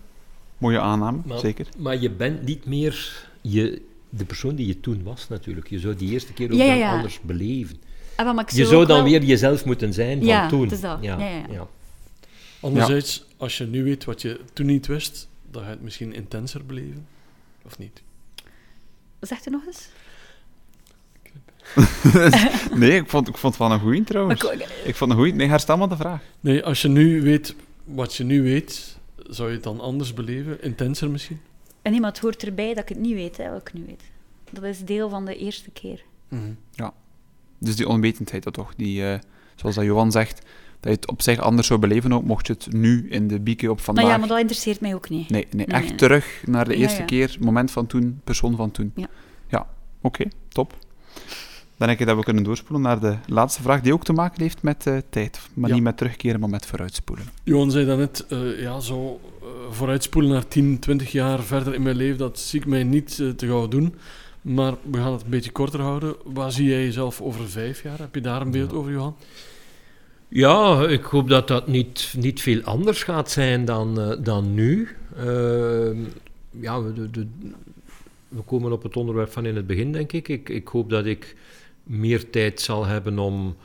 Mooie 0.58 0.80
aanname, 0.80 1.18
maar, 1.24 1.38
zeker. 1.38 1.66
Maar 1.76 2.00
je 2.00 2.10
bent 2.10 2.42
niet 2.42 2.66
meer 2.66 3.26
je, 3.40 3.82
de 4.08 4.24
persoon 4.24 4.54
die 4.54 4.66
je 4.66 4.80
toen 4.80 5.02
was, 5.02 5.28
natuurlijk. 5.28 5.68
Je 5.68 5.78
zou 5.78 5.94
die 5.94 6.10
eerste 6.10 6.32
keer 6.32 6.52
ook 6.52 6.58
ja, 6.58 6.64
ja, 6.64 6.74
ja. 6.74 6.92
anders 6.96 7.20
beleven. 7.20 7.76
Ah, 8.16 8.34
maar 8.34 8.54
je 8.54 8.66
zou 8.66 8.86
dan 8.86 8.96
wel... 8.96 9.10
weer 9.10 9.22
jezelf 9.22 9.64
moeten 9.64 9.92
zijn 9.92 10.18
van 10.18 10.26
ja, 10.26 10.48
toen. 10.48 10.62
Het 10.62 10.72
is 10.72 10.80
dat. 10.80 10.98
Ja, 11.00 11.18
ja, 11.50 11.68
Anderzijds, 12.60 13.24
als 13.36 13.58
je 13.58 13.66
nu 13.66 13.84
weet 13.84 14.04
wat 14.04 14.22
je 14.22 14.40
toen 14.52 14.66
niet 14.66 14.86
wist, 14.86 15.28
dan 15.50 15.62
ga 15.62 15.68
je 15.68 15.74
het 15.74 15.82
misschien 15.82 16.14
intenser 16.14 16.66
beleven. 16.66 17.06
Of 17.64 17.78
niet? 17.78 18.02
Zegt 19.20 19.46
u 19.46 19.50
nog 19.50 19.66
eens? 19.66 19.88
nee, 22.74 22.96
ik 22.96 23.08
vond, 23.08 23.28
ik 23.28 23.36
vond 23.36 23.58
het 23.58 23.62
wel 23.62 23.72
een 23.72 23.80
goeie 23.80 24.04
trouwens. 24.04 24.44
Ik 24.84 24.96
vond 24.96 25.10
een 25.10 25.16
goeie. 25.16 25.34
Nee, 25.34 25.48
herstel 25.48 25.76
maar 25.76 25.88
de 25.88 25.96
vraag. 25.96 26.22
Nee, 26.40 26.64
als 26.64 26.82
je 26.82 26.88
nu 26.88 27.22
weet 27.22 27.54
wat 27.84 28.14
je 28.14 28.24
nu 28.24 28.42
weet, 28.42 28.98
zou 29.28 29.48
je 29.48 29.54
het 29.54 29.64
dan 29.64 29.80
anders 29.80 30.14
beleven? 30.14 30.62
Intenser 30.62 31.10
misschien? 31.10 31.40
En 31.82 31.94
iemand 31.94 32.18
hoort 32.18 32.44
erbij 32.44 32.68
dat 32.74 32.82
ik 32.82 32.88
het 32.88 32.98
niet 32.98 33.14
weet, 33.14 33.36
hè, 33.36 33.50
wat 33.50 33.60
ik 33.60 33.72
nu 33.72 33.84
weet. 33.86 34.02
Dat 34.50 34.64
is 34.64 34.84
deel 34.84 35.08
van 35.08 35.24
de 35.24 35.36
eerste 35.36 35.70
keer. 35.70 36.02
Mm 36.28 36.38
-hmm. 36.38 36.56
Ja. 36.72 36.92
Dus 37.58 37.76
die 37.76 37.88
onwetendheid 37.88 38.42
dat 38.42 38.54
toch, 38.54 38.74
die, 38.74 39.00
uh, 39.00 39.14
zoals 39.54 39.74
dat 39.74 39.84
Johan 39.84 40.12
zegt, 40.12 40.42
dat 40.80 40.92
je 40.92 40.98
het 41.00 41.08
op 41.08 41.22
zich 41.22 41.38
anders 41.38 41.66
zou 41.66 41.80
beleven 41.80 42.12
ook, 42.12 42.24
mocht 42.24 42.46
je 42.46 42.52
het 42.52 42.72
nu 42.72 43.10
in 43.10 43.28
de 43.28 43.40
bieke 43.40 43.70
op 43.70 43.80
vandaag... 43.80 44.04
Nou 44.04 44.14
ja, 44.14 44.20
maar 44.20 44.28
dat 44.28 44.38
interesseert 44.38 44.80
mij 44.80 44.94
ook 44.94 45.08
niet. 45.08 45.30
Nee, 45.30 45.46
nee, 45.50 45.66
nee 45.66 45.76
echt 45.76 45.88
nee. 45.88 45.94
terug 45.96 46.42
naar 46.46 46.64
de 46.64 46.74
eerste 46.74 46.96
ja, 46.96 47.00
ja. 47.00 47.06
keer, 47.06 47.36
moment 47.40 47.70
van 47.70 47.86
toen, 47.86 48.20
persoon 48.24 48.56
van 48.56 48.70
toen. 48.70 48.92
Ja. 48.94 49.06
Ja, 49.48 49.60
oké, 50.00 50.20
okay, 50.20 50.32
top. 50.48 50.76
Dan 51.78 51.88
denk 51.88 52.00
ik 52.00 52.06
dat 52.06 52.16
we 52.16 52.22
kunnen 52.22 52.42
doorspoelen 52.42 52.82
naar 52.82 53.00
de 53.00 53.16
laatste 53.26 53.62
vraag, 53.62 53.80
die 53.80 53.92
ook 53.92 54.04
te 54.04 54.12
maken 54.12 54.42
heeft 54.42 54.62
met 54.62 54.86
uh, 54.86 54.96
tijd. 55.10 55.40
Maar 55.54 55.68
ja. 55.68 55.74
niet 55.74 55.84
met 55.84 55.96
terugkeren, 55.96 56.40
maar 56.40 56.48
met 56.48 56.66
vooruitspoelen. 56.66 57.24
Johan 57.44 57.70
zei 57.70 57.86
daarnet, 57.86 58.26
uh, 58.28 58.60
ja, 58.60 58.80
zo 58.80 59.20
uh, 59.42 59.48
vooruitspoelen 59.70 60.30
naar 60.30 60.48
10, 60.48 60.78
20 60.78 61.12
jaar 61.12 61.42
verder 61.42 61.74
in 61.74 61.82
mijn 61.82 61.96
leven, 61.96 62.18
dat 62.18 62.38
zie 62.38 62.60
ik 62.60 62.66
mij 62.66 62.84
niet 62.84 63.16
te 63.16 63.46
gauw 63.46 63.68
doen. 63.68 63.94
Maar 64.42 64.74
we 64.90 64.98
gaan 64.98 65.12
het 65.12 65.22
een 65.22 65.30
beetje 65.30 65.50
korter 65.50 65.80
houden. 65.80 66.14
Waar 66.24 66.52
zie 66.52 66.68
jij 66.68 66.84
jezelf 66.84 67.20
over 67.20 67.48
vijf 67.48 67.82
jaar? 67.82 67.98
Heb 67.98 68.14
je 68.14 68.20
daar 68.20 68.40
een 68.40 68.50
beeld 68.50 68.70
ja. 68.70 68.76
over, 68.76 68.92
Johan? 68.92 69.16
Ja, 70.28 70.86
ik 70.88 71.02
hoop 71.02 71.28
dat 71.28 71.48
dat 71.48 71.66
niet, 71.66 72.14
niet 72.16 72.40
veel 72.40 72.62
anders 72.62 73.02
gaat 73.02 73.30
zijn 73.30 73.64
dan, 73.64 74.18
dan 74.22 74.54
nu. 74.54 74.88
Ehm, 75.16 75.98
ja, 76.50 76.80
de, 76.80 77.10
de, 77.10 77.26
we 78.28 78.40
komen 78.40 78.72
op 78.72 78.82
het 78.82 78.96
onderwerp 78.96 79.32
van 79.32 79.46
in 79.46 79.56
het 79.56 79.66
begin, 79.66 79.92
denk 79.92 80.12
ik. 80.12 80.28
Ik, 80.28 80.48
ik 80.48 80.68
hoop 80.68 80.90
dat 80.90 81.06
ik 81.06 81.36
meer 81.88 82.30
tijd 82.30 82.60
zal 82.60 82.86
hebben 82.86 83.18
om, 83.18 83.56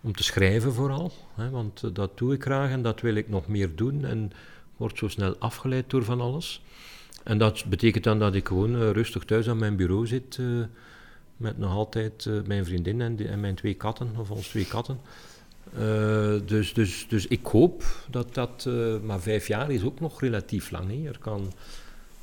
om 0.00 0.12
te 0.12 0.22
schrijven 0.22 0.72
vooral. 0.72 1.12
Hè, 1.34 1.50
want 1.50 1.82
uh, 1.82 1.90
dat 1.94 2.18
doe 2.18 2.34
ik 2.34 2.42
graag 2.42 2.70
en 2.70 2.82
dat 2.82 3.00
wil 3.00 3.14
ik 3.14 3.28
nog 3.28 3.46
meer 3.46 3.76
doen. 3.76 4.04
En 4.04 4.32
word 4.76 4.98
zo 4.98 5.08
snel 5.08 5.36
afgeleid 5.38 5.90
door 5.90 6.04
van 6.04 6.20
alles. 6.20 6.62
En 7.24 7.38
dat 7.38 7.64
betekent 7.64 8.04
dan 8.04 8.18
dat 8.18 8.34
ik 8.34 8.48
gewoon 8.48 8.82
uh, 8.82 8.90
rustig 8.90 9.24
thuis 9.24 9.48
aan 9.48 9.58
mijn 9.58 9.76
bureau 9.76 10.06
zit. 10.06 10.36
Uh, 10.36 10.64
met 11.36 11.58
nog 11.58 11.72
altijd 11.72 12.28
mijn 12.46 12.64
vriendin 12.64 13.00
en, 13.00 13.28
en, 13.28 13.40
mijn 13.40 13.54
twee 13.54 13.74
katten, 13.74 14.10
of 14.16 14.30
ons 14.30 14.48
twee 14.48 14.66
katten. 14.66 14.98
dus, 16.46 16.74
dus, 16.74 17.06
dus 17.08 17.26
ik 17.26 17.46
hoop 17.46 17.84
dat 18.10 18.34
dat. 18.34 18.68
maar 19.02 19.20
vijf 19.20 19.46
jaar 19.46 19.70
is 19.70 19.82
ook 19.82 20.00
nog 20.00 20.20
relatief 20.20 20.70
lang. 20.70 21.06
Er, 21.06 21.18
kan, 21.18 21.52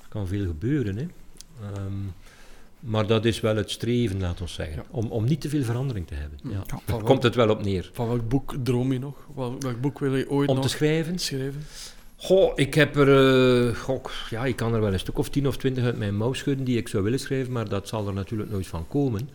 kan 0.09 0.27
veel 0.27 0.45
gebeuren. 0.45 0.97
Hè. 0.97 1.07
Ehm, 1.61 1.93
maar 2.85 3.07
dat 3.07 3.25
is 3.25 3.39
wel 3.41 3.55
het 3.55 3.71
streven, 3.71 4.19
laat 4.19 4.41
ons 4.41 4.53
zeggen. 4.53 4.75
Ja. 4.75 4.83
Om, 4.91 5.05
om 5.07 5.25
niet 5.25 5.41
te 5.41 5.49
veel 5.49 5.63
verandering 5.63 6.07
te 6.07 6.13
hebben. 6.15 6.39
Mm. 6.43 6.51
Ja. 6.51 6.63
Ja, 6.67 6.79
Daar 6.85 7.03
komt 7.03 7.23
het 7.23 7.35
wel 7.35 7.49
op 7.49 7.63
neer. 7.63 7.89
Van 7.93 8.07
welk 8.07 8.29
boek 8.29 8.55
droom 8.63 8.93
je 8.93 8.99
nog? 8.99 9.15
Wel- 9.35 9.55
Welk 9.59 9.81
boek 9.81 9.99
wil 9.99 10.15
je 10.15 10.29
ooit 10.29 10.49
Om 10.49 10.55
nog 10.55 10.63
te 10.63 10.69
schrijven? 10.71 11.19
schrijven? 11.19 11.63
Goh, 12.17 12.51
ik 12.55 12.73
heb 12.73 12.95
er... 12.95 13.67
eh, 13.67 13.75
goh, 13.75 14.03
ja, 14.29 14.45
ik 14.45 14.55
kan 14.55 14.73
er 14.73 14.81
wel 14.81 14.93
een 14.93 14.99
stuk 14.99 15.17
of 15.17 15.29
tien 15.29 15.47
of 15.47 15.57
twintig 15.57 15.83
uit 15.83 15.97
mijn 15.97 16.15
mouw 16.17 16.33
schudden 16.33 16.65
die 16.65 16.77
ik 16.77 16.87
zou 16.87 17.03
willen 17.03 17.19
schrijven, 17.19 17.51
maar 17.53 17.69
dat 17.69 17.87
zal 17.87 18.07
er 18.07 18.13
natuurlijk 18.13 18.51
nooit 18.51 18.67
van 18.67 18.87
komen. 18.87 19.29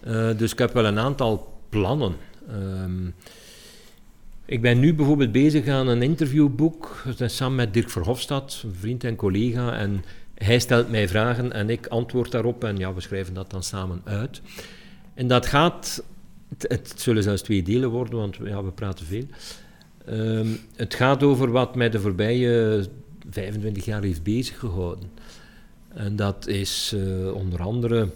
Eh, 0.00 0.30
dus 0.36 0.52
ik 0.52 0.58
heb 0.58 0.72
wel 0.72 0.84
een 0.86 0.98
aantal 0.98 1.52
plannen. 1.68 2.16
Ehm, 2.48 3.06
ik 4.44 4.62
ben 4.62 4.78
nu 4.78 4.94
bijvoorbeeld 4.94 5.32
bezig 5.32 5.66
aan 5.68 5.88
een 5.88 6.02
interviewboek, 6.02 7.02
samen 7.26 7.56
met 7.56 7.74
Dirk 7.74 7.90
Verhofstadt, 7.90 8.62
een 8.64 8.74
vriend 8.80 9.04
en 9.04 9.16
collega, 9.16 9.76
en 9.76 10.04
hij 10.38 10.58
stelt 10.58 10.90
mij 10.90 11.08
vragen 11.08 11.52
en 11.52 11.70
ik 11.70 11.86
antwoord 11.86 12.30
daarop 12.30 12.64
en 12.64 12.76
ja, 12.76 12.94
we 12.94 13.00
schrijven 13.00 13.34
dat 13.34 13.50
dan 13.50 13.62
samen 13.62 14.00
uit. 14.04 14.40
En 15.14 15.26
dat 15.28 15.46
gaat, 15.46 16.04
het, 16.48 16.64
het 16.68 16.94
zullen 16.96 17.22
zelfs 17.22 17.42
twee 17.42 17.62
delen 17.62 17.90
worden, 17.90 18.18
want 18.18 18.36
ja, 18.44 18.64
we 18.64 18.70
praten 18.70 19.06
veel. 19.06 19.26
Ehm, 20.06 20.48
het 20.76 20.94
gaat 20.94 21.22
over 21.22 21.50
wat 21.50 21.74
mij 21.74 21.90
de 21.90 22.00
voorbije 22.00 22.84
25 23.30 23.84
jaar 23.84 24.02
heeft 24.02 24.22
bezig 24.22 24.58
gehouden. 24.58 25.10
En 25.88 26.16
dat 26.16 26.46
is 26.46 26.92
eh, 26.94 27.32
onder 27.32 27.62
andere 27.62 28.08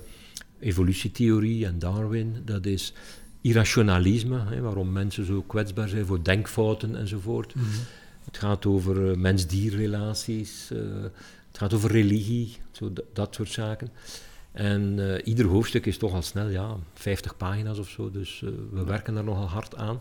evolutietheorie 0.60 1.66
en 1.66 1.78
Darwin. 1.78 2.36
Dat 2.44 2.66
is 2.66 2.92
irrationalisme, 3.40 4.40
hè, 4.48 4.60
waarom 4.60 4.92
mensen 4.92 5.26
zo 5.26 5.42
kwetsbaar 5.46 5.88
zijn 5.88 6.06
voor 6.06 6.24
denkfouten 6.24 6.96
enzovoort. 6.96 7.54
Het 8.24 8.38
gaat 8.38 8.66
over 8.66 9.10
eh, 9.10 9.16
mens-dierrelaties. 9.16 10.70
eh, 10.72 10.78
gaat 11.62 11.74
over 11.74 11.90
religie, 11.90 12.56
zo 12.72 12.92
dat 13.12 13.34
soort 13.34 13.48
zaken. 13.48 13.88
En 14.52 14.94
eh, 14.98 15.26
ieder 15.26 15.46
hoofdstuk 15.46 15.86
is 15.86 15.98
toch 15.98 16.14
al 16.14 16.22
snel 16.22 16.48
ja, 16.48 16.76
50 16.94 17.36
pagina's 17.36 17.78
of 17.78 17.88
zo, 17.88 18.10
dus 18.10 18.42
eh, 18.42 18.50
we 18.72 18.84
werken 18.84 19.14
daar 19.14 19.24
nogal 19.24 19.48
hard 19.48 19.76
aan. 19.76 19.98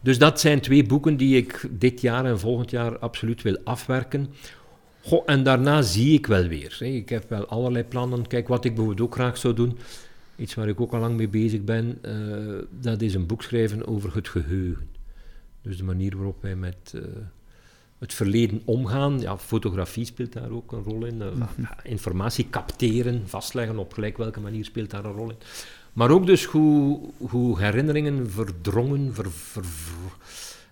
Dus 0.00 0.18
dat 0.18 0.40
zijn 0.40 0.60
twee 0.60 0.84
boeken 0.84 1.16
die 1.16 1.36
ik 1.36 1.68
dit 1.70 2.00
jaar 2.00 2.24
en 2.24 2.38
volgend 2.38 2.70
jaar 2.70 2.98
absoluut 2.98 3.42
wil 3.42 3.58
afwerken. 3.64 4.28
Goh, 5.02 5.22
en 5.26 5.42
daarna 5.42 5.82
zie 5.82 6.12
ik 6.12 6.26
wel 6.26 6.46
weer. 6.46 6.76
Hè. 6.78 6.86
Ik 6.86 7.08
heb 7.08 7.28
wel 7.28 7.46
allerlei 7.46 7.84
plannen. 7.84 8.26
Kijk, 8.26 8.48
wat 8.48 8.64
ik 8.64 8.74
bijvoorbeeld 8.74 9.08
ook 9.08 9.14
graag 9.14 9.36
zou 9.36 9.54
doen, 9.54 9.78
iets 10.36 10.54
waar 10.54 10.68
ik 10.68 10.80
ook 10.80 10.92
al 10.92 11.00
lang 11.00 11.16
mee 11.16 11.28
bezig 11.28 11.62
ben, 11.64 11.98
eh, 12.02 12.14
dat 12.80 13.00
is 13.00 13.14
een 13.14 13.26
boek 13.26 13.42
schrijven 13.42 13.86
over 13.86 14.14
het 14.14 14.28
geheugen. 14.28 14.88
Dus 15.62 15.76
de 15.76 15.84
manier 15.84 16.16
waarop 16.16 16.42
wij 16.42 16.56
met 16.56 16.94
het 18.04 18.14
verleden 18.14 18.62
omgaan. 18.64 19.20
Ja, 19.20 19.38
fotografie 19.38 20.04
speelt 20.04 20.32
daar 20.32 20.50
ook 20.50 20.72
een 20.72 20.82
rol 20.82 21.04
in. 21.04 21.22
Eh, 21.22 21.28
Informatie 21.82 22.50
capteren, 22.50 23.22
vastleggen 23.26 23.78
op 23.78 23.92
gelijk 23.92 24.16
welke 24.16 24.40
manier 24.40 24.64
speelt 24.64 24.90
daar 24.90 25.04
een 25.04 25.12
rol 25.12 25.30
in. 25.30 25.36
Maar 25.92 26.10
ook 26.10 26.26
dus 26.26 26.44
hoe, 26.44 27.00
hoe 27.16 27.58
herinneringen 27.60 28.30
verdrongen, 28.30 29.14
ver, 29.14 29.30
ver, 29.32 29.64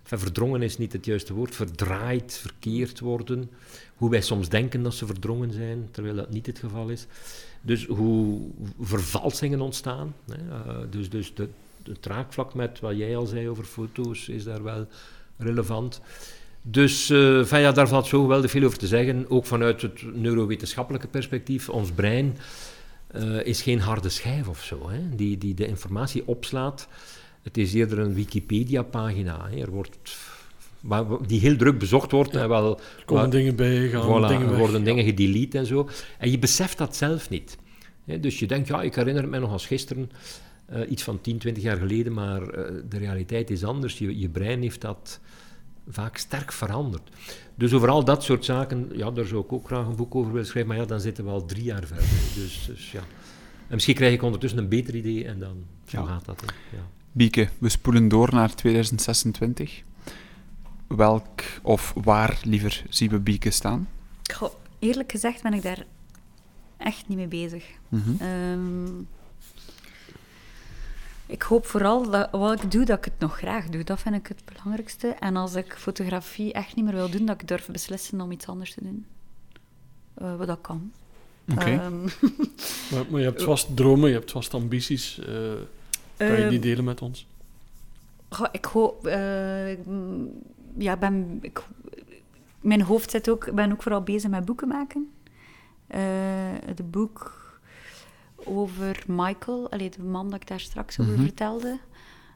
ver- 0.03 0.19
verdrongen 0.19 0.61
is 0.61 0.77
niet 0.77 0.93
het 0.93 1.05
juiste 1.05 1.33
woord, 1.33 1.55
verdraaid, 1.55 2.37
verkeerd 2.41 2.99
worden. 2.99 3.49
Hoe 3.95 4.09
wij 4.09 4.21
soms 4.21 4.49
denken 4.49 4.83
dat 4.83 4.93
ze 4.93 5.05
verdrongen 5.05 5.51
zijn, 5.53 5.87
terwijl 5.91 6.15
dat 6.15 6.29
niet 6.31 6.45
het 6.45 6.59
geval 6.59 6.89
is. 6.89 7.05
Dus 7.61 7.85
hoe 7.85 8.41
vervalsingen 8.81 9.61
ontstaan. 9.61 10.13
Hè. 10.31 10.71
eh, 10.71 10.77
dus 10.89 11.09
dus 11.09 11.33
de, 11.35 11.47
het 11.83 12.05
raakvlak 12.05 12.53
met 12.53 12.79
wat 12.79 12.97
jij 12.97 13.17
al 13.17 13.25
zei 13.25 13.49
over 13.49 13.63
foto's 13.63 14.27
is 14.29 14.43
daar 14.43 14.63
wel 14.63 14.87
relevant. 15.37 16.01
Dus 16.65 17.09
eh, 17.09 17.43
van 17.43 17.59
ja, 17.59 17.71
daar 17.71 17.87
valt 17.87 18.07
zo 18.07 18.21
geweldig 18.21 18.51
veel 18.51 18.63
over 18.63 18.77
te 18.77 18.87
zeggen. 18.87 19.25
Ook 19.29 19.45
vanuit 19.45 19.81
het 19.81 20.15
neurowetenschappelijke 20.15 21.07
perspectief. 21.07 21.69
Ons 21.69 21.91
brein 21.91 22.37
eh, 23.07 23.45
is 23.45 23.61
geen 23.61 23.79
harde 23.79 24.09
schijf 24.09 24.47
of 24.47 24.63
zo, 24.63 24.89
hè, 24.89 25.15
die, 25.15 25.37
die 25.37 25.53
de 25.53 25.67
informatie 25.67 26.27
opslaat. 26.27 26.87
Het 27.41 27.57
is 27.57 27.73
eerder 27.73 27.99
een 27.99 28.13
Wikipedia-pagina. 28.13 29.49
Er 29.57 29.69
wordt, 29.69 29.97
die 31.27 31.39
heel 31.39 31.55
druk 31.55 31.79
bezocht 31.79 32.11
wordt. 32.11 32.35
En 32.35 32.49
wel, 32.49 32.77
Er 32.77 33.05
komen 33.05 33.29
dingen 33.29 33.55
bij, 33.55 33.89
gaan 33.89 34.23
Voilà, 34.23 34.27
dingen 34.27 34.49
weg. 34.49 34.57
worden 34.57 34.83
dingen 34.83 35.05
gedelete 35.05 35.57
en 35.57 35.65
zo. 35.65 35.89
En 36.17 36.31
je 36.31 36.39
beseft 36.39 36.77
dat 36.77 36.95
zelf 36.95 37.29
niet. 37.29 37.57
Hè, 38.05 38.19
dus 38.19 38.39
je 38.39 38.47
denkt, 38.47 38.67
ja, 38.67 38.81
ik 38.81 38.95
herinner 38.95 39.21
het 39.21 39.31
mij 39.31 39.39
nog 39.39 39.51
als 39.51 39.65
gisteren, 39.65 40.11
eh, 40.65 40.91
iets 40.91 41.03
van 41.03 41.21
10, 41.21 41.37
20 41.37 41.63
jaar 41.63 41.77
geleden, 41.77 42.13
maar 42.13 42.45
de 42.89 42.97
realiteit 42.97 43.49
is 43.49 43.63
anders. 43.63 43.97
Je, 43.97 44.19
je 44.19 44.29
brein 44.29 44.61
heeft 44.61 44.81
dat 44.81 45.19
vaak 45.89 46.17
sterk 46.17 46.51
veranderd. 46.51 47.09
Dus 47.55 47.73
over 47.73 47.89
al 47.89 48.03
dat 48.05 48.23
soort 48.23 48.45
zaken, 48.45 48.89
ja, 48.93 49.11
daar 49.11 49.25
zou 49.25 49.43
ik 49.43 49.53
ook 49.53 49.65
graag 49.65 49.85
een 49.85 49.95
boek 49.95 50.15
over 50.15 50.31
willen 50.31 50.47
schrijven, 50.47 50.71
maar 50.71 50.81
ja, 50.81 50.87
dan 50.87 50.99
zitten 50.99 51.23
we 51.23 51.29
al 51.29 51.45
drie 51.45 51.63
jaar 51.63 51.83
verder. 51.85 52.05
Dus, 52.35 52.65
dus 52.67 52.91
ja. 52.91 52.99
En 53.67 53.73
misschien 53.79 53.95
krijg 53.95 54.13
ik 54.13 54.21
ondertussen 54.21 54.59
een 54.59 54.67
beter 54.69 54.95
idee 54.95 55.25
en 55.27 55.39
dan 55.39 55.63
zo 55.85 55.99
Ja. 56.01 56.05
gaat 56.07 56.25
dat. 56.25 56.41
hè. 56.41 56.77
Ja. 56.77 56.83
Bieke, 57.11 57.49
we 57.57 57.69
spoelen 57.69 58.07
door 58.07 58.29
naar 58.33 58.55
2026. 58.55 59.83
Welk 60.87 61.41
of 61.61 61.93
waar 62.03 62.39
liever 62.43 62.83
zien 62.89 63.09
we 63.09 63.19
Bieke 63.19 63.51
staan? 63.51 63.87
Goh, 64.33 64.53
eerlijk 64.79 65.11
gezegd 65.11 65.41
ben 65.43 65.53
ik 65.53 65.61
daar 65.61 65.85
echt 66.77 67.07
niet 67.07 67.17
mee 67.17 67.27
bezig. 67.27 67.65
Mhm. 67.89 68.09
Ehm, 68.19 68.85
ik 71.33 71.41
hoop 71.41 71.65
vooral 71.65 72.09
dat 72.09 72.31
wat 72.31 72.63
ik 72.63 72.71
doe, 72.71 72.85
dat 72.85 72.97
ik 72.97 73.05
het 73.05 73.19
nog 73.19 73.37
graag 73.37 73.69
doe. 73.69 73.83
Dat 73.83 73.99
vind 73.99 74.15
ik 74.15 74.27
het 74.27 74.41
belangrijkste. 74.45 75.07
En 75.07 75.35
als 75.35 75.55
ik 75.55 75.73
fotografie 75.77 76.53
echt 76.53 76.75
niet 76.75 76.85
meer 76.85 76.93
wil 76.93 77.09
doen, 77.09 77.25
dat 77.25 77.41
ik 77.41 77.47
durf 77.47 77.67
beslissen 77.67 78.21
om 78.21 78.31
iets 78.31 78.47
anders 78.47 78.73
te 78.73 78.83
doen. 78.83 79.05
Eh, 80.13 80.35
wat 80.35 80.47
dat 80.47 80.61
kan. 80.61 80.91
Oké. 81.51 81.69
Ehm, 81.69 82.01
Maar, 82.91 83.05
maar 83.09 83.19
je 83.19 83.25
hebt 83.25 83.43
vast 83.43 83.75
dromen, 83.75 84.09
je 84.09 84.15
hebt 84.15 84.31
vast 84.31 84.53
ambities. 84.53 85.19
eh, 85.19 85.25
kan 86.17 86.27
je 86.27 86.35
die 86.35 86.59
ehm, 86.59 86.61
delen 86.61 86.83
met 86.83 87.01
ons? 87.01 87.27
Goh, 88.29 88.47
ik 88.51 88.65
hoop... 88.65 89.07
eh, 89.07 89.77
ja, 90.77 90.97
ben, 90.97 91.37
ik, 91.41 91.63
mijn 92.59 92.81
hoofd 92.81 93.11
zit 93.11 93.29
ook... 93.29 93.47
Ik 93.47 93.55
ben 93.55 93.71
ook 93.71 93.81
vooral 93.83 94.01
bezig 94.01 94.29
met 94.29 94.45
boeken 94.45 94.67
maken. 94.67 95.11
Eh 95.87 96.01
het 96.65 96.91
boek 96.91 97.42
over 98.45 99.03
Michael, 99.07 99.71
allee, 99.71 99.89
de 99.89 100.03
man 100.03 100.29
dat 100.29 100.41
ik 100.41 100.47
daar 100.47 100.59
straks 100.59 100.99
over 100.99 101.13
Mhm. 101.13 101.21
vertelde. 101.23 101.79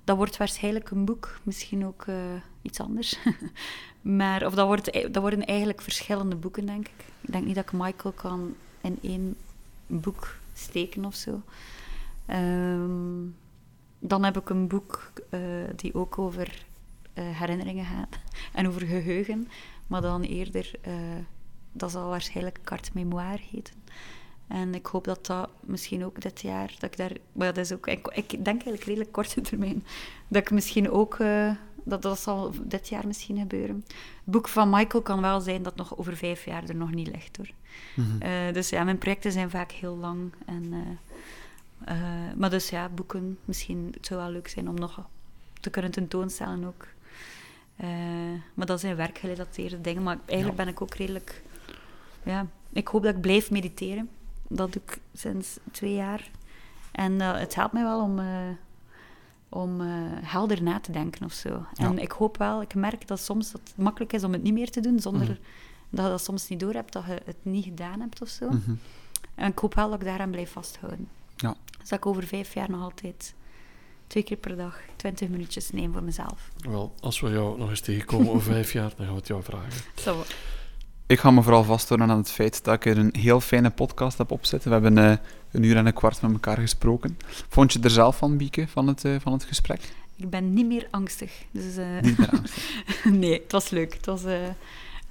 Dat 0.04 0.18
wordt 0.18 0.38
waarschijnlijk 0.38 0.90
een 0.90 1.06
boek, 1.06 1.40
misschien 1.44 1.86
ook 1.86 2.04
eh, 2.08 2.16
iets 2.62 2.80
anders. 2.80 3.20
maar, 4.02 4.46
of 4.46 4.54
dat, 4.54 4.66
wordt, 4.68 4.94
dat 4.94 5.22
worden 5.22 5.46
eigenlijk 5.46 5.82
verschillende 5.82 6.36
boeken, 6.36 6.66
denk 6.66 6.88
ik. 6.88 7.06
Ik 7.22 7.32
denk 7.32 7.46
niet 7.46 7.56
dat 7.56 7.64
ik 7.64 7.72
Michael 7.72 8.14
kan 8.14 8.56
in 8.82 8.98
één 9.02 9.36
boek 9.88 10.36
steken 10.54 11.06
of 11.06 11.16
zo. 11.16 11.42
Ehm, 12.26 13.26
dan 14.00 14.24
heb 14.24 14.38
ik 14.38 14.50
een 14.50 14.68
boek 14.68 15.12
eh, 15.30 15.40
die 15.76 15.94
ook 15.96 16.18
over 16.18 16.66
eh, 17.14 17.24
herinneringen 17.40 17.86
gaat 17.86 18.20
en 18.54 18.68
over 18.68 18.82
geheugen, 18.82 19.48
maar 19.88 20.02
dan 20.02 20.22
eerder, 20.22 20.72
dat 21.72 21.92
zal 21.92 22.10
waarschijnlijk 22.10 22.60
carte 22.64 22.90
mémoire 22.94 23.42
heten. 23.52 23.74
En 24.48 24.76
ik 24.76 24.86
hoop 24.86 25.04
dat 25.04 25.26
dat 25.26 25.50
misschien 25.60 26.06
ook 26.06 26.22
dit 26.22 26.42
jaar, 26.42 26.74
dat 26.80 26.92
ik 26.92 26.98
daar, 26.98 27.12
maar 27.32 27.54
dat 27.54 27.58
is 27.58 27.72
ook, 27.72 27.88
ik, 27.88 28.08
ik 28.08 28.30
denk 28.30 28.46
eigenlijk 28.46 28.84
redelijk 28.84 29.12
korte 29.12 29.42
termijn, 29.50 29.84
dat 30.28 30.42
ik 30.42 30.52
misschien 30.52 30.92
ook, 30.92 31.20
eh, 31.20 31.52
dat, 31.84 32.02
dat 32.02 32.20
zal 32.20 32.54
dit 32.64 32.90
jaar 32.90 33.08
misschien 33.08 33.38
gebeuren. 33.38 33.84
Het 33.88 34.24
boek 34.24 34.48
van 34.48 34.70
Michael 34.70 35.04
kan 35.04 35.22
wel 35.22 35.42
zijn 35.42 35.64
dat 35.64 35.76
nog 35.76 35.98
over 35.98 36.18
vijf 36.18 36.46
jaar 36.46 36.64
er 36.64 36.76
nog 36.76 36.92
niet 36.92 37.08
ligt 37.08 37.38
hoor. 37.38 37.50
Mhm. 37.96 38.22
Eh, 38.22 38.54
dus 38.54 38.70
ja, 38.70 38.84
mijn 38.84 38.98
projecten 38.98 39.32
zijn 39.32 39.50
vaak 39.50 39.72
heel 39.72 39.98
lang. 39.98 40.34
En, 40.46 40.74
eh, 41.86 41.98
maar 42.36 42.50
dus 42.50 42.70
ja, 42.70 42.90
boeken, 42.90 43.38
misschien 43.46 43.88
het 43.94 44.06
zou 44.06 44.20
wel 44.20 44.32
leuk 44.32 44.48
zijn 44.48 44.70
om 44.70 44.76
nog 44.76 45.08
te 45.60 45.70
kunnen 45.70 45.92
tentoonstellen 45.92 46.66
ook. 46.66 46.88
Maar 48.54 48.66
dat 48.66 48.80
zijn 48.80 48.96
werkgerelateerde 48.96 49.82
dingen. 49.82 50.04
Maar 50.04 50.18
eigenlijk 50.26 50.58
ben 50.58 50.68
ik 50.68 50.82
ook 50.82 50.96
redelijk... 50.96 51.42
Ja, 52.24 52.48
ik 52.74 52.88
hoop 52.88 53.04
dat 53.04 53.16
ik 53.16 53.22
blijf 53.22 53.52
mediteren. 53.52 54.10
Dat 54.48 54.74
doe 54.74 54.82
ik 54.86 55.00
sinds 55.14 55.58
twee 55.72 55.94
jaar. 55.94 56.30
En 56.92 57.22
eh, 57.22 57.38
het 57.40 57.56
helpt 57.56 57.74
mij 57.74 57.84
wel 57.84 58.02
om, 58.02 58.20
eh, 58.20 58.26
om 59.50 59.82
eh, 59.82 59.88
helder 60.22 60.64
na 60.64 60.80
te 60.80 60.92
denken 60.92 61.26
of 61.26 61.34
zo. 61.34 61.66
En 61.76 61.94
Ja. 61.94 62.02
ik 62.02 62.12
hoop 62.12 62.38
wel, 62.38 62.62
ik 62.62 62.76
merk 62.76 63.08
dat 63.08 63.20
soms 63.20 63.52
dat 63.52 63.62
het 63.64 63.78
makkelijk 63.78 64.14
is 64.14 64.24
om 64.24 64.32
het 64.34 64.44
niet 64.44 64.54
meer 64.54 64.70
te 64.72 64.80
doen, 64.80 65.00
zonder 65.00 65.22
Mhm. 65.28 65.36
dat 65.90 66.06
je 66.06 66.12
dat 66.12 66.24
soms 66.24 66.48
niet 66.50 66.60
door 66.60 66.74
hebt, 66.74 66.94
dat 66.94 67.06
je 67.06 67.22
het 67.26 67.38
niet 67.42 67.64
gedaan 67.64 68.00
hebt 68.00 68.22
of 68.22 68.28
zo. 68.30 68.50
Mhm. 68.50 68.72
En 69.36 69.52
ik 69.52 69.60
hoop 69.60 69.74
wel 69.74 69.90
dat 69.90 70.00
ik 70.00 70.06
daaraan 70.06 70.32
blijf 70.32 70.52
vasthouden. 70.52 71.08
Ja. 71.36 71.56
Dus 71.80 71.90
dat 71.90 71.98
ik 72.00 72.06
over 72.06 72.24
vijf 72.24 72.54
jaar 72.54 72.70
nog 72.70 72.82
altijd 72.82 73.34
twee 74.08 74.24
keer 74.24 74.38
per 74.38 74.56
dag 74.58 74.80
twintig 74.96 75.30
minuutjes 75.30 75.70
neem 75.72 75.94
voor 75.94 76.04
mezelf. 76.04 76.52
Wel, 76.58 76.94
als 77.00 77.20
we 77.20 77.30
jou 77.30 77.58
nog 77.58 77.70
eens 77.70 77.82
tegenkomen 77.82 78.30
over 78.30 78.52
vijf 78.54 78.74
jaar, 78.74 78.90
dan 78.96 79.06
gaan 79.06 79.14
we 79.14 79.20
het 79.20 79.28
jou 79.28 79.44
vragen. 79.44 79.82
Zo. 79.96 80.24
Ik 81.08 81.20
ga 81.20 81.32
me 81.32 81.42
vooral 81.42 81.64
vasthouden 81.64 82.10
aan 82.10 82.18
het 82.18 82.32
feit 82.32 82.64
dat 82.64 82.74
ik 82.74 82.86
er 82.86 82.98
een 82.98 83.16
heel 83.18 83.42
fijne 83.42 83.70
podcast 83.70 84.18
heb 84.18 84.32
opzitten. 84.32 84.70
We 84.70 84.86
hebben 84.86 85.12
eh, 85.12 85.18
een 85.52 85.64
uur 85.64 85.76
en 85.78 85.86
een 85.86 85.94
kwart 85.94 86.22
met 86.22 86.32
elkaar 86.32 86.58
gesproken. 86.58 87.18
Vond 87.50 87.74
je 87.74 87.80
er 87.80 87.90
zelf 87.90 88.18
van, 88.18 88.38
Bieke, 88.38 88.68
van 88.68 88.88
het, 88.88 89.06
eh, 89.06 89.16
van 89.20 89.34
het 89.34 89.44
gesprek? 89.44 89.82
Ik 90.18 90.30
ben 90.30 90.54
niet 90.54 90.66
meer 90.66 90.88
angstig. 90.92 91.32
Dus 91.52 91.78
eh, 91.78 92.02
Niet 92.02 92.18
meer 92.18 92.30
angstig. 92.30 93.04
nee, 93.22 93.42
het 93.42 93.52
was 93.52 93.70
leuk. 93.70 93.94
Het 93.94 94.06
was 94.06 94.24
eh, 94.24 94.48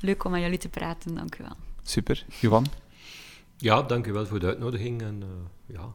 leuk 0.01 0.25
om 0.25 0.31
met 0.31 0.41
jullie 0.41 0.59
te 0.59 0.69
praten. 0.69 1.15
Dank 1.15 1.39
u 1.39 1.43
wel. 1.43 1.57
Super. 1.83 2.25
Johan? 2.41 2.67
Ja, 3.57 3.83
dank 3.83 4.07
u 4.07 4.13
wel 4.13 4.27
voor 4.27 4.41
de 4.41 4.47
uitnodiging. 4.47 5.03
En, 5.03 5.23
uh, 5.23 5.77
ja, 5.77 5.93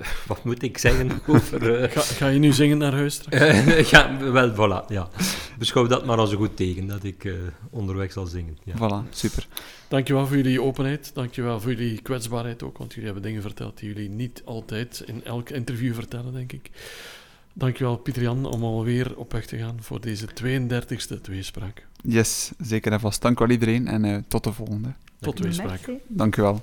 wat 0.26 0.44
moet 0.44 0.62
ik 0.62 0.78
zeggen 0.78 1.10
over... 1.26 1.82
Uh, 1.82 1.90
ga, 1.90 2.00
ga, 2.00 2.26
je 2.28 2.38
nu 2.38 2.52
zingen 2.52 2.78
naar 2.78 2.92
huis 2.92 3.14
straks? 3.14 3.90
ja, 3.90 4.18
wel, 4.18 4.52
voilà. 4.52 4.88
Ja. 4.88 5.08
Beschouw 5.58 5.86
dat 5.86 6.06
maar 6.06 6.18
als 6.18 6.30
een 6.30 6.36
goed 6.36 6.56
teken, 6.56 6.86
dat 6.86 7.04
ik 7.04 7.32
onderweg 7.70 8.12
zal 8.12 8.26
zingen. 8.26 8.58
Ja. 8.64 8.74
Voilà, 8.74 9.10
super. 9.10 9.46
Dankjewel 9.88 10.26
voor 10.26 10.36
jullie 10.36 10.62
openheid. 10.62 11.10
Dankjewel 11.14 11.60
voor 11.60 11.74
jullie 11.74 12.02
kwetsbaarheid 12.02 12.62
ook, 12.62 12.78
want 12.78 12.90
jullie 12.90 13.04
hebben 13.04 13.22
dingen 13.22 13.42
verteld 13.42 13.78
die 13.78 13.88
jullie 13.94 14.08
niet 14.08 14.42
altijd 14.44 15.02
in 15.06 15.24
elk 15.24 15.50
interview 15.50 15.94
vertellen, 15.94 16.32
denk 16.32 16.52
ik. 16.52 16.70
Dankjewel 17.52 17.96
Pieter 17.96 18.22
Jan 18.22 18.44
om 18.44 18.62
alweer 18.62 19.16
op 19.16 19.32
weg 19.32 19.46
te 19.46 19.56
gaan 19.56 19.76
voor 19.80 20.00
deze 20.00 20.26
32e 20.26 21.20
tweespraak. 21.22 21.86
Yes, 22.02 22.52
zeker 22.58 22.92
en 22.92 23.00
vast. 23.00 23.22
Dank 23.22 23.38
wel 23.38 23.50
iedereen 23.50 23.88
en 23.88 24.04
uh, 24.04 24.16
tot 24.28 24.44
de 24.44 24.52
volgende. 24.52 24.92
Tot 25.20 25.36
tweespraak. 25.36 25.90
Dank 26.08 26.36
u 26.36 26.42
wel. 26.42 26.60